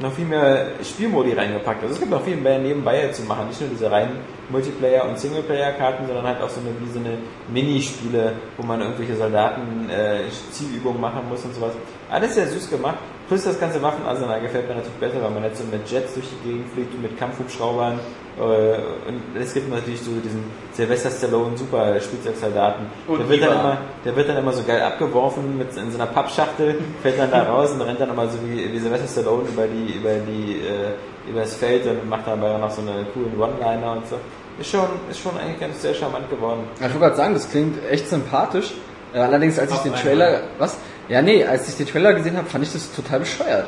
noch 0.00 0.12
viel 0.12 0.24
mehr 0.24 0.66
Spielmodi 0.82 1.32
reingepackt. 1.32 1.82
Also 1.82 1.94
es 1.94 2.00
gibt 2.00 2.10
noch 2.10 2.24
viel 2.24 2.36
mehr 2.36 2.58
nebenbei 2.58 3.08
zu 3.08 3.22
machen, 3.22 3.48
nicht 3.48 3.60
nur 3.60 3.70
diese 3.70 3.90
reinen 3.90 4.18
Multiplayer- 4.50 5.08
und 5.08 5.18
Singleplayer-Karten, 5.18 6.06
sondern 6.06 6.26
halt 6.26 6.42
auch 6.42 6.48
so 6.48 6.60
eine, 6.60 6.70
wie 6.80 6.92
so 6.92 6.98
eine 6.98 7.18
Minispiele, 7.48 8.32
wo 8.56 8.66
man 8.66 8.80
irgendwelche 8.80 9.16
Soldaten 9.16 9.88
äh, 9.88 10.22
Zielübungen 10.50 11.00
machen 11.00 11.22
muss 11.28 11.44
und 11.44 11.54
sowas. 11.54 11.72
Alles 12.10 12.34
sehr 12.34 12.46
süß 12.46 12.70
gemacht. 12.70 12.98
Plus 13.28 13.44
das 13.44 13.58
ganze 13.58 13.80
Waffenarsenal 13.80 14.40
gefällt 14.40 14.68
mir 14.68 14.74
natürlich 14.74 14.98
besser, 15.00 15.22
weil 15.22 15.30
man 15.30 15.44
jetzt 15.44 15.58
so 15.58 15.64
mit 15.64 15.88
Jets 15.90 16.14
durch 16.14 16.26
die 16.26 16.48
Gegend 16.48 16.70
fliegt, 16.72 17.00
mit 17.00 17.18
Kampfhubschraubern. 17.18 17.98
Äh, 18.36 18.40
und 18.40 19.40
es 19.40 19.54
gibt 19.54 19.70
natürlich 19.70 20.02
so 20.02 20.10
diesen 20.22 20.44
Sylvester 20.72 21.10
Stallone 21.10 21.56
super 21.56 21.98
Spielzeugsoldaten. 22.00 22.86
Und 23.06 23.20
Der 23.20 23.28
wird, 23.28 23.42
dann 23.42 23.60
immer, 23.60 23.78
der 24.04 24.16
wird 24.16 24.28
dann 24.28 24.36
immer 24.36 24.52
so 24.52 24.62
geil 24.64 24.82
abgeworfen 24.82 25.56
mit 25.56 25.74
in 25.76 25.90
so 25.90 25.98
einer 25.98 26.10
Pappschachtel, 26.10 26.78
fällt 27.02 27.18
dann 27.18 27.30
da 27.30 27.42
raus 27.50 27.72
und 27.72 27.80
rennt 27.80 28.00
dann 28.00 28.10
immer 28.10 28.28
so 28.28 28.38
wie, 28.44 28.72
wie 28.72 28.78
Sylvester 28.78 29.08
Stallone 29.08 29.48
über 29.48 29.66
die 29.66 29.94
über 29.94 30.14
die 30.14 30.60
äh, 30.60 31.30
über 31.30 31.40
das 31.40 31.54
Feld 31.54 31.86
und 31.86 32.08
macht 32.08 32.26
dabei 32.26 32.50
auch 32.56 32.60
noch 32.60 32.70
so 32.70 32.82
eine 32.82 33.06
coolen 33.14 33.40
One-Liner 33.40 33.92
und 33.92 34.08
so. 34.08 34.16
Ist 34.58 34.70
schon, 34.70 34.84
ist 35.10 35.20
schon 35.20 35.36
eigentlich 35.36 35.58
ganz 35.58 35.80
sehr 35.82 35.94
charmant 35.94 36.28
geworden. 36.30 36.60
Ja, 36.78 36.86
Ich 36.86 36.92
wollte 36.92 37.06
gerade 37.06 37.16
sagen, 37.16 37.34
das 37.34 37.50
klingt 37.50 37.78
echt 37.90 38.08
sympathisch. 38.08 38.72
Äh, 39.12 39.18
Allerdings, 39.18 39.58
als 39.58 39.70
ich 39.70 39.76
Auf 39.76 39.82
den. 39.82 39.94
Trailer... 39.94 40.42
Was? 40.58 40.76
Ja, 41.08 41.20
nee, 41.22 41.44
als 41.44 41.68
ich 41.68 41.76
den 41.76 41.86
Trailer 41.86 42.14
gesehen 42.14 42.36
habe, 42.36 42.48
fand 42.48 42.64
ich 42.64 42.72
das 42.72 42.92
total 42.94 43.20
bescheuert. 43.20 43.66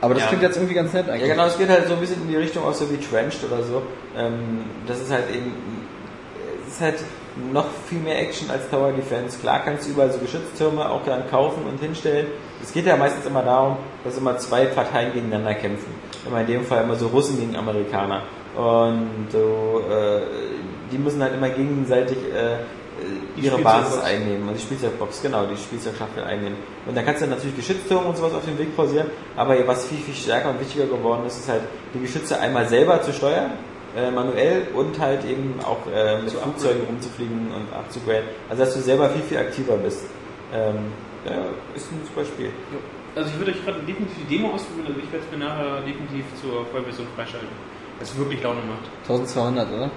Aber 0.00 0.14
das 0.14 0.24
Ja. 0.24 0.28
klingt 0.28 0.42
jetzt 0.42 0.56
irgendwie 0.56 0.74
ganz 0.74 0.92
nett 0.92 1.08
eigentlich. 1.08 1.28
Ja 1.28 1.34
genau, 1.34 1.46
es 1.46 1.56
geht 1.58 1.68
halt 1.68 1.86
so 1.88 1.94
ein 1.94 2.00
bisschen 2.00 2.22
in 2.22 2.28
die 2.28 2.36
Richtung 2.36 2.64
auch 2.64 2.74
so 2.74 2.90
wie 2.90 2.96
Trenched 2.98 3.42
oder 3.44 3.62
so. 3.62 3.82
Ähm, 4.16 4.64
das 4.86 5.00
ist 5.00 5.10
halt 5.10 5.24
eben, 5.34 5.52
es 6.66 6.74
ist 6.74 6.80
halt 6.80 6.96
noch 7.52 7.66
viel 7.88 7.98
mehr 7.98 8.20
Action 8.20 8.50
als 8.50 8.68
Tower 8.70 8.92
Defense. 8.92 9.38
Klar 9.38 9.62
kannst 9.64 9.86
du 9.86 9.90
überall 9.92 10.10
so 10.12 10.18
Geschütztürme 10.18 10.88
auch 10.88 11.00
dann 11.04 11.28
kaufen 11.30 11.64
und 11.70 11.80
hinstellen. 11.80 12.26
Es 12.62 12.72
geht 12.72 12.86
ja 12.86 12.96
meistens 12.96 13.26
immer 13.26 13.42
darum, 13.42 13.76
dass 14.04 14.16
immer 14.18 14.36
zwei 14.38 14.66
Parteien 14.66 15.12
gegeneinander 15.12 15.54
kämpfen. 15.54 15.92
Immer 16.26 16.40
in 16.42 16.46
dem 16.46 16.64
Fall 16.64 16.84
immer 16.84 16.94
so 16.96 17.08
Russen 17.08 17.38
gegen 17.38 17.56
Amerikaner. 17.56 18.22
Und 18.56 19.26
so, 19.32 19.82
äh, 19.90 20.20
die 20.92 20.98
müssen 20.98 21.20
halt 21.22 21.34
immer 21.34 21.48
gegenseitig 21.48 22.18
äh, 22.18 22.58
ihre 23.36 23.56
Spielzeugbox. 23.56 23.64
Basis 23.64 24.02
einnehmen. 24.02 24.48
Und 24.48 24.54
die 24.54 24.62
Spielzeugbox, 24.62 25.22
genau, 25.22 25.46
die 25.46 25.56
Spielzeugschachtel 25.56 26.24
einnehmen. 26.24 26.58
Und 26.86 26.96
dann 26.96 27.04
kannst 27.04 27.22
du 27.22 27.26
natürlich 27.26 27.56
Geschütztürme 27.56 28.06
und 28.06 28.16
sowas 28.16 28.34
auf 28.34 28.44
dem 28.44 28.58
Weg 28.58 28.76
pausieren. 28.76 29.08
Aber 29.36 29.56
was 29.66 29.86
viel, 29.86 29.98
viel 29.98 30.14
stärker 30.14 30.50
und 30.50 30.60
wichtiger 30.60 30.86
geworden 30.86 31.26
ist, 31.26 31.38
ist 31.38 31.48
halt, 31.48 31.62
die 31.94 32.00
Geschütze 32.00 32.38
einmal 32.40 32.68
selber 32.68 33.00
zu 33.02 33.12
steuern, 33.12 33.52
äh, 33.96 34.10
manuell 34.10 34.68
und 34.74 34.98
halt 34.98 35.24
eben 35.24 35.54
auch 35.64 35.86
äh, 35.92 36.20
mit 36.20 36.30
Zu 36.30 36.38
Flugzeugen 36.38 36.82
rumzufliegen 36.86 37.52
und 37.54 37.72
abzugraden. 37.72 38.28
Also 38.48 38.64
dass 38.64 38.74
du 38.74 38.80
selber 38.80 39.08
viel, 39.10 39.22
viel 39.22 39.38
aktiver 39.38 39.76
bist. 39.76 40.06
Ähm, 40.52 40.92
ja, 41.24 41.46
ist 41.74 41.90
ein 41.90 42.00
super 42.04 42.24
Spiel. 42.26 42.50
Also 43.14 43.30
ich 43.30 43.38
würde 43.38 43.52
euch 43.52 43.64
gerade 43.64 43.78
definitiv 43.80 44.16
die 44.28 44.36
Demo 44.36 44.50
ausprobieren, 44.50 44.88
also 44.88 45.00
ich 45.00 45.12
werde 45.12 45.24
es 45.24 45.38
mir 45.38 45.44
nachher 45.44 45.80
definitiv 45.82 46.24
zur 46.42 46.66
Vollversion 46.66 47.06
freischalten. 47.14 47.48
Das 48.00 48.16
wirklich 48.18 48.42
Laune 48.42 48.60
macht. 48.66 48.90
1200, 49.08 49.72
oder? 49.72 49.90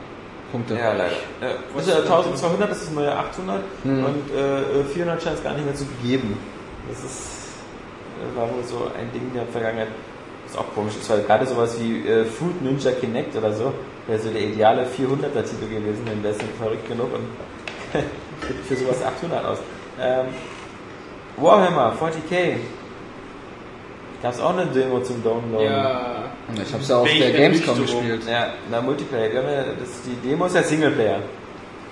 Punkte. 0.52 0.76
Ja, 0.76 0.94
leider. 0.94 1.12
Äh, 1.42 1.56
das 1.76 1.88
ist 1.88 1.94
ja 1.94 2.00
ist 2.00 2.10
1200, 2.12 2.70
das 2.72 2.78
ist 2.78 2.88
das 2.88 2.94
neue 2.96 3.12
800 3.16 3.62
Mhm. 3.84 4.06
und 4.06 4.36
äh, 4.36 4.84
400 4.94 5.22
scheint 5.22 5.38
es 5.38 5.44
gar 5.44 5.54
nicht 5.54 5.66
mehr 5.66 5.76
zu 5.76 5.86
geben. 6.04 6.38
Das 6.90 7.00
ist, 7.04 7.28
äh, 8.22 8.38
war 8.38 8.46
wohl 8.50 8.64
so 8.64 8.90
ein 8.98 9.12
Ding 9.14 9.32
der 9.34 9.46
Vergangenheit, 9.48 9.90
was 10.48 10.58
auch 10.58 10.74
komisch 10.74 10.96
ist, 11.00 11.10
weil 11.10 11.22
gerade 11.24 11.46
sowas 11.46 11.78
wie 11.80 12.08
äh, 12.08 12.26
Fruit 12.26 12.62
Ninja 12.62 12.92
Kinect 12.92 13.36
oder 13.36 13.52
so, 13.54 13.74
wäre 14.08 14.20
so 14.20 14.30
der 14.30 14.42
ideale 14.42 14.84
400er 14.84 15.44
Titel 15.44 15.68
gewesen, 15.70 16.06
denn 16.10 16.22
der 16.24 16.32
ist 16.32 16.42
nicht 16.42 16.56
verrückt 16.58 16.88
genug 16.88 17.14
und 17.14 17.28
für 18.68 18.76
sowas 18.76 19.04
800 19.04 19.46
aus. 19.46 19.58
Ähm, 20.00 20.28
Warhammer 21.38 21.94
40k. 22.00 22.56
Gab 24.22 24.34
es 24.34 24.40
auch 24.40 24.58
eine 24.58 24.66
Demo 24.68 25.00
zum 25.02 25.24
Download. 25.24 25.64
Ja. 25.66 26.26
Ich 26.62 26.74
hab's 26.74 26.88
ja 26.88 26.98
auf 26.98 27.08
der 27.08 27.32
Gamescom 27.32 27.76
so. 27.76 27.82
gespielt. 27.82 28.22
Ja, 28.28 28.54
na 28.72 28.82
Multiplayer. 28.82 29.32
Wir 29.32 29.40
haben 29.42 29.50
ja, 29.50 29.64
das, 29.80 30.02
die 30.04 30.28
Demo 30.28 30.46
ist 30.46 30.56
ja 30.56 30.64
Singleplayer. 30.64 31.20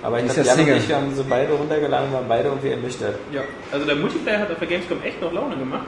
Aber 0.02 0.20
ich 0.20 0.32
glaube, 0.32 0.62
ja 0.62 0.76
ich, 0.76 0.88
wir 0.88 0.96
haben 0.98 1.16
sie 1.16 1.24
beide 1.24 1.54
runtergeladen 1.54 2.08
und 2.10 2.14
waren 2.14 2.28
beide 2.28 2.50
irgendwie 2.50 2.70
ernüchtert. 2.70 3.16
Ja, 3.32 3.42
also 3.72 3.86
der 3.86 3.96
Multiplayer 3.96 4.40
hat 4.40 4.52
auf 4.52 4.60
der 4.60 4.68
Gamescom 4.68 5.02
echt 5.04 5.20
noch 5.20 5.34
Laune 5.34 5.58
gemacht, 5.58 5.88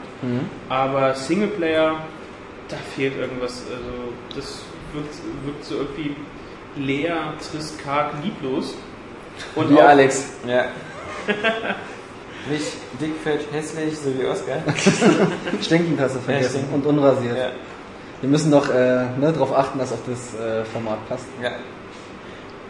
aber 0.70 1.14
Singleplayer, 1.14 1.98
da 2.68 2.78
fehlt 2.96 3.16
irgendwas. 3.16 3.62
Also 3.70 4.14
das 4.36 4.62
wirkt, 4.94 5.14
wirkt 5.46 5.64
so 5.64 5.76
irgendwie 5.76 6.16
leer, 6.78 7.34
trist, 7.52 7.84
karg, 7.84 8.14
lieblos. 8.24 8.74
Und 9.56 9.70
Wie 9.70 9.76
auch- 9.76 9.84
Alex. 9.84 10.32
Ja. 10.48 10.66
Nicht 12.50 12.74
dick, 13.02 13.16
fett, 13.24 13.42
hässlich, 13.52 13.98
so 13.98 14.18
wie 14.18 14.26
Oscar. 14.26 14.64
Stinkend 15.62 16.00
hast 16.00 16.16
du 16.16 16.20
vergessen. 16.20 16.60
stinkend. 16.60 16.86
und 16.86 16.98
unrasiert. 16.98 17.38
Ja. 17.38 17.52
Wir 18.22 18.30
müssen 18.30 18.52
doch 18.52 18.70
äh, 18.70 19.06
ne, 19.20 19.32
darauf 19.34 19.54
achten, 19.54 19.78
dass 19.80 19.92
auf 19.92 20.00
das 20.08 20.34
äh, 20.40 20.66
Format 20.66 21.08
passt. 21.08 21.26
ja. 21.42 21.52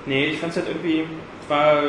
Nee, 0.06 0.28
ich 0.28 0.40
fand 0.40 0.52
es 0.52 0.58
halt 0.58 0.70
irgendwie, 0.70 1.06
war, 1.50 1.84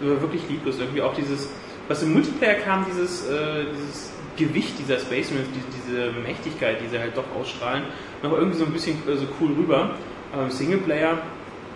war 0.00 0.20
wirklich 0.20 0.42
lieblos. 0.48 0.78
Irgendwie 0.80 1.00
auch 1.00 1.14
dieses, 1.14 1.48
was 1.86 2.02
im 2.02 2.12
Multiplayer 2.12 2.56
kam, 2.56 2.84
dieses, 2.90 3.24
äh, 3.28 3.66
dieses 3.72 4.10
Gewicht 4.36 4.76
dieser 4.78 4.98
Space 4.98 5.30
Marines, 5.30 5.48
die, 5.54 5.62
diese 5.80 6.10
Mächtigkeit, 6.12 6.80
die 6.82 6.88
sie 6.88 6.98
halt 6.98 7.16
doch 7.16 7.24
ausstrahlen, 7.38 7.84
noch 8.22 8.32
irgendwie 8.32 8.58
so 8.58 8.64
ein 8.64 8.72
bisschen 8.72 8.96
äh, 9.08 9.16
so 9.16 9.26
cool 9.40 9.52
rüber. 9.52 9.92
Aber 10.32 10.42
im 10.42 10.50
Singleplayer, 10.50 11.18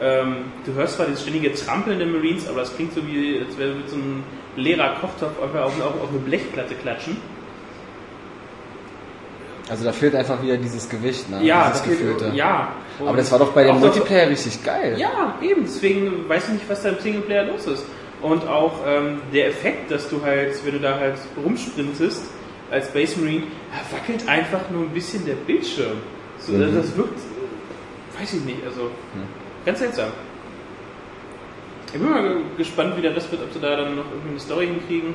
ähm, 0.01 0.37
du 0.67 0.73
hörst 0.75 0.97
zwar 0.97 1.07
dieses 1.07 1.23
ständige 1.23 1.55
Trampeln 1.55 1.99
der 1.99 2.09
Marines, 2.09 2.49
aber 2.49 2.61
das 2.61 2.75
klingt 2.75 2.93
so 2.93 3.07
wie, 3.07 3.39
als 3.39 3.57
wäre 3.57 3.75
mit 3.75 3.89
so 3.89 3.97
einem 3.97 4.25
leerer 4.57 4.95
Kochtopf 5.01 5.43
einfach 5.43 5.65
auf, 5.65 5.81
auf, 5.81 6.03
auf 6.03 6.09
eine 6.11 6.19
Blechplatte 6.21 6.75
klatschen. 6.75 7.17
Also 9.69 9.85
da 9.85 9.93
fehlt 9.93 10.15
einfach 10.15 10.43
wieder 10.43 10.57
dieses 10.57 10.89
Gewicht, 10.89 11.31
ne? 11.31 11.43
Ja, 11.43 11.69
dieses 11.69 11.83
das 11.83 11.91
Gefühlte. 11.91 12.33
ja. 12.35 12.73
Aber 13.01 13.17
das 13.17 13.31
war 13.33 13.39
doch 13.39 13.53
bei 13.53 13.65
dem 13.65 13.79
Multiplayer 13.81 14.29
richtig 14.29 14.63
geil. 14.63 14.97
Ja, 14.99 15.37
eben. 15.41 15.63
Deswegen 15.63 16.29
weiß 16.29 16.49
ich 16.49 16.55
nicht, 16.55 16.69
was 16.69 16.83
da 16.83 16.91
im 16.91 16.99
Singleplayer 16.99 17.45
los 17.45 17.67
ist. 17.67 17.85
Und 18.21 18.47
auch 18.47 18.75
ähm, 18.87 19.21
der 19.33 19.49
Effekt, 19.49 19.91
dass 19.91 20.09
du 20.09 20.23
halt, 20.23 20.55
wenn 20.65 20.75
du 20.75 20.81
da 20.81 20.99
halt 20.99 21.15
rumsprintest 21.43 22.23
als 22.71 22.89
Space 22.89 23.17
Marine, 23.17 23.45
wackelt 23.91 24.29
einfach 24.29 24.61
nur 24.71 24.83
ein 24.83 24.91
bisschen 24.91 25.25
der 25.25 25.35
Bildschirm. 25.35 25.99
So, 26.39 26.53
Mhm. 26.53 26.75
Das 26.77 26.97
wirkt, 26.97 27.19
weiß 28.21 28.35
ich 28.35 28.45
nicht, 28.45 28.59
also 28.67 28.91
ganz 29.65 29.79
seltsam. 29.79 30.11
Ich 31.93 32.01
bin 32.01 32.09
mal 32.11 32.23
ge- 32.23 32.37
gespannt, 32.57 32.97
wie 32.97 33.03
der 33.03 33.15
Rest 33.15 33.31
wird, 33.31 33.43
ob 33.43 33.53
sie 33.53 33.61
da 33.61 33.77
dann 33.77 33.97
noch 33.97 34.05
irgendwie 34.11 34.31
eine 34.31 34.41
Story 34.41 34.67
hinkriegen. 34.67 35.15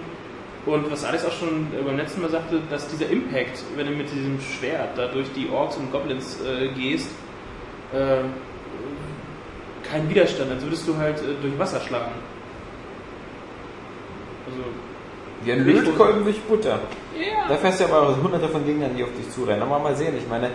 Und 0.65 0.91
was 0.91 1.03
Alex 1.05 1.25
auch 1.25 1.31
schon 1.31 1.67
beim 1.85 1.97
letzten 1.97 2.21
Mal 2.21 2.29
sagte, 2.29 2.59
dass 2.69 2.87
dieser 2.89 3.09
Impact, 3.09 3.63
wenn 3.77 3.87
du 3.87 3.93
mit 3.93 4.11
diesem 4.11 4.37
Schwert 4.41 4.97
da 4.97 5.07
durch 5.07 5.27
die 5.33 5.49
Orks 5.49 5.77
und 5.77 5.91
Goblins 5.91 6.39
äh, 6.41 6.67
gehst, 6.69 7.09
äh, 7.93 8.17
kein 9.89 10.09
Widerstand, 10.09 10.51
als 10.51 10.61
würdest 10.63 10.85
du 10.87 10.97
halt 10.97 11.19
äh, 11.19 11.41
durch 11.41 11.57
Wasser 11.57 11.79
schlagen. 11.79 12.11
Also, 14.45 15.55
Nicht 15.63 15.85
Lötkolben 15.85 16.23
durch 16.25 16.39
Butter. 16.41 16.79
ja. 17.17 17.47
Da 17.47 17.55
fährst 17.55 17.79
du 17.79 17.85
aber 17.85 18.01
auch 18.09 18.21
hunderte 18.21 18.49
von 18.49 18.65
Gegnern, 18.65 18.91
die 18.97 19.03
auf 19.03 19.09
dich 19.17 19.29
zurennen. 19.31 19.61
Aber 19.63 19.79
mal 19.79 19.95
sehen, 19.95 20.15
ich 20.17 20.27
meine, 20.27 20.51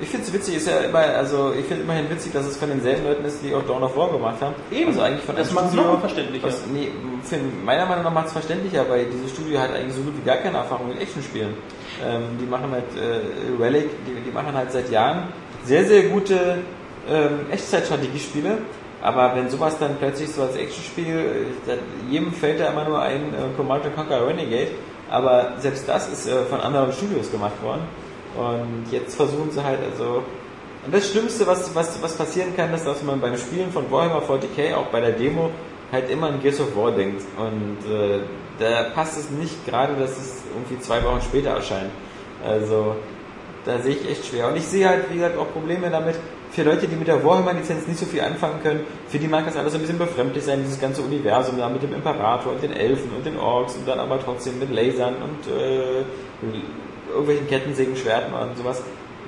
ich 0.00 0.08
finde 0.08 0.26
es 0.26 0.32
witzig, 0.32 0.56
ist 0.56 0.66
ja 0.66 0.78
immer, 0.80 0.98
also 0.98 1.52
ich 1.52 1.64
finde 1.66 1.82
immerhin 1.82 2.08
witzig, 2.10 2.32
dass 2.32 2.46
es 2.46 2.56
von 2.56 2.68
denselben 2.68 3.04
Leuten 3.04 3.24
ist, 3.24 3.42
die 3.42 3.54
auch 3.54 3.62
Dawn 3.62 3.82
of 3.82 3.96
War 3.96 4.10
gemacht 4.10 4.40
haben. 4.40 4.54
Eben. 4.70 4.88
Also 4.88 5.02
eigentlich 5.02 5.24
von 5.24 5.36
Das 5.36 5.52
macht 5.52 5.66
es 5.66 5.74
noch 5.74 5.94
unverständlicher. 5.94 6.46
Was, 6.46 6.66
nee, 6.72 6.88
für, 7.22 7.36
meiner 7.64 7.86
Meinung 7.86 8.04
nach 8.04 8.12
macht 8.12 8.26
es 8.28 8.32
verständlicher, 8.32 8.88
weil 8.88 9.06
dieses 9.06 9.30
Studio 9.30 9.60
hat 9.60 9.72
eigentlich 9.72 9.94
so 9.94 10.02
gut 10.02 10.14
wie 10.16 10.26
gar 10.26 10.36
keine 10.38 10.58
Erfahrung 10.58 10.88
mit 10.88 11.00
Actionspielen. 11.00 11.54
Ähm, 12.04 12.22
die 12.40 12.46
machen 12.46 12.70
halt 12.70 12.84
äh, 12.96 13.62
Relic, 13.62 13.90
die, 14.06 14.20
die 14.20 14.30
machen 14.30 14.54
halt 14.54 14.72
seit 14.72 14.90
Jahren 14.90 15.28
sehr, 15.64 15.84
sehr 15.84 16.04
gute 16.04 16.58
ähm, 17.08 17.50
Echtzeitstrategiespiele. 17.50 18.58
Aber 19.02 19.34
wenn 19.34 19.48
sowas 19.48 19.78
dann 19.78 19.96
plötzlich 19.98 20.30
so 20.30 20.42
als 20.42 20.56
Actionspiel, 20.56 21.48
äh, 21.66 22.10
jedem 22.10 22.32
fällt 22.32 22.60
da 22.60 22.70
immer 22.70 22.84
nur 22.84 23.00
ein 23.00 23.34
äh, 23.34 23.56
Command 23.56 23.84
Conquer 23.94 24.26
Renegade. 24.26 24.70
Aber 25.10 25.54
selbst 25.58 25.88
das 25.88 26.08
ist 26.08 26.26
äh, 26.26 26.44
von 26.44 26.60
anderen 26.60 26.92
Studios 26.92 27.30
gemacht 27.30 27.62
worden. 27.62 27.82
Und 28.36 28.86
jetzt 28.90 29.16
versuchen 29.16 29.50
sie 29.50 29.62
halt 29.62 29.80
also. 29.90 30.22
Und 30.84 30.94
das 30.94 31.10
Schlimmste, 31.10 31.46
was, 31.46 31.74
was, 31.74 32.02
was 32.02 32.16
passieren 32.16 32.56
kann, 32.56 32.72
ist, 32.72 32.86
dass 32.86 33.02
man 33.02 33.20
beim 33.20 33.36
Spielen 33.36 33.70
von 33.70 33.90
Warhammer 33.90 34.22
40k, 34.22 34.74
auch 34.74 34.86
bei 34.86 35.00
der 35.00 35.12
Demo, 35.12 35.50
halt 35.92 36.10
immer 36.10 36.28
an 36.28 36.40
Gears 36.40 36.60
of 36.60 36.74
War 36.76 36.92
denkt. 36.92 37.22
Und 37.36 37.90
äh, 37.90 38.20
da 38.58 38.84
passt 38.94 39.18
es 39.18 39.30
nicht 39.30 39.66
gerade, 39.66 39.94
dass 39.96 40.12
es 40.12 40.42
irgendwie 40.54 40.80
zwei 40.80 41.02
Wochen 41.04 41.20
später 41.20 41.50
erscheint. 41.50 41.90
Also 42.44 42.96
da 43.64 43.78
sehe 43.78 43.94
ich 43.94 44.08
echt 44.08 44.26
schwer. 44.26 44.48
Und 44.48 44.56
ich 44.56 44.66
sehe 44.66 44.88
halt, 44.88 45.10
wie 45.10 45.16
gesagt, 45.16 45.36
auch 45.36 45.52
Probleme 45.52 45.90
damit, 45.90 46.16
für 46.50 46.64
Leute, 46.64 46.88
die 46.88 46.96
mit 46.96 47.06
der 47.06 47.24
Warhammer-Lizenz 47.24 47.86
nicht 47.86 47.98
so 47.98 48.06
viel 48.06 48.20
anfangen 48.22 48.60
können, 48.62 48.80
für 49.08 49.18
die 49.18 49.28
mag 49.28 49.44
das 49.44 49.56
alles 49.56 49.74
ein 49.74 49.80
bisschen 49.80 49.98
befremdlich 49.98 50.44
sein, 50.44 50.62
dieses 50.64 50.80
ganze 50.80 51.02
Universum 51.02 51.58
da 51.58 51.68
mit 51.68 51.82
dem 51.82 51.94
Imperator 51.94 52.52
und 52.52 52.62
den 52.62 52.72
Elfen 52.72 53.10
und 53.16 53.24
den 53.24 53.38
Orks 53.38 53.76
und 53.76 53.86
dann 53.86 54.00
aber 54.00 54.18
trotzdem 54.18 54.58
mit 54.58 54.70
Lasern 54.70 55.14
und 55.14 55.46
äh, 55.46 56.04
irgendwelchen 57.10 57.48
Kettensägen, 57.48 57.96
Schwerten 57.96 58.32
und 58.34 58.56
sowas. 58.56 58.82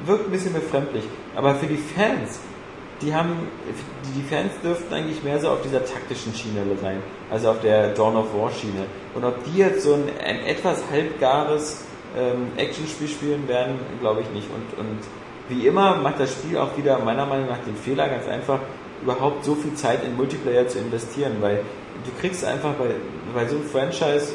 Wirkt 0.07 0.27
ein 0.29 0.33
bisschen 0.33 0.53
befremdlich. 0.53 1.05
Aber 1.37 1.55
für 1.55 1.67
die 1.67 1.77
Fans, 1.77 2.41
die 3.01 3.15
haben, 3.15 3.49
die 4.17 4.23
Fans 4.23 4.53
dürften 4.63 4.93
eigentlich 4.95 5.23
mehr 5.23 5.39
so 5.39 5.51
auf 5.51 5.63
dieser 5.63 5.85
taktischen 5.85 6.35
Schiene 6.35 6.61
sein, 6.81 7.03
also 7.31 7.51
auf 7.51 7.61
der 7.61 7.89
Dawn 7.95 8.17
of 8.17 8.35
War 8.35 8.51
Schiene. 8.51 8.87
Und 9.15 9.25
ob 9.25 9.45
die 9.45 9.59
jetzt 9.59 9.83
so 9.83 9.95
ein, 9.95 10.05
ein 10.25 10.45
etwas 10.45 10.83
halbgares 10.91 11.85
ähm, 12.17 12.49
Actionspiel 12.57 13.09
spielen 13.09 13.49
werden, 13.49 13.79
glaube 14.01 14.23
ich 14.23 14.31
nicht. 14.31 14.49
Und, 14.51 14.79
und 14.79 15.01
wie 15.49 15.67
immer 15.67 15.97
macht 15.97 16.21
das 16.21 16.33
Spiel 16.33 16.57
auch 16.57 16.77
wieder 16.77 16.99
meiner 16.99 17.27
Meinung 17.27 17.49
nach 17.49 17.59
den 17.59 17.77
Fehler 17.77 18.09
ganz 18.09 18.27
einfach, 18.29 18.61
überhaupt 19.03 19.45
so 19.45 19.55
viel 19.55 19.75
Zeit 19.75 20.05
in 20.05 20.17
Multiplayer 20.17 20.69
zu 20.69 20.79
investieren, 20.79 21.37
weil 21.41 21.61
du 22.05 22.21
kriegst 22.21 22.45
einfach 22.45 22.75
bei, 22.75 22.95
bei 23.35 23.47
so 23.49 23.57
einem 23.57 23.65
Franchise 23.65 24.35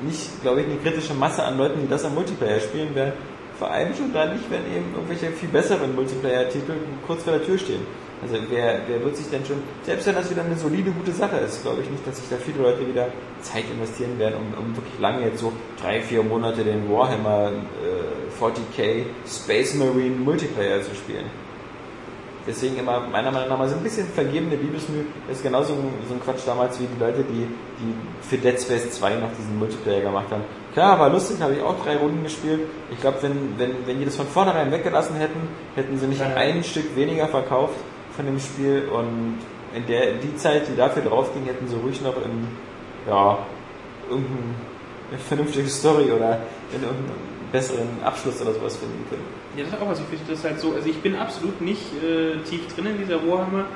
nicht, 0.00 0.42
glaube 0.42 0.60
ich, 0.60 0.66
eine 0.66 0.76
kritische 0.76 1.14
Masse 1.14 1.42
an 1.42 1.58
Leuten, 1.58 1.80
die 1.80 1.88
das 1.88 2.04
am 2.04 2.14
Multiplayer 2.14 2.60
spielen 2.60 2.94
werden. 2.94 3.12
Vor 3.58 3.70
allem 3.70 3.94
schon 3.94 4.12
dann 4.12 4.32
nicht, 4.32 4.50
wenn 4.50 4.66
eben 4.66 4.92
irgendwelche 4.94 5.30
viel 5.30 5.48
besseren 5.48 5.94
Multiplayer-Titel 5.94 6.72
kurz 7.06 7.22
vor 7.22 7.34
der 7.34 7.44
Tür 7.44 7.58
stehen. 7.58 7.86
Also 8.22 8.36
wer, 8.48 8.80
wer 8.88 9.04
wird 9.04 9.16
sich 9.16 9.28
denn 9.28 9.44
schon, 9.44 9.62
selbst 9.82 10.06
wenn 10.06 10.14
das 10.14 10.30
wieder 10.30 10.42
eine 10.42 10.56
solide, 10.56 10.90
gute 10.90 11.12
Sache 11.12 11.36
ist, 11.36 11.62
glaube 11.62 11.82
ich 11.82 11.90
nicht, 11.90 12.06
dass 12.06 12.16
sich 12.16 12.28
da 12.30 12.36
viele 12.36 12.62
Leute 12.62 12.86
wieder 12.86 13.08
Zeit 13.42 13.64
investieren 13.70 14.18
werden, 14.18 14.36
um, 14.36 14.64
um 14.64 14.76
wirklich 14.76 14.98
lange 14.98 15.26
jetzt 15.26 15.40
so 15.40 15.52
drei, 15.80 16.00
vier 16.00 16.22
Monate 16.22 16.64
den 16.64 16.90
Warhammer 16.90 17.52
äh, 17.52 18.42
40k 18.42 19.04
Space 19.28 19.74
Marine 19.74 20.16
Multiplayer 20.16 20.82
zu 20.82 20.94
spielen. 20.94 21.43
Deswegen 22.46 22.78
immer 22.78 23.00
meiner 23.00 23.30
Meinung 23.30 23.48
nach 23.48 23.58
mal 23.58 23.68
so 23.68 23.76
ein 23.76 23.82
bisschen 23.82 24.06
vergebene 24.06 24.56
Liebesmühe. 24.56 25.06
Das 25.26 25.38
ist 25.38 25.42
genauso 25.42 25.72
ein, 25.72 25.88
so 26.06 26.14
ein 26.14 26.20
Quatsch 26.20 26.46
damals 26.46 26.78
wie 26.78 26.86
die 26.86 27.00
Leute, 27.00 27.24
die, 27.24 27.46
die 27.78 27.94
für 28.28 28.36
Dead 28.36 28.60
Space 28.60 28.90
2 28.90 29.14
noch 29.16 29.30
diesen 29.38 29.58
Multiplayer 29.58 30.02
gemacht 30.02 30.26
haben. 30.30 30.42
Klar, 30.74 30.98
war 30.98 31.08
lustig, 31.08 31.40
habe 31.40 31.54
ich 31.54 31.62
auch 31.62 31.82
drei 31.82 31.96
Runden 31.96 32.22
gespielt. 32.22 32.60
Ich 32.90 33.00
glaube, 33.00 33.18
wenn, 33.22 33.58
wenn, 33.58 33.86
wenn 33.86 33.98
die 33.98 34.04
das 34.04 34.16
von 34.16 34.26
vornherein 34.26 34.70
weggelassen 34.70 35.16
hätten, 35.16 35.48
hätten 35.74 35.96
sie 35.98 36.06
nicht 36.06 36.20
ein 36.20 36.62
Stück 36.64 36.94
weniger 36.96 37.28
verkauft 37.28 37.76
von 38.14 38.26
dem 38.26 38.38
Spiel 38.38 38.88
und 38.92 39.38
in 39.74 39.86
der 39.86 40.12
die 40.14 40.36
Zeit, 40.36 40.68
die 40.68 40.76
dafür 40.76 41.02
drauf 41.02 41.32
ging, 41.32 41.44
hätten 41.44 41.66
sie 41.66 41.76
ruhig 41.76 42.00
noch 42.02 42.16
in 42.16 42.46
ja, 43.08 43.38
irgendeine 44.08 45.18
vernünftige 45.28 45.68
Story 45.68 46.12
oder 46.12 46.40
in 46.72 46.82
irgendeinen 46.82 47.34
besseren 47.50 47.88
Abschluss 48.04 48.40
oder 48.42 48.52
sowas 48.52 48.76
finden 48.76 49.04
können. 49.08 49.43
Ja, 49.56 49.64
das 49.64 49.72
ist 49.72 49.80
auch 49.80 49.88
was. 49.88 50.00
Ich 50.00 50.06
finde 50.06 50.24
das 50.28 50.44
halt 50.44 50.60
so. 50.60 50.72
Also 50.72 50.88
ich 50.88 50.98
bin 50.98 51.16
absolut 51.16 51.60
nicht 51.60 51.82
äh, 52.02 52.38
tief 52.48 52.66
drin 52.74 52.86
in 52.86 52.98
dieser 52.98 53.24
Warhammer 53.26 53.66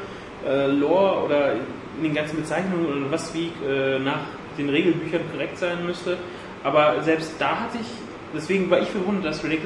äh, 0.46 0.66
Lore 0.66 1.24
oder 1.24 1.52
in 1.52 2.02
den 2.02 2.14
ganzen 2.14 2.36
Bezeichnungen 2.36 2.86
oder 2.86 3.10
was 3.10 3.32
wie 3.34 3.52
äh, 3.66 3.98
nach 3.98 4.20
den 4.56 4.68
Regelbüchern 4.68 5.22
korrekt 5.32 5.58
sein 5.58 5.84
müsste. 5.86 6.16
Aber 6.64 7.02
selbst 7.02 7.34
da 7.38 7.60
hatte 7.60 7.78
ich, 7.80 7.86
deswegen 8.34 8.68
war 8.70 8.80
ich 8.80 8.88
verwundert, 8.88 9.26
dass 9.26 9.44
Relic 9.44 9.60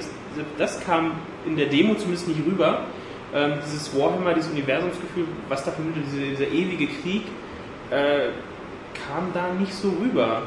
das, 0.58 0.80
kam 0.84 1.12
in 1.46 1.56
der 1.56 1.66
Demo 1.66 1.94
zumindest 1.94 2.28
nicht 2.28 2.40
rüber. 2.46 2.86
Ähm, 3.34 3.54
dieses 3.64 3.96
Warhammer, 3.98 4.34
dieses 4.34 4.50
Universumsgefühl, 4.50 5.24
was 5.48 5.64
da 5.64 5.70
vermittelt, 5.70 6.04
dieser, 6.12 6.26
dieser 6.26 6.52
ewige 6.52 6.86
Krieg, 6.86 7.22
äh, 7.90 8.28
kam 9.08 9.32
da 9.32 9.52
nicht 9.58 9.72
so 9.72 9.88
rüber. 9.88 10.42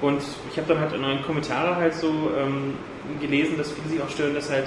Und 0.00 0.22
ich 0.50 0.56
habe 0.58 0.68
dann 0.68 0.80
halt 0.80 0.92
in 0.92 1.00
neuen 1.00 1.22
Kommentare 1.22 1.76
halt 1.76 1.94
so 1.94 2.08
ähm, 2.08 2.74
gelesen, 3.20 3.56
dass 3.56 3.72
viele 3.72 3.88
sich 3.88 4.02
auch 4.02 4.10
stören, 4.10 4.34
dass 4.34 4.50
halt, 4.50 4.64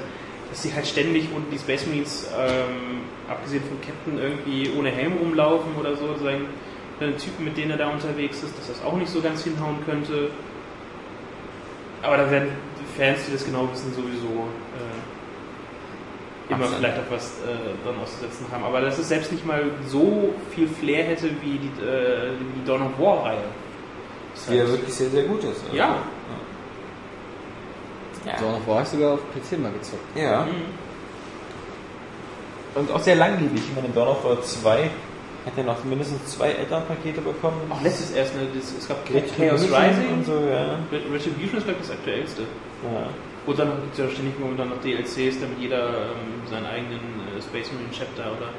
dass 0.49 0.63
sie 0.63 0.73
halt 0.73 0.87
ständig 0.87 1.27
unten 1.35 1.51
die 1.51 1.59
Space 1.59 1.85
Marines, 1.85 2.29
ähm, 2.37 3.01
abgesehen 3.29 3.63
vom 3.63 3.79
Captain, 3.81 4.17
irgendwie 4.17 4.71
ohne 4.77 4.89
Helm 4.89 5.13
rumlaufen 5.13 5.75
oder 5.79 5.95
so, 5.95 6.15
sagen, 6.23 6.45
seine 6.99 7.17
Typen, 7.17 7.45
mit 7.45 7.57
denen 7.57 7.71
er 7.71 7.77
da 7.77 7.89
unterwegs 7.89 8.41
ist, 8.41 8.57
dass 8.57 8.67
das 8.67 8.83
auch 8.83 8.97
nicht 8.97 9.09
so 9.09 9.21
ganz 9.21 9.43
hinhauen 9.43 9.77
könnte. 9.85 10.29
Aber 12.01 12.17
da 12.17 12.31
werden 12.31 12.49
Fans, 12.97 13.25
die 13.27 13.33
das 13.33 13.45
genau 13.45 13.69
wissen, 13.71 13.93
sowieso 13.93 14.47
immer 16.49 16.63
Absolut. 16.63 16.79
vielleicht 16.79 16.99
auch 16.99 17.11
was 17.11 17.39
äh, 17.39 17.83
dran 17.83 17.95
auszusetzen 18.01 18.45
haben. 18.51 18.63
Aber 18.63 18.81
dass 18.81 18.97
es 18.97 19.09
selbst 19.09 19.31
nicht 19.31 19.45
mal 19.45 19.63
so 19.87 20.33
viel 20.55 20.67
Flair 20.67 21.03
hätte 21.03 21.29
wie 21.41 21.59
die, 21.59 21.83
äh, 21.83 22.31
die 22.55 22.65
Dawn 22.65 22.83
of 22.83 22.99
War-Reihe. 22.99 23.43
Das 24.37 24.45
Die 24.53 24.55
ja 24.55 24.67
wirklich 24.67 24.93
sehr, 24.93 25.09
sehr 25.09 25.23
gut 25.23 25.43
ist. 25.43 25.61
Ja. 25.73 25.97
Ja. 28.25 28.37
So, 28.39 28.51
noch 28.51 28.67
war 28.67 28.81
ich 28.81 28.87
sogar 28.89 29.13
auf 29.13 29.19
PC 29.33 29.59
mal 29.59 29.71
gezockt. 29.71 30.15
ja. 30.15 30.45
Mhm. 30.45 30.87
Und 32.75 32.91
auch 32.91 32.99
sehr 32.99 33.15
langlebig. 33.15 33.59
Ich 33.67 33.75
meine, 33.75 33.89
Dawn 33.89 34.09
of 34.09 34.23
War 34.23 34.39
2 34.39 34.89
hat 35.47 35.57
ja 35.57 35.63
noch 35.63 35.83
mindestens 35.83 36.23
zwei 36.27 36.49
Elternpakete 36.51 37.21
bekommen. 37.21 37.59
Auch 37.71 37.81
letztes 37.81 38.11
erst, 38.11 38.35
ne, 38.35 38.41
das, 38.53 38.71
es 38.77 38.87
gab 38.87 38.97
Retribution 39.09 39.49
Chaos 39.49 39.61
Rising 39.63 40.13
und 40.13 40.25
so, 40.25 40.33
ja. 40.33 40.77
Retribution 40.91 41.57
ist, 41.57 41.63
glaube 41.65 41.79
ich, 41.81 41.87
das 41.87 41.91
aktuellste. 41.91 42.41
ja. 42.43 43.07
Und 43.47 43.57
dann 43.57 43.69
gibt 43.81 43.93
es 43.93 43.99
ja 43.99 44.09
ständig 44.09 44.37
momentan 44.37 44.69
noch 44.69 44.81
DLCs, 44.81 45.39
damit 45.39 45.57
jeder 45.57 46.11
ähm, 46.11 46.43
seinen 46.51 46.65
eigenen 46.65 46.99
äh, 47.33 47.41
Space 47.41 47.71
Marine 47.71 47.91
Chapter 47.91 48.29
oder 48.35 48.49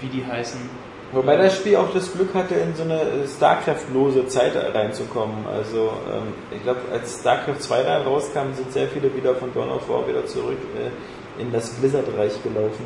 wie 0.00 0.06
die 0.06 0.24
heißen. 0.24 0.60
Wobei 1.12 1.36
das 1.36 1.56
Spiel 1.56 1.76
auch 1.76 1.92
das 1.92 2.12
Glück 2.12 2.32
hatte, 2.34 2.54
in 2.54 2.74
so 2.74 2.84
eine 2.84 3.00
äh, 3.00 3.26
Starcraft-lose 3.26 4.28
Zeit 4.28 4.52
reinzukommen. 4.56 5.44
Also, 5.46 5.90
ähm, 6.08 6.34
ich 6.54 6.62
glaube, 6.62 6.80
als 6.92 7.20
Starcraft 7.20 7.58
2 7.58 7.82
dann 7.82 8.02
rauskam, 8.02 8.52
sind 8.54 8.72
sehr 8.72 8.86
viele 8.86 9.14
wieder 9.14 9.34
von 9.34 9.52
Dawn 9.52 9.70
of 9.70 9.88
War 9.88 10.06
wieder 10.06 10.24
zurück 10.26 10.58
äh, 10.76 11.42
in 11.42 11.50
das 11.50 11.70
Blizzard-Reich 11.70 12.40
gelaufen. 12.44 12.84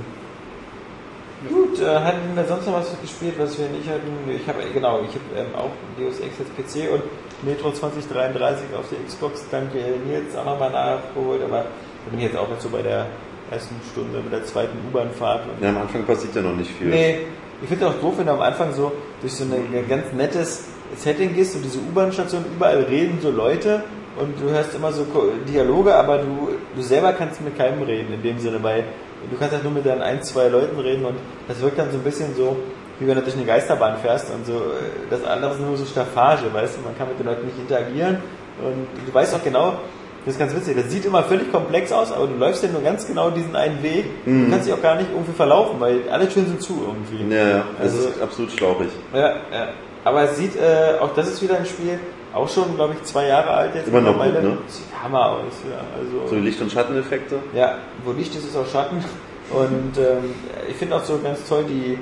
Gut, 1.49 1.79
äh, 1.81 1.87
hatten 1.87 2.35
wir 2.35 2.45
sonst 2.45 2.66
noch 2.66 2.75
was 2.75 2.99
gespielt, 3.03 3.35
was 3.37 3.59
wir 3.59 3.68
nicht 3.68 3.89
hatten? 3.89 4.09
Ich 4.31 4.49
habe, 4.49 4.62
genau, 4.72 5.01
ich 5.03 5.11
habe 5.11 5.47
ähm, 5.47 5.55
auch 5.55 5.70
Deus 5.99 6.18
Ex 6.20 6.37
als 6.41 6.49
PC 6.57 6.91
und 6.91 7.03
Metro 7.43 7.70
2033 7.70 8.75
auf 8.75 8.89
der 8.89 9.05
Xbox, 9.07 9.45
danke 9.51 9.77
Nils, 10.07 10.35
auch 10.35 10.47
nochmal 10.47 10.70
nachgeholt, 10.70 11.43
aber 11.43 11.59
da 11.59 12.11
bin 12.11 12.20
ich 12.20 12.27
jetzt 12.27 12.37
auch 12.39 12.49
jetzt 12.51 12.62
so 12.62 12.70
bei 12.70 12.81
der 12.81 13.07
ersten 13.51 13.75
Stunde 13.93 14.20
mit 14.20 14.33
der 14.33 14.45
zweiten 14.45 14.79
U-Bahn-Fahrt. 14.89 15.43
Ja, 15.61 15.68
am 15.68 15.79
Anfang 15.79 16.05
passiert 16.05 16.35
ja 16.35 16.41
noch 16.41 16.57
nicht 16.57 16.70
viel. 16.70 16.89
Nee, 16.89 17.18
ich 17.65 17.69
finde 17.71 17.89
auch 17.89 17.95
doof, 17.95 18.15
wenn 18.19 18.27
du 18.27 18.33
am 18.33 18.43
Anfang 18.43 18.75
so 18.75 18.93
durch 19.23 19.33
so 19.33 19.45
ein 19.45 19.89
ganz 19.89 20.12
nettes 20.12 20.65
Setting 20.97 21.35
gehst 21.35 21.57
und 21.57 21.65
diese 21.65 21.79
U-Bahn-Station, 21.79 22.45
überall 22.55 22.83
reden 22.83 23.19
so 23.23 23.31
Leute 23.31 23.83
und 24.21 24.39
du 24.39 24.51
hörst 24.51 24.75
immer 24.75 24.93
so 24.93 25.07
Dialoge, 25.49 25.95
aber 25.95 26.19
du, 26.19 26.51
du 26.77 26.83
selber 26.83 27.15
kannst 27.15 27.41
mit 27.41 27.57
keinem 27.57 27.83
reden 27.83 28.12
in 28.12 28.23
dem 28.23 28.39
Sinne, 28.39 28.62
weil 28.62 28.85
du 29.31 29.37
kannst 29.39 29.55
halt 29.55 29.65
nur 29.65 29.73
mit 29.73 29.87
deinen 29.87 30.03
ein, 30.03 30.23
zwei 30.23 30.49
Leuten 30.49 30.79
reden 30.79 31.07
und 31.07 31.17
das 31.49 31.59
wirkt 31.62 31.79
dann 31.79 31.91
so 31.91 31.97
ein 31.97 32.05
bisschen 32.05 32.37
so, 32.37 32.55
wie 32.99 33.09
wenn 33.09 33.15
du 33.17 33.23
durch 33.23 33.35
eine 33.35 33.47
Geisterbahn 33.47 33.97
fährst 33.97 34.31
und 34.31 34.45
so, 34.45 34.53
äh, 34.53 35.09
das 35.09 35.25
andere 35.25 35.55
ist 35.55 35.61
nur 35.61 35.75
so 35.79 35.87
Staffage, 35.87 36.53
weißt 36.53 36.77
du, 36.77 36.83
man 36.83 36.97
kann 36.99 37.09
mit 37.09 37.19
den 37.19 37.27
Leuten 37.27 37.47
nicht 37.47 37.59
interagieren 37.59 38.19
und 38.62 38.87
du 39.07 39.15
weißt 39.15 39.35
auch 39.35 39.43
genau, 39.43 39.79
das 40.25 40.35
ist 40.35 40.39
ganz 40.39 40.55
witzig, 40.55 40.77
das 40.77 40.91
sieht 40.91 41.05
immer 41.05 41.22
völlig 41.22 41.51
komplex 41.53 41.93
aus, 41.93 42.12
aber 42.12 42.27
du 42.27 42.35
läufst 42.37 42.62
ja 42.62 42.70
nur 42.70 42.83
ganz 42.83 43.07
genau 43.07 43.31
diesen 43.31 43.55
einen 43.57 43.83
Weg, 43.83 44.07
du 44.25 44.51
kannst 44.51 44.66
dich 44.66 44.72
auch 44.75 44.83
gar 44.83 44.97
nicht 44.97 45.11
irgendwie 45.12 45.33
verlaufen, 45.33 45.77
weil 45.81 46.01
alle 46.11 46.29
Türen 46.29 46.47
sind 46.49 46.62
zu 46.62 46.83
irgendwie. 46.87 47.35
Ja, 47.35 47.47
ja, 47.49 47.64
es 47.79 47.93
Also- 47.93 48.09
ist 48.09 48.22
absolut 48.22 48.53
schlauchig. 48.53 48.89
Ja, 49.12 49.20
ja. 49.29 49.68
Aber 50.05 50.22
es 50.25 50.37
sieht, 50.37 50.57
äh, 50.57 50.99
auch 51.01 51.14
das 51.14 51.29
ist 51.29 51.43
wieder 51.43 51.57
ein 51.57 51.64
Spiel, 51.66 51.99
auch 52.35 52.49
schon, 52.49 52.75
glaube 52.75 52.95
ich, 52.95 53.03
zwei 53.05 53.27
Jahre 53.29 53.51
alt 53.51 53.75
jetzt. 53.75 53.89
Immer 53.89 54.01
noch 54.03 54.14
gut, 54.22 54.33
ne? 54.35 54.59
Sieht 54.66 54.85
Hammer 55.03 55.31
aus, 55.31 55.53
ja. 55.70 55.79
Also, 55.99 56.29
So 56.29 56.37
Licht- 56.43 56.61
und 56.61 56.70
Schatteneffekte. 56.72 57.37
ja, 57.55 57.77
wo 58.05 58.12
Licht 58.12 58.35
ist, 58.35 58.45
ist 58.45 58.57
auch 58.57 58.66
Schatten. 58.66 59.03
Und 59.51 59.97
ähm, 59.99 60.35
ich 60.68 60.75
finde 60.77 60.97
auch 60.97 61.05
so 61.05 61.18
ganz 61.22 61.47
toll 61.49 61.64
die, 61.68 61.99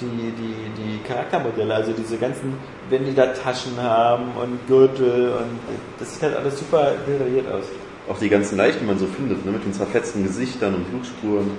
die, 0.00 0.32
die, 0.32 0.54
die 0.76 0.98
Charaktermodelle, 1.06 1.74
also 1.74 1.92
diese 1.92 2.16
ganzen, 2.18 2.54
wenn 2.90 3.04
die 3.04 3.14
da 3.14 3.26
Taschen 3.26 3.80
haben 3.80 4.32
und 4.40 4.66
Gürtel 4.66 5.30
und 5.32 5.58
das 5.98 6.14
sieht 6.14 6.22
halt 6.22 6.36
alles 6.36 6.58
super 6.58 6.92
detailliert 7.06 7.50
aus. 7.52 7.64
Auch 8.08 8.18
die 8.18 8.28
ganzen 8.28 8.56
Leichen, 8.56 8.80
die 8.80 8.86
man 8.86 8.98
so 8.98 9.06
findet, 9.06 9.44
ne? 9.44 9.52
mit 9.52 9.64
den 9.64 9.72
zerfetzten 9.72 10.24
Gesichtern 10.24 10.74
und 10.74 10.90
Blutspuren. 10.90 11.50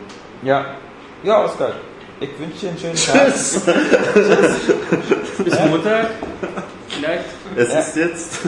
Ja, 0.42 0.66
ja, 1.24 1.46
Oskar, 1.46 1.72
ich 2.20 2.30
wünsche 2.40 2.60
dir 2.62 2.70
einen 2.70 2.78
schönen 2.78 2.96
Tag. 2.96 3.28
Bis 5.46 5.60
Montag. 5.70 6.08
Vielleicht. 6.88 7.26
Es 7.56 7.72
Ja. 7.72 7.80
ist 7.80 7.96
jetzt. 7.96 8.40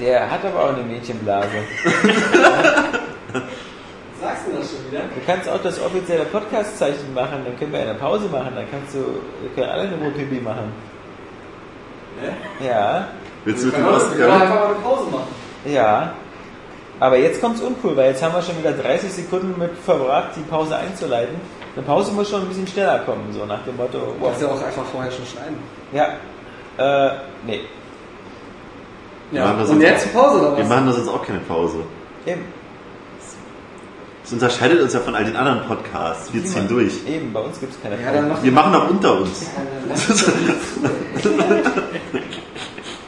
Der 0.00 0.30
hat 0.30 0.44
aber 0.44 0.64
auch 0.64 0.74
eine 0.74 0.82
Mädchenblase. 0.84 1.48
Sagst 4.20 4.46
du 4.46 4.56
das 4.56 4.70
schon 4.70 4.90
wieder? 4.90 5.00
Du 5.02 5.20
kannst 5.26 5.48
auch 5.48 5.62
das 5.62 5.80
offizielle 5.80 6.24
Podcast-Zeichen 6.24 7.12
machen, 7.14 7.42
dann 7.44 7.58
können 7.58 7.72
wir 7.72 7.80
eine 7.80 7.94
Pause 7.94 8.28
machen, 8.28 8.52
dann 8.54 8.64
kannst 8.70 8.94
du, 8.94 8.98
wir 9.42 9.50
können 9.54 9.68
alle 9.70 9.82
eine 9.82 10.10
Pipi 10.10 10.40
machen. 10.40 10.72
Ja, 12.64 13.08
Willst 13.44 13.62
du 13.62 13.66
mit 13.66 13.74
Wir 13.76 13.80
dem 13.80 13.84
können 13.84 13.96
Osten 13.96 14.18
wir 14.18 14.26
können 14.26 14.40
einfach 14.42 14.54
mal 14.54 14.66
eine 14.66 14.74
Pause 14.76 15.04
machen. 15.10 15.28
ja. 15.66 16.12
Aber 16.98 17.18
jetzt 17.18 17.42
kommt's 17.42 17.60
uncool, 17.60 17.94
weil 17.94 18.08
jetzt 18.12 18.22
haben 18.22 18.32
wir 18.32 18.40
schon 18.40 18.56
wieder 18.58 18.72
30 18.72 19.12
Sekunden 19.12 19.54
mit 19.58 19.70
verbracht, 19.84 20.28
die 20.34 20.40
Pause 20.40 20.76
einzuleiten. 20.76 21.34
Eine 21.76 21.84
Pause 21.84 22.10
muss 22.12 22.30
schon 22.30 22.40
ein 22.40 22.48
bisschen 22.48 22.66
schneller 22.66 23.00
kommen, 23.00 23.30
so 23.38 23.44
nach 23.44 23.62
dem 23.66 23.76
Motto, 23.76 23.98
Du 23.98 24.14
wow. 24.18 24.28
kannst 24.28 24.40
ja 24.40 24.48
auch 24.48 24.62
einfach 24.64 24.84
vorher 24.90 25.10
schon 25.12 25.26
schneiden. 25.26 25.58
Ja, 25.92 26.14
äh, 26.78 27.10
nee, 27.46 27.60
Wir 29.30 29.42
machen 29.42 29.58
das 29.58 29.68
Und 29.68 29.82
jetzt 29.82 30.10
Pause 30.14 30.38
oder 30.40 30.56
Wir 30.56 30.62
was? 30.64 30.68
machen 30.70 30.86
das 30.86 30.96
jetzt 30.96 31.08
auch 31.10 31.22
keine 31.22 31.40
Pause. 31.40 31.80
eben. 32.24 32.46
Das 34.26 34.32
unterscheidet 34.32 34.80
uns 34.80 34.92
ja 34.92 34.98
von 34.98 35.14
all 35.14 35.24
den 35.24 35.36
anderen 35.36 35.68
Podcasts. 35.68 36.34
Wir 36.34 36.44
ziehen 36.44 36.66
durch. 36.66 36.94
Eben, 37.06 37.32
bei 37.32 37.38
uns 37.38 37.60
gibt's 37.60 37.76
keine 37.80 37.94
Ja, 38.02 38.42
Wir 38.42 38.50
machen 38.50 38.74
auch 38.74 38.90
unter 38.90 39.20
uns. 39.20 39.46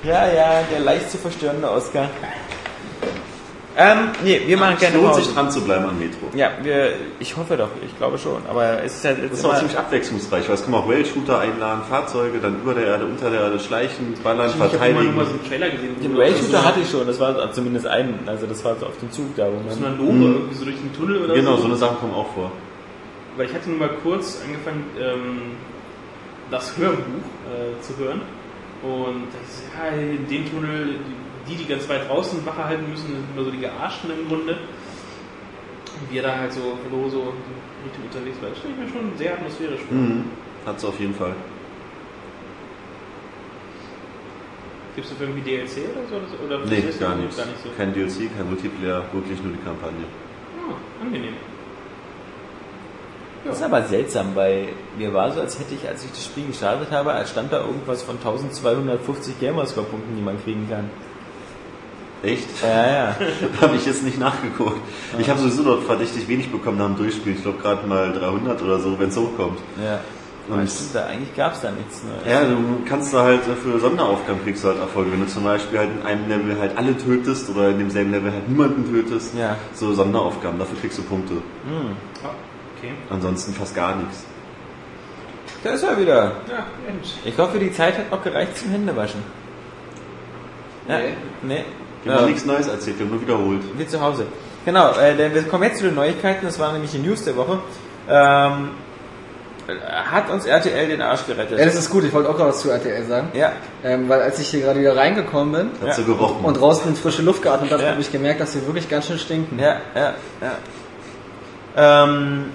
Ja, 0.04 0.32
ja, 0.32 0.62
der 0.70 0.78
leicht 0.78 1.10
zu 1.10 1.18
verstörende 1.18 1.68
Oscar. 1.68 2.08
Ähm, 3.80 4.08
nee, 4.24 4.42
wir 4.44 4.56
machen 4.56 4.74
Es 4.76 4.82
keine 4.82 4.96
lohnt 5.00 5.14
sich 5.14 5.32
dran 5.32 5.48
zu 5.52 5.60
bleiben 5.62 5.84
an 5.88 5.96
Metro. 6.00 6.26
Ja, 6.34 6.50
wir, 6.62 6.94
ich 7.20 7.36
hoffe 7.36 7.56
doch, 7.56 7.68
ich 7.86 7.96
glaube 7.96 8.18
schon, 8.18 8.42
aber 8.50 8.82
es 8.82 8.96
ist 8.96 9.04
halt 9.04 9.18
jetzt 9.22 9.30
Das 9.30 9.38
ist 9.38 9.44
auch 9.44 9.56
ziemlich 9.56 9.78
abwechslungsreich, 9.78 10.48
weil 10.48 10.54
es 10.56 10.64
kommen 10.64 10.74
auch 10.74 10.88
Rail-Shooter 10.88 11.38
einladen, 11.38 11.82
Fahrzeuge, 11.88 12.40
dann 12.40 12.56
über 12.60 12.74
der 12.74 12.86
Erde, 12.86 13.04
unter 13.06 13.30
der 13.30 13.40
Erde 13.42 13.60
schleichen, 13.60 14.14
ballern, 14.24 14.48
Ich 14.48 14.54
habe 14.54 14.64
immer 14.64 14.70
verteidigen. 14.70 15.04
nur 15.04 15.12
mal 15.14 15.26
so 15.26 15.30
einen 15.34 15.44
Trailer 15.46 15.70
gesehen. 15.70 15.94
Den 16.02 16.16
Rail-Shooter 16.16 16.64
hatte 16.64 16.80
ich 16.80 16.90
schon, 16.90 17.06
das 17.06 17.20
war 17.20 17.52
zumindest 17.52 17.86
einen, 17.86 18.18
also 18.26 18.46
das 18.46 18.64
war 18.64 18.74
so 18.80 18.86
auf 18.86 18.98
dem 18.98 19.12
Zug 19.12 19.36
da, 19.36 19.46
wo 19.46 19.70
So 19.72 19.78
man... 19.80 19.92
eine 19.94 19.96
Lore, 20.02 20.32
irgendwie 20.34 20.54
so 20.56 20.64
durch 20.64 20.76
den 20.76 20.92
Tunnel 20.92 21.22
oder 21.24 21.34
Genau, 21.34 21.54
so. 21.54 21.62
so 21.62 21.66
eine 21.68 21.76
Sache 21.76 21.94
kommen 22.00 22.14
auch 22.14 22.34
vor. 22.34 22.50
Weil 23.36 23.46
ich 23.46 23.54
hatte 23.54 23.70
nur 23.70 23.78
mal 23.78 23.90
kurz 24.02 24.40
angefangen, 24.44 24.84
ähm, 25.00 25.52
das 26.50 26.76
Hörbuch 26.76 26.98
äh, 27.46 27.80
zu 27.80 27.96
hören. 27.96 28.22
Und 28.82 29.26
das 29.32 29.54
ist, 29.54 29.62
ja, 29.76 29.96
in 29.96 30.26
dem 30.28 30.50
Tunnel, 30.50 30.96
die, 31.48 31.56
die 31.56 31.66
ganz 31.66 31.88
weit 31.88 32.08
draußen 32.08 32.44
Wache 32.46 32.64
halten 32.64 32.88
müssen, 32.90 33.06
sind 33.06 33.24
immer 33.34 33.44
so 33.44 33.50
die 33.50 33.58
Gearschten 33.58 34.10
im 34.10 34.28
Grunde. 34.28 34.52
Und 36.00 36.12
wir 36.12 36.22
da 36.22 36.36
halt 36.36 36.52
so, 36.52 36.60
so, 36.90 37.08
so 37.08 37.32
richtig 37.84 38.04
unterwegs 38.04 38.40
waren. 38.40 38.50
Das 38.50 38.58
stelle 38.58 38.74
ich 38.74 38.80
mir 38.80 38.88
schon 38.88 39.16
sehr 39.18 39.32
atmosphärisch 39.34 39.80
vor. 39.88 39.96
Mhm. 39.96 40.24
Hat's 40.66 40.84
auf 40.84 40.98
jeden 41.00 41.14
Fall. 41.14 41.34
Gibt 44.94 45.06
es 45.06 45.12
dafür 45.12 45.28
irgendwie 45.28 45.48
DLC 45.50 45.88
oder 45.94 46.26
so? 46.28 46.44
Oder 46.44 46.66
Nee, 46.66 46.78
ist 46.78 46.88
das 46.88 46.98
gar 46.98 47.10
gar 47.10 47.16
nichts. 47.18 47.36
nicht 47.36 47.48
so? 47.62 47.68
Kein 47.76 47.94
DLC, 47.94 48.36
kein 48.36 48.48
Multiplayer, 48.48 49.02
wirklich 49.12 49.40
nur 49.42 49.52
die 49.52 49.62
Kampagne. 49.64 50.04
Ah, 50.68 51.04
angenehm. 51.04 51.34
Das 53.44 53.56
ist 53.58 53.62
aber 53.62 53.82
seltsam, 53.84 54.34
weil 54.34 54.68
mir 54.98 55.14
war 55.14 55.30
so, 55.32 55.40
als 55.40 55.58
hätte 55.58 55.74
ich, 55.74 55.88
als 55.88 56.04
ich 56.04 56.10
das 56.10 56.24
Spiel 56.24 56.48
gestartet 56.48 56.90
habe, 56.90 57.12
als 57.12 57.30
stand 57.30 57.52
da 57.52 57.60
irgendwas 57.60 58.02
von 58.02 58.16
1250 58.16 59.38
Gamerscore-Punkten, 59.38 60.16
die 60.16 60.22
man 60.22 60.42
kriegen 60.42 60.68
kann. 60.68 60.90
Echt? 62.22 62.48
Ja, 62.62 62.86
ja. 62.86 63.16
habe 63.60 63.76
ich 63.76 63.86
jetzt 63.86 64.02
nicht 64.02 64.18
nachgeguckt. 64.18 64.80
Ich 65.18 65.28
habe 65.30 65.38
sowieso 65.38 65.62
dort 65.62 65.84
verdächtig 65.84 66.26
wenig 66.28 66.50
bekommen 66.50 66.78
nach 66.78 66.86
dem 66.86 66.96
Durchspielen. 66.96 67.36
Ich 67.38 67.42
glaube 67.44 67.58
gerade 67.58 67.86
mal 67.86 68.12
300 68.12 68.60
oder 68.62 68.78
so, 68.80 68.98
wenn 68.98 69.08
es 69.08 69.16
hochkommt. 69.16 69.58
ja. 69.82 70.00
Und- 70.48 70.54
Aber 70.60 70.66
stimmt, 70.66 70.94
da, 70.94 71.04
eigentlich 71.04 71.36
gab 71.36 71.52
es 71.52 71.60
da 71.60 71.70
nichts 71.70 72.02
Neues. 72.04 72.22
Ja, 72.26 72.42
du 72.42 72.56
kannst 72.88 73.12
da 73.12 73.22
halt 73.22 73.42
für 73.44 73.78
Sonderaufgaben 73.78 74.42
kriegst 74.42 74.64
du 74.64 74.68
halt 74.68 74.78
Erfolge. 74.80 75.12
Wenn 75.12 75.20
du 75.20 75.26
zum 75.26 75.44
Beispiel 75.44 75.78
halt 75.78 75.90
in 76.00 76.06
einem 76.06 76.26
Level 76.26 76.58
halt 76.58 76.74
alle 76.78 76.96
tötest 76.96 77.50
oder 77.50 77.68
in 77.68 77.78
demselben 77.78 78.12
Level 78.12 78.32
halt 78.32 78.48
niemanden 78.48 78.90
tötest. 78.90 79.34
Ja. 79.34 79.56
So 79.74 79.92
Sonderaufgaben, 79.92 80.58
dafür 80.58 80.78
kriegst 80.80 80.96
du 80.96 81.02
Punkte. 81.02 81.34
Ah, 82.24 82.30
okay. 82.78 82.92
Ansonsten 83.10 83.52
fast 83.52 83.76
gar 83.76 83.96
nichts. 83.96 84.24
Da 85.62 85.70
ist 85.74 85.82
er 85.82 86.00
wieder. 86.00 86.16
Ja, 86.48 86.64
Mensch. 86.90 87.10
Ich 87.26 87.36
hoffe, 87.36 87.58
die 87.58 87.70
Zeit 87.70 87.98
hat 87.98 88.10
noch 88.10 88.24
gereicht 88.24 88.56
zum 88.56 88.70
Händewaschen. 88.70 89.20
Ja. 90.88 90.98
Nee. 91.42 91.64
Wir 92.04 92.12
haben 92.14 92.20
Ja. 92.22 92.26
nichts 92.28 92.44
Neues 92.44 92.66
erzählt, 92.68 92.98
wir 92.98 93.06
haben 93.06 93.12
nur 93.12 93.20
wiederholt. 93.22 93.60
Wir 93.76 93.88
zu 93.88 94.00
Hause. 94.00 94.26
Genau, 94.64 94.92
äh, 94.92 95.14
denn 95.16 95.34
wir 95.34 95.42
kommen 95.44 95.64
jetzt 95.64 95.78
zu 95.78 95.84
den 95.84 95.94
Neuigkeiten. 95.94 96.44
Das 96.46 96.58
war 96.58 96.72
nämlich 96.72 96.90
die 96.90 96.98
News 96.98 97.24
der 97.24 97.36
Woche. 97.36 97.58
Ähm, 98.08 98.70
hat 100.10 100.30
uns 100.30 100.46
RTL 100.46 100.88
den 100.88 101.02
Arsch 101.02 101.26
gerettet. 101.26 101.58
Ja, 101.58 101.64
das 101.66 101.74
ist 101.74 101.90
gut. 101.90 102.02
Ich 102.04 102.12
wollte 102.12 102.30
auch 102.30 102.36
gerade 102.36 102.50
was 102.50 102.60
zu 102.60 102.70
RTL 102.70 103.04
sagen. 103.04 103.28
ja, 103.34 103.52
Ähm, 103.84 104.08
weil 104.08 104.22
als 104.22 104.38
ich 104.38 104.48
hier 104.48 104.60
gerade 104.60 104.80
wieder 104.80 104.96
reingekommen 104.96 105.52
bin 105.80 105.88
Hat 105.88 105.98
Ja. 105.98 106.04
und 106.42 106.54
draußen 106.58 106.88
in 106.88 106.96
frische 106.96 107.20
Luft 107.22 107.42
geatmet 107.42 107.70
habe, 107.72 107.82
Ja. 107.82 107.90
habe 107.90 108.00
ich 108.00 108.10
gemerkt, 108.10 108.40
dass 108.40 108.52
sie 108.54 108.64
wirklich 108.66 108.88
ganz 108.88 109.06
schön 109.06 109.18
stinken. 109.18 109.58
ja, 109.58 109.76
ja, 109.94 110.14
ja. 110.40 112.04
Ähm, 112.04 112.46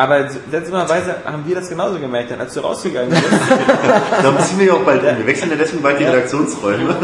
aber 0.00 0.30
seltsamerweise 0.50 1.16
haben 1.26 1.44
wir 1.46 1.56
das 1.56 1.68
genauso 1.68 1.98
gemerkt, 1.98 2.30
dann 2.30 2.40
als 2.40 2.54
du 2.54 2.60
rausgegangen 2.60 3.10
bist. 3.10 3.22
da 4.22 4.38
ziehen 4.38 4.58
wir 4.58 4.66
ja 4.68 4.72
auch 4.72 4.80
bald 4.82 5.02
um. 5.02 5.18
Wir 5.18 5.26
wechseln 5.26 5.50
ja 5.50 5.56
deswegen 5.58 5.82
bald 5.82 5.98
die 6.00 6.04
Ja. 6.04 6.12
Redaktionsräume. 6.12 6.96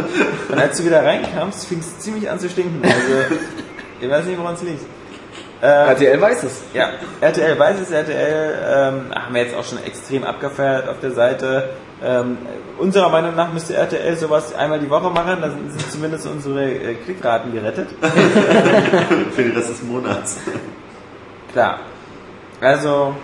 und 0.48 0.58
als 0.58 0.78
du 0.78 0.84
wieder 0.86 1.04
reinkamst, 1.04 1.66
fing 1.66 1.80
es 1.80 1.98
ziemlich 1.98 2.30
an 2.30 2.40
zu 2.40 2.48
stinken. 2.48 2.80
Also, 2.82 3.36
ich 4.00 4.08
weiß 4.08 4.24
nicht, 4.24 4.38
woran 4.40 4.54
es 4.54 4.62
liegt. 4.62 4.80
Äh, 5.60 5.66
RTL 5.66 6.18
weiß 6.18 6.44
es. 6.44 6.62
ja, 6.72 6.88
RTL 7.20 7.58
weiß 7.58 7.80
es, 7.82 7.90
RTL 7.90 8.54
ähm, 8.64 9.14
haben 9.14 9.34
wir 9.34 9.42
jetzt 9.42 9.54
auch 9.54 9.64
schon 9.64 9.84
extrem 9.84 10.24
abgefeiert 10.24 10.88
auf 10.88 10.98
der 11.00 11.10
Seite. 11.10 11.68
Ähm, 12.02 12.38
unserer 12.78 13.10
Meinung 13.10 13.34
nach 13.34 13.52
müsste 13.52 13.74
RTL 13.74 14.16
sowas 14.16 14.54
einmal 14.54 14.80
die 14.80 14.88
Woche 14.88 15.10
machen, 15.10 15.42
dann 15.42 15.70
sind 15.70 15.92
zumindest 15.92 16.26
unsere 16.26 16.64
äh, 16.64 16.94
Klickraten 16.94 17.52
gerettet. 17.52 17.88
Für 19.34 19.42
den 19.42 19.52
Rest 19.52 19.68
des 19.68 19.82
Monats. 19.82 20.38
Klar. 21.52 21.80
Also, 22.60 23.14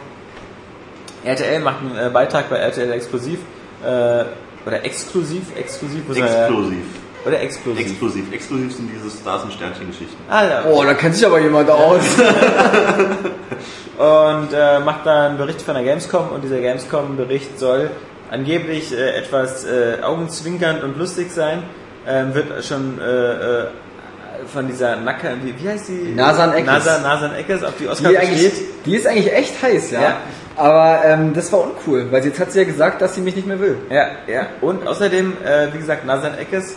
RTL 1.25 1.61
macht 1.61 1.81
einen 1.81 1.97
äh, 1.97 2.11
Beitrag 2.11 2.51
bei 2.51 2.57
RTL 2.57 2.91
Exklusiv. 2.93 3.39
Äh, 3.85 4.25
oder 4.65 4.85
exklusiv, 4.85 5.57
exklusiv, 5.57 6.09
Explosiv. 6.09 6.85
Oder 7.27 7.41
exklusiv. 7.41 7.87
Exklusiv. 7.87 8.33
Exklusiv 8.33 8.75
sind 8.75 8.91
diese 8.95 9.11
Stars- 9.11 9.45
und 9.45 9.53
Sternchen-Geschichten. 9.53 10.17
ah, 10.29 10.45
ja. 10.45 10.65
Oh, 10.71 10.83
da 10.85 10.95
kennt 10.95 11.15
sich 11.15 11.27
aber 11.27 11.41
jemand 11.41 11.71
aus. 11.71 12.01
und 13.99 14.49
äh, 14.53 14.81
macht 14.81 15.07
da 15.07 15.27
einen 15.27 15.39
Bericht 15.39 15.63
von 15.63 15.75
der 15.75 15.85
Gamescom 15.85 16.31
und 16.31 16.43
dieser 16.43 16.61
Gamescom-Bericht 16.61 17.59
soll 17.59 17.91
angeblich 18.31 18.93
äh, 18.93 19.17
etwas 19.17 19.65
äh, 19.65 19.99
augenzwinkernd 20.03 20.83
und 20.83 20.99
lustig 20.99 21.31
sein. 21.31 21.63
Ähm, 22.07 22.35
wird 22.35 22.65
schon 22.65 23.01
äh, 23.01 23.05
äh, 23.05 23.67
von 24.47 24.67
dieser 24.67 24.97
Nacker, 24.97 25.31
wie, 25.43 25.55
wie 25.63 25.69
heißt 25.69 25.89
die? 25.89 26.15
Nasan 26.15 26.53
Eckes. 26.53 26.67
Nasan, 26.67 27.03
Nasan 27.03 27.35
Eckes, 27.35 27.63
auf 27.63 27.75
die 27.79 27.89
Oscar 27.89 28.11
Die, 28.11 28.17
besteht. 28.17 28.53
die 28.87 28.97
ist 28.97 29.07
eigentlich 29.07 29.33
echt 29.33 29.63
heiß, 29.63 29.91
ja. 29.91 30.01
Ja. 30.01 30.17
Aber 30.57 31.01
ähm, 31.05 31.33
das 31.35 31.51
war 31.53 31.61
uncool, 31.65 32.11
weil 32.11 32.25
jetzt 32.25 32.39
hat 32.39 32.53
sie 32.53 32.59
ja 32.59 32.65
gesagt, 32.65 33.01
dass 33.01 33.15
sie 33.15 33.21
mich 33.23 33.35
nicht 33.37 33.47
mehr 33.47 33.59
will. 33.61 33.77
Ja, 33.91 34.07
ja. 34.27 34.47
Und 34.61 34.87
außerdem, 34.87 35.33
äh, 35.45 35.73
wie 35.73 35.79
gesagt, 35.79 36.05
Nasan 36.05 36.37
Eckes, 36.39 36.77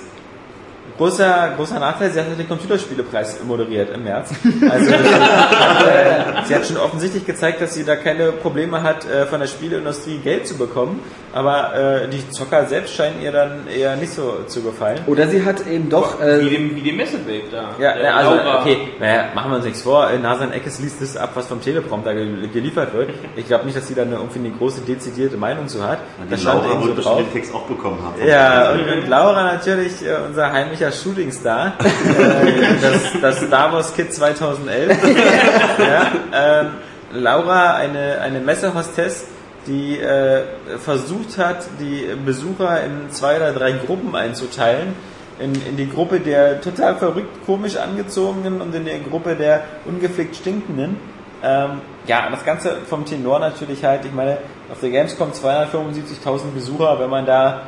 großer, 0.97 1.53
großer 1.57 1.79
Nachteil, 1.79 2.11
sie 2.11 2.19
hat 2.19 2.27
den 2.37 2.47
Computerspielepreis 2.47 3.43
moderiert 3.43 3.89
im 3.93 4.03
März. 4.03 4.31
Also 4.69 4.91
äh, 4.91 6.43
sie 6.45 6.55
hat 6.55 6.65
schon 6.65 6.77
offensichtlich 6.77 7.25
gezeigt, 7.25 7.61
dass 7.61 7.73
sie 7.73 7.83
da 7.83 7.95
keine 7.95 8.31
Probleme 8.31 8.81
hat, 8.83 9.05
äh, 9.09 9.25
von 9.25 9.39
der 9.39 9.47
Spieleindustrie 9.47 10.17
Geld 10.17 10.47
zu 10.47 10.57
bekommen. 10.57 10.99
Aber 11.33 11.75
äh, 12.03 12.07
die 12.07 12.29
Zocker 12.29 12.65
selbst 12.65 12.93
scheinen 12.95 13.21
ihr 13.21 13.31
dann 13.31 13.67
eher 13.67 13.95
nicht 13.97 14.13
so 14.13 14.43
zu 14.47 14.61
gefallen. 14.61 14.99
Oder 15.05 15.27
sie 15.27 15.43
hat 15.43 15.67
eben 15.67 15.89
doch. 15.89 16.19
Wie 16.21 16.23
Äh, 16.25 16.49
dem, 16.49 16.75
wie 16.75 16.81
dem 16.81 16.95
Messebabe 16.97 17.43
da. 17.51 17.71
Ja, 17.77 17.97
ja, 18.01 18.15
also 18.15 18.31
okay, 18.61 18.77
naja, 18.99 19.25
machen 19.35 19.51
wir 19.51 19.55
uns 19.57 19.65
nichts 19.65 19.81
vor. 19.81 20.09
Äh, 20.09 20.17
Nasan 20.19 20.53
Eckes 20.53 20.79
liest 20.79 21.01
das 21.01 21.17
ab, 21.17 21.31
was 21.35 21.47
vom 21.47 21.61
Teleprompter 21.61 22.13
gel- 22.13 22.47
geliefert 22.53 22.93
wird. 22.93 23.09
Ich 23.35 23.47
glaube 23.47 23.65
nicht, 23.65 23.75
dass 23.77 23.87
sie 23.87 23.95
da 23.95 24.03
eine, 24.03 24.15
irgendwie 24.15 24.39
eine 24.39 24.51
große 24.51 24.81
dezidierte 24.81 25.35
Meinung 25.35 25.67
zu 25.67 25.83
hat. 25.85 25.99
Die 26.25 26.29
Das 26.29 26.41
stand 26.41 26.55
Laura 26.59 26.67
irgendwo 26.69 26.87
wird 26.87 26.95
bestimmt 26.97 27.19
den 27.19 27.33
Text 27.33 27.53
auch 27.53 27.63
bekommen 27.63 27.99
haben. 28.01 28.25
Ja, 28.27 28.71
und, 28.71 28.79
und 28.79 29.07
Laura 29.09 29.43
natürlich, 29.53 30.05
äh, 30.05 30.15
unser 30.25 30.51
heimlicher 30.53 30.84
Shootingstar, 30.91 31.73
äh, 31.79 32.81
das, 32.81 33.21
das 33.21 33.47
Star 33.47 33.73
Wars 33.73 33.93
Kid 33.95 34.13
2011. 34.13 34.97
ja, 35.79 36.11
ähm, 36.33 36.67
Laura, 37.13 37.75
eine, 37.75 38.19
eine 38.21 38.39
Messehostess, 38.39 39.25
die 39.67 39.99
äh, 39.99 40.43
versucht 40.83 41.37
hat, 41.37 41.65
die 41.79 42.07
Besucher 42.25 42.83
in 42.83 43.09
zwei 43.11 43.37
oder 43.37 43.53
drei 43.53 43.73
Gruppen 43.73 44.15
einzuteilen. 44.15 44.93
In, 45.37 45.53
in 45.67 45.75
die 45.75 45.89
Gruppe 45.89 46.21
der 46.21 46.61
total 46.61 46.95
verrückt, 46.95 47.45
komisch 47.45 47.75
angezogenen 47.75 48.61
und 48.61 48.73
in 48.73 48.85
die 48.85 49.03
Gruppe 49.09 49.35
der 49.35 49.63
ungepflegt 49.83 50.35
stinkenden. 50.37 50.97
Ähm, 51.43 51.81
ja, 52.07 52.29
das 52.29 52.45
Ganze 52.45 52.77
vom 52.87 53.05
Tenor 53.05 53.39
natürlich 53.39 53.83
halt, 53.83 54.05
ich 54.05 54.13
meine, 54.13 54.37
auf 54.71 54.79
der 54.79 54.91
Gamescom 54.91 55.31
275.000 55.31 56.53
Besucher, 56.53 56.99
wenn 56.99 57.09
man 57.09 57.25
da 57.25 57.63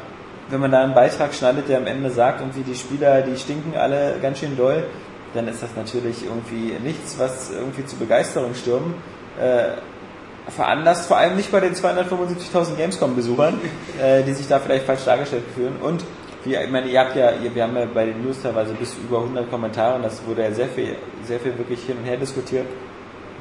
wenn 0.49 0.60
man 0.60 0.72
da 0.72 0.84
einen 0.84 0.94
Beitrag 0.94 1.34
schneidet, 1.34 1.69
der 1.69 1.78
am 1.78 1.88
Ende 1.88 2.10
sagt, 2.10 2.41
irgendwie 2.41 2.64
die 2.64 2.76
Spieler, 2.76 3.22
die 3.22 3.38
stinken 3.38 3.78
alle 3.78 4.15
ganz 4.22 4.40
schön 4.40 4.56
doll, 4.56 4.86
dann 5.34 5.48
ist 5.48 5.61
das 5.61 5.76
natürlich 5.76 6.26
irgendwie 6.26 6.74
nichts, 6.84 7.19
was 7.19 7.52
irgendwie 7.52 7.86
zu 7.86 7.98
Begeisterung 7.98 8.53
stürmen 8.56 8.95
äh, 9.40 10.52
veranlasst, 10.52 11.07
vor 11.07 11.18
allem 11.18 11.36
nicht 11.36 11.52
bei 11.52 11.60
den 11.60 11.74
275.000 11.74 12.76
Gamescom-Besuchern, 12.78 13.60
äh, 14.02 14.24
die 14.24 14.34
sich 14.34 14.48
da 14.48 14.60
vielleicht 14.60 14.86
falsch 14.86 15.03
dargestellt 15.06 15.44
fühlen. 15.53 15.76
Und 15.82 16.03
wie, 16.44 16.56
ich 16.56 16.72
meine, 16.72 16.88
ihr 16.88 16.99
habt 16.99 17.15
ja, 17.15 17.32
ihr, 17.32 17.53
wir 17.53 17.64
haben 17.64 17.76
ja 17.76 17.86
bei 17.94 18.06
den 18.06 18.24
News 18.24 18.41
teilweise 18.41 18.74
bis 18.74 18.95
über 18.95 19.19
100 19.19 19.49
Kommentare 19.49 19.95
und 19.95 20.03
das 20.03 20.26
wurde 20.26 20.44
ja 20.44 20.52
sehr 20.52 20.68
viel, 20.68 20.95
sehr 21.24 21.40
viel 21.40 21.57
wirklich 21.57 21.82
hin 21.84 21.98
und 21.98 22.06
her 22.06 22.18
diskutiert. 22.18 22.65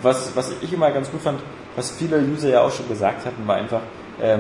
Was, 0.02 0.34
was 0.34 0.52
ich 0.60 0.72
immer 0.72 0.90
ganz 0.90 1.10
gut 1.10 1.22
fand, 1.22 1.40
was 1.76 1.92
viele 1.92 2.18
User 2.18 2.48
ja 2.48 2.62
auch 2.62 2.72
schon 2.72 2.88
gesagt 2.88 3.24
hatten, 3.24 3.46
war 3.46 3.56
einfach, 3.56 3.80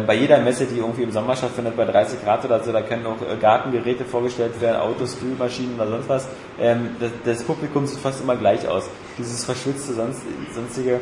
bei 0.06 0.14
jeder 0.14 0.38
Messe, 0.38 0.64
die 0.66 0.78
irgendwie 0.78 1.02
im 1.02 1.12
Sommer 1.12 1.36
stattfindet, 1.36 1.76
bei 1.76 1.84
30 1.84 2.24
Grad 2.24 2.44
oder 2.44 2.62
so, 2.62 2.72
da 2.72 2.80
können 2.80 3.04
auch 3.06 3.20
äh, 3.20 3.36
Gartengeräte 3.40 4.04
vorgestellt 4.04 4.60
werden, 4.60 4.80
Autos, 4.80 5.12
Spülmaschinen 5.12 5.74
oder 5.76 5.88
sonst 5.88 6.08
was. 6.08 6.28
Ähm, 6.58 6.96
das, 6.98 7.10
das 7.24 7.42
Publikum 7.42 7.86
sieht 7.86 7.98
fast 7.98 8.22
immer 8.22 8.36
gleich 8.36 8.66
aus. 8.66 8.88
Dieses 9.18 9.44
verschwitzte, 9.44 9.92
sonst, 9.92 10.22
sonstige. 10.54 11.00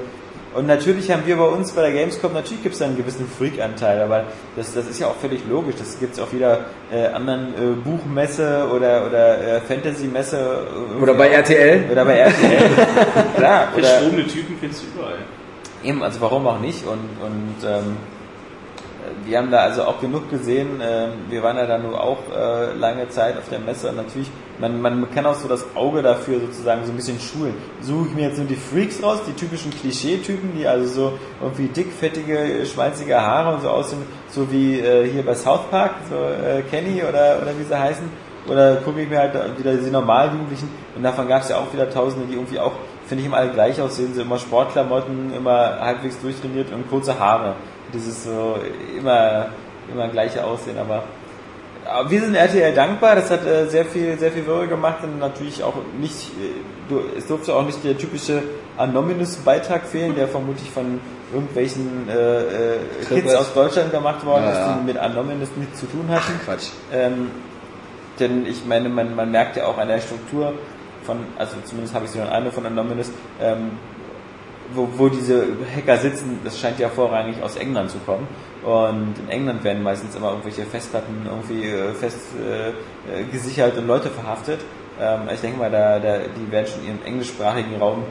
Und 0.54 0.68
natürlich 0.68 1.10
haben 1.10 1.26
wir 1.26 1.36
bei 1.36 1.46
uns 1.46 1.72
bei 1.72 1.82
der 1.82 1.92
Gamescom, 1.92 2.32
natürlich 2.32 2.62
gibt 2.62 2.74
es 2.74 2.78
da 2.78 2.84
einen 2.84 2.96
gewissen 2.96 3.26
Freak-Anteil, 3.26 4.00
aber 4.00 4.24
das, 4.54 4.72
das 4.72 4.86
ist 4.86 5.00
ja 5.00 5.08
auch 5.08 5.16
völlig 5.16 5.40
logisch. 5.48 5.74
Das 5.78 5.98
gibt 5.98 6.14
es 6.14 6.20
auch 6.20 6.32
wieder 6.32 6.66
äh, 6.92 7.06
anderen 7.06 7.54
äh, 7.54 7.74
Buchmesse 7.74 8.68
oder, 8.72 9.04
oder 9.06 9.56
äh, 9.56 9.60
Fantasy-Messe. 9.60 10.66
äh, 10.96 11.02
oder 11.02 11.14
bei 11.14 11.28
RTL. 11.28 11.90
Oder 11.90 12.04
bei 12.04 12.18
RTL. 12.18 12.70
Klar, 13.36 13.68
oder 13.76 13.84
Verschrobene 13.84 14.26
Typen 14.28 14.56
findest 14.60 14.82
du 14.82 14.98
überall. 14.98 15.18
Eben, 15.82 16.02
also 16.02 16.20
warum 16.20 16.46
auch 16.46 16.60
nicht? 16.60 16.86
Und, 16.86 17.08
und 17.20 17.68
ähm, 17.68 17.96
wir 19.26 19.38
haben 19.38 19.50
da 19.50 19.58
also 19.58 19.84
auch 19.84 20.00
genug 20.00 20.30
gesehen. 20.30 20.80
Ähm, 20.82 21.12
wir 21.28 21.42
waren 21.42 21.56
ja 21.56 21.66
da 21.66 21.78
nur 21.78 22.02
auch 22.02 22.18
äh, 22.34 22.72
lange 22.74 23.08
Zeit 23.08 23.36
auf 23.38 23.48
der 23.48 23.58
Messe 23.58 23.88
und 23.88 23.96
natürlich, 23.96 24.30
man, 24.58 24.80
man 24.80 25.10
kann 25.10 25.26
auch 25.26 25.34
so 25.34 25.48
das 25.48 25.64
Auge 25.74 26.02
dafür 26.02 26.40
sozusagen 26.40 26.84
so 26.84 26.92
ein 26.92 26.96
bisschen 26.96 27.18
schulen. 27.20 27.54
Suche 27.80 28.08
ich 28.08 28.14
mir 28.14 28.28
jetzt 28.28 28.38
nur 28.38 28.46
die 28.46 28.56
Freaks 28.56 29.02
raus, 29.02 29.20
die 29.26 29.32
typischen 29.32 29.70
Klischee-Typen, 29.72 30.52
die 30.56 30.66
also 30.66 30.86
so 30.86 31.18
irgendwie 31.40 31.68
dickfettige, 31.68 32.64
schmalzige 32.66 33.20
Haare 33.20 33.54
und 33.54 33.62
so 33.62 33.68
aussehen, 33.68 34.02
so 34.28 34.50
wie 34.50 34.80
äh, 34.80 35.10
hier 35.10 35.24
bei 35.24 35.34
South 35.34 35.70
Park, 35.70 35.92
so 36.08 36.16
äh, 36.16 36.62
Kenny 36.62 37.02
oder, 37.02 37.38
oder 37.42 37.58
wie 37.58 37.64
sie 37.64 37.78
heißen. 37.78 38.34
Oder 38.46 38.76
gucke 38.76 39.00
ich 39.00 39.08
mir 39.08 39.20
halt 39.20 39.32
wieder 39.58 39.74
die 39.74 39.90
Normaljugendlichen 39.90 40.68
und 40.94 41.02
davon 41.02 41.26
gab 41.26 41.42
es 41.42 41.48
ja 41.48 41.56
auch 41.56 41.72
wieder 41.72 41.88
Tausende, 41.88 42.26
die 42.26 42.34
irgendwie 42.34 42.60
auch 42.60 42.72
finde 43.06 43.22
ich 43.22 43.26
immer 43.26 43.38
alle 43.38 43.50
gleich 43.50 43.80
aussehen, 43.80 44.14
so 44.14 44.22
immer 44.22 44.38
Sportklamotten, 44.38 45.34
immer 45.34 45.78
halbwegs 45.80 46.20
durchtrainiert 46.20 46.72
und 46.72 46.88
kurze 46.88 47.18
Haare. 47.18 47.54
Dieses 47.92 48.24
so 48.24 48.56
immer, 48.98 49.46
immer 49.92 50.08
gleiche 50.08 50.44
Aussehen, 50.44 50.78
aber 50.78 51.04
wir 52.08 52.20
sind 52.20 52.34
RTL 52.34 52.74
dankbar, 52.74 53.14
das 53.16 53.30
hat 53.30 53.46
äh, 53.46 53.66
sehr 53.66 53.84
viel, 53.84 54.18
sehr 54.18 54.32
viel 54.32 54.46
Wirre 54.46 54.66
gemacht 54.66 54.98
und 55.02 55.18
natürlich 55.18 55.62
auch 55.62 55.74
nicht, 56.00 56.30
äh, 56.90 57.18
es 57.18 57.26
durfte 57.26 57.54
auch 57.54 57.64
nicht 57.64 57.84
der 57.84 57.98
typische 57.98 58.42
Anonymous-Beitrag 58.78 59.86
fehlen, 59.86 60.14
der 60.14 60.28
vermutlich 60.28 60.70
von 60.70 61.00
irgendwelchen 61.32 62.08
äh, 62.08 62.40
äh, 62.42 62.78
Kids 63.08 63.34
aus 63.34 63.52
Deutschland 63.52 63.90
gemacht 63.90 64.24
worden 64.24 64.44
Ja, 64.44 64.50
ist, 64.50 64.58
ja. 64.58 64.78
die 64.78 64.86
mit 64.86 64.96
Anonymous 64.96 65.50
nichts 65.56 65.80
zu 65.80 65.86
tun 65.86 66.08
hatten. 66.08 66.40
Quatsch. 66.44 66.68
Ähm, 66.92 67.30
denn 68.18 68.46
ich 68.46 68.64
meine, 68.64 68.88
man, 68.88 69.14
man 69.14 69.30
merkt 69.30 69.56
ja 69.56 69.66
auch 69.66 69.76
an 69.76 69.88
der 69.88 70.00
Struktur 70.00 70.54
von, 71.04 71.18
also 71.36 71.56
zumindest 71.64 71.94
habe 71.94 72.06
ich 72.06 72.12
so 72.12 72.20
einen 72.20 72.30
Eindruck 72.30 72.54
von 72.54 72.66
Anonymous, 72.66 73.10
ähm, 73.42 73.72
wo, 74.72 74.88
wo 74.96 75.08
diese 75.08 75.46
Hacker 75.76 75.98
sitzen, 75.98 76.38
das 76.44 76.58
scheint 76.58 76.78
ja 76.78 76.88
vorrangig 76.88 77.42
aus 77.42 77.56
England 77.56 77.90
zu 77.90 77.98
kommen. 77.98 78.26
Und 78.64 79.14
in 79.18 79.28
England 79.28 79.62
werden 79.64 79.82
meistens 79.82 80.14
immer 80.16 80.30
irgendwelche 80.30 80.62
Festplatten 80.62 81.26
irgendwie 81.26 81.68
äh, 81.68 81.92
fest 81.92 82.18
äh, 82.40 82.68
äh, 82.70 83.24
gesichert 83.30 83.76
und 83.76 83.86
Leute 83.86 84.08
verhaftet. 84.08 84.60
Ähm, 85.00 85.20
ich 85.32 85.40
denke 85.40 85.58
mal, 85.58 85.70
da, 85.70 85.98
da, 85.98 86.18
die 86.18 86.50
werden 86.50 86.66
schon 86.66 86.84
ihren 86.86 87.04
englischsprachigen 87.04 87.76
Raum 87.78 88.04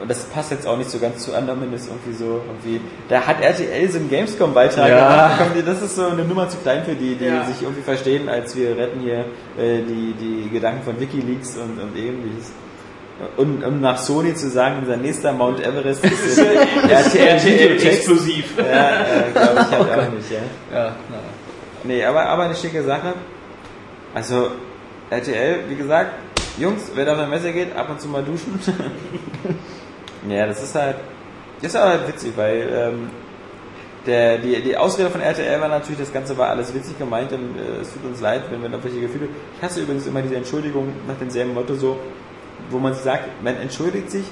und 0.00 0.10
das 0.10 0.24
passt 0.24 0.50
jetzt 0.50 0.66
auch 0.66 0.76
nicht 0.76 0.90
so 0.90 0.98
ganz 0.98 1.22
zu 1.22 1.32
Anonymous 1.36 1.86
irgendwie 1.86 2.12
so 2.12 2.40
irgendwie. 2.48 2.80
Da 3.08 3.20
hat 3.20 3.40
RTL 3.40 3.88
so 3.88 3.98
einen 3.98 4.10
Gamescom-Beitrag 4.10 4.88
Ja. 4.88 5.36
gemacht. 5.36 5.52
Das 5.66 5.82
ist 5.82 5.94
so 5.94 6.06
eine 6.06 6.24
Nummer 6.24 6.48
zu 6.48 6.56
klein 6.56 6.82
für 6.84 6.94
die, 6.96 7.14
die 7.14 7.26
Ja. 7.26 7.44
sich 7.44 7.62
irgendwie 7.62 7.82
verstehen, 7.82 8.28
als 8.28 8.56
wir 8.56 8.76
retten 8.76 8.98
hier 9.00 9.26
äh, 9.58 9.82
die, 9.86 10.14
die 10.18 10.50
Gedanken 10.50 10.82
von 10.82 10.98
WikiLeaks 10.98 11.56
und, 11.58 11.80
und 11.80 11.96
ähnliches. 11.96 12.50
Und 13.36 13.62
um 13.64 13.80
nach 13.80 13.98
Sony 13.98 14.34
zu 14.34 14.50
sagen, 14.50 14.78
unser 14.80 14.96
nächster 14.96 15.32
Mount 15.32 15.60
Everest 15.60 16.04
ist 16.04 16.38
äh, 16.38 16.90
RTL 16.90 17.86
explosiv. 17.86 18.56
Ja, 18.58 18.64
äh, 18.64 19.30
glaube 19.32 19.60
ich 19.60 19.78
halt 19.78 19.90
auch 20.08 20.12
nicht, 20.12 20.30
ja. 20.30 20.76
Ja, 20.76 20.96
na. 21.10 21.18
Nee, 21.84 22.04
aber, 22.04 22.26
aber 22.26 22.44
eine 22.44 22.54
schicke 22.54 22.82
Sache. 22.82 23.14
Also, 24.14 24.50
RTL, 25.10 25.60
wie 25.68 25.76
gesagt, 25.76 26.12
Jungs, 26.58 26.90
wer 26.94 27.04
da 27.04 27.12
auf 27.12 27.18
eine 27.18 27.28
Messe 27.28 27.52
geht, 27.52 27.74
ab 27.76 27.88
und 27.90 28.00
zu 28.00 28.08
mal 28.08 28.22
duschen. 28.22 28.58
ja, 30.28 30.46
das 30.46 30.62
ist 30.62 30.74
halt, 30.74 30.96
das 31.60 31.70
ist 31.70 31.76
aber 31.76 31.90
halt 31.90 32.08
witzig, 32.08 32.32
weil 32.36 32.68
ähm, 32.72 33.10
der, 34.06 34.38
die, 34.38 34.60
die 34.62 34.76
Ausrede 34.76 35.10
von 35.10 35.20
RTL 35.20 35.60
war 35.60 35.68
natürlich, 35.68 36.00
das 36.00 36.12
Ganze 36.12 36.36
war 36.36 36.50
alles 36.50 36.74
witzig 36.74 36.98
gemeint 36.98 37.32
und 37.32 37.56
äh, 37.56 37.80
es 37.80 37.92
tut 37.92 38.04
uns 38.04 38.20
leid, 38.20 38.42
wenn 38.50 38.60
wir 38.62 38.68
noch 38.68 38.82
welche 38.84 39.00
Gefühle. 39.00 39.28
Ich 39.56 39.62
hasse 39.62 39.80
übrigens 39.80 40.06
immer 40.06 40.22
diese 40.22 40.36
Entschuldigung 40.36 40.92
nach 41.06 41.16
demselben 41.16 41.54
Motto 41.54 41.74
so, 41.74 41.98
wo 42.70 42.78
man 42.78 42.94
sagt, 42.94 43.42
man 43.42 43.56
entschuldigt 43.56 44.10
sich 44.10 44.24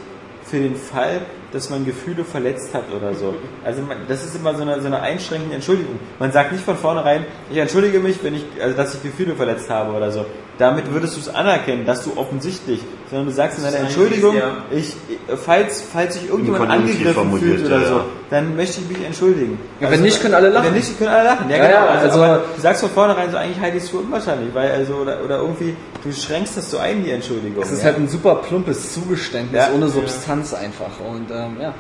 für 0.45 0.59
den 0.59 0.75
Fall, 0.75 1.21
dass 1.53 1.71
man 1.71 1.85
Gefühle 1.85 2.25
verletzt 2.25 2.75
hat 2.75 2.85
oder 2.95 3.15
so. 3.15 3.35
Also 3.65 3.83
man, 3.83 3.99
das 4.09 4.25
ist 4.25 4.35
immer 4.35 4.55
so 4.55 4.63
eine, 4.63 4.81
so 4.81 4.87
eine 4.87 5.01
einschränkende 5.01 5.55
Entschuldigung. 5.55 5.99
Man 6.19 6.33
sagt 6.33 6.53
nicht 6.53 6.65
von 6.65 6.77
vornherein, 6.77 7.27
ich 7.51 7.59
entschuldige 7.59 8.01
mich, 8.01 8.23
wenn 8.23 8.35
ich, 8.35 8.45
also 8.61 8.75
dass 8.75 8.95
ich 8.95 9.03
Gefühle 9.03 9.35
verletzt 9.35 9.69
habe 9.69 9.93
oder 9.93 10.11
so. 10.11 10.25
damit 10.61 10.93
würdest 10.93 11.17
du 11.17 11.21
es 11.21 11.29
anerkennen, 11.29 11.85
dass 11.85 12.05
du 12.05 12.17
offensichtlich, 12.17 12.81
sondern 13.09 13.27
du 13.29 13.33
sagst 13.33 13.59
in 13.59 13.65
deiner 13.65 13.81
Entschuldigung, 13.81 14.37
ich, 14.71 14.95
falls, 15.37 15.83
falls 15.83 16.15
sich 16.15 16.29
irgendjemand 16.29 16.71
angegriffen 16.71 17.39
fühlt 17.39 17.67
oder 17.67 17.81
ja, 17.81 17.89
so. 17.89 18.03
Dann 18.31 18.55
möchte 18.57 18.81
ich 18.81 18.89
mich 18.97 19.05
entschuldigen. 19.05 19.59
Ja, 19.81 19.91
wenn 19.91 20.03
nicht, 20.03 20.21
können 20.23 20.35
alle 20.35 20.49
lachen. 20.51 20.67
Wenn 20.69 20.75
nicht, 20.75 20.97
können 20.99 21.11
alle 21.11 21.25
lachen. 21.25 21.51
Ja, 21.51 21.57
Ja, 21.57 21.67
genau. 21.67 21.79
ja, 21.79 21.87
also, 22.01 22.23
also- 22.23 22.43
du 22.55 22.61
sagst 22.61 22.81
von 22.83 22.91
vornherein 22.91 23.31
so, 23.31 23.37
eigentlich 23.37 23.61
halte 23.61 23.77
ich 23.79 23.83
es 23.85 23.91
für 23.91 23.99
unwahrscheinlich, 23.99 24.55
weil 24.55 24.71
also, 24.71 24.95
oder, 24.95 25.19
oder 25.25 25.39
irgendwie, 25.39 25.75
du 26.05 26.13
schränkst 26.13 26.57
das 26.57 26.71
so 26.71 26.79
ein, 26.79 27.03
die 27.05 27.11
Entschuldigung. 27.11 27.63
Es 27.63 27.73
ist 27.73 27.85
halt 27.85 27.97
ein 27.97 28.09
super 28.09 28.37
plumpes 28.37 28.95
Zugeständnis 28.95 29.65
ohne 29.75 29.89
Substanz 29.89 30.55
einfach. 30.55 30.91
Und 31.09 31.31
ähm, 31.31 31.57
ja. 31.61 31.75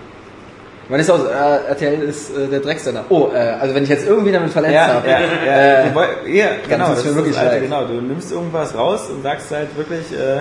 Man 0.88 0.98
ist 0.98 1.08
auch, 1.08 1.24
äh, 1.24 1.68
RTL 1.68 2.02
ist 2.02 2.36
äh, 2.36 2.48
der 2.48 2.58
Drecksender. 2.58 3.04
Oh, 3.10 3.28
äh, 3.32 3.38
also 3.38 3.72
wenn 3.76 3.84
ich 3.84 3.88
jetzt 3.90 4.08
irgendwie 4.08 4.32
damit 4.32 4.50
verletzt 4.50 4.74
Ja, 4.74 4.86
habe. 4.94 5.08
ja, 5.08 5.20
ja, 5.20 5.84
Äh, 5.84 6.36
ja, 6.36 6.46
genau, 6.68 6.88
das 6.88 7.04
ist 7.04 7.14
wirklich 7.14 7.34
das 7.36 7.44
Alte, 7.44 7.54
leid. 7.54 7.62
genau. 7.62 7.84
Du 7.84 7.92
nimmst 8.00 8.32
irgendwas 8.32 8.74
raus 8.74 9.02
und 9.08 9.22
sagst 9.22 9.52
halt 9.52 9.68
wirklich, 9.76 10.10
äh, 10.12 10.40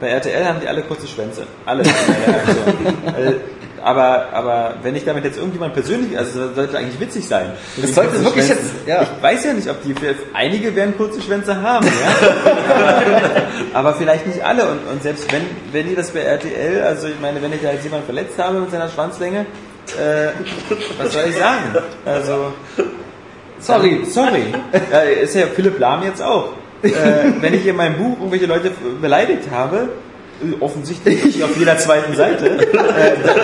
bei 0.00 0.06
RTL 0.10 0.44
haben 0.46 0.60
die 0.60 0.68
alle 0.68 0.82
kurze 0.82 1.08
Schwänze. 1.08 1.42
Alle 1.66 1.82
äh, 3.16 3.32
aber, 3.82 4.28
aber 4.32 4.74
wenn 4.82 4.94
ich 4.96 5.04
damit 5.04 5.24
jetzt 5.24 5.36
irgendjemand 5.36 5.74
persönlich, 5.74 6.16
also 6.18 6.46
das 6.46 6.54
sollte 6.56 6.78
eigentlich 6.78 7.00
witzig 7.00 7.26
sein. 7.26 7.52
Das 7.76 7.94
sollte 7.94 8.22
wirklich 8.24 8.46
Schwänzen. 8.46 8.70
jetzt- 8.84 8.88
ja. 8.88 9.02
Ich 9.02 9.22
weiß 9.22 9.44
ja 9.44 9.52
nicht, 9.52 9.68
ob 9.68 9.82
die, 9.82 9.94
einige 10.34 10.74
werden 10.76 10.96
kurze 10.96 11.20
Schwänze 11.20 11.60
haben, 11.60 11.86
ja. 11.86 13.42
aber 13.74 13.94
vielleicht 13.94 14.26
nicht 14.26 14.44
alle. 14.44 14.64
Und, 14.68 14.78
und 14.90 15.02
selbst 15.02 15.32
wenn, 15.32 15.42
wenn 15.72 15.88
die 15.88 15.94
das 15.94 16.10
bei 16.10 16.20
RTL, 16.20 16.82
also 16.82 17.08
ich 17.08 17.20
meine, 17.20 17.42
wenn 17.42 17.52
ich 17.52 17.62
da 17.62 17.72
jetzt 17.72 17.84
jemanden 17.84 18.06
verletzt 18.06 18.38
habe 18.38 18.60
mit 18.60 18.70
seiner 18.70 18.88
Schwanzlänge, 18.88 19.40
äh, 19.98 20.28
was 20.98 21.12
soll 21.12 21.22
ich 21.28 21.36
sagen? 21.36 21.62
Also, 22.04 22.52
sorry. 23.58 24.02
Sorry. 24.04 24.44
Ist 25.22 25.34
ja 25.34 25.46
Philipp 25.46 25.78
Lahm 25.78 26.02
jetzt 26.02 26.22
auch. 26.22 26.50
Äh, 26.82 26.90
wenn 27.40 27.54
ich 27.54 27.66
in 27.66 27.74
meinem 27.76 27.96
Buch 27.96 28.16
irgendwelche 28.18 28.46
Leute 28.46 28.70
beleidigt 29.00 29.44
habe, 29.52 29.88
offensichtlich 30.60 31.42
auf 31.42 31.56
jeder 31.56 31.78
zweiten 31.78 32.14
Seite, 32.14 32.46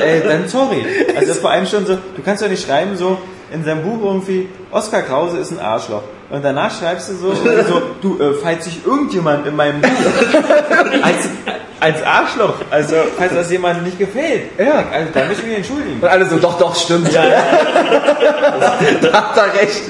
äh, 0.02 0.18
äh, 0.18 0.26
dann 0.26 0.48
sorry. 0.48 0.84
Also 1.16 1.34
vor 1.34 1.50
allem 1.50 1.66
schon 1.66 1.86
so, 1.86 1.94
du 1.94 2.22
kannst 2.24 2.42
doch 2.42 2.48
nicht 2.48 2.64
schreiben 2.64 2.96
so 2.96 3.18
in 3.52 3.64
seinem 3.64 3.82
Buch 3.82 4.02
irgendwie, 4.02 4.48
Oskar 4.70 5.02
Krause 5.02 5.38
ist 5.38 5.52
ein 5.52 5.60
Arschloch. 5.60 6.02
Und 6.30 6.44
danach 6.44 6.76
schreibst 6.76 7.10
du 7.10 7.14
so, 7.14 7.34
so 7.34 7.82
du, 8.00 8.18
äh, 8.20 8.34
falls 8.34 8.64
sich 8.64 8.84
irgendjemand 8.84 9.46
in 9.46 9.54
meinem 9.54 9.80
Buch 9.80 9.88
als, 11.02 11.28
als 11.84 12.02
Arschloch, 12.02 12.54
also 12.70 12.96
falls 13.18 13.34
das 13.34 13.50
jemandem 13.50 13.84
nicht 13.84 13.98
gefällt, 13.98 14.58
Ja. 14.58 14.84
also 14.90 15.10
da 15.12 15.26
möchte 15.26 15.42
ich 15.42 15.48
mich 15.48 15.56
entschuldigen. 15.58 16.00
Und 16.00 16.08
alle 16.08 16.24
so, 16.24 16.38
doch, 16.38 16.58
doch, 16.58 16.74
stimmt. 16.74 17.14
da 17.14 19.12
hat 19.12 19.36
er 19.36 19.60
recht. 19.60 19.82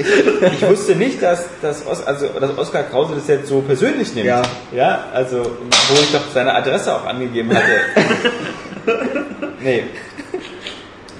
Ich 0.53 0.69
wusste 0.69 0.97
nicht, 0.97 1.23
dass, 1.23 1.45
dass, 1.63 1.87
Os, 1.87 2.05
also, 2.05 2.27
dass 2.41 2.59
Oskar 2.59 2.83
Krause 2.83 3.15
das 3.15 3.29
jetzt 3.29 3.47
so 3.49 3.61
persönlich 3.61 4.13
nimmt. 4.13 4.27
Ja. 4.27 4.43
Ja, 4.73 5.05
also, 5.15 5.37
wo 5.43 5.95
ich 5.95 6.11
doch 6.11 6.23
seine 6.35 6.53
Adresse 6.53 6.97
auch 6.97 7.07
angegeben 7.07 7.55
hatte. 7.55 7.81
nee. 9.61 9.85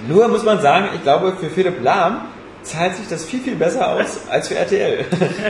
Nur 0.09 0.27
muss 0.27 0.43
man 0.43 0.61
sagen, 0.61 0.89
ich 0.97 1.03
glaube, 1.05 1.35
für 1.39 1.51
Philipp 1.51 1.83
Lahm 1.85 2.23
zahlt 2.65 2.97
sich 2.97 3.09
das 3.09 3.25
viel, 3.25 3.41
viel 3.41 3.55
besser 3.55 3.93
aus 3.93 4.21
als 4.31 4.49
für 4.49 4.57
RTL. 4.57 5.05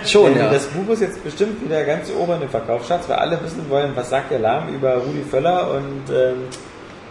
Schon, 0.05 0.37
ja. 0.37 0.51
Das 0.51 0.67
Buch 0.67 0.93
ist 0.93 1.01
jetzt 1.01 1.23
bestimmt 1.25 1.65
wieder 1.65 1.85
ganz 1.85 2.11
oben 2.11 2.41
den 2.41 2.49
Verkaufsschatz, 2.49 3.09
weil 3.09 3.17
alle 3.17 3.43
wissen 3.43 3.69
wollen, 3.71 3.93
was 3.95 4.11
sagt 4.11 4.31
der 4.31 4.41
Lahm 4.41 4.69
über 4.69 4.97
Rudi 4.97 5.23
Völler 5.23 5.71
und 5.71 6.15
ähm, 6.15 6.49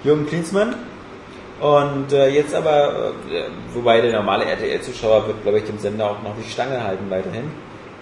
Jürgen 0.03 0.27
Klinsmann. 0.27 0.75
Und 1.59 2.11
äh, 2.11 2.27
jetzt 2.27 2.53
aber, 2.53 3.13
äh, 3.31 3.43
wobei 3.73 4.01
der 4.01 4.11
normale 4.11 4.45
RTL-Zuschauer 4.45 5.27
wird, 5.27 5.43
glaube 5.43 5.59
ich, 5.59 5.63
dem 5.63 5.79
Sender 5.79 6.11
auch 6.11 6.21
noch 6.21 6.35
die 6.37 6.49
Stange 6.49 6.83
halten 6.83 7.09
weiterhin. 7.09 7.49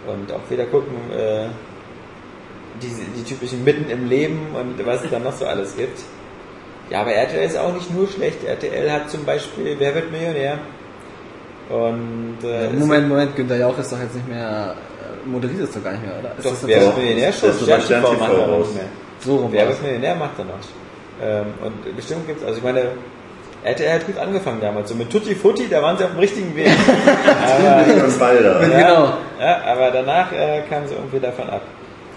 Und 0.08 0.32
auch 0.32 0.50
wieder 0.50 0.66
gucken, 0.66 0.96
äh, 1.12 1.48
die, 2.82 2.90
die 3.16 3.24
typischen 3.24 3.64
Mitten 3.64 3.90
im 3.92 4.10
Leben 4.10 4.56
und 4.56 4.84
was 4.86 5.04
es 5.04 5.12
dann 5.12 5.24
noch 5.24 5.34
so 5.34 5.46
alles 5.46 5.76
gibt. 5.78 6.00
Ja, 6.90 7.02
aber 7.02 7.12
RTL 7.12 7.46
ist 7.46 7.58
auch 7.58 7.74
nicht 7.74 7.94
nur 7.94 8.08
schlecht. 8.08 8.44
RTL 8.44 8.92
hat 8.92 9.10
zum 9.12 9.26
Beispiel 9.26 9.76
Wer 9.78 9.94
wird 9.94 10.12
Millionär? 10.12 10.60
Und 11.72 12.38
äh, 12.44 12.70
Moment, 12.74 13.08
Moment, 13.08 13.36
Günther 13.36 13.58
Jauch 13.58 13.78
ist 13.78 13.92
doch 13.92 14.00
jetzt 14.00 14.16
nicht 14.16 14.28
mehr, 14.28 14.76
äh, 14.76 15.28
moderiert 15.28 15.62
es 15.62 15.72
doch 15.74 15.84
gar 15.84 15.92
nicht 15.92 16.06
mehr, 16.06 16.20
oder? 16.20 16.36
Ist 16.38 16.46
Doch, 16.46 16.52
das 16.52 16.68
Wer 16.68 16.82
wird 16.82 16.98
Millionär 16.98 17.32
schon? 17.34 17.50
Das 17.50 17.62
ist 17.62 17.68
bei 17.68 17.80
Stern 17.80 18.02
Stern 18.04 18.04
TV 18.04 18.20
macht 18.20 18.32
er 18.34 18.48
noch 18.48 18.74
mehr. 18.74 18.84
so 19.20 19.36
rum? 19.38 19.52
Wer 19.52 19.68
wird 19.70 19.82
Millionär 19.82 20.16
macht 20.16 20.40
er 20.40 20.46
noch. 20.46 20.54
Ähm, 21.24 21.46
und 21.64 21.96
bestimmt 21.96 22.28
gibt's, 22.28 22.44
also 22.44 22.58
ich 22.58 22.64
meine, 22.64 22.82
RTL 23.64 23.94
hat 23.94 24.06
gut 24.08 24.18
angefangen 24.18 24.60
damals, 24.60 24.90
so 24.90 24.96
mit 24.96 25.10
Tutti 25.10 25.36
Futti, 25.36 25.68
da 25.70 25.82
waren 25.84 25.98
sie 25.98 26.04
auf 26.04 26.12
dem 26.12 26.20
richtigen 26.20 26.56
Weg. 26.56 26.68
aber, 27.48 27.94
Das 28.02 28.18
Ball 28.18 28.42
da. 28.44 28.62
ja, 28.62 28.68
Genau. 28.68 29.14
ja, 29.40 29.62
aber 29.66 29.92
danach 29.92 30.32
äh, 30.32 30.64
kamen 30.68 30.88
sie 30.88 30.96
irgendwie 30.96 31.20
davon 31.20 31.50
ab. 31.50 31.62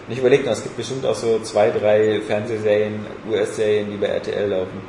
Und 0.07 0.13
ich 0.13 0.19
überlege 0.19 0.45
noch, 0.45 0.53
es 0.53 0.63
gibt 0.63 0.77
bestimmt 0.77 1.05
auch 1.07 1.15
so 1.15 1.39
zwei, 1.41 1.71
drei 1.71 2.21
Fernsehserien, 2.27 3.07
US-Serien, 3.31 3.91
die 3.91 3.97
bei 3.99 4.07
RTL 4.09 4.49
laufen. 4.49 4.81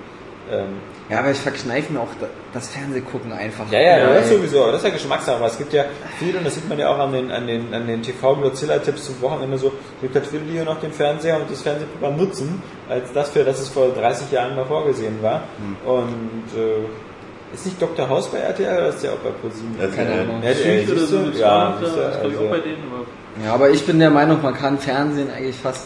Ähm, 0.52 0.78
Ja, 1.10 1.20
aber 1.20 1.30
ich 1.32 1.38
verkneife 1.38 1.94
mir 1.94 2.00
auch 2.00 2.10
da- 2.20 2.26
das 2.54 2.70
Fernsehgucken 2.70 3.32
einfach. 3.32 3.72
ja, 3.72 3.80
ja, 3.80 4.14
das 4.16 4.28
sowieso, 4.30 4.66
das 4.68 4.78
ist 4.78 4.84
ja 4.86 4.90
Geschmackssache. 4.90 5.36
Aber 5.38 5.46
es 5.48 5.58
gibt 5.58 5.72
ja 5.72 5.84
viele, 6.18 6.40
und 6.40 6.46
das 6.48 6.56
sieht 6.56 6.68
man 6.68 6.80
ja 6.80 6.90
auch 6.90 6.98
an 6.98 7.14
den, 7.14 7.32
an 7.32 7.46
den, 7.46 7.72
an 7.74 7.86
den 7.86 8.02
TV-Mozilla-Tipps 8.02 9.06
zum 9.06 9.22
Wochenende 9.22 9.58
so, 9.60 9.68
es 9.68 10.02
gibt 10.02 10.16
halt 10.16 10.26
viele, 10.26 10.42
die 10.44 10.54
hier 10.54 10.66
noch 10.66 10.80
den 10.80 10.92
Fernseher 10.92 11.38
und 11.38 11.52
das 11.52 11.62
Fernsehprogramm 11.62 12.18
nutzen, 12.18 12.62
als 12.90 13.14
das, 13.14 13.30
für 13.30 13.44
das 13.44 13.60
es 13.60 13.70
vor 13.70 13.90
30 13.90 14.32
Jahren 14.32 14.56
mal 14.56 14.66
vorgesehen 14.66 15.22
war. 15.22 15.44
Und 15.86 16.58
äh, 16.60 17.54
ist 17.54 17.66
nicht 17.68 17.80
Dr. 17.80 18.10
House 18.10 18.28
bei 18.30 18.40
RTL 18.40 18.76
oder 18.78 18.88
ist 18.90 19.04
der 19.04 19.14
auch 19.14 19.18
bei 19.18 19.30
ProSieben? 19.30 19.80
RTL. 19.80 19.96
Keine 20.08 20.22
Ahnung. 20.22 20.42
RTL, 20.44 20.86
Süd 20.88 20.98
oder 20.98 21.06
so, 21.06 21.18
Ja, 21.40 21.78
ich 21.80 21.88
also- 21.88 22.46
auch 22.46 22.50
bei 22.50 22.60
denen, 22.60 22.84
aber 22.92 23.46
Ja, 23.46 23.54
aber 23.54 23.70
ich 23.70 23.86
bin 23.86 24.00
der 24.00 24.10
Meinung, 24.10 24.42
man 24.42 24.56
kann 24.56 24.80
Fernsehen 24.80 25.30
eigentlich 25.30 25.56
fast 25.58 25.86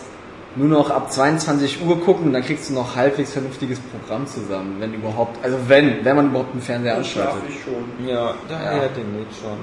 nur 0.56 0.68
noch 0.68 0.90
ab 0.90 1.12
22 1.12 1.82
Uhr 1.86 2.00
gucken 2.02 2.28
und 2.28 2.34
dann 2.34 2.44
kriegst 2.44 2.70
du 2.70 2.74
noch 2.74 2.96
halbwegs 2.96 3.34
vernünftiges 3.34 3.80
Programm 3.80 4.26
zusammen, 4.28 4.78
wenn 4.80 4.94
überhaupt, 4.94 5.44
also 5.44 5.58
wenn, 5.68 6.04
wenn 6.04 6.16
man 6.16 6.30
überhaupt 6.30 6.54
einen 6.54 6.62
Fernseher 6.62 6.98
anschaltet. 6.98 7.44
ich 7.48 7.64
schon. 7.64 8.08
Ja, 8.08 8.34
daher 8.48 8.78
Ja. 8.78 8.88
den 8.88 9.20
nicht 9.20 9.32
schon. 9.40 9.58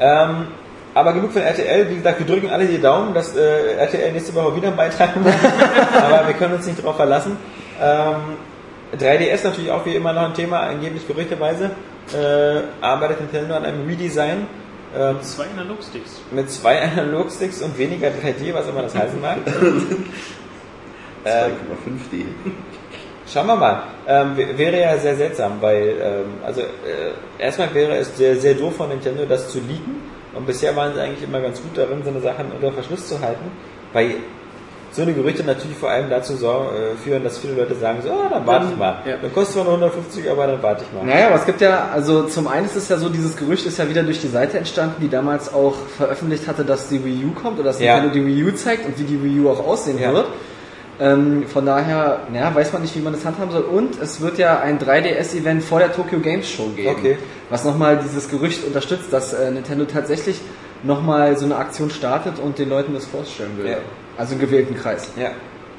Ähm, 0.00 0.46
aber 0.94 1.12
genug 1.12 1.32
von 1.32 1.42
RTL. 1.42 1.90
Wie 1.90 1.96
gesagt, 1.96 2.18
wir 2.20 2.26
drücken 2.26 2.48
alle 2.50 2.64
die 2.66 2.80
Daumen, 2.80 3.12
dass 3.12 3.36
äh, 3.36 3.76
RTL 3.76 4.12
nächste 4.12 4.34
Woche 4.34 4.56
wieder 4.56 4.68
einen 4.68 4.76
Beitrag 4.76 5.14
macht. 5.22 5.34
aber 6.02 6.26
wir 6.26 6.34
können 6.34 6.54
uns 6.54 6.66
nicht 6.66 6.78
darauf 6.78 6.96
verlassen. 6.96 7.36
Ähm, 7.82 8.16
3DS 8.98 9.44
natürlich 9.44 9.70
auch 9.70 9.84
wie 9.84 9.94
immer 9.94 10.12
noch 10.14 10.22
ein 10.22 10.34
Thema, 10.34 10.60
angeblich 10.60 11.06
gerüchteweise. 11.06 11.72
Äh, 12.14 12.62
arbeitet 12.80 13.20
Nintendo 13.20 13.56
an 13.56 13.64
einem 13.64 13.86
Redesign 13.86 14.46
ähm, 14.96 15.22
Zwei 15.22 15.46
Analogsticks. 15.56 16.20
mit 16.30 16.50
zwei 16.50 16.80
Analogsticks 16.96 17.62
und 17.62 17.76
weniger 17.78 18.08
3D, 18.08 18.52
was 18.54 18.68
immer 18.68 18.82
das 18.82 18.94
heißen 18.96 19.20
mag. 19.20 19.38
2,5D. 21.24 22.24
Schauen 23.32 23.46
wir 23.48 23.56
mal. 23.56 23.82
Ähm, 24.06 24.36
wäre 24.36 24.80
ja 24.80 24.96
sehr 24.98 25.16
seltsam, 25.16 25.60
weil, 25.60 25.96
ähm, 26.00 26.24
also 26.44 26.60
äh, 26.60 27.12
erstmal 27.38 27.74
wäre 27.74 27.96
es 27.96 28.16
sehr, 28.16 28.36
sehr 28.36 28.54
doof 28.54 28.76
von 28.76 28.88
Nintendo, 28.88 29.24
das 29.24 29.50
zu 29.50 29.58
leaken. 29.58 29.96
Und 30.34 30.46
bisher 30.46 30.76
waren 30.76 30.94
sie 30.94 31.00
eigentlich 31.00 31.24
immer 31.24 31.40
ganz 31.40 31.60
gut 31.60 31.76
darin, 31.76 32.02
so 32.04 32.10
eine 32.10 32.20
Sachen 32.20 32.52
unter 32.52 32.72
Verschluss 32.72 33.08
zu 33.08 33.18
halten, 33.20 33.50
weil 33.92 34.16
so 34.96 35.02
eine 35.02 35.12
Gerüchte 35.12 35.44
natürlich 35.44 35.76
vor 35.76 35.90
allem 35.90 36.08
dazu 36.08 36.32
äh, 36.32 36.96
führen, 37.04 37.22
dass 37.22 37.36
viele 37.36 37.52
Leute 37.54 37.74
sagen 37.74 37.98
so, 38.02 38.10
ah, 38.10 38.28
dann 38.30 38.46
warte 38.46 38.66
ich 38.70 38.76
mal. 38.78 38.96
Ja. 39.04 39.16
Dann 39.20 39.32
kostet 39.32 39.56
nur 39.56 39.66
150, 39.66 40.30
aber 40.30 40.46
dann 40.46 40.62
warte 40.62 40.84
ich 40.84 40.92
mal. 40.98 41.04
Naja, 41.06 41.26
aber 41.26 41.36
es 41.36 41.44
gibt 41.44 41.60
ja, 41.60 41.90
also 41.92 42.22
zum 42.22 42.48
einen 42.48 42.64
ist 42.64 42.76
es 42.76 42.88
ja 42.88 42.96
so, 42.96 43.10
dieses 43.10 43.36
Gerücht 43.36 43.66
ist 43.66 43.78
ja 43.78 43.88
wieder 43.90 44.02
durch 44.02 44.20
die 44.22 44.28
Seite 44.28 44.56
entstanden, 44.56 44.96
die 45.02 45.08
damals 45.10 45.52
auch 45.52 45.74
veröffentlicht 45.98 46.48
hatte, 46.48 46.64
dass 46.64 46.88
die 46.88 47.04
Wii 47.04 47.26
U 47.26 47.32
kommt 47.38 47.58
oder 47.58 47.68
dass 47.68 47.78
Ja. 47.80 48.00
Nintendo 48.00 48.14
die 48.20 48.26
Wii 48.26 48.44
U 48.44 48.52
zeigt 48.54 48.86
und 48.86 48.98
wie 48.98 49.04
die 49.04 49.22
Wii 49.22 49.40
U 49.40 49.50
auch 49.50 49.66
aussehen 49.66 49.98
Ja. 50.00 50.14
wird. 50.14 50.26
Ähm, 50.98 51.44
von 51.46 51.66
daher, 51.66 52.20
naja, 52.32 52.54
weiß 52.54 52.72
man 52.72 52.80
nicht, 52.80 52.96
wie 52.96 53.00
man 53.02 53.12
das 53.12 53.22
handhaben 53.26 53.50
soll. 53.52 53.64
Und 53.64 54.00
es 54.00 54.22
wird 54.22 54.38
ja 54.38 54.60
ein 54.60 54.78
3DS-Event 54.78 55.62
vor 55.62 55.78
der 55.78 55.92
Tokyo 55.92 56.20
Games 56.20 56.48
Show 56.48 56.68
geben. 56.74 56.96
Okay. 56.98 57.18
Was 57.50 57.64
nochmal 57.64 57.98
dieses 58.02 58.30
Gerücht 58.30 58.64
unterstützt, 58.66 59.12
dass 59.12 59.34
äh, 59.34 59.50
Nintendo 59.50 59.84
tatsächlich 59.84 60.40
nochmal 60.82 61.36
so 61.36 61.44
eine 61.44 61.56
Aktion 61.56 61.90
startet 61.90 62.38
und 62.38 62.58
den 62.58 62.70
Leuten 62.70 62.94
das 62.94 63.04
vorstellen 63.04 63.58
will. 63.58 63.72
Ja. 63.72 63.76
Also 64.16 64.34
im 64.34 64.40
gewählten 64.40 64.76
Kreis. 64.76 65.10
Ja. 65.16 65.32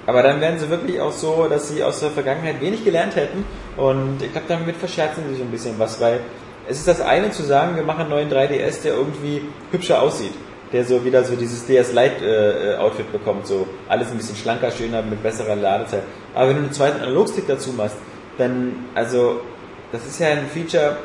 Aber 0.06 0.24
dann 0.24 0.40
wären 0.40 0.58
sie 0.58 0.70
wirklich 0.70 1.02
auch 1.02 1.12
so, 1.12 1.48
dass 1.50 1.68
sie 1.68 1.84
aus 1.84 2.00
der 2.00 2.12
Vergangenheit 2.12 2.62
wenig 2.62 2.86
gelernt 2.86 3.16
hätten. 3.16 3.44
Und 3.76 4.22
ich 4.22 4.32
glaube, 4.32 4.48
damit 4.48 4.78
verscherzen 4.78 5.24
sie 5.28 5.36
sich 5.36 5.44
ein 5.44 5.52
bisschen 5.52 5.78
was, 5.78 6.00
weil 6.00 6.22
es 6.70 6.80
ist 6.80 6.88
das 6.88 7.02
eine 7.02 7.32
zu 7.32 7.44
sagen, 7.44 7.76
wir 7.76 7.84
machen 7.84 8.02
einen 8.02 8.10
neuen 8.10 8.32
3DS, 8.32 8.84
der 8.84 8.94
irgendwie 8.94 9.42
hübscher 9.72 10.02
aussieht. 10.02 10.34
Der 10.74 10.84
so 10.84 11.04
wieder 11.06 11.24
so 11.24 11.36
dieses 11.36 11.66
DS 11.66 11.94
Lite 11.94 12.26
äh, 12.26 12.78
Outfit 12.78 13.12
bekommt, 13.12 13.48
so 13.48 13.68
alles 13.88 14.12
ein 14.12 14.18
bisschen 14.18 14.36
schlanker, 14.36 14.70
schöner, 14.72 15.02
mit 15.02 15.24
besserer 15.24 15.56
Ladezeit. 15.56 16.04
Aber 16.36 16.50
wenn 16.50 16.58
du 16.58 16.64
einen 16.64 16.74
zweiten 16.74 17.02
Analogstick 17.02 17.48
dazu 17.48 17.72
machst, 17.72 17.96
dann, 18.38 18.86
also, 18.94 19.42
das 19.92 20.06
ist 20.06 20.20
ja 20.20 20.28
ein 20.28 20.48
Feature, 20.54 20.98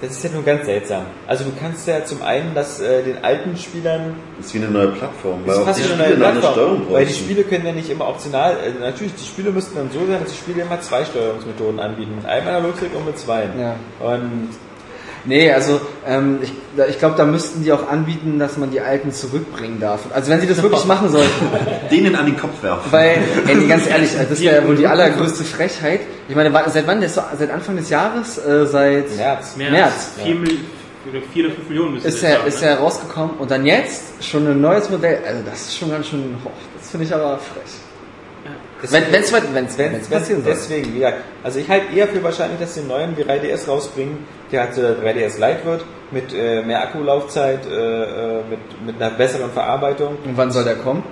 das 0.00 0.12
ist 0.12 0.24
ja 0.24 0.30
nur 0.30 0.42
ganz 0.42 0.64
seltsam. 0.64 1.06
Also 1.26 1.44
du 1.44 1.50
kannst 1.58 1.86
ja 1.86 2.04
zum 2.04 2.22
einen 2.22 2.54
das 2.54 2.80
äh, 2.80 3.02
den 3.02 3.22
alten 3.22 3.56
Spielern 3.56 4.16
Das 4.38 4.46
ist 4.46 4.54
wie 4.54 4.58
eine 4.58 4.68
neue 4.68 4.88
Plattform. 4.88 5.40
das 5.44 5.56
ist 5.56 5.60
auch 5.60 5.66
fast 5.66 5.80
die 5.80 5.84
schon 5.84 6.00
eine 6.00 6.02
neue 6.02 6.26
eine 6.26 6.40
Plattform, 6.40 6.52
Steuerung 6.52 6.92
weil 6.92 7.06
die. 7.06 7.12
Spiele 7.12 7.44
können 7.44 7.66
ja 7.66 7.72
nicht 7.72 7.90
immer 7.90 8.08
optional, 8.08 8.52
äh, 8.52 8.80
natürlich, 8.80 9.14
die 9.14 9.24
Spiele 9.24 9.50
müssten 9.50 9.76
dann 9.76 9.90
so 9.90 10.00
sein, 10.06 10.20
dass 10.22 10.32
die 10.32 10.38
Spiele 10.38 10.62
immer 10.62 10.80
zwei 10.80 11.04
Steuerungsmethoden 11.04 11.80
anbieten, 11.80 12.16
mit 12.16 12.26
einem 12.26 12.48
Analogstick 12.48 12.94
und 12.94 13.06
mit 13.06 13.18
zwei. 13.18 13.48
Ja. 13.58 13.76
Und 14.00 14.50
Nee, 15.24 15.52
also 15.52 15.80
ähm, 16.06 16.38
ich, 16.42 16.52
ich 16.88 16.98
glaube, 16.98 17.16
da 17.16 17.24
müssten 17.24 17.62
die 17.62 17.72
auch 17.72 17.88
anbieten, 17.88 18.38
dass 18.38 18.56
man 18.56 18.70
die 18.70 18.80
alten 18.80 19.12
zurückbringen 19.12 19.80
darf. 19.80 20.00
Also 20.14 20.30
wenn 20.30 20.40
sie 20.40 20.46
das 20.46 20.62
wirklich 20.62 20.84
machen 20.84 21.10
sollten. 21.10 21.46
Denen 21.90 22.14
an 22.16 22.26
den 22.26 22.36
Kopf 22.36 22.62
werfen. 22.62 22.90
Weil, 22.90 23.18
ey, 23.46 23.66
ganz 23.66 23.86
ehrlich, 23.86 24.10
das 24.28 24.40
wäre 24.40 24.62
ja 24.62 24.66
wohl 24.66 24.76
die 24.76 24.86
allergrößte 24.86 25.44
Frechheit. 25.44 26.00
Ich 26.28 26.34
meine, 26.34 26.52
seit 26.68 26.86
wann? 26.86 27.00
Das 27.00 27.16
ist 27.16 27.22
seit 27.38 27.50
Anfang 27.50 27.76
des 27.76 27.90
Jahres? 27.90 28.38
Äh, 28.38 28.66
seit 28.66 29.16
März. 29.16 29.56
März. 29.56 29.72
März, 29.72 30.10
Vier, 30.22 30.34
Mil- 30.34 30.58
oder 31.08 31.20
vier 31.32 31.46
oder 31.46 31.54
fünf 31.54 31.68
Millionen 31.68 31.94
müssen 31.94 32.06
ist 32.06 32.22
wir 32.22 32.28
er, 32.28 32.38
jetzt 32.44 32.48
ist 32.48 32.62
haben, 32.62 32.68
er 32.68 32.78
rausgekommen 32.78 33.36
und 33.38 33.50
dann 33.50 33.64
jetzt 33.64 34.22
schon 34.22 34.46
ein 34.46 34.60
neues 34.60 34.90
Modell. 34.90 35.18
Also 35.26 35.42
das 35.44 35.60
ist 35.62 35.76
schon 35.78 35.90
ganz 35.90 36.08
schön 36.08 36.36
hoch. 36.44 36.50
Das 36.78 36.90
finde 36.90 37.06
ich 37.06 37.14
aber 37.14 37.38
frech. 37.38 37.89
Wenn 38.82 39.12
wenn's 39.12 39.32
wenn's 39.32 39.54
wenn's, 39.54 39.78
Wenn, 39.78 39.92
wenn's 39.92 40.10
wenn, 40.10 40.18
passieren 40.18 40.42
soll. 40.44 40.52
deswegen, 40.52 40.98
ja. 40.98 41.12
Also 41.42 41.58
ich 41.58 41.68
halte 41.68 41.94
eher 41.94 42.08
für 42.08 42.22
wahrscheinlich, 42.22 42.58
dass 42.60 42.74
die 42.74 42.80
neuen 42.80 43.16
3DS 43.16 43.66
rausbringen, 43.68 44.18
der 44.50 44.62
halt 44.62 44.74
so 44.74 44.82
der 44.82 44.96
3DS 44.96 45.38
Lite 45.38 45.64
wird, 45.64 45.84
mit 46.10 46.32
äh, 46.34 46.62
mehr 46.62 46.82
Akkulaufzeit, 46.82 47.66
äh, 47.66 47.70
äh, 48.38 48.42
mit, 48.48 48.86
mit 48.86 49.02
einer 49.02 49.10
besseren 49.14 49.50
Verarbeitung. 49.50 50.16
Und 50.24 50.36
wann 50.36 50.50
soll 50.50 50.64
der 50.64 50.76
kommen? 50.76 51.02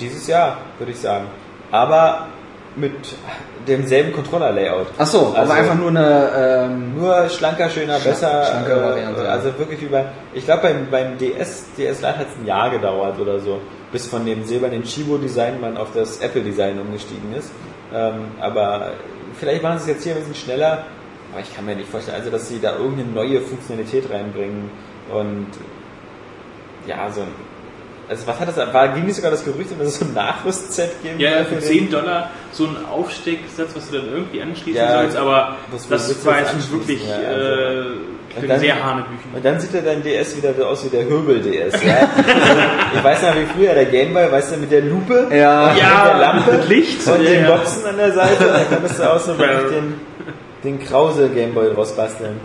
Dieses 0.00 0.26
Jahr, 0.26 0.58
würde 0.78 0.92
ich 0.92 0.98
sagen. 0.98 1.26
Aber 1.70 2.28
mit 2.76 2.92
demselben 3.66 4.12
Controller-Layout. 4.12 4.86
Ach 4.98 5.06
so, 5.06 5.18
Also- 5.28 5.36
aber 5.36 5.54
einfach 5.54 5.74
nur 5.74 5.88
eine 5.90 6.30
ähm, 6.68 6.94
Nur 6.96 7.28
schlanker, 7.30 7.68
schöner, 7.70 7.98
besser. 7.98 8.44
schlankere 8.44 8.80
äh, 8.80 8.84
Variante. 8.84 9.28
Also 9.28 9.58
wirklich 9.58 9.82
über. 9.82 10.04
Ich 10.34 10.44
glaube 10.44 10.62
beim, 10.62 10.86
beim 10.90 11.18
DS, 11.18 11.64
DS 11.76 12.00
Lite 12.02 12.18
hat 12.18 12.26
es 12.32 12.38
ein 12.40 12.46
Jahr 12.46 12.70
gedauert 12.70 13.18
oder 13.18 13.40
so, 13.40 13.60
bis 13.92 14.06
von 14.06 14.24
dem 14.26 14.44
silbernen 14.44 14.82
Chibo-Design 14.82 15.60
man 15.60 15.76
auf 15.76 15.88
das 15.94 16.18
Apple-Design 16.20 16.78
umgestiegen 16.80 17.34
ist. 17.34 17.50
Ähm, 17.94 18.26
aber 18.40 18.92
vielleicht 19.38 19.62
machen 19.62 19.78
sie 19.78 19.90
es 19.90 19.96
jetzt 19.96 20.04
hier 20.04 20.14
ein 20.14 20.18
bisschen 20.20 20.34
schneller. 20.34 20.84
Aber 21.32 21.40
ich 21.42 21.54
kann 21.54 21.64
mir 21.66 21.76
nicht 21.76 21.88
vorstellen, 21.90 22.16
also 22.16 22.30
dass 22.30 22.48
sie 22.48 22.60
da 22.60 22.76
irgendeine 22.76 23.10
neue 23.10 23.40
Funktionalität 23.40 24.10
reinbringen 24.10 24.70
und 25.12 25.46
ja, 26.86 27.10
so 27.10 27.22
ein. 27.22 27.28
Also 28.08 28.24
was 28.28 28.38
hat 28.38 28.46
das, 28.56 28.72
war, 28.72 28.88
ging 28.94 29.04
nicht 29.04 29.16
sogar 29.16 29.32
das 29.32 29.44
Gerücht, 29.44 29.70
dass 29.76 29.88
es 29.88 29.98
so 29.98 30.04
ein 30.04 30.14
Nachrüstset 30.14 31.02
geben 31.02 31.18
Ja, 31.18 31.44
für 31.44 31.56
den- 31.56 31.60
10 31.62 31.90
Dollar 31.90 32.30
so 32.52 32.64
ein 32.66 32.76
Aufstecksatz, 32.88 33.70
was 33.74 33.90
du 33.90 33.96
dann 33.98 34.08
irgendwie 34.08 34.40
anschließen 34.42 34.80
Ja, 34.80 35.00
sollst, 35.02 35.16
aber 35.16 35.56
das 35.72 35.90
war 36.24 36.38
jetzt 36.38 36.54
nicht 36.54 36.70
wirklich? 36.72 37.04
Ja, 37.04 37.16
also- 37.16 37.40
äh, 37.40 37.84
Und 38.36 38.40
klingt 38.42 38.52
dann- 38.52 38.60
sehr 38.60 38.84
Hanebüchen. 38.84 39.34
Und 39.34 39.44
dann 39.44 39.58
sieht 39.60 39.74
er 39.74 39.82
dein 39.82 40.02
DS 40.02 40.36
wieder 40.36 40.54
so 40.54 40.64
aus 40.66 40.84
wie 40.84 40.88
der 40.88 41.04
Hürbel-DS. 41.08 41.82
Ja? 41.84 42.08
ich 42.96 43.02
weiß 43.04 43.22
noch 43.22 43.34
wie 43.34 43.46
früher 43.56 43.74
der 43.74 43.86
Gameboy, 43.86 44.30
weißt 44.30 44.52
du, 44.54 44.56
mit 44.58 44.70
der 44.70 44.82
Lupe, 44.82 45.26
Ja. 45.34 45.66
mit 45.72 45.76
der 45.82 45.88
Ja, 45.88 46.18
Lampe 46.18 46.52
mit 46.52 46.68
Licht. 46.68 47.06
und 47.06 47.22
Ja, 47.22 47.30
den 47.30 47.44
ja. 47.44 47.56
Boxen 47.56 47.86
an 47.86 47.96
der 47.96 48.12
Seite. 48.12 48.44
Da 48.44 48.74
konntest 48.76 48.98
du 49.00 49.12
auch 49.12 49.18
so 49.18 49.38
wirklich 49.38 49.70
den, 49.72 49.94
den 50.64 50.78
Krause 50.86 51.28
Gameboy 51.30 51.74
draus 51.74 51.92
basteln. 51.96 52.38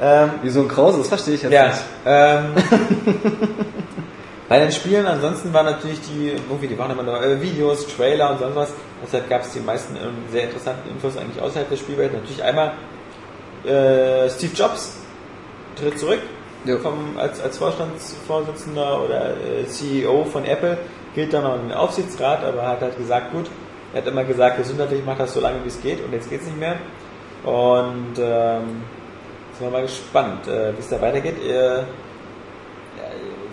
Ähm, 0.00 0.30
wie 0.42 0.48
so 0.50 0.60
ein 0.60 0.68
Krause, 0.68 0.98
das 0.98 1.08
verstehe 1.08 1.34
ich 1.34 1.42
jetzt 1.42 1.52
ja, 1.52 1.66
nicht. 1.66 1.80
ähm, 2.06 2.44
bei 4.48 4.60
den 4.60 4.72
Spielen 4.72 5.06
ansonsten 5.06 5.52
waren 5.52 5.66
natürlich 5.66 5.98
die, 6.02 6.28
irgendwie, 6.48 6.68
die 6.68 6.78
waren 6.78 6.90
immer 6.90 7.02
nur 7.02 7.22
äh, 7.22 7.40
Videos, 7.42 7.86
Trailer 7.96 8.30
und 8.30 8.38
sonst 8.38 8.54
was. 8.56 8.68
Deshalb 9.04 9.28
gab 9.28 9.42
es 9.42 9.50
die 9.52 9.60
meisten 9.60 9.96
ähm, 9.96 10.12
sehr 10.32 10.44
interessanten 10.44 10.88
Infos 10.88 11.16
eigentlich 11.16 11.42
außerhalb 11.42 11.68
der 11.68 11.76
Spielwelt. 11.76 12.12
Natürlich 12.14 12.42
einmal 12.42 12.72
äh, 13.66 14.30
Steve 14.30 14.52
Jobs 14.54 14.97
tritt 15.78 15.98
zurück 15.98 16.20
Ja. 16.64 16.76
vom, 16.78 17.16
als, 17.16 17.40
als 17.40 17.58
Vorstandsvorsitzender 17.58 19.02
oder 19.04 19.30
äh, 19.36 19.66
CEO 19.66 20.24
von 20.24 20.44
Apple, 20.44 20.78
gilt 21.14 21.32
dann 21.32 21.44
noch 21.44 21.56
in 21.56 21.68
den 21.68 21.72
Aufsichtsrat, 21.72 22.44
aber 22.44 22.66
hat 22.66 22.80
halt 22.80 22.96
gesagt, 22.96 23.32
gut, 23.32 23.46
er 23.92 24.02
hat 24.02 24.08
immer 24.08 24.24
gesagt, 24.24 24.58
gesundheitlich 24.58 25.04
macht 25.04 25.20
das 25.20 25.34
so 25.34 25.40
lange 25.40 25.62
wie 25.64 25.68
es 25.68 25.80
geht 25.80 26.04
und 26.04 26.12
jetzt 26.12 26.28
geht 26.28 26.40
es 26.40 26.46
nicht 26.46 26.58
mehr. 26.58 26.76
Und 27.44 28.18
ähm, 28.18 28.82
sind 29.52 29.66
wir 29.66 29.70
mal 29.70 29.82
gespannt, 29.82 30.46
äh, 30.46 30.74
wie 30.74 30.80
es 30.80 30.88
da 30.88 31.00
weitergeht. 31.00 31.42
Äh, 31.42 31.82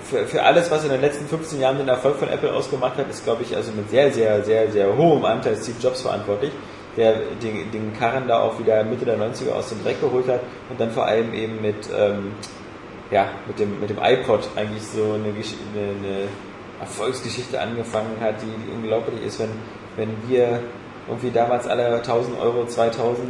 für, 0.04 0.26
für 0.28 0.44
alles, 0.44 0.70
was 0.70 0.84
in 0.84 0.92
den 0.92 1.02
letzten 1.02 1.26
15 1.28 1.60
Jahren 1.60 1.78
den 1.78 1.88
Erfolg 1.88 2.18
von 2.18 2.30
Apple 2.30 2.54
ausgemacht 2.54 2.98
hat, 2.98 3.10
ist, 3.10 3.24
glaube 3.24 3.44
ich, 3.44 3.56
also 3.56 3.72
mit 3.72 3.90
sehr, 3.90 4.12
sehr, 4.12 4.44
sehr, 4.44 4.72
sehr 4.72 4.96
hohem 4.96 5.26
Anteil 5.26 5.56
Steve 5.56 5.78
Jobs 5.82 6.02
verantwortlich, 6.02 6.52
der 6.98 7.14
den, 7.44 7.72
den 7.72 7.94
Karren 7.98 8.28
da 8.28 8.40
auch 8.42 8.58
wieder 8.60 8.84
Mitte 8.84 9.06
der 9.06 9.18
90er 9.18 9.52
aus 9.54 9.70
dem 9.70 9.84
Dreck 9.84 10.00
geholt 10.02 10.28
hat 10.28 10.40
und 10.70 10.80
dann 10.80 10.92
vor 10.92 11.06
allem 11.06 11.34
eben 11.34 11.62
mit, 11.62 11.76
ähm, 11.98 12.32
ja, 13.12 13.28
mit 13.48 13.60
dem, 13.60 13.80
mit 13.80 13.90
dem 13.90 13.98
iPod 14.02 14.48
eigentlich 14.56 14.84
so 14.84 15.04
eine, 15.14 15.30
Gesch- 15.34 15.56
eine, 15.74 15.90
eine 15.90 16.28
Erfolgsgeschichte 16.80 17.60
angefangen 17.60 18.18
hat, 18.20 18.36
die, 18.42 18.46
die 18.46 18.72
unglaublich 18.76 19.24
ist, 19.26 19.40
wenn, 19.40 19.50
wenn 19.98 20.10
wir 20.28 20.60
irgendwie 21.08 21.32
damals 21.32 21.68
alle 21.68 21.96
1000 21.98 22.40
Euro, 22.40 22.66
2000, 22.66 23.28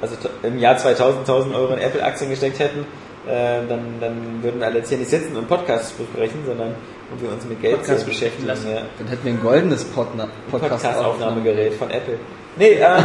also 0.00 0.16
t- 0.16 0.28
im 0.46 0.58
Jahr 0.58 0.76
2000 0.76 1.20
1000 1.20 1.54
Euro 1.54 1.74
in 1.74 1.80
Apple-Aktien 1.80 2.30
gesteckt 2.30 2.58
hätten, 2.58 2.80
äh, 3.26 3.60
dann, 3.68 4.00
dann 4.00 4.42
würden 4.42 4.62
alle 4.62 4.78
jetzt 4.78 4.88
hier 4.88 4.98
nicht 4.98 5.10
sitzen 5.10 5.36
und 5.36 5.48
Podcasts 5.48 5.92
besprechen, 5.92 6.40
sondern 6.46 6.74
und 7.12 7.22
wir 7.22 7.30
uns 7.30 7.44
mit 7.44 7.60
Geld 7.60 7.80
beschäftigen. 8.06 8.46
lassen. 8.48 8.70
Ja. 8.70 8.82
Dann 8.98 9.08
hätten 9.08 9.24
wir 9.24 9.32
ein 9.32 9.40
goldenes 9.42 9.84
Podna- 9.84 10.28
Podcast-Aufnahmegerät 10.50 11.74
von 11.74 11.90
Apple. 11.90 12.18
Nee, 12.56 12.78
ähm, 12.80 13.04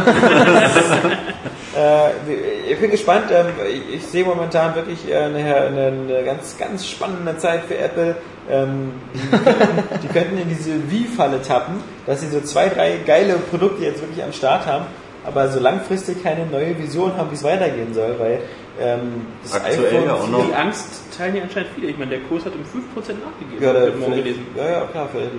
äh, 1.76 2.72
ich 2.72 2.78
bin 2.78 2.90
gespannt. 2.90 3.26
Ähm, 3.32 3.46
ich, 3.68 3.96
ich 3.96 4.06
sehe 4.06 4.24
momentan 4.24 4.74
wirklich 4.74 5.10
äh, 5.10 5.16
eine, 5.16 5.56
eine, 5.56 6.22
ganz, 6.24 6.56
ganz 6.56 6.86
spannende 6.86 7.36
Zeit 7.38 7.62
für 7.66 7.76
Apple. 7.76 8.16
Ähm, 8.48 8.92
die, 9.12 9.98
die 9.98 10.08
könnten 10.08 10.38
in 10.38 10.48
diese 10.48 10.90
Wie-Falle 10.90 11.42
tappen, 11.42 11.82
dass 12.06 12.20
sie 12.20 12.28
so 12.28 12.40
zwei, 12.40 12.68
drei 12.68 12.98
geile 13.04 13.34
Produkte 13.34 13.84
jetzt 13.84 14.00
wirklich 14.00 14.22
am 14.22 14.32
Start 14.32 14.66
haben, 14.66 14.86
aber 15.24 15.48
so 15.48 15.60
langfristig 15.60 16.22
keine 16.22 16.46
neue 16.46 16.78
Vision 16.78 17.16
haben, 17.16 17.30
wie 17.30 17.34
es 17.34 17.44
weitergehen 17.44 17.92
soll, 17.92 18.16
weil 18.18 18.40
ähm, 18.80 19.26
das 19.42 19.54
Aktuell 19.54 19.86
iPhone 19.86 20.04
ja 20.06 20.14
auch 20.14 20.24
4 20.24 20.30
noch. 20.32 20.46
Die 20.46 20.54
Angst 20.54 20.86
teilen 21.16 21.36
ja 21.36 21.42
anscheinend 21.42 21.70
viele. 21.74 21.86
Ich 21.88 21.98
meine, 21.98 22.10
der 22.12 22.20
Kurs 22.20 22.44
hat 22.44 22.52
um 22.54 22.60
5% 22.62 23.12
nachgegeben. 23.24 23.62
Ja, 23.62 23.86
ich 23.88 23.96
morgen 23.96 24.14
gelesen. 24.14 24.46
ja, 24.56 24.70
ja, 24.70 24.80
klar, 24.86 25.08
vielleicht. 25.12 25.30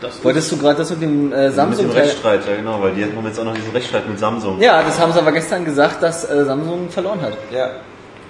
Das 0.00 0.24
Wolltest 0.24 0.52
du 0.52 0.56
gerade 0.58 0.76
das 0.78 0.90
mit 0.90 1.02
dem 1.02 1.32
äh, 1.32 1.36
Mit 1.36 1.44
dem 1.46 1.52
Samsung 1.52 1.90
Rechtsstreit, 1.90 2.40
ja 2.48 2.56
genau, 2.56 2.82
weil 2.82 2.92
die 2.92 3.04
hatten 3.04 3.24
jetzt 3.24 3.38
auch 3.40 3.44
noch 3.44 3.54
diesen 3.54 3.70
Rechtsstreit 3.72 4.08
mit 4.08 4.18
Samsung. 4.18 4.60
Ja, 4.60 4.82
das 4.82 4.98
haben 4.98 5.12
sie 5.12 5.18
aber 5.20 5.32
gestern 5.32 5.64
gesagt, 5.64 6.02
dass 6.02 6.28
äh, 6.28 6.44
Samsung 6.44 6.90
verloren 6.90 7.20
hat. 7.22 7.32
Ja, 7.52 7.70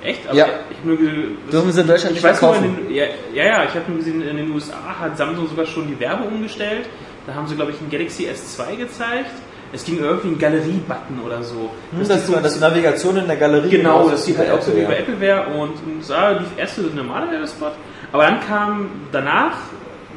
Echt? 0.03 0.28
Aber 0.28 0.36
Ja. 0.39 0.47
ich 0.70 0.85
nur 0.85 0.97
Dürfen 0.97 1.73
sie 1.73 1.81
in 1.81 1.86
Deutschland 1.86 2.16
ich 2.16 2.23
nicht 2.23 2.31
weiß 2.31 2.40
nur, 2.40 2.55
verkaufen. 2.55 2.86
den, 2.86 2.95
ja, 2.95 3.05
ja, 3.35 3.45
ja, 3.45 3.65
ich 3.65 3.70
habe 3.74 3.85
nur 3.89 3.99
gesehen, 3.99 4.23
in 4.23 4.36
den 4.36 4.51
USA 4.53 4.77
hat 5.01 5.16
Samsung 5.16 5.49
sogar 5.49 5.66
schon 5.66 5.89
die 5.89 5.99
Werbung 5.99 6.28
umgestellt. 6.28 6.86
Da 7.27 7.35
haben 7.35 7.47
sie, 7.49 7.57
glaube 7.57 7.73
ich, 7.73 7.81
ein 7.81 7.90
Galaxy 7.90 8.27
S2 8.28 8.77
gezeigt. 8.77 9.31
Es 9.73 9.85
ging 9.85 9.99
irgendwie 9.99 10.28
ein 10.28 10.39
Galerie-Button 10.39 11.20
oder 11.24 11.43
so. 11.43 11.70
Hm, 11.90 11.99
das, 11.99 12.09
das, 12.09 12.43
das 12.43 12.61
Navigation 12.61 13.16
in 13.19 13.27
der 13.27 13.36
Galerie. 13.36 13.69
Genau, 13.69 14.09
das 14.09 14.24
sieht 14.24 14.39
halt 14.39 14.51
auch 14.51 14.62
so 14.62 14.74
wie 14.74 14.82
bei 14.82 14.95
ja. 14.95 14.99
Apple 15.01 15.20
wäre 15.20 15.47
und 15.49 15.74
da 16.09 16.31
lief 16.31 16.49
erst 16.57 16.77
so 16.77 16.82
der 16.82 16.95
normale 16.95 17.31
Werbespot, 17.31 17.73
aber 18.12 18.23
dann 18.23 18.40
kam 18.40 18.90
danach, 19.12 19.57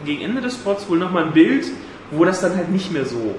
gegen 0.06 0.24
Ende 0.24 0.42
des 0.42 0.56
Spots, 0.56 0.90
wohl 0.90 0.98
nochmal 0.98 1.26
ein 1.26 1.34
Bild, 1.34 1.66
wo 2.12 2.26
das 2.26 2.42
dann 2.42 2.56
halt 2.56 2.70
nicht 2.70 2.92
mehr 2.92 3.06
so 3.06 3.36